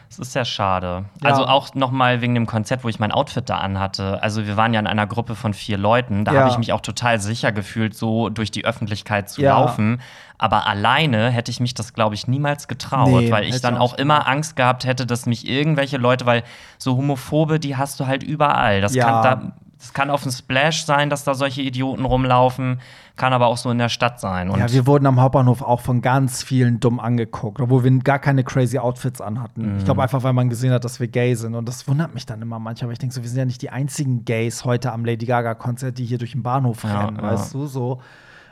es 0.09 0.19
ist 0.19 0.33
sehr 0.33 0.45
schade. 0.45 1.05
Ja. 1.23 1.31
Also 1.31 1.47
auch 1.47 1.75
noch 1.75 1.91
mal 1.91 2.21
wegen 2.21 2.35
dem 2.35 2.47
Konzert, 2.47 2.85
wo 2.85 2.89
ich 2.89 2.99
mein 2.99 3.13
Outfit 3.13 3.49
da 3.49 3.59
anhatte. 3.59 4.23
Also 4.23 4.47
wir 4.47 4.57
waren 4.57 4.73
ja 4.73 4.81
in 4.81 4.87
einer 4.87 5.07
Gruppe 5.07 5.35
von 5.35 5.53
vier 5.53 5.79
Leuten. 5.79 6.25
Da 6.25 6.33
Ja. 6.33 6.41
habe 6.41 6.51
ich 6.51 6.59
mich 6.59 6.73
auch 6.73 6.81
total 6.81 7.21
sicher 7.21 7.53
gefühlt, 7.53 7.95
so 7.95 8.29
durch 8.29 8.51
die 8.51 8.65
Öffentlichkeit 8.65 9.29
zu 9.29 9.43
Ja. 9.43 9.59
laufen. 9.59 10.01
Aber 10.39 10.67
alleine 10.67 11.31
hätte 11.31 11.51
ich 11.51 11.61
mich 11.61 11.75
das, 11.75 11.93
glaube 11.95 12.15
ich, 12.15 12.29
niemals 12.29 12.69
getraut, 12.69 13.09
Nee, 13.23 13.31
weil 13.31 13.45
ich 13.45 13.61
dann 13.61 13.77
auch 13.79 13.95
immer 13.95 14.29
Angst 14.29 14.55
gehabt 14.57 14.85
hätte, 14.85 15.07
dass 15.07 15.27
mich 15.27 15.49
irgendwelche 15.49 15.97
Leute, 15.97 16.27
weil 16.27 16.43
so 16.79 16.97
Homophobe, 16.97 17.59
die 17.59 17.77
hast 17.77 17.99
du 18.01 18.07
halt 18.07 18.23
überall. 18.23 18.81
Das 18.81 18.95
kann 18.95 19.23
da 19.23 19.53
das 19.79 19.93
kann 19.93 20.11
auf 20.11 20.23
dem 20.23 20.33
Splash 20.33 20.85
sein, 20.85 21.11
dass 21.11 21.25
da 21.25 21.35
solche 21.35 21.61
Idioten 21.63 22.05
rumlaufen, 22.05 22.81
kann 23.17 23.33
aber 23.33 23.47
auch 23.47 23.57
so 23.57 23.71
in 23.71 23.79
der 23.79 23.89
Stadt 23.89 24.21
sein. 24.21 24.49
Und 24.51 24.59
Ja, 24.59 24.71
wir 24.71 24.87
wurden 24.87 25.07
am 25.07 25.21
Hauptbahnhof 25.21 25.63
auch 25.63 25.81
von 25.81 26.01
ganz 26.01 26.43
vielen 26.43 26.81
dumm 26.81 26.99
angeguckt, 26.99 27.61
obwohl 27.61 27.85
wir 27.85 27.91
gar 27.99 28.19
keine 28.19 28.43
crazy 28.43 28.79
Outfits 28.79 29.21
anhatten. 29.21 29.77
Ich 29.79 29.85
glaube 29.85 30.03
einfach, 30.03 30.23
weil 30.23 30.33
man 30.33 30.49
gesehen 30.49 30.73
hat, 30.73 30.85
dass 30.85 30.99
wir 31.01 31.09
gay 31.09 31.35
sind. 31.35 31.55
Und 31.55 31.69
das 31.69 31.87
wundert 31.89 32.15
mich 32.15 32.27
dann 32.27 32.41
immer 32.43 32.59
manchmal, 32.59 32.89
weil 32.89 32.93
ich 32.95 32.99
denke 32.99 33.15
so, 33.15 33.23
wir 33.23 33.29
sind 33.29 33.39
ja 33.39 33.45
nicht 33.45 33.63
die 33.63 33.71
einzigen 33.71 34.25
Gays 34.25 34.65
heute 34.65 34.93
am 34.93 35.05
Lady 35.05 35.27
Gaga-Konzert, 35.27 35.99
die 35.99 36.05
hier 36.05 36.19
durch 36.19 36.33
den 36.33 36.43
Bahnhof 36.43 36.85
Ja, 36.85 37.05
rennen, 37.05 37.17
ja. 37.17 37.23
weißt 37.23 37.55
du, 37.55 37.67
so. 37.67 38.01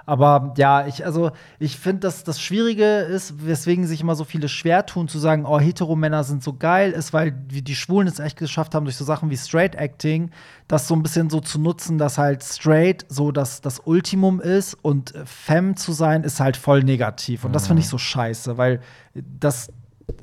Aber 0.07 0.53
ja, 0.57 0.87
ich, 0.87 1.05
also, 1.05 1.31
ich 1.59 1.79
finde, 1.79 2.01
dass 2.01 2.25
das 2.25 2.41
Schwierige 2.41 2.85
ist, 2.85 3.47
weswegen 3.47 3.87
sich 3.87 4.03
immer 4.03 4.15
so 4.15 4.25
viele 4.25 4.49
schwer 4.49 4.85
tun, 4.85 5.09
zu 5.09 5.19
sagen, 5.19 5.47
oh, 5.47 5.59
Heteromänner 5.59 6.25
sind 6.25 6.43
so 6.43 6.53
geil, 6.53 6.93
ist, 6.93 7.13
weil 7.13 7.33
die 7.33 7.75
Schwulen 7.75 8.07
es 8.07 8.19
echt 8.19 8.39
geschafft 8.39 8.75
haben, 8.75 8.85
durch 8.85 8.97
so 8.97 9.05
Sachen 9.05 9.31
wie 9.31 9.37
Straight 9.37 9.75
Acting, 9.75 10.31
das 10.69 10.89
so 10.89 10.95
ein 10.95 11.03
bisschen 11.03 11.31
so 11.31 11.41
zu 11.41 11.59
nutzen, 11.59 11.97
dass 11.99 12.19
halt 12.19 12.43
straight 12.43 13.07
so 13.09 13.33
das, 13.33 13.61
das 13.61 13.81
Ultimum 13.85 14.41
ist 14.41 14.75
und 14.83 15.15
Femme 15.25 15.75
zu 15.75 15.93
sein 15.93 16.23
ist 16.23 16.41
halt 16.41 16.57
voll 16.57 16.83
negativ. 16.83 17.45
Und 17.45 17.55
das 17.55 17.67
finde 17.67 17.81
ich 17.81 17.89
so 17.89 17.99
scheiße, 17.99 18.59
weil 18.59 18.81
das 19.15 19.71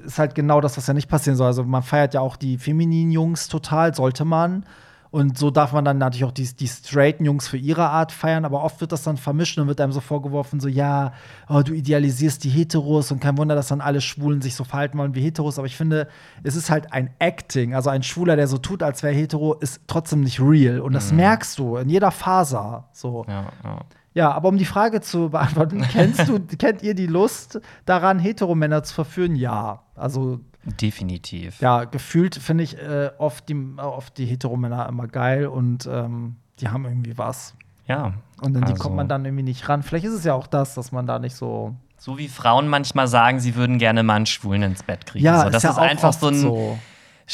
ist 0.05 0.19
halt 0.19 0.35
genau 0.35 0.61
das, 0.61 0.77
was 0.77 0.87
ja 0.87 0.93
nicht 0.93 1.09
passieren 1.09 1.37
soll. 1.37 1.47
Also 1.47 1.63
man 1.63 1.83
feiert 1.83 2.13
ja 2.13 2.21
auch 2.21 2.35
die 2.35 2.57
femininen 2.57 3.11
Jungs 3.11 3.47
total, 3.47 3.95
sollte 3.95 4.25
man. 4.25 4.65
Und 5.11 5.37
so 5.37 5.51
darf 5.51 5.73
man 5.73 5.83
dann 5.83 5.97
natürlich 5.97 6.23
auch 6.23 6.31
die, 6.31 6.47
die 6.55 6.69
straighten 6.69 7.25
Jungs 7.25 7.49
für 7.49 7.57
ihre 7.57 7.89
Art 7.89 8.13
feiern, 8.13 8.45
aber 8.45 8.63
oft 8.63 8.79
wird 8.79 8.93
das 8.93 9.03
dann 9.03 9.17
vermischt 9.17 9.57
und 9.59 9.67
wird 9.67 9.81
einem 9.81 9.91
so 9.91 9.99
vorgeworfen, 9.99 10.61
so, 10.61 10.69
ja, 10.69 11.11
oh, 11.49 11.61
du 11.61 11.73
idealisierst 11.73 12.41
die 12.45 12.49
Heteros 12.49 13.11
und 13.11 13.19
kein 13.19 13.37
Wunder, 13.37 13.53
dass 13.53 13.67
dann 13.67 13.81
alle 13.81 13.99
Schwulen 13.99 14.41
sich 14.41 14.55
so 14.55 14.63
verhalten 14.63 14.97
wollen 14.97 15.13
wie 15.13 15.21
Heteros. 15.21 15.57
Aber 15.57 15.67
ich 15.67 15.75
finde, 15.75 16.07
es 16.43 16.55
ist 16.55 16.69
halt 16.69 16.93
ein 16.93 17.09
Acting. 17.19 17.75
Also 17.75 17.89
ein 17.89 18.03
Schwuler, 18.03 18.37
der 18.37 18.47
so 18.47 18.57
tut, 18.57 18.83
als 18.83 19.03
wäre 19.03 19.13
hetero, 19.13 19.53
ist 19.55 19.81
trotzdem 19.87 20.21
nicht 20.21 20.39
real. 20.39 20.79
Und 20.79 20.93
das 20.93 21.11
merkst 21.11 21.59
du 21.59 21.75
in 21.75 21.89
jeder 21.89 22.11
Faser. 22.11 22.87
So. 22.93 23.25
ja, 23.27 23.51
ja. 23.63 23.79
Ja, 24.13 24.31
aber 24.31 24.49
um 24.49 24.57
die 24.57 24.65
Frage 24.65 25.01
zu 25.01 25.29
beantworten, 25.29 25.81
kennst 25.91 26.27
du, 26.27 26.39
kennt 26.39 26.83
ihr 26.83 26.93
die 26.93 27.07
Lust 27.07 27.61
daran, 27.85 28.19
Heteromänner 28.19 28.83
zu 28.83 28.93
verführen? 28.93 29.35
Ja. 29.35 29.83
Also, 29.95 30.39
definitiv. 30.81 31.61
ja, 31.61 31.85
gefühlt 31.85 32.35
finde 32.35 32.63
ich 32.63 32.77
äh, 32.77 33.11
oft, 33.17 33.47
die, 33.49 33.55
oft 33.77 34.17
die 34.17 34.25
Heteromänner 34.25 34.87
immer 34.89 35.07
geil 35.07 35.47
und 35.47 35.87
ähm, 35.91 36.35
die 36.59 36.67
haben 36.67 36.85
irgendwie 36.85 37.17
was. 37.17 37.55
Ja. 37.87 38.13
Und 38.41 38.55
an 38.55 38.65
die 38.65 38.71
Also- 38.73 38.83
kommt 38.83 38.95
man 38.95 39.07
dann 39.07 39.25
irgendwie 39.25 39.43
nicht 39.43 39.67
ran. 39.69 39.83
Vielleicht 39.83 40.05
ist 40.05 40.13
es 40.13 40.23
ja 40.23 40.33
auch 40.33 40.47
das, 40.47 40.75
dass 40.75 40.91
man 40.91 41.05
da 41.07 41.19
nicht 41.19 41.35
so. 41.35 41.75
So 41.97 42.17
wie 42.17 42.27
Frauen 42.27 42.67
manchmal 42.67 43.07
sagen, 43.07 43.39
sie 43.39 43.55
würden 43.55 43.77
gerne 43.77 44.01
mal 44.01 44.15
einen 44.15 44.25
Schwulen 44.25 44.63
ins 44.63 44.81
Bett 44.81 45.05
kriegen. 45.05 45.23
Ja, 45.23 45.43
so, 45.43 45.49
das 45.49 45.63
ist, 45.63 45.69
ist, 45.69 45.77
ja 45.77 45.83
auch 45.83 45.87
einfach 45.87 46.13
so 46.13 46.27
ein, 46.27 46.35
so. 46.35 46.79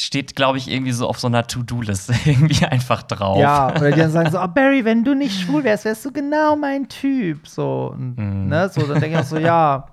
Steht, 0.05 0.35
glaube 0.35 0.57
ich, 0.57 0.69
irgendwie 0.69 0.91
so 0.91 1.07
auf 1.07 1.19
so 1.19 1.27
einer 1.27 1.45
To-Do-Liste 1.47 2.13
irgendwie 2.25 2.65
einfach 2.65 3.03
drauf. 3.03 3.39
Ja, 3.39 3.69
oder 3.75 3.91
die 3.91 3.99
dann 3.99 4.11
sagen 4.11 4.31
so, 4.31 4.39
oh, 4.41 4.47
Barry, 4.47 4.85
wenn 4.85 5.03
du 5.03 5.13
nicht 5.15 5.39
schwul 5.41 5.63
wärst, 5.63 5.85
wärst 5.85 6.05
du 6.05 6.11
genau 6.11 6.55
mein 6.55 6.87
Typ. 6.89 7.47
So, 7.47 7.91
und, 7.93 8.17
Mhm. 8.17 8.47
ne, 8.47 8.69
so 8.69 8.81
dann 8.87 8.99
denke 8.99 9.17
ich 9.17 9.23
auch 9.23 9.27
so, 9.27 9.37
ja. 9.37 9.87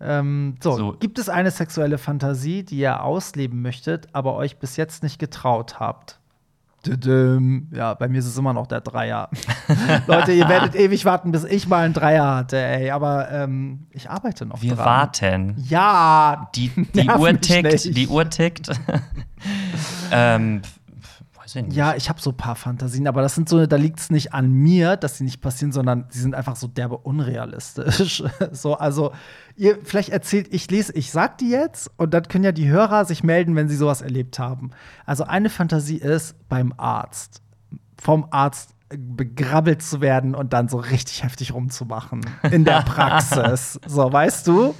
Ähm, 0.00 0.56
so, 0.62 0.72
So. 0.76 0.92
gibt 0.92 1.18
es 1.18 1.28
eine 1.30 1.50
sexuelle 1.50 1.96
Fantasie, 1.98 2.62
die 2.64 2.76
ihr 2.78 3.02
ausleben 3.02 3.62
möchtet, 3.62 4.08
aber 4.12 4.34
euch 4.34 4.58
bis 4.58 4.76
jetzt 4.76 5.02
nicht 5.02 5.18
getraut 5.18 5.80
habt? 5.80 6.18
Düdüm. 6.86 7.68
Ja, 7.72 7.94
bei 7.94 8.08
mir 8.08 8.18
ist 8.18 8.26
es 8.26 8.38
immer 8.38 8.52
noch 8.52 8.66
der 8.66 8.80
Dreier. 8.80 9.28
Leute, 10.06 10.32
ihr 10.32 10.48
werdet 10.48 10.74
ewig 10.74 11.04
warten, 11.04 11.32
bis 11.32 11.44
ich 11.44 11.66
mal 11.68 11.84
einen 11.84 11.94
Dreier 11.94 12.36
hatte, 12.36 12.56
ey. 12.58 12.90
Aber 12.90 13.30
ähm, 13.30 13.86
ich 13.90 14.08
arbeite 14.08 14.46
noch 14.46 14.62
Wir 14.62 14.74
dran. 14.74 14.84
warten. 14.86 15.54
Ja, 15.68 16.48
Die, 16.54 16.68
die 16.94 17.08
Uhr 17.10 17.40
tickt, 17.40 17.72
nicht. 17.72 17.96
die 17.96 18.08
Uhr 18.08 18.28
tickt. 18.30 18.68
ähm, 20.12 20.62
pf- 20.62 20.64
pf- 20.64 21.40
weiß 21.42 21.45
ich 21.45 21.45
nicht. 21.62 21.76
Ja, 21.76 21.94
ich 21.94 22.08
habe 22.08 22.20
so 22.20 22.30
ein 22.30 22.36
paar 22.36 22.56
Fantasien, 22.56 23.06
aber 23.06 23.22
das 23.22 23.34
sind 23.34 23.48
so, 23.48 23.66
da 23.66 23.76
liegt 23.76 24.00
es 24.00 24.10
nicht 24.10 24.34
an 24.34 24.50
mir, 24.50 24.96
dass 24.96 25.18
sie 25.18 25.24
nicht 25.24 25.40
passieren, 25.40 25.72
sondern 25.72 26.06
sie 26.08 26.20
sind 26.20 26.34
einfach 26.34 26.56
so 26.56 26.66
derbe 26.66 26.98
unrealistisch. 26.98 28.22
so, 28.52 28.74
also, 28.74 29.12
ihr, 29.56 29.78
vielleicht 29.82 30.10
erzählt, 30.10 30.52
ich 30.52 30.70
lese, 30.70 30.92
ich 30.92 31.10
sag 31.10 31.38
die 31.38 31.50
jetzt 31.50 31.90
und 31.96 32.14
dann 32.14 32.24
können 32.24 32.44
ja 32.44 32.52
die 32.52 32.68
Hörer 32.68 33.04
sich 33.04 33.22
melden, 33.24 33.56
wenn 33.56 33.68
sie 33.68 33.76
sowas 33.76 34.02
erlebt 34.02 34.38
haben. 34.38 34.70
Also, 35.04 35.24
eine 35.24 35.50
Fantasie 35.50 35.98
ist 35.98 36.36
beim 36.48 36.72
Arzt. 36.76 37.42
Vom 37.98 38.26
Arzt 38.30 38.76
begrabbelt 38.88 39.82
zu 39.82 40.00
werden 40.00 40.34
und 40.34 40.52
dann 40.52 40.68
so 40.68 40.76
richtig 40.76 41.24
heftig 41.24 41.52
rumzumachen 41.52 42.20
in 42.50 42.64
der 42.64 42.82
Praxis. 42.86 43.80
so, 43.86 44.12
weißt 44.12 44.46
du? 44.46 44.74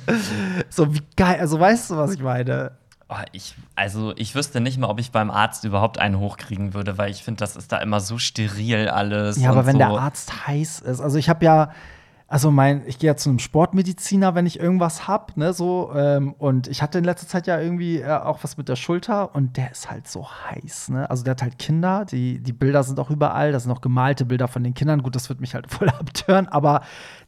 So 0.68 0.94
wie 0.94 1.02
geil, 1.16 1.38
also 1.40 1.58
weißt 1.58 1.90
du, 1.90 1.96
was 1.96 2.14
ich 2.14 2.22
meine? 2.22 2.72
Oh, 3.08 3.14
ich, 3.30 3.54
also 3.76 4.12
ich 4.16 4.34
wüsste 4.34 4.60
nicht 4.60 4.78
mal, 4.78 4.88
ob 4.88 4.98
ich 4.98 5.12
beim 5.12 5.30
Arzt 5.30 5.64
überhaupt 5.64 5.98
einen 5.98 6.18
hochkriegen 6.18 6.74
würde, 6.74 6.98
weil 6.98 7.12
ich 7.12 7.22
finde, 7.22 7.38
das 7.38 7.54
ist 7.54 7.70
da 7.70 7.78
immer 7.78 8.00
so 8.00 8.18
steril 8.18 8.88
alles. 8.88 9.40
Ja, 9.40 9.50
aber 9.50 9.64
wenn 9.64 9.74
so. 9.74 9.78
der 9.78 9.90
Arzt 9.90 10.46
heiß 10.48 10.80
ist, 10.80 11.00
also 11.00 11.16
ich 11.16 11.28
habe 11.28 11.44
ja, 11.44 11.70
also 12.28 12.50
mein, 12.50 12.82
ich 12.86 12.98
gehe 12.98 13.06
ja 13.06 13.16
zu 13.16 13.28
einem 13.28 13.38
Sportmediziner, 13.38 14.34
wenn 14.34 14.46
ich 14.46 14.58
irgendwas 14.58 15.06
hab, 15.06 15.36
ne, 15.36 15.52
so. 15.52 15.92
Ähm, 15.94 16.32
und 16.32 16.66
ich 16.66 16.82
hatte 16.82 16.98
in 16.98 17.04
letzter 17.04 17.28
Zeit 17.28 17.46
ja 17.46 17.60
irgendwie 17.60 18.00
äh, 18.00 18.10
auch 18.10 18.42
was 18.42 18.56
mit 18.56 18.68
der 18.68 18.74
Schulter 18.74 19.36
und 19.36 19.56
der 19.56 19.70
ist 19.70 19.88
halt 19.88 20.08
so 20.08 20.26
heiß, 20.28 20.88
ne. 20.88 21.08
Also 21.08 21.22
der 21.22 21.32
hat 21.32 21.42
halt 21.42 21.60
Kinder, 21.60 22.04
die, 22.04 22.40
die 22.40 22.52
Bilder 22.52 22.82
sind 22.82 22.98
auch 22.98 23.10
überall, 23.10 23.52
das 23.52 23.62
sind 23.62 23.70
auch 23.70 23.80
gemalte 23.80 24.24
Bilder 24.24 24.48
von 24.48 24.64
den 24.64 24.74
Kindern. 24.74 25.04
Gut, 25.04 25.14
das 25.14 25.28
wird 25.28 25.40
mich 25.40 25.54
halt 25.54 25.70
voll 25.70 25.88
abtören, 25.88 26.48
aber 26.48 26.80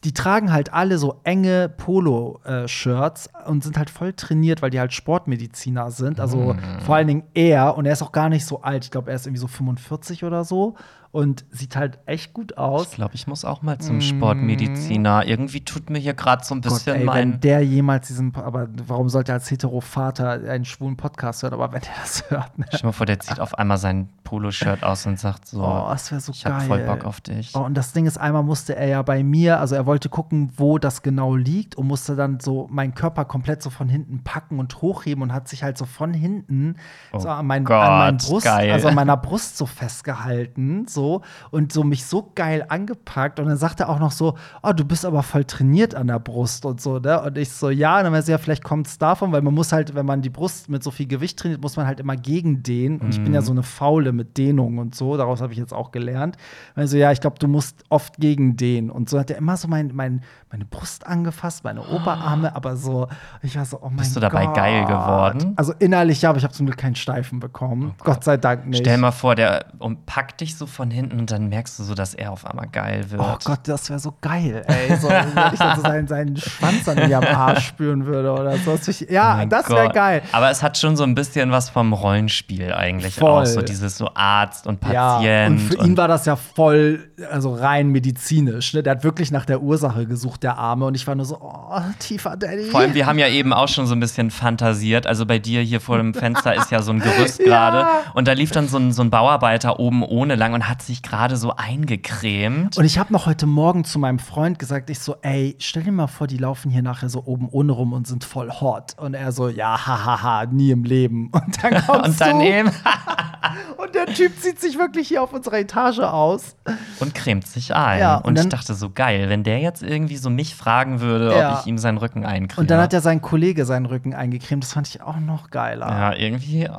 die 0.05 0.15
tragen 0.15 0.53
halt 0.53 0.73
alle 0.73 0.97
so 0.99 1.21
enge 1.25 1.69
Polo-Shirts 1.69 3.31
und 3.47 3.65
sind 3.65 3.77
halt 3.77 3.91
voll 3.91 4.13
trainiert, 4.13 4.63
weil 4.63 4.71
die 4.71 4.79
halt 4.81 4.93
Sportmediziner 4.93 5.91
sind. 5.91 6.21
Also 6.21 6.55
Mhm. 6.55 6.81
vor 6.85 6.95
allen 6.97 7.09
Dingen 7.09 7.23
er 7.35 7.77
und 7.77 7.87
er 7.87 7.93
ist 7.93 8.03
auch 8.03 8.13
gar 8.13 8.29
nicht 8.29 8.47
so 8.47 8.63
alt. 8.63 8.85
Ich 8.85 8.91
glaube, 8.91 9.11
er 9.11 9.17
ist 9.17 9.27
irgendwie 9.27 9.41
so 9.41 9.49
45 9.49 10.25
oder 10.25 10.45
so 10.45 10.77
und 11.11 11.47
sieht 11.51 11.75
halt 11.75 11.99
echt 12.07 12.35
gut 12.35 12.59
aus. 12.59 12.89
Ich 12.91 12.95
glaube, 12.97 13.15
ich 13.15 13.27
muss 13.27 13.45
auch 13.45 13.63
mal 13.63 13.79
zum 13.79 14.01
Sportmediziner. 14.03 15.25
Irgendwie 15.27 15.65
tut 15.65 15.89
mir 15.91 15.99
hier 15.99 16.13
gerade 16.15 16.45
so 16.45 16.55
ein 16.55 16.59
Mm. 16.59 16.63
Gott, 16.63 16.73
bisschen 16.75 16.95
ey, 16.95 17.01
wenn 17.01 17.07
mein. 17.07 17.41
der 17.41 17.65
jemals 17.65 18.09
diesen, 18.09 18.35
aber 18.37 18.69
warum 18.87 19.09
sollte 19.09 19.33
er 19.33 19.37
als 19.37 19.51
Hetero-Vater 19.51 20.31
einen 20.49 20.65
schwulen 20.67 20.97
Podcast 20.99 21.43
hören? 21.43 21.55
Aber 21.55 21.73
wenn 21.73 21.81
der 21.81 21.91
das 22.03 22.25
hört, 22.31 22.59
ne? 22.59 22.67
Stell 22.69 22.81
dir 22.81 22.87
mal 22.87 22.93
vor, 22.93 23.07
der 23.07 23.21
zieht 23.21 23.41
auf 23.41 23.57
einmal 23.59 23.79
sein 23.79 24.11
Poloshirt 24.23 24.85
aus 24.85 25.07
und 25.07 25.19
sagt 25.19 25.49
so: 25.49 25.65
Oh, 25.65 25.89
das 25.91 26.11
wäre 26.11 26.21
so 26.21 26.33
Ich 26.33 26.45
geil. 26.45 26.53
hab 26.53 26.63
voll 26.65 26.81
Bock 26.85 27.07
auf 27.07 27.23
dich. 27.23 27.53
Oh, 27.55 27.61
und 27.61 27.73
das 27.75 27.93
Ding 27.95 28.05
ist, 28.07 28.19
einmal 28.19 28.43
musste 28.43 28.77
er 28.77 28.87
ja 28.89 29.01
bei 29.03 29.25
mir, 29.25 29.59
also 29.61 29.75
er 29.75 29.87
wollte 29.89 30.09
gucken, 30.09 30.53
wo 30.57 30.79
das 30.79 31.03
genau 31.03 31.35
liegt 31.35 31.75
und 31.75 31.89
musste 31.89 32.15
dann 32.15 32.39
so 32.39 32.69
meinen 32.71 32.95
Körper 32.95 33.25
komplett 33.25 33.63
so 33.63 33.71
von 33.71 33.89
hinten 33.89 34.23
packen 34.23 34.61
und 34.61 34.81
hochheben 34.81 35.23
und 35.23 35.33
hat 35.33 35.49
sich 35.49 35.65
halt 35.65 35.77
so 35.79 35.87
von 35.87 36.15
hinten 36.15 36.77
Oh 37.13 37.19
so 37.19 37.29
an, 37.29 37.47
mein, 37.47 37.65
Gott, 37.65 37.77
an 37.77 37.99
meinen 37.99 38.19
Brust, 38.19 38.45
geil. 38.45 38.71
also 38.71 38.89
an 38.89 38.95
meiner 38.95 39.17
Brust 39.17 39.57
so 39.57 39.67
festgehalten, 39.67 40.87
so 40.87 41.23
und 41.51 41.73
so 41.73 41.83
mich 41.83 42.05
so 42.05 42.31
geil 42.35 42.67
angepackt 42.69 43.41
und 43.41 43.47
dann 43.47 43.57
sagt 43.57 43.81
er 43.81 43.89
auch 43.89 43.99
noch 43.99 44.13
so, 44.13 44.37
oh, 44.63 44.73
du 44.73 44.85
bist 44.85 45.05
aber 45.05 45.23
voll 45.23 45.45
trainiert 45.45 45.95
an 45.95 46.09
der 46.09 46.19
Brust 46.19 46.67
und 46.67 46.81
so, 46.81 46.99
ne? 46.99 47.23
Und 47.23 47.39
ich 47.39 47.51
so, 47.51 47.71
ja, 47.71 47.97
und 47.97 48.05
dann 48.05 48.13
meinte 48.13 48.31
er, 48.31 48.37
ja, 48.37 48.39
vielleicht 48.39 48.65
kommt 48.65 48.87
es 48.87 48.99
davon, 48.99 49.33
weil 49.33 49.41
man 49.43 49.55
muss 49.55 49.73
halt, 49.73 49.95
wenn 49.95 50.07
man 50.07 50.21
die 50.21 50.31
Brust 50.31 50.69
mit 50.69 50.83
so 50.83 50.91
viel 50.91 51.07
Gewicht 51.07 51.39
trainiert, 51.39 51.63
muss 51.63 51.77
man 51.77 51.87
halt 51.87 51.99
immer 51.99 52.17
gegen 52.17 52.63
dehnen 52.63 53.01
und 53.01 53.09
ich 53.11 53.25
bin 53.25 53.33
ja 53.33 53.41
so 53.41 53.53
eine 53.53 53.63
Faule 53.63 54.13
mit 54.13 54.37
Dehnung 54.37 54.77
und 54.77 54.95
so, 54.95 55.17
daraus 55.17 55.41
habe 55.41 55.53
ich 55.55 55.59
jetzt 55.59 55.73
auch 55.73 55.93
gelernt. 55.93 56.37
Also 56.75 56.99
ja, 56.99 57.11
ich 57.11 57.21
glaube, 57.21 57.39
du 57.39 57.49
musst 57.49 57.85
oft 57.89 58.19
gegen 58.19 58.57
dehnen 58.57 58.91
und 58.91 59.09
so 59.09 59.19
hat 59.19 59.31
er 59.31 59.39
immer 59.39 59.57
so 59.57 59.67
mein, 59.69 59.78
mein, 59.85 60.23
meine 60.51 60.65
Brust 60.65 61.07
angefasst, 61.07 61.65
meine 61.65 61.83
Oberarme, 61.83 62.55
aber 62.55 62.77
so, 62.77 63.09
ich 63.43 63.57
war 63.57 63.65
so, 63.65 63.79
oh 63.79 63.85
mein 63.87 63.97
Gott. 63.97 63.99
Bist 64.05 64.17
du 64.17 64.21
dabei 64.21 64.47
geil 64.47 64.85
geworden? 64.85 65.53
Also 65.57 65.73
innerlich 65.79 66.23
ja, 66.23 66.31
aber 66.31 66.39
ich 66.39 66.45
habe 66.45 66.55
zum 66.55 66.67
Glück 66.67 66.79
keinen 66.79 66.95
Steifen 66.97 67.41
bekommen. 67.41 67.95
Gott 68.03 68.25
sei 68.25 68.37
Dank 68.37 68.67
nicht. 68.67 68.81
Stell 68.81 68.99
mal 68.99 69.11
vor, 69.13 69.35
der 69.35 69.67
umpackt 69.79 70.41
dich 70.41 70.57
so 70.57 70.67
von 70.67 70.91
hinten 70.91 71.19
und 71.21 71.31
dann 71.31 71.49
merkst 71.49 71.79
du 71.79 71.83
so, 71.85 71.95
dass 71.95 72.15
er 72.15 72.33
auf 72.33 72.47
einmal 72.47 72.67
geil 72.69 73.11
wird. 73.11 73.21
Oh 73.23 73.37
Gott, 73.45 73.61
das 73.65 73.89
wäre 73.91 73.99
so 73.99 74.15
geil, 74.21 74.63
ey. 74.67 74.97
So, 74.97 75.09
wenn 75.09 75.53
ich 75.53 75.59
so 75.77 75.83
seinen, 75.83 76.09
seinen 76.09 76.37
Schwanz 76.37 76.89
an 76.89 76.97
mir 77.09 77.19
am 77.19 77.25
Arsch 77.25 77.67
spüren 77.69 78.07
würde 78.07 78.33
oder 78.33 78.57
so. 78.59 78.73
Oh 78.73 79.05
Ja, 79.09 79.37
mein 79.37 79.49
das 79.49 79.69
wäre 79.69 79.87
Gott. 79.87 79.95
geil. 79.95 80.23
Aber 80.33 80.51
es 80.51 80.63
hat 80.63 80.79
schon 80.79 80.97
so 80.97 81.05
ein 81.05 81.15
bisschen 81.15 81.51
was 81.51 81.69
vom 81.71 81.93
Rollenspiel 81.93 82.73
eigentlich 82.73 83.15
Voll. 83.17 83.43
auch. 83.43 83.47
So 83.47 83.63
dieses 83.63 83.97
so 83.99 84.11
Arzt 84.15 84.67
und 84.67 84.83
Ja, 84.85 85.17
Patient. 85.17 85.51
und 85.51 85.59
für 85.61 85.85
ihn 85.85 85.97
war 85.97 86.09
das 86.09 86.27
ja 86.27 86.37
voll, 86.37 87.11
also 87.31 87.55
rein 87.55 87.89
medizinisch. 87.89 88.75
Ne? 88.75 88.83
Der 88.83 88.93
hat 88.93 89.05
wirklich 89.05 89.31
nach 89.31 89.45
der 89.47 89.63
Ursache 89.69 90.07
gesucht, 90.07 90.43
der 90.43 90.57
Arme. 90.59 90.87
Und 90.87 90.95
ich 90.95 91.07
war 91.07 91.15
nur 91.15 91.27
so, 91.27 91.39
oh, 91.41 91.81
tiefer 91.99 92.37
Daddy. 92.37 92.65
Vor 92.65 92.81
allem, 92.81 92.95
wir 92.95 93.07
haben 93.07 93.19
ja 93.19 93.29
eben 93.29 93.53
auch 93.53 93.69
schon 93.69 93.87
so 93.87 93.95
ein 93.95 94.01
bisschen 94.01 94.31
fantasiert. 94.31 95.07
Also 95.07 95.27
bei 95.27 95.39
dir 95.39 95.61
hier 95.63 95.81
vor 95.81 95.99
dem 95.99 96.15
Fenster 96.15 96.55
ist 96.55 96.71
ja 96.71 96.83
so 96.83 96.91
ein 96.93 97.01
Gerüst 97.01 97.39
gerade. 97.45 97.87
Und 98.15 98.27
da 98.27 98.33
lief 98.33 98.51
dann 98.51 98.67
so 98.69 98.79
ein, 98.79 98.93
so 98.93 99.03
ein 99.03 99.11
Bauarbeiter 99.11 99.79
oben 99.79 100.03
ohne 100.03 100.35
lang 100.35 100.55
und 100.55 100.69
hat 100.69 100.83
sich 100.83 101.03
gerade 101.03 101.37
so 101.37 101.55
eingecremt. 101.57 102.77
Und 102.79 102.85
ich 102.85 102.99
habe 102.99 103.13
noch 103.13 103.27
heute 103.27 103.47
Morgen 103.47 103.85
zu 103.85 103.99
meinem 103.99 104.19
Freund 104.19 104.59
gesagt, 104.59 104.91
ich 104.91 104.99
so, 105.01 105.17
ey, 105.23 105.57
stell 105.59 105.83
dir 105.83 105.93
mal 105.93 106.07
vor, 106.07 106.27
die 106.27 106.39
laufen 106.39 106.71
hier 106.71 106.83
nachher 106.83 107.09
so 107.09 107.23
oben 107.27 107.49
ohne 107.51 107.73
rum 107.73 107.93
und 107.93 108.07
sind 108.07 108.25
voll 108.25 108.51
hot. 108.51 108.95
Und 108.99 109.15
er 109.15 109.33
so, 109.33 109.49
ja, 109.49 109.87
hahaha, 109.87 110.47
nie 110.47 110.71
im 110.71 110.85
Leben. 110.85 111.31
Und 111.33 111.63
dann 111.63 111.83
kommst 111.87 112.09
Und 112.09 112.21
daneben 112.21 112.71
du 112.71 113.83
und 113.83 113.95
der 113.95 114.07
Typ 114.07 114.39
zieht 114.41 114.61
sich 114.61 114.79
wirklich 114.79 115.09
hier 115.09 115.23
auf 115.23 115.33
unserer 115.33 115.59
Etage 115.59 116.01
aus. 116.01 116.57
und 117.01 117.15
cremt 117.15 117.47
sich 117.47 117.75
ein. 117.75 118.01
Ja, 118.01 118.17
und 118.17 118.27
und 118.27 118.35
ich 118.37 118.43
dann- 118.43 118.51
dachte 118.51 118.75
so 118.75 118.91
geil, 118.91 119.29
wenn 119.29 119.45
der 119.45 119.58
jetzt 119.61 119.83
irgendwie 119.83 120.17
so 120.17 120.31
mich 120.31 120.55
fragen 120.55 121.01
würde, 121.01 121.37
Ja. 121.37 121.53
ob 121.55 121.61
ich 121.61 121.67
ihm 121.67 121.79
seinen 121.79 121.99
Rücken 121.99 122.25
eincreme. 122.25 122.63
Und 122.63 122.71
dann 122.71 122.81
hat 122.81 122.93
ja 122.93 123.01
sein 123.01 123.21
Kollege 123.23 123.65
seinen 123.65 123.87
Rücken 123.87 124.15
eingecremt. 124.15 124.65
Das 124.65 124.73
fand 124.73 124.89
ich 124.89 125.03
auch 125.03 125.19
noch 125.21 125.51
geiler. 125.51 125.87
ja 125.89 126.15
irgendwie. 126.15 126.69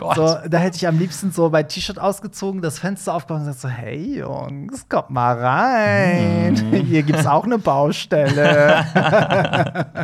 Oh. 0.00 0.12
So, 0.14 0.36
da 0.48 0.58
hätte 0.58 0.76
ich 0.76 0.86
am 0.86 0.98
liebsten 0.98 1.30
so 1.32 1.48
mein 1.50 1.66
T-Shirt 1.68 1.98
ausgezogen, 1.98 2.60
das 2.62 2.78
Fenster 2.78 3.14
aufgemacht 3.14 3.42
und 3.42 3.46
gesagt 3.52 3.60
so, 3.62 3.68
hey 3.68 4.18
Jungs, 4.18 4.88
kommt 4.88 5.10
mal 5.10 5.38
rein. 5.38 6.54
Mhm. 6.54 6.74
Hier 6.86 7.02
gibt's 7.02 7.26
auch 7.26 7.44
eine 7.44 7.58
Baustelle. 7.58 8.84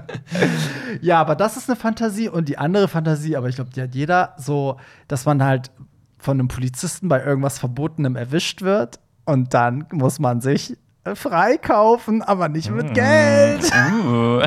ja, 1.01 1.21
aber 1.21 1.35
das 1.35 1.57
ist 1.57 1.69
eine 1.69 1.77
Fantasie 1.77 2.29
und 2.29 2.49
die 2.49 2.59
andere 2.59 2.89
Fantasie, 2.89 3.37
aber 3.37 3.49
ich 3.49 3.57
glaube, 3.57 3.71
die 3.71 3.83
hat 3.83 3.95
jeder 3.95 4.35
so, 4.39 4.77
dass 5.09 5.25
man 5.27 5.43
halt 5.43 5.71
von 6.19 6.39
einem 6.39 6.49
Polizisten 6.49 7.09
bei 7.09 7.23
irgendwas 7.23 7.59
Verbotenem 7.59 8.17
erwischt 8.17 8.63
wird 8.63 9.01
und 9.25 9.55
dann 9.55 9.87
muss 9.93 10.19
man 10.19 10.41
sich 10.41 10.77
freikaufen, 11.15 12.23
aber 12.23 12.49
nicht 12.49 12.71
mit 12.71 12.95
Geld. 12.95 13.71
Uh. 13.91 14.41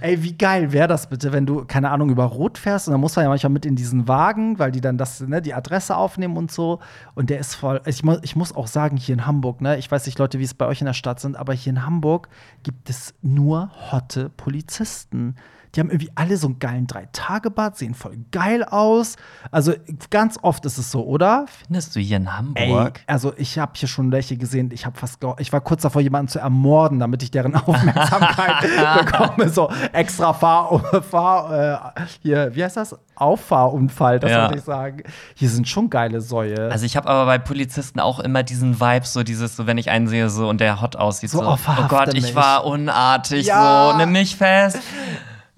Ey, 0.00 0.22
wie 0.22 0.36
geil 0.36 0.72
wäre 0.72 0.88
das 0.88 1.08
bitte, 1.08 1.32
wenn 1.32 1.46
du, 1.46 1.64
keine 1.64 1.90
Ahnung, 1.90 2.10
über 2.10 2.24
Rot 2.24 2.58
fährst 2.58 2.86
und 2.86 2.92
dann 2.92 3.00
muss 3.00 3.16
man 3.16 3.24
ja 3.24 3.28
manchmal 3.28 3.52
mit 3.52 3.66
in 3.66 3.76
diesen 3.76 4.06
Wagen, 4.08 4.58
weil 4.58 4.70
die 4.70 4.80
dann 4.80 4.98
das, 4.98 5.20
ne, 5.20 5.42
die 5.42 5.54
Adresse 5.54 5.96
aufnehmen 5.96 6.36
und 6.36 6.50
so. 6.50 6.78
Und 7.14 7.30
der 7.30 7.38
ist 7.38 7.54
voll. 7.54 7.80
Ich, 7.86 8.04
mu 8.04 8.16
ich 8.22 8.36
muss 8.36 8.54
auch 8.54 8.66
sagen, 8.66 8.96
hier 8.96 9.14
in 9.14 9.26
Hamburg, 9.26 9.60
ne, 9.60 9.78
ich 9.78 9.90
weiß 9.90 10.06
nicht, 10.06 10.18
Leute, 10.18 10.38
wie 10.38 10.44
es 10.44 10.54
bei 10.54 10.66
euch 10.66 10.80
in 10.80 10.86
der 10.86 10.94
Stadt 10.94 11.20
sind, 11.20 11.36
aber 11.36 11.52
hier 11.52 11.70
in 11.70 11.84
Hamburg 11.84 12.28
gibt 12.62 12.90
es 12.90 13.14
nur 13.22 13.70
hotte 13.90 14.30
Polizisten. 14.30 15.36
Die 15.74 15.80
haben 15.80 15.90
irgendwie 15.90 16.10
alle 16.14 16.36
so 16.36 16.46
einen 16.48 16.58
geilen 16.58 16.86
Drei-Tage-Bad, 16.86 17.76
sehen 17.76 17.94
voll 17.94 18.16
geil 18.32 18.64
aus. 18.64 19.16
Also 19.50 19.72
ganz 20.10 20.38
oft 20.42 20.64
ist 20.64 20.78
es 20.78 20.90
so, 20.90 21.04
oder? 21.04 21.46
Findest 21.66 21.94
du 21.94 22.00
hier 22.00 22.16
in 22.16 22.26
Ey, 22.54 22.68
Hamburg? 22.68 23.00
also 23.06 23.32
ich 23.36 23.58
habe 23.58 23.72
hier 23.74 23.88
schon 23.88 24.10
welche 24.12 24.36
gesehen, 24.36 24.70
ich 24.72 24.86
habe 24.86 24.98
fast 24.98 25.18
ich 25.38 25.52
war 25.52 25.60
kurz 25.60 25.82
davor, 25.82 26.00
jemanden 26.02 26.28
zu 26.28 26.38
ermorden, 26.38 26.98
damit 26.98 27.22
ich 27.22 27.30
deren 27.30 27.54
Aufmerksamkeit 27.56 28.62
bekomme. 29.06 29.48
So 29.50 29.70
extra 29.92 30.32
Fahr, 30.32 31.02
Fahr 31.02 31.92
äh, 31.96 32.00
hier, 32.22 32.54
wie 32.54 32.64
heißt 32.64 32.76
das? 32.76 32.96
Auffahrunfall, 33.16 34.20
das 34.20 34.30
Ja. 34.30 34.42
würde 34.42 34.58
ich 34.58 34.64
sagen. 34.64 35.02
Hier 35.34 35.48
sind 35.50 35.68
schon 35.68 35.90
geile 35.90 36.20
Säue. 36.20 36.70
Also 36.70 36.86
ich 36.86 36.96
habe 36.96 37.08
aber 37.08 37.26
bei 37.26 37.38
Polizisten 37.38 37.98
auch 38.00 38.20
immer 38.20 38.42
diesen 38.42 38.80
Vibe, 38.80 39.06
so 39.06 39.22
dieses, 39.24 39.56
so 39.56 39.66
wenn 39.66 39.76
ich 39.76 39.90
einen 39.90 40.06
sehe, 40.08 40.30
so 40.30 40.48
und 40.48 40.60
der 40.60 40.80
hot 40.80 40.96
aussieht, 40.96 41.30
So, 41.30 41.38
so, 41.42 41.48
oh, 41.50 41.56
oh, 41.66 41.88
Gott, 41.88 42.14
ich 42.14 42.22
mich. 42.22 42.34
war 42.36 42.64
unartig, 42.64 43.46
Ja. 43.46 43.90
so, 43.92 43.96
nimm 43.98 44.12
mich 44.12 44.36
fest. 44.36 44.78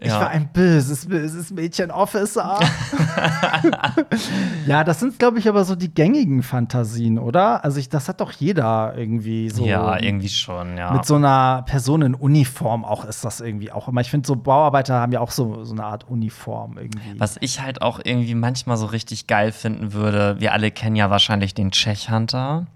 Ich 0.03 0.11
war 0.11 0.31
ein 0.31 0.49
böses, 0.53 1.07
böses 1.07 1.51
Mädchen-Officer. 1.51 2.59
ja, 4.67 4.83
das 4.83 5.01
sind, 5.01 5.19
glaube 5.19 5.39
ich, 5.39 5.49
aber 5.49 5.65
so 5.65 5.77
die 5.77 5.93
gängigen 5.93 6.43
Fantasien, 6.43 7.19
oder? 7.19 7.65
Also, 7.65 7.79
ich, 7.79 7.91
das 7.91 8.09
hat 8.09 8.21
doch 8.21 8.33
jeder 8.33 8.95
irgendwie 8.97 9.51
so. 9.51 9.67
ja, 9.67 10.01
irgendwie 10.01 10.31
schon, 10.31 10.79
ja. 10.79 10.93
Mit 10.93 11.05
so 11.05 11.17
einer 11.17 11.63
Person 11.67 12.03
in 12.03 12.15
Uniform 12.15 12.85
auch 12.85 13.05
ist 13.05 13.25
das 13.25 13.41
irgendwie 13.41 13.73
auch 13.73 13.89
immer. 13.89 14.01
Ich 14.01 14.11
finde, 14.11 14.27
so 14.27 14.37
Bauarbeiter 14.37 15.01
haben 15.01 15.13
ja 15.13 15.21
auch 15.21 15.31
so, 15.31 15.65
so 15.65 15.75
eine 15.75 15.85
Art 15.85 16.09
Uniform 16.09 16.79
irgendwie. 16.79 17.19
Was 17.19 17.37
ich 17.41 17.61
halt 17.61 17.83
auch 17.83 18.01
irgendwie 18.03 18.35
manchmal 18.35 18.79
so 18.79 18.87
richtig 18.87 19.27
geil 19.27 19.53
finden 19.53 19.93
würde, 19.93 20.41
wir 20.41 20.53
alle 20.53 20.71
kennen 20.71 20.97
ja 20.97 21.11
wahrscheinlich 21.11 21.55
den 21.55 21.73
Czech-Hunter. 21.73 22.67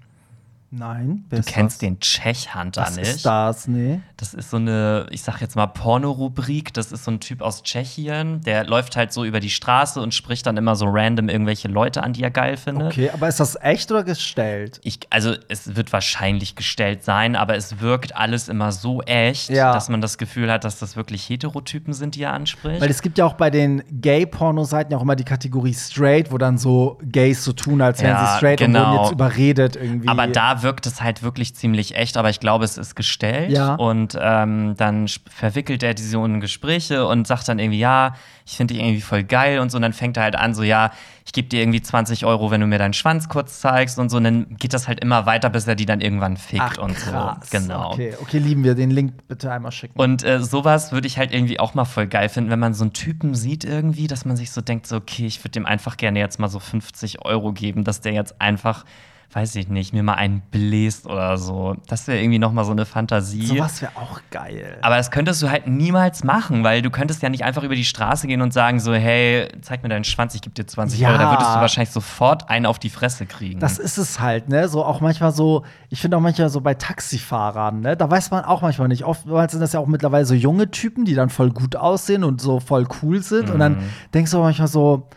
Nein, 0.77 1.25
Du 1.31 1.41
kennst 1.43 1.77
das? 1.77 1.79
den 1.79 2.01
Czech-Hunter 2.01 2.83
Was 2.83 2.97
nicht. 2.97 3.09
ist 3.09 3.25
das? 3.27 3.69
Nee. 3.69 4.01
Das 4.17 4.35
ist 4.35 4.51
so 4.51 4.57
eine, 4.57 5.07
ich 5.11 5.23
sag 5.23 5.41
jetzt 5.41 5.55
mal, 5.55 5.67
Porno-Rubrik. 5.69 6.73
Das 6.75 6.91
ist 6.91 7.05
so 7.05 7.11
ein 7.13 7.21
Typ 7.21 7.43
aus 7.43 7.63
Tschechien, 7.63 8.41
der 8.41 8.65
läuft 8.67 8.97
halt 8.97 9.13
so 9.13 9.25
über 9.25 9.39
die 9.41 9.51
Straße 9.51 10.01
und 10.01 10.15
spricht 10.15 10.47
dann 10.47 10.57
immer 10.57 10.75
so 10.77 10.87
random 10.89 11.29
irgendwelche 11.29 11.69
Leute 11.69 12.03
an, 12.03 12.13
die 12.13 12.23
er 12.23 12.31
geil 12.31 12.57
findet. 12.57 12.89
Okay, 12.89 13.11
aber 13.13 13.29
ist 13.29 13.39
das 13.41 13.57
echt 13.61 13.91
oder 13.93 14.03
gestellt? 14.05 14.81
Ich, 14.83 14.99
also 15.11 15.35
es 15.49 15.77
wird 15.77 15.93
wahrscheinlich 15.93 16.57
gestellt 16.57 17.05
sein, 17.05 17.37
aber 17.37 17.55
es 17.57 17.81
wirkt 17.81 18.17
alles 18.17 18.49
immer 18.49 18.73
so 18.73 19.01
echt, 19.03 19.51
Ja. 19.51 19.73
dass 19.73 19.89
man 19.89 20.01
das 20.01 20.19
Gefühl 20.19 20.51
hat, 20.51 20.65
dass 20.65 20.79
das 20.79 20.97
wirklich 20.97 21.29
Heterotypen 21.29 21.93
sind, 21.93 22.17
die 22.17 22.23
er 22.25 22.33
anspricht. 22.33 22.81
Weil 22.81 22.91
es 22.91 23.03
gibt 23.03 23.19
ja 23.19 23.27
auch 23.27 23.35
bei 23.35 23.51
den 23.51 23.83
Gay-Porno-Seiten 23.91 24.91
ja 24.93 24.99
auch 24.99 25.03
immer 25.03 25.17
die 25.17 25.25
Kategorie 25.25 25.75
straight, 25.75 26.33
wo 26.33 26.39
dann 26.39 26.59
so 26.59 26.99
Gays 27.05 27.45
so 27.45 27.53
tun, 27.53 27.81
als 27.81 28.01
wären 28.03 28.15
Ja, 28.17 28.27
sie 28.33 28.37
straight 28.39 28.61
und 28.61 28.67
genau. 28.73 28.91
wurden 28.93 29.03
jetzt 29.05 29.13
überredet 29.13 29.77
irgendwie. 29.77 30.09
aber 30.09 30.27
da 30.27 30.63
wirkt 30.65 30.87
es 30.87 31.01
halt 31.01 31.23
wirklich 31.23 31.55
ziemlich 31.55 31.95
echt, 31.95 32.17
aber 32.17 32.31
ich 32.31 32.41
glaube, 32.41 32.65
es 32.65 32.77
ist 32.77 32.97
gestellt. 32.97 33.53
Ja. 33.53 33.77
Und 33.77 34.19
ähm, 34.21 34.75
dann 34.77 35.07
verwickelt 35.31 35.85
er 35.85 35.95
diese 35.95 36.17
in 36.17 36.41
Gespräche 36.41 37.07
und 37.07 37.29
sagt 37.29 37.49
dann 37.49 37.61
irgendwie, 37.61 37.79
ja, 37.79 38.15
ich 38.45 38.57
finde 38.57 38.75
dich 38.75 38.83
irgendwie 38.83 39.01
voll 39.01 39.23
geil 39.23 39.61
und 39.61 39.71
so. 39.71 39.77
Und 39.77 39.83
dann 39.83 39.93
fängt 39.93 40.17
er 40.17 40.25
halt 40.25 40.35
an, 40.35 40.55
so, 40.55 40.65
ja, 40.65 40.91
ich 41.25 41.33
gebe 41.33 41.49
dir 41.49 41.61
irgendwie 41.61 41.81
20 41.81 42.27
Euro, 42.27 42.51
wenn 42.51 42.61
du 42.61 42.67
mir 42.67 42.79
deinen 42.79 42.93
Schwanz 42.93 43.29
kurz 43.29 43.61
zeigst 43.61 43.99
und 43.99 44.11
so. 44.11 44.17
Und 44.17 44.25
dann 44.25 44.57
geht 44.57 44.75
das 44.75 44.89
halt 44.89 45.01
immer 45.01 45.25
weiter, 45.27 45.49
bis 45.51 45.67
er 45.67 45.77
die 45.77 45.87
dann 45.87 46.01
irgendwann 46.01 46.37
fickt 46.37 46.63
Ach, 46.63 46.79
und 46.79 46.97
krass. 46.97 47.51
so. 47.51 47.59
Genau. 47.59 47.93
Okay, 47.93 48.15
okay, 48.21 48.39
lieben 48.39 48.65
wir. 48.65 48.75
Den 48.75 48.91
Link 48.91 49.29
bitte 49.29 49.53
einmal 49.53 49.73
schicken. 49.73 49.99
Und 49.99 50.25
äh, 50.25 50.41
sowas 50.41 50.93
würde 50.93 51.07
ich 51.07 51.17
halt 51.17 51.33
irgendwie 51.33 51.61
auch 51.61 51.75
mal 51.75 51.85
voll 51.85 52.07
geil 52.07 52.29
finden, 52.29 52.51
wenn 52.51 52.59
man 52.59 52.75
so 52.75 52.85
einen 52.85 52.93
Typen 52.93 53.35
sieht 53.35 53.65
irgendwie, 53.65 54.07
dass 54.07 54.25
man 54.25 54.37
sich 54.37 54.51
so 54.51 54.61
denkt, 54.61 54.87
so, 54.87 54.97
okay, 54.97 55.27
ich 55.27 55.41
würde 55.41 55.53
dem 55.53 55.67
einfach 55.67 55.97
gerne 55.97 56.19
jetzt 56.19 56.39
mal 56.41 56.49
so 56.49 56.59
50 56.59 57.25
Euro 57.25 57.53
geben, 57.53 57.85
dass 57.85 58.01
der 58.01 58.13
jetzt 58.13 58.41
einfach 58.41 58.85
weiß 59.33 59.57
ich 59.57 59.69
nicht, 59.69 59.93
mir 59.93 60.03
mal 60.03 60.15
einen 60.15 60.43
bläst 60.51 61.07
oder 61.07 61.37
so. 61.39 61.77
Das 61.89 62.07
wäre 62.07 62.21
irgendwie 62.21 62.39
noch 62.39 62.53
mal 62.53 62.65
so 62.65 62.71
eine 62.73 62.87
Fantasie. 62.87 63.47
Sowas 63.47 63.83
wäre 63.83 63.97
auch 63.97 64.21
geil. 64.31 64.79
Aber 64.83 64.97
das 64.97 65.11
könntest 65.11 65.43
du 65.43 65.51
halt 65.51 65.67
niemals 65.67 66.23
machen, 66.23 66.63
weil 66.63 66.83
du 66.83 66.91
könntest 66.91 67.23
ja 67.23 67.29
nicht 67.29 67.43
einfach 67.45 67.63
über 67.65 67.75
die 67.75 67.85
Straße 67.85 68.27
gehen 68.27 68.43
und 68.43 68.53
sagen 68.53 68.79
so, 68.81 68.95
hey, 68.95 69.49
zeig 69.63 69.83
mir 69.83 69.89
deinen 69.89 70.05
Schwanz, 70.05 70.35
ich 70.35 70.43
gebe 70.43 70.55
dir 70.55 70.67
20 70.67 71.01
Ja. 71.01 71.09
Euro. 71.11 71.19
Da 71.19 71.31
würdest 71.31 71.55
du 71.57 71.61
wahrscheinlich 71.61 71.91
sofort 71.91 72.49
einen 72.49 72.67
auf 72.67 72.79
die 72.79 72.91
Fresse 72.91 73.27
kriegen. 73.27 73.59
Das 73.61 73.79
ist 73.79 73.99
es 73.99 74.21
halt, 74.21 74.49
ne? 74.49 74.69
So 74.69 74.85
auch 74.85 75.01
manchmal 75.01 75.33
so, 75.33 75.65
ich 75.91 76.01
finde 76.01 76.17
auch 76.17 76.21
manchmal 76.21 76.49
so 76.49 76.61
bei 76.61 76.75
Taxifahrern, 76.75 77.81
ne? 77.81 77.97
Da 77.97 78.11
weiß 78.11 78.31
man 78.31 78.45
auch 78.45 78.63
manchmal 78.63 78.89
nicht. 78.89 79.05
Oftmals 79.05 79.53
sind 79.53 79.61
das 79.61 79.73
ja 79.73 79.81
auch 79.81 79.87
mittlerweile 79.87 80.25
so 80.27 80.35
junge 80.35 80.71
Typen, 80.71 81.05
die 81.05 81.15
dann 81.15 81.31
voll 81.31 81.51
gut 81.51 81.77
aussehen 81.77 82.25
und 82.25 82.41
so 82.41 82.61
voll 82.61 82.87
cool 83.03 83.23
sind. 83.23 83.51
Und 83.51 83.57
Mhm. 83.57 83.61
dann 83.61 83.77
denkst 84.13 84.31
du 84.31 84.39
auch 84.39 84.43
manchmal 84.43 84.69
so, 84.69 85.09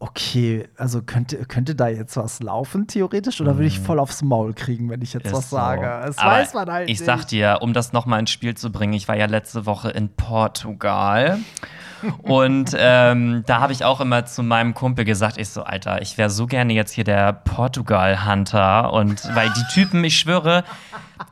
okay, 0.00 0.68
also 0.76 1.02
könnte, 1.02 1.36
könnte 1.46 1.74
da 1.74 1.88
jetzt 1.88 2.16
was 2.16 2.40
laufen, 2.40 2.86
theoretisch? 2.86 3.40
Oder 3.40 3.56
würde 3.56 3.66
ich 3.66 3.80
voll 3.80 3.98
aufs 3.98 4.22
Maul 4.22 4.54
kriegen, 4.54 4.88
wenn 4.90 5.02
ich 5.02 5.12
jetzt 5.12 5.24
Mhm. 5.24 5.30
Ist 5.32 5.36
was 5.36 5.50
so. 5.50 5.56
sage? 5.56 5.82
Das 6.06 6.18
Aber 6.18 6.30
weiß 6.32 6.54
man 6.54 6.70
halt 6.70 6.88
Ich 6.88 7.00
nicht. 7.00 7.06
sag 7.06 7.24
dir, 7.26 7.58
um 7.62 7.72
das 7.72 7.92
noch 7.92 8.06
mal 8.06 8.18
ins 8.20 8.30
Spiel 8.30 8.54
zu 8.56 8.70
bringen, 8.70 8.92
ich 8.92 9.08
war 9.08 9.16
ja 9.16 9.26
letzte 9.26 9.66
Woche 9.66 9.90
in 9.90 10.08
Portugal. 10.10 11.38
Und 12.22 12.76
ähm, 12.78 13.42
da 13.46 13.60
habe 13.60 13.72
ich 13.72 13.84
auch 13.84 14.00
immer 14.00 14.24
zu 14.24 14.44
meinem 14.44 14.72
Kumpel 14.72 15.04
gesagt, 15.04 15.36
ich 15.36 15.48
so, 15.48 15.64
Alter, 15.64 16.00
ich 16.00 16.16
wäre 16.16 16.30
so 16.30 16.46
gerne 16.46 16.72
jetzt 16.72 16.92
hier 16.92 17.02
der 17.02 17.32
Portugal-Hunter. 17.32 18.92
Und 18.92 19.34
weil 19.34 19.50
die 19.50 19.64
Typen, 19.74 20.04
ich 20.04 20.16
schwöre, 20.18 20.62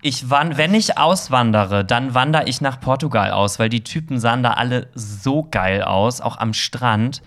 ich 0.03 0.29
wann, 0.29 0.57
wenn 0.57 0.75
ich 0.75 0.99
auswandere, 0.99 1.85
dann 1.85 2.14
wandere 2.14 2.49
ich 2.49 2.61
nach 2.61 2.81
Portugal 2.81 3.31
aus, 3.31 3.61
weil 3.61 3.69
die 3.69 3.85
Typen 3.85 4.19
sahen 4.19 4.43
da 4.43 4.53
alle 4.55 4.89
so 4.95 5.47
geil 5.49 5.83
aus, 5.83 6.21
auch 6.21 6.39
am 6.39 6.53
Strand. 6.53 7.23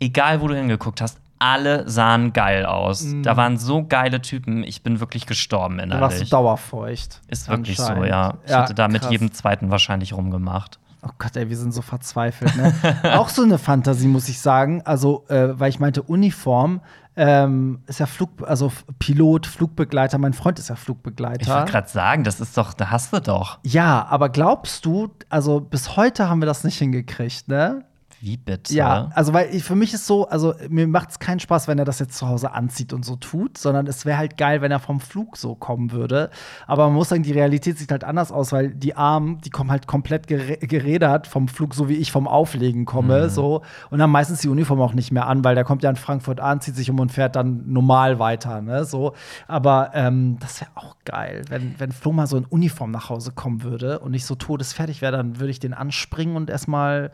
Egal, 0.00 0.40
wo 0.40 0.48
du 0.48 0.54
hingeguckt 0.54 1.00
hast, 1.00 1.18
alle 1.40 1.88
sahen 1.88 2.32
geil 2.32 2.66
aus. 2.66 3.06
Da 3.22 3.36
waren 3.36 3.58
so 3.58 3.84
geile 3.86 4.20
Typen, 4.20 4.64
ich 4.64 4.82
bin 4.82 4.98
wirklich 5.00 5.26
gestorben 5.26 5.76
Mhm. 5.76 5.90
Da 5.90 6.00
warst 6.00 6.14
du 6.14 6.16
innerlich. 6.16 6.30
dauerfeucht. 6.30 7.20
Ist 7.28 7.48
wirklich 7.48 7.76
so, 7.76 8.04
ja. 8.04 8.34
Ich 8.44 8.52
hätte 8.54 8.74
da 8.74 8.88
mit 8.88 9.02
krass. 9.02 9.10
jedem 9.12 9.32
zweiten 9.32 9.70
wahrscheinlich 9.70 10.12
rumgemacht. 10.14 10.78
Oh 11.02 11.10
Gott, 11.18 11.36
ey, 11.36 11.48
wir 11.48 11.56
sind 11.56 11.72
so 11.72 11.80
verzweifelt. 11.80 12.56
Ne? 12.56 12.74
auch 13.16 13.28
so 13.28 13.42
eine 13.42 13.58
Fantasie, 13.58 14.08
muss 14.08 14.28
ich 14.28 14.40
sagen. 14.40 14.82
Also, 14.84 15.24
äh, 15.28 15.56
weil 15.58 15.68
ich 15.70 15.78
meinte, 15.78 16.02
Uniform 16.02 16.80
ähm, 17.14 17.80
ist 17.86 18.00
ja 18.00 18.06
Flug, 18.06 18.30
also 18.48 18.72
Pilot, 18.98 19.46
Flugbegleiter. 19.46 20.18
Mein 20.18 20.32
Freund 20.32 20.58
ist 20.58 20.68
ja 20.68 20.74
Ich 20.74 20.80
Flugbegleiter. 20.80 21.52
wollte 21.54 21.70
gerade 21.70 21.88
sagen, 21.88 22.24
das 22.24 22.40
ist 22.40 22.56
doch, 22.58 22.74
da 22.74 22.90
hast 22.90 23.12
du 23.12 23.20
doch. 23.20 23.58
ja, 23.62 24.06
aber 24.10 24.28
glaubst 24.28 24.84
du, 24.84 25.10
also 25.28 25.60
bis 25.60 25.96
heute 25.96 26.28
haben 26.28 26.40
wir 26.42 26.46
das 26.46 26.64
nicht 26.64 26.78
hingekriegt, 26.78 27.46
ne? 27.46 27.84
Wie 28.20 28.36
bitte? 28.36 28.74
Ja, 28.74 29.10
also 29.14 29.32
weil 29.32 29.54
ich, 29.54 29.62
für 29.62 29.76
mich 29.76 29.94
ist 29.94 30.06
so, 30.06 30.28
also 30.28 30.54
mir 30.68 30.88
macht 30.88 31.10
es 31.10 31.18
keinen 31.20 31.38
Spaß, 31.38 31.68
wenn 31.68 31.78
er 31.78 31.84
das 31.84 32.00
jetzt 32.00 32.18
zu 32.18 32.26
Hause 32.26 32.52
anzieht 32.52 32.92
und 32.92 33.04
so 33.04 33.14
tut, 33.16 33.56
sondern 33.58 33.86
es 33.86 34.04
wäre 34.04 34.18
halt 34.18 34.36
geil, 34.36 34.60
wenn 34.60 34.72
er 34.72 34.80
vom 34.80 34.98
Flug 34.98 35.36
so 35.36 35.54
kommen 35.54 35.92
würde. 35.92 36.30
Aber 36.66 36.86
man 36.86 36.94
muss 36.94 37.10
sagen, 37.10 37.22
die 37.22 37.30
Realität 37.32 37.78
sieht 37.78 37.92
halt 37.92 38.02
anders 38.02 38.32
aus, 38.32 38.50
weil 38.50 38.70
die 38.70 38.96
Armen, 38.96 39.38
die 39.42 39.50
kommen 39.50 39.70
halt 39.70 39.86
komplett 39.86 40.26
gerädert 40.26 41.26
vom 41.28 41.46
Flug, 41.48 41.74
so 41.74 41.88
wie 41.88 41.94
ich 41.94 42.10
vom 42.10 42.26
Auflegen 42.26 42.84
komme, 42.86 43.26
Mhm. 43.26 43.30
so 43.30 43.62
und 43.90 44.02
haben 44.02 44.10
meistens 44.10 44.40
die 44.40 44.48
Uniform 44.48 44.80
auch 44.80 44.94
nicht 44.94 45.12
mehr 45.12 45.26
an, 45.28 45.44
weil 45.44 45.54
der 45.54 45.64
kommt 45.64 45.82
ja 45.84 45.90
in 45.90 45.96
Frankfurt 45.96 46.40
an, 46.40 46.60
zieht 46.60 46.74
sich 46.74 46.90
um 46.90 46.98
und 46.98 47.12
fährt 47.12 47.36
dann 47.36 47.70
normal 47.72 48.18
weiter, 48.18 48.60
ne, 48.62 48.84
so. 48.84 49.12
Aber 49.46 49.90
ähm, 49.94 50.38
das 50.40 50.60
wäre 50.60 50.70
auch 50.74 50.96
geil, 51.04 51.42
wenn 51.48 51.74
wenn 51.78 51.92
Flo 51.92 52.12
mal 52.12 52.26
so 52.26 52.36
in 52.36 52.44
Uniform 52.46 52.90
nach 52.90 53.10
Hause 53.10 53.30
kommen 53.32 53.62
würde 53.62 54.00
und 54.00 54.10
nicht 54.10 54.26
so 54.26 54.34
todesfertig 54.34 55.02
wäre, 55.02 55.12
dann 55.12 55.38
würde 55.38 55.50
ich 55.50 55.60
den 55.60 55.72
anspringen 55.72 56.34
und 56.36 56.50
erstmal 56.50 57.12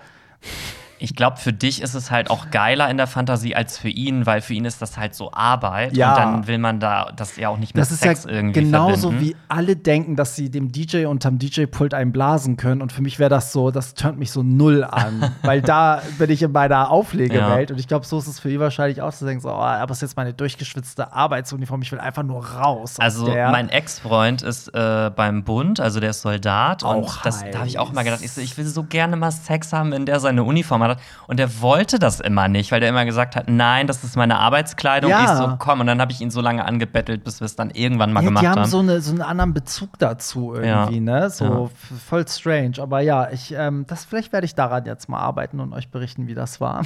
Ich 0.98 1.14
glaube, 1.14 1.36
für 1.38 1.52
dich 1.52 1.82
ist 1.82 1.94
es 1.94 2.10
halt 2.10 2.30
auch 2.30 2.50
geiler 2.50 2.88
in 2.90 2.96
der 2.96 3.06
Fantasie 3.06 3.54
als 3.54 3.78
für 3.78 3.88
ihn, 3.88 4.26
weil 4.26 4.40
für 4.40 4.54
ihn 4.54 4.64
ist 4.64 4.80
das 4.82 4.96
halt 4.96 5.14
so 5.14 5.32
Arbeit. 5.32 5.96
Ja. 5.96 6.10
Und 6.10 6.18
dann 6.18 6.46
will 6.46 6.58
man 6.58 6.80
da 6.80 7.12
das 7.16 7.36
ja 7.36 7.48
auch 7.48 7.58
nicht 7.58 7.74
mit 7.74 7.80
Das 7.80 7.90
ist 7.90 8.00
Sex 8.00 8.24
ja 8.24 8.30
irgendwie 8.30 8.60
genauso 8.60 9.10
verbinden. 9.10 9.24
wie 9.24 9.36
alle 9.48 9.76
denken, 9.76 10.16
dass 10.16 10.36
sie 10.36 10.50
dem 10.50 10.72
DJ 10.72 11.06
unterm 11.06 11.38
DJ-Pult 11.38 11.94
einen 11.94 12.12
blasen 12.12 12.56
können. 12.56 12.82
Und 12.82 12.92
für 12.92 13.02
mich 13.02 13.18
wäre 13.18 13.30
das 13.30 13.52
so, 13.52 13.70
das 13.70 13.94
turnt 13.94 14.18
mich 14.18 14.30
so 14.30 14.42
null 14.42 14.84
an. 14.84 15.30
weil 15.42 15.62
da 15.62 16.02
bin 16.18 16.30
ich 16.30 16.42
in 16.42 16.52
meiner 16.52 16.90
Auflegewelt. 16.90 17.70
Und 17.70 17.78
ich 17.78 17.88
glaube, 17.88 18.06
so 18.06 18.18
ist 18.18 18.26
es 18.26 18.40
für 18.40 18.50
ihn 18.50 18.60
wahrscheinlich 18.60 19.02
auch 19.02 19.12
zu 19.12 19.24
denken: 19.24 19.42
so, 19.42 19.50
oh, 19.50 19.52
aber 19.52 19.90
es 19.90 19.98
ist 19.98 20.02
jetzt 20.02 20.16
meine 20.16 20.34
durchgeschwitzte 20.34 21.12
Arbeitsuniform, 21.12 21.82
ich 21.82 21.92
will 21.92 22.00
einfach 22.00 22.22
nur 22.22 22.44
raus. 22.44 22.74
aus 22.74 23.00
Also 23.00 23.26
mein 23.26 23.68
Ex-Freund 23.68 24.42
ist 24.42 24.68
äh, 24.68 25.10
beim 25.14 25.44
Bund, 25.44 25.80
also 25.80 26.00
der 26.00 26.10
ist 26.10 26.22
Soldat. 26.22 26.84
Auch 26.84 26.94
und 26.96 27.26
das, 27.26 27.44
da 27.50 27.58
habe 27.58 27.68
ich 27.68 27.78
auch 27.78 27.88
heiß. 27.88 27.94
mal 27.94 28.04
gedacht, 28.04 28.20
ich, 28.22 28.32
so, 28.32 28.40
ich 28.40 28.56
will 28.56 28.66
so 28.66 28.84
gerne 28.84 29.16
mal 29.16 29.30
Sex 29.30 29.72
haben, 29.72 29.92
in 29.92 30.06
der 30.06 30.20
seine 30.20 30.44
Uniform 30.44 30.82
hat. 30.90 31.00
Und 31.26 31.38
der 31.38 31.60
wollte 31.60 31.98
das 31.98 32.20
immer 32.20 32.48
nicht, 32.48 32.72
weil 32.72 32.80
der 32.80 32.88
immer 32.88 33.04
gesagt 33.04 33.36
hat, 33.36 33.48
nein, 33.48 33.86
das 33.86 34.04
ist 34.04 34.16
meine 34.16 34.38
Arbeitskleidung. 34.38 35.10
Ja. 35.10 35.22
Ich 35.24 35.38
so, 35.38 35.56
komm. 35.58 35.80
Und 35.80 35.86
dann 35.86 36.00
habe 36.00 36.12
ich 36.12 36.20
ihn 36.20 36.30
so 36.30 36.40
lange 36.40 36.64
angebettelt, 36.64 37.24
bis 37.24 37.40
wir 37.40 37.46
es 37.46 37.56
dann 37.56 37.70
irgendwann 37.70 38.12
mal 38.12 38.22
ja, 38.22 38.28
gemacht 38.28 38.44
die 38.44 38.48
haben 38.48 38.60
haben. 38.60 38.68
so, 38.70 38.78
eine, 38.78 39.00
so 39.00 39.12
einen 39.12 39.22
anderen 39.22 39.54
Bezug 39.54 39.98
dazu 39.98 40.54
irgendwie, 40.54 41.00
ne? 41.00 41.30
So 41.30 41.44
Ja. 41.44 41.70
voll 42.08 42.26
strange. 42.28 42.74
Aber 42.80 43.00
ja, 43.00 43.30
ich, 43.30 43.54
ähm, 43.56 43.84
das, 43.86 44.04
vielleicht 44.04 44.32
werde 44.32 44.44
ich 44.44 44.54
daran 44.54 44.84
jetzt 44.86 45.08
mal 45.08 45.18
arbeiten 45.18 45.60
und 45.60 45.72
euch 45.72 45.90
berichten, 45.90 46.26
wie 46.26 46.34
das 46.34 46.60
war. 46.60 46.82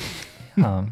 Ja. 0.62 0.84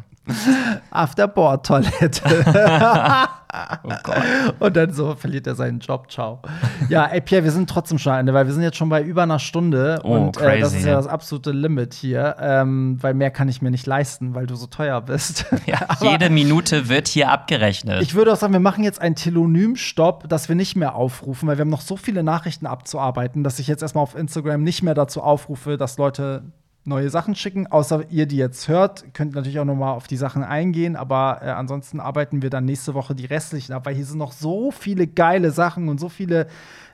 Afterboard-Toilette. 0.91 2.23
Oh 3.83 3.93
Gott. 4.03 4.23
Und 4.59 4.75
dann 4.75 4.91
so 4.91 5.15
verliert 5.15 5.47
er 5.47 5.55
seinen 5.55 5.79
Job. 5.79 6.11
Ciao. 6.11 6.41
Ja, 6.89 7.05
ey, 7.05 7.21
Pierre, 7.21 7.43
wir 7.45 7.51
sind 7.51 7.69
trotzdem 7.69 7.97
schon 7.97 8.11
am 8.13 8.19
Ende, 8.19 8.33
weil 8.33 8.45
wir 8.45 8.53
sind 8.53 8.61
jetzt 8.61 8.77
schon 8.77 8.89
bei 8.89 9.01
über 9.01 9.23
einer 9.23 9.39
Stunde. 9.39 10.01
Oh, 10.03 10.15
und 10.15 10.37
äh, 10.37 10.59
das 10.59 10.71
crazy. 10.71 10.77
ist 10.79 10.85
ja 10.85 10.95
das 10.95 11.07
absolute 11.07 11.51
Limit 11.51 11.93
hier. 11.93 12.35
Ähm, 12.39 12.97
weil 13.01 13.13
mehr 13.13 13.31
kann 13.31 13.47
ich 13.47 13.61
mir 13.61 13.71
nicht 13.71 13.85
leisten, 13.85 14.35
weil 14.35 14.47
du 14.47 14.55
so 14.55 14.67
teuer 14.67 15.01
bist. 15.01 15.45
Ja, 15.65 15.79
jede 16.01 16.29
Minute 16.29 16.87
wird 16.87 17.07
hier 17.09 17.29
abgerechnet. 17.29 18.01
Ich 18.01 18.15
würde 18.15 18.31
auch 18.31 18.37
sagen, 18.37 18.53
wir 18.53 18.59
machen 18.59 18.85
jetzt 18.85 19.01
einen 19.01 19.15
Telonym-Stopp, 19.15 20.29
dass 20.29 20.47
wir 20.47 20.55
nicht 20.55 20.77
mehr 20.77 20.95
aufrufen, 20.95 21.47
weil 21.47 21.57
wir 21.57 21.61
haben 21.61 21.69
noch 21.69 21.81
so 21.81 21.97
viele 21.97 22.23
Nachrichten 22.23 22.65
abzuarbeiten, 22.65 23.43
dass 23.43 23.59
ich 23.59 23.67
jetzt 23.67 23.81
erstmal 23.81 24.03
auf 24.03 24.15
Instagram 24.15 24.63
nicht 24.63 24.83
mehr 24.83 24.93
dazu 24.93 25.21
aufrufe, 25.21 25.77
dass 25.77 25.97
Leute 25.97 26.43
neue 26.87 27.09
Sachen 27.09 27.35
schicken. 27.35 27.67
Außer 27.67 28.05
ihr, 28.09 28.25
die 28.25 28.37
jetzt 28.37 28.67
hört, 28.67 29.13
könnt 29.13 29.35
natürlich 29.35 29.59
auch 29.59 29.65
noch 29.65 29.75
mal 29.75 29.91
auf 29.91 30.07
die 30.07 30.17
Sachen 30.17 30.43
eingehen. 30.43 30.95
Aber 30.95 31.39
äh, 31.41 31.49
ansonsten 31.49 31.99
arbeiten 31.99 32.41
wir 32.41 32.49
dann 32.49 32.65
nächste 32.65 32.93
Woche 32.93 33.13
die 33.13 33.25
restlichen 33.25 33.73
ab, 33.73 33.85
weil 33.85 33.95
hier 33.95 34.05
sind 34.05 34.17
noch 34.17 34.31
so 34.31 34.71
viele 34.71 35.07
geile 35.07 35.51
Sachen 35.51 35.89
und 35.89 35.99
so 35.99 36.09
viele 36.09 36.47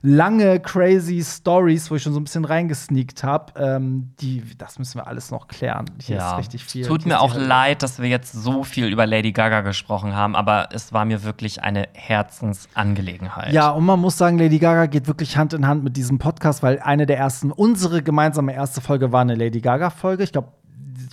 lange, 0.06 0.60
crazy 0.60 1.24
Stories, 1.24 1.90
wo 1.90 1.96
ich 1.96 2.04
schon 2.04 2.14
so 2.14 2.20
ein 2.20 2.26
bisschen 2.26 2.44
reingesneakt 2.44 3.24
habe. 3.24 3.54
Ähm, 3.58 4.12
die, 4.20 4.44
das 4.58 4.78
müssen 4.78 5.00
wir 5.00 5.08
alles 5.08 5.32
noch 5.32 5.48
klären. 5.48 5.86
Hier 6.00 6.18
ist 6.18 6.38
richtig 6.38 6.66
viel. 6.66 6.82
Es 6.82 6.90
tut 6.90 7.06
mir 7.06 7.22
auch 7.22 7.36
leid, 7.36 7.82
dass 7.82 8.00
wir 8.00 8.10
jetzt 8.10 8.34
so 8.34 8.66
viel 8.66 8.88
über 8.88 9.08
Lady 9.08 9.32
Gaga 9.32 9.62
gesprochen 9.62 10.14
haben, 10.14 10.36
aber 10.36 10.70
es 10.74 10.92
war 10.92 11.06
mir 11.06 11.24
wirklich 11.24 11.64
eine 11.64 11.88
Herzensangelegenheit. 11.94 13.54
Ja, 13.54 13.70
und 13.70 13.86
man 13.86 14.00
muss 14.00 14.18
sagen, 14.18 14.38
Lady 14.38 14.60
Gaga 14.60 14.88
geht 14.88 15.08
wirklich 15.08 15.38
Hand 15.38 15.54
in 15.54 15.66
Hand 15.66 15.86
mit 15.86 15.96
diesem 15.96 16.20
Podcast, 16.20 16.62
weil 16.62 16.80
eine 16.80 17.06
der 17.06 17.18
ersten, 17.18 17.52
unsere 17.52 18.04
gemeinsame 18.04 18.54
erste 18.54 18.82
Folge 18.82 19.14
war 19.14 19.22
eine 19.22 19.36
Lady 19.36 19.62
Gaga-Folge. 19.62 20.24
Ich 20.24 20.34
glaube, 20.34 20.50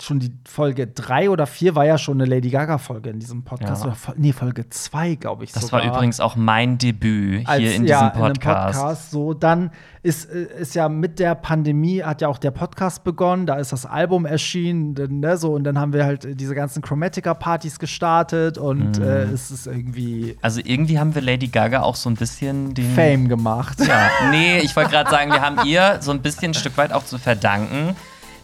schon 0.03 0.19
die 0.19 0.31
Folge 0.47 0.87
drei 0.87 1.29
oder 1.29 1.45
vier 1.45 1.75
war 1.75 1.85
ja 1.85 1.97
schon 1.97 2.21
eine 2.21 2.29
Lady 2.29 2.49
Gaga-Folge 2.49 3.09
in 3.09 3.19
diesem 3.19 3.43
Podcast. 3.43 3.81
Ja. 3.83 3.87
Oder 3.87 3.95
Fol- 3.95 4.15
nee, 4.17 4.33
Folge 4.33 4.69
zwei, 4.69 5.15
glaube 5.15 5.43
ich. 5.43 5.51
Das 5.51 5.63
sogar. 5.67 5.85
war 5.85 5.93
übrigens 5.95 6.19
auch 6.19 6.35
mein 6.35 6.77
Debüt 6.77 7.47
Als- 7.47 7.59
hier 7.61 7.75
in 7.75 7.85
ja, 7.85 8.09
diesem 8.09 8.21
Podcast. 8.21 8.75
In 8.75 8.81
Podcast. 8.81 9.11
So, 9.11 9.33
dann 9.33 9.71
ist, 10.03 10.25
äh, 10.31 10.47
ist 10.59 10.73
ja 10.75 10.89
mit 10.89 11.19
der 11.19 11.35
Pandemie 11.35 12.01
hat 12.03 12.21
ja 12.21 12.27
auch 12.27 12.37
der 12.39 12.51
Podcast 12.51 13.03
begonnen. 13.03 13.45
Da 13.45 13.55
ist 13.55 13.71
das 13.71 13.85
Album 13.85 14.25
erschienen, 14.25 14.93
ne, 15.19 15.37
so 15.37 15.53
und 15.53 15.63
dann 15.63 15.77
haben 15.79 15.93
wir 15.93 16.05
halt 16.05 16.39
diese 16.39 16.55
ganzen 16.55 16.81
Chromatica-Partys 16.81 17.77
gestartet 17.79 18.57
und 18.57 18.97
Mhm. 18.97 19.03
äh, 19.03 19.21
es 19.23 19.51
ist 19.51 19.67
irgendwie 19.67 20.37
Also 20.41 20.59
irgendwie 20.63 20.99
haben 20.99 21.13
wir 21.13 21.21
Lady 21.21 21.47
Gaga 21.47 21.81
auch 21.81 21.95
so 21.95 22.09
ein 22.09 22.15
bisschen 22.15 22.73
den 22.73 22.89
Fame 22.95 23.27
gemacht. 23.27 23.79
Ja, 23.79 24.09
nee, 24.31 24.59
ich 24.59 24.75
wollte 24.75 24.89
gerade 24.91 25.09
sagen, 25.09 25.31
wir 25.31 25.41
haben 25.41 25.67
ihr 25.67 25.97
so 26.01 26.11
ein 26.11 26.21
bisschen 26.21 26.51
ein 26.51 26.53
Stück 26.55 26.77
weit 26.77 26.93
auch 26.93 27.05
zu 27.05 27.17
verdanken, 27.17 27.95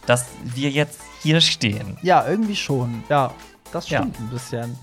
dass 0.07 0.25
wir 0.43 0.71
jetzt 0.71 0.99
hier 1.21 1.39
stehen. 1.41 1.97
Ja, 2.01 2.27
irgendwie 2.27 2.55
schon. 2.55 3.03
Ja, 3.09 3.31
das 3.71 3.89
Ja. 3.89 3.99
stimmt 3.99 4.19
ein 4.19 4.29
bisschen. 4.29 4.75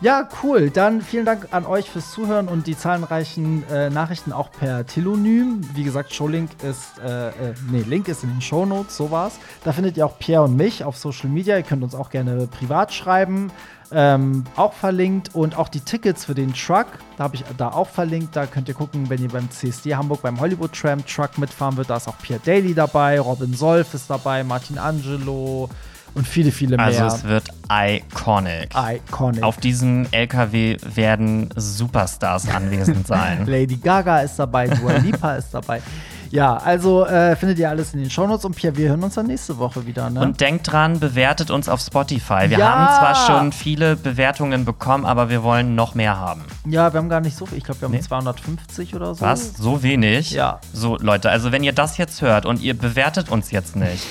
Ja, 0.00 0.28
cool. 0.44 0.70
Dann 0.70 1.02
vielen 1.02 1.24
Dank 1.24 1.48
an 1.50 1.66
euch 1.66 1.90
fürs 1.90 2.12
Zuhören 2.12 2.46
und 2.46 2.68
die 2.68 2.78
zahlreichen 2.78 3.68
äh, 3.68 3.90
Nachrichten 3.90 4.32
auch 4.32 4.52
per 4.52 4.86
Telonym. 4.86 5.60
Wie 5.74 5.82
gesagt, 5.82 6.14
Showlink 6.14 6.50
ist, 6.62 6.98
äh, 7.04 7.30
äh, 7.30 7.32
nee, 7.68 7.82
Link 7.82 8.06
ist 8.06 8.22
in 8.22 8.30
den 8.30 8.40
Shownotes, 8.40 8.96
so 8.96 9.10
war's. 9.10 9.40
Da 9.64 9.72
findet 9.72 9.96
ihr 9.96 10.06
auch 10.06 10.16
Pierre 10.20 10.44
und 10.44 10.56
mich 10.56 10.84
auf 10.84 10.96
Social 10.96 11.28
Media. 11.28 11.56
Ihr 11.56 11.64
könnt 11.64 11.82
uns 11.82 11.96
auch 11.96 12.10
gerne 12.10 12.46
privat 12.46 12.94
schreiben. 12.94 13.50
Ähm, 13.90 14.44
auch 14.56 14.74
verlinkt 14.74 15.34
und 15.34 15.56
auch 15.56 15.68
die 15.68 15.80
Tickets 15.80 16.26
für 16.26 16.34
den 16.34 16.52
Truck, 16.52 16.86
da 17.16 17.24
habe 17.24 17.36
ich 17.36 17.44
da 17.56 17.68
auch 17.68 17.88
verlinkt. 17.88 18.36
Da 18.36 18.46
könnt 18.46 18.68
ihr 18.68 18.74
gucken, 18.74 19.08
wenn 19.08 19.22
ihr 19.22 19.30
beim 19.30 19.50
CSD 19.50 19.94
Hamburg 19.94 20.22
beim 20.22 20.38
Hollywood 20.38 20.72
Tram 20.72 21.04
Truck 21.06 21.38
mitfahren 21.38 21.76
wird. 21.76 21.88
Da 21.88 21.96
ist 21.96 22.08
auch 22.08 22.18
Pierre 22.18 22.40
Daly 22.44 22.74
dabei, 22.74 23.18
Robin 23.18 23.54
Solf 23.54 23.94
ist 23.94 24.10
dabei, 24.10 24.44
Martin 24.44 24.78
Angelo 24.78 25.70
und 26.14 26.26
viele, 26.26 26.50
viele 26.50 26.76
mehr. 26.76 26.86
Also 26.86 27.04
es 27.04 27.24
wird 27.24 27.44
iconic. 27.70 28.70
Iconic. 28.74 29.42
Auf 29.42 29.56
diesem 29.58 30.06
LKW 30.10 30.76
werden 30.94 31.50
Superstars 31.56 32.48
anwesend 32.54 33.06
sein. 33.06 33.46
Lady 33.46 33.76
Gaga 33.76 34.20
ist 34.20 34.38
dabei, 34.38 34.68
Dua 34.68 34.92
Lipa 34.98 35.34
ist 35.36 35.52
dabei. 35.52 35.80
Ja, 36.30 36.58
also 36.58 37.06
äh, 37.06 37.34
findet 37.36 37.58
ihr 37.58 37.70
alles 37.70 37.94
in 37.94 38.00
den 38.00 38.10
Shownotes 38.10 38.44
und 38.44 38.54
Pierre, 38.54 38.76
wir 38.76 38.90
hören 38.90 39.02
uns 39.02 39.14
dann 39.14 39.28
nächste 39.28 39.56
Woche 39.56 39.86
wieder. 39.86 40.10
Ne? 40.10 40.20
Und 40.20 40.38
denkt 40.42 40.70
dran, 40.70 41.00
bewertet 41.00 41.50
uns 41.50 41.70
auf 41.70 41.80
Spotify. 41.80 42.50
Wir 42.50 42.58
Ja! 42.58 42.68
haben 42.68 42.98
zwar 42.98 43.26
schon 43.26 43.52
viele 43.52 43.96
Bewertungen 43.96 44.66
bekommen, 44.66 45.06
aber 45.06 45.30
wir 45.30 45.42
wollen 45.42 45.74
noch 45.74 45.94
mehr 45.94 46.18
haben. 46.18 46.44
ja, 46.66 46.92
wir 46.92 46.98
haben 46.98 47.08
gar 47.08 47.22
nicht 47.22 47.34
so 47.34 47.46
viel. 47.46 47.56
Ich 47.56 47.64
glaube, 47.64 47.80
wir 47.80 47.86
haben 47.86 47.92
Nee. 47.94 48.00
250 48.02 48.94
oder 48.94 49.14
so. 49.14 49.22
Was? 49.22 49.56
So 49.56 49.82
wenig? 49.82 50.32
Ja. 50.32 50.60
So, 50.70 50.98
Leute, 50.98 51.30
also 51.30 51.50
wenn 51.50 51.64
ihr 51.64 51.72
das 51.72 51.96
jetzt 51.96 52.20
hört 52.20 52.44
und 52.44 52.60
ihr 52.60 52.76
bewertet 52.76 53.30
uns 53.30 53.50
jetzt 53.50 53.74
nicht, 53.74 54.04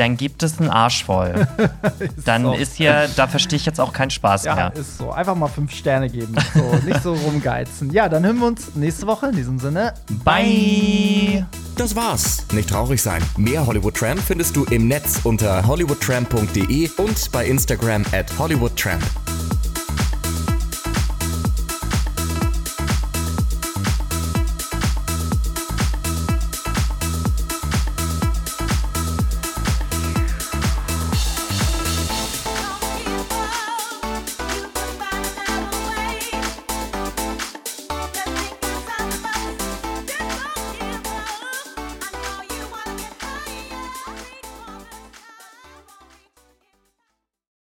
dann 0.00 0.16
gibt 0.16 0.42
es 0.42 0.58
einen 0.58 0.70
Arsch 0.70 1.04
voll. 1.04 1.46
dann 2.24 2.42
so. 2.44 2.54
ist 2.54 2.74
hier, 2.76 3.06
da 3.16 3.28
verstehe 3.28 3.58
ich 3.58 3.66
jetzt 3.66 3.78
auch 3.78 3.92
keinen 3.92 4.10
Spaß 4.10 4.44
Ja, 4.44 4.54
mehr. 4.54 4.72
ist 4.74 4.96
so. 4.96 5.12
Einfach 5.12 5.34
mal 5.34 5.48
fünf 5.48 5.72
Sterne 5.72 6.08
geben. 6.08 6.34
So, 6.54 6.76
nicht 6.86 7.02
so 7.02 7.12
rumgeizen. 7.12 7.90
Ja, 7.92 8.08
dann 8.08 8.24
hören 8.24 8.38
wir 8.38 8.46
uns 8.46 8.74
nächste 8.74 9.06
Woche. 9.06 9.26
In 9.26 9.36
diesem 9.36 9.58
Sinne. 9.58 9.92
Bye! 10.24 11.46
Das 11.76 11.94
war's. 11.94 12.46
Nicht 12.52 12.70
traurig 12.70 13.02
sein. 13.02 13.22
Mehr 13.36 13.66
Hollywood 13.66 13.94
Tramp 13.94 14.20
findest 14.20 14.56
du 14.56 14.64
im 14.64 14.88
Netz 14.88 15.20
unter 15.24 15.66
hollywoodtramp.de 15.66 16.90
und 16.96 17.32
bei 17.32 17.44
Instagram 17.46 18.04
at 18.12 18.26
hollywoodtramp. 18.38 19.02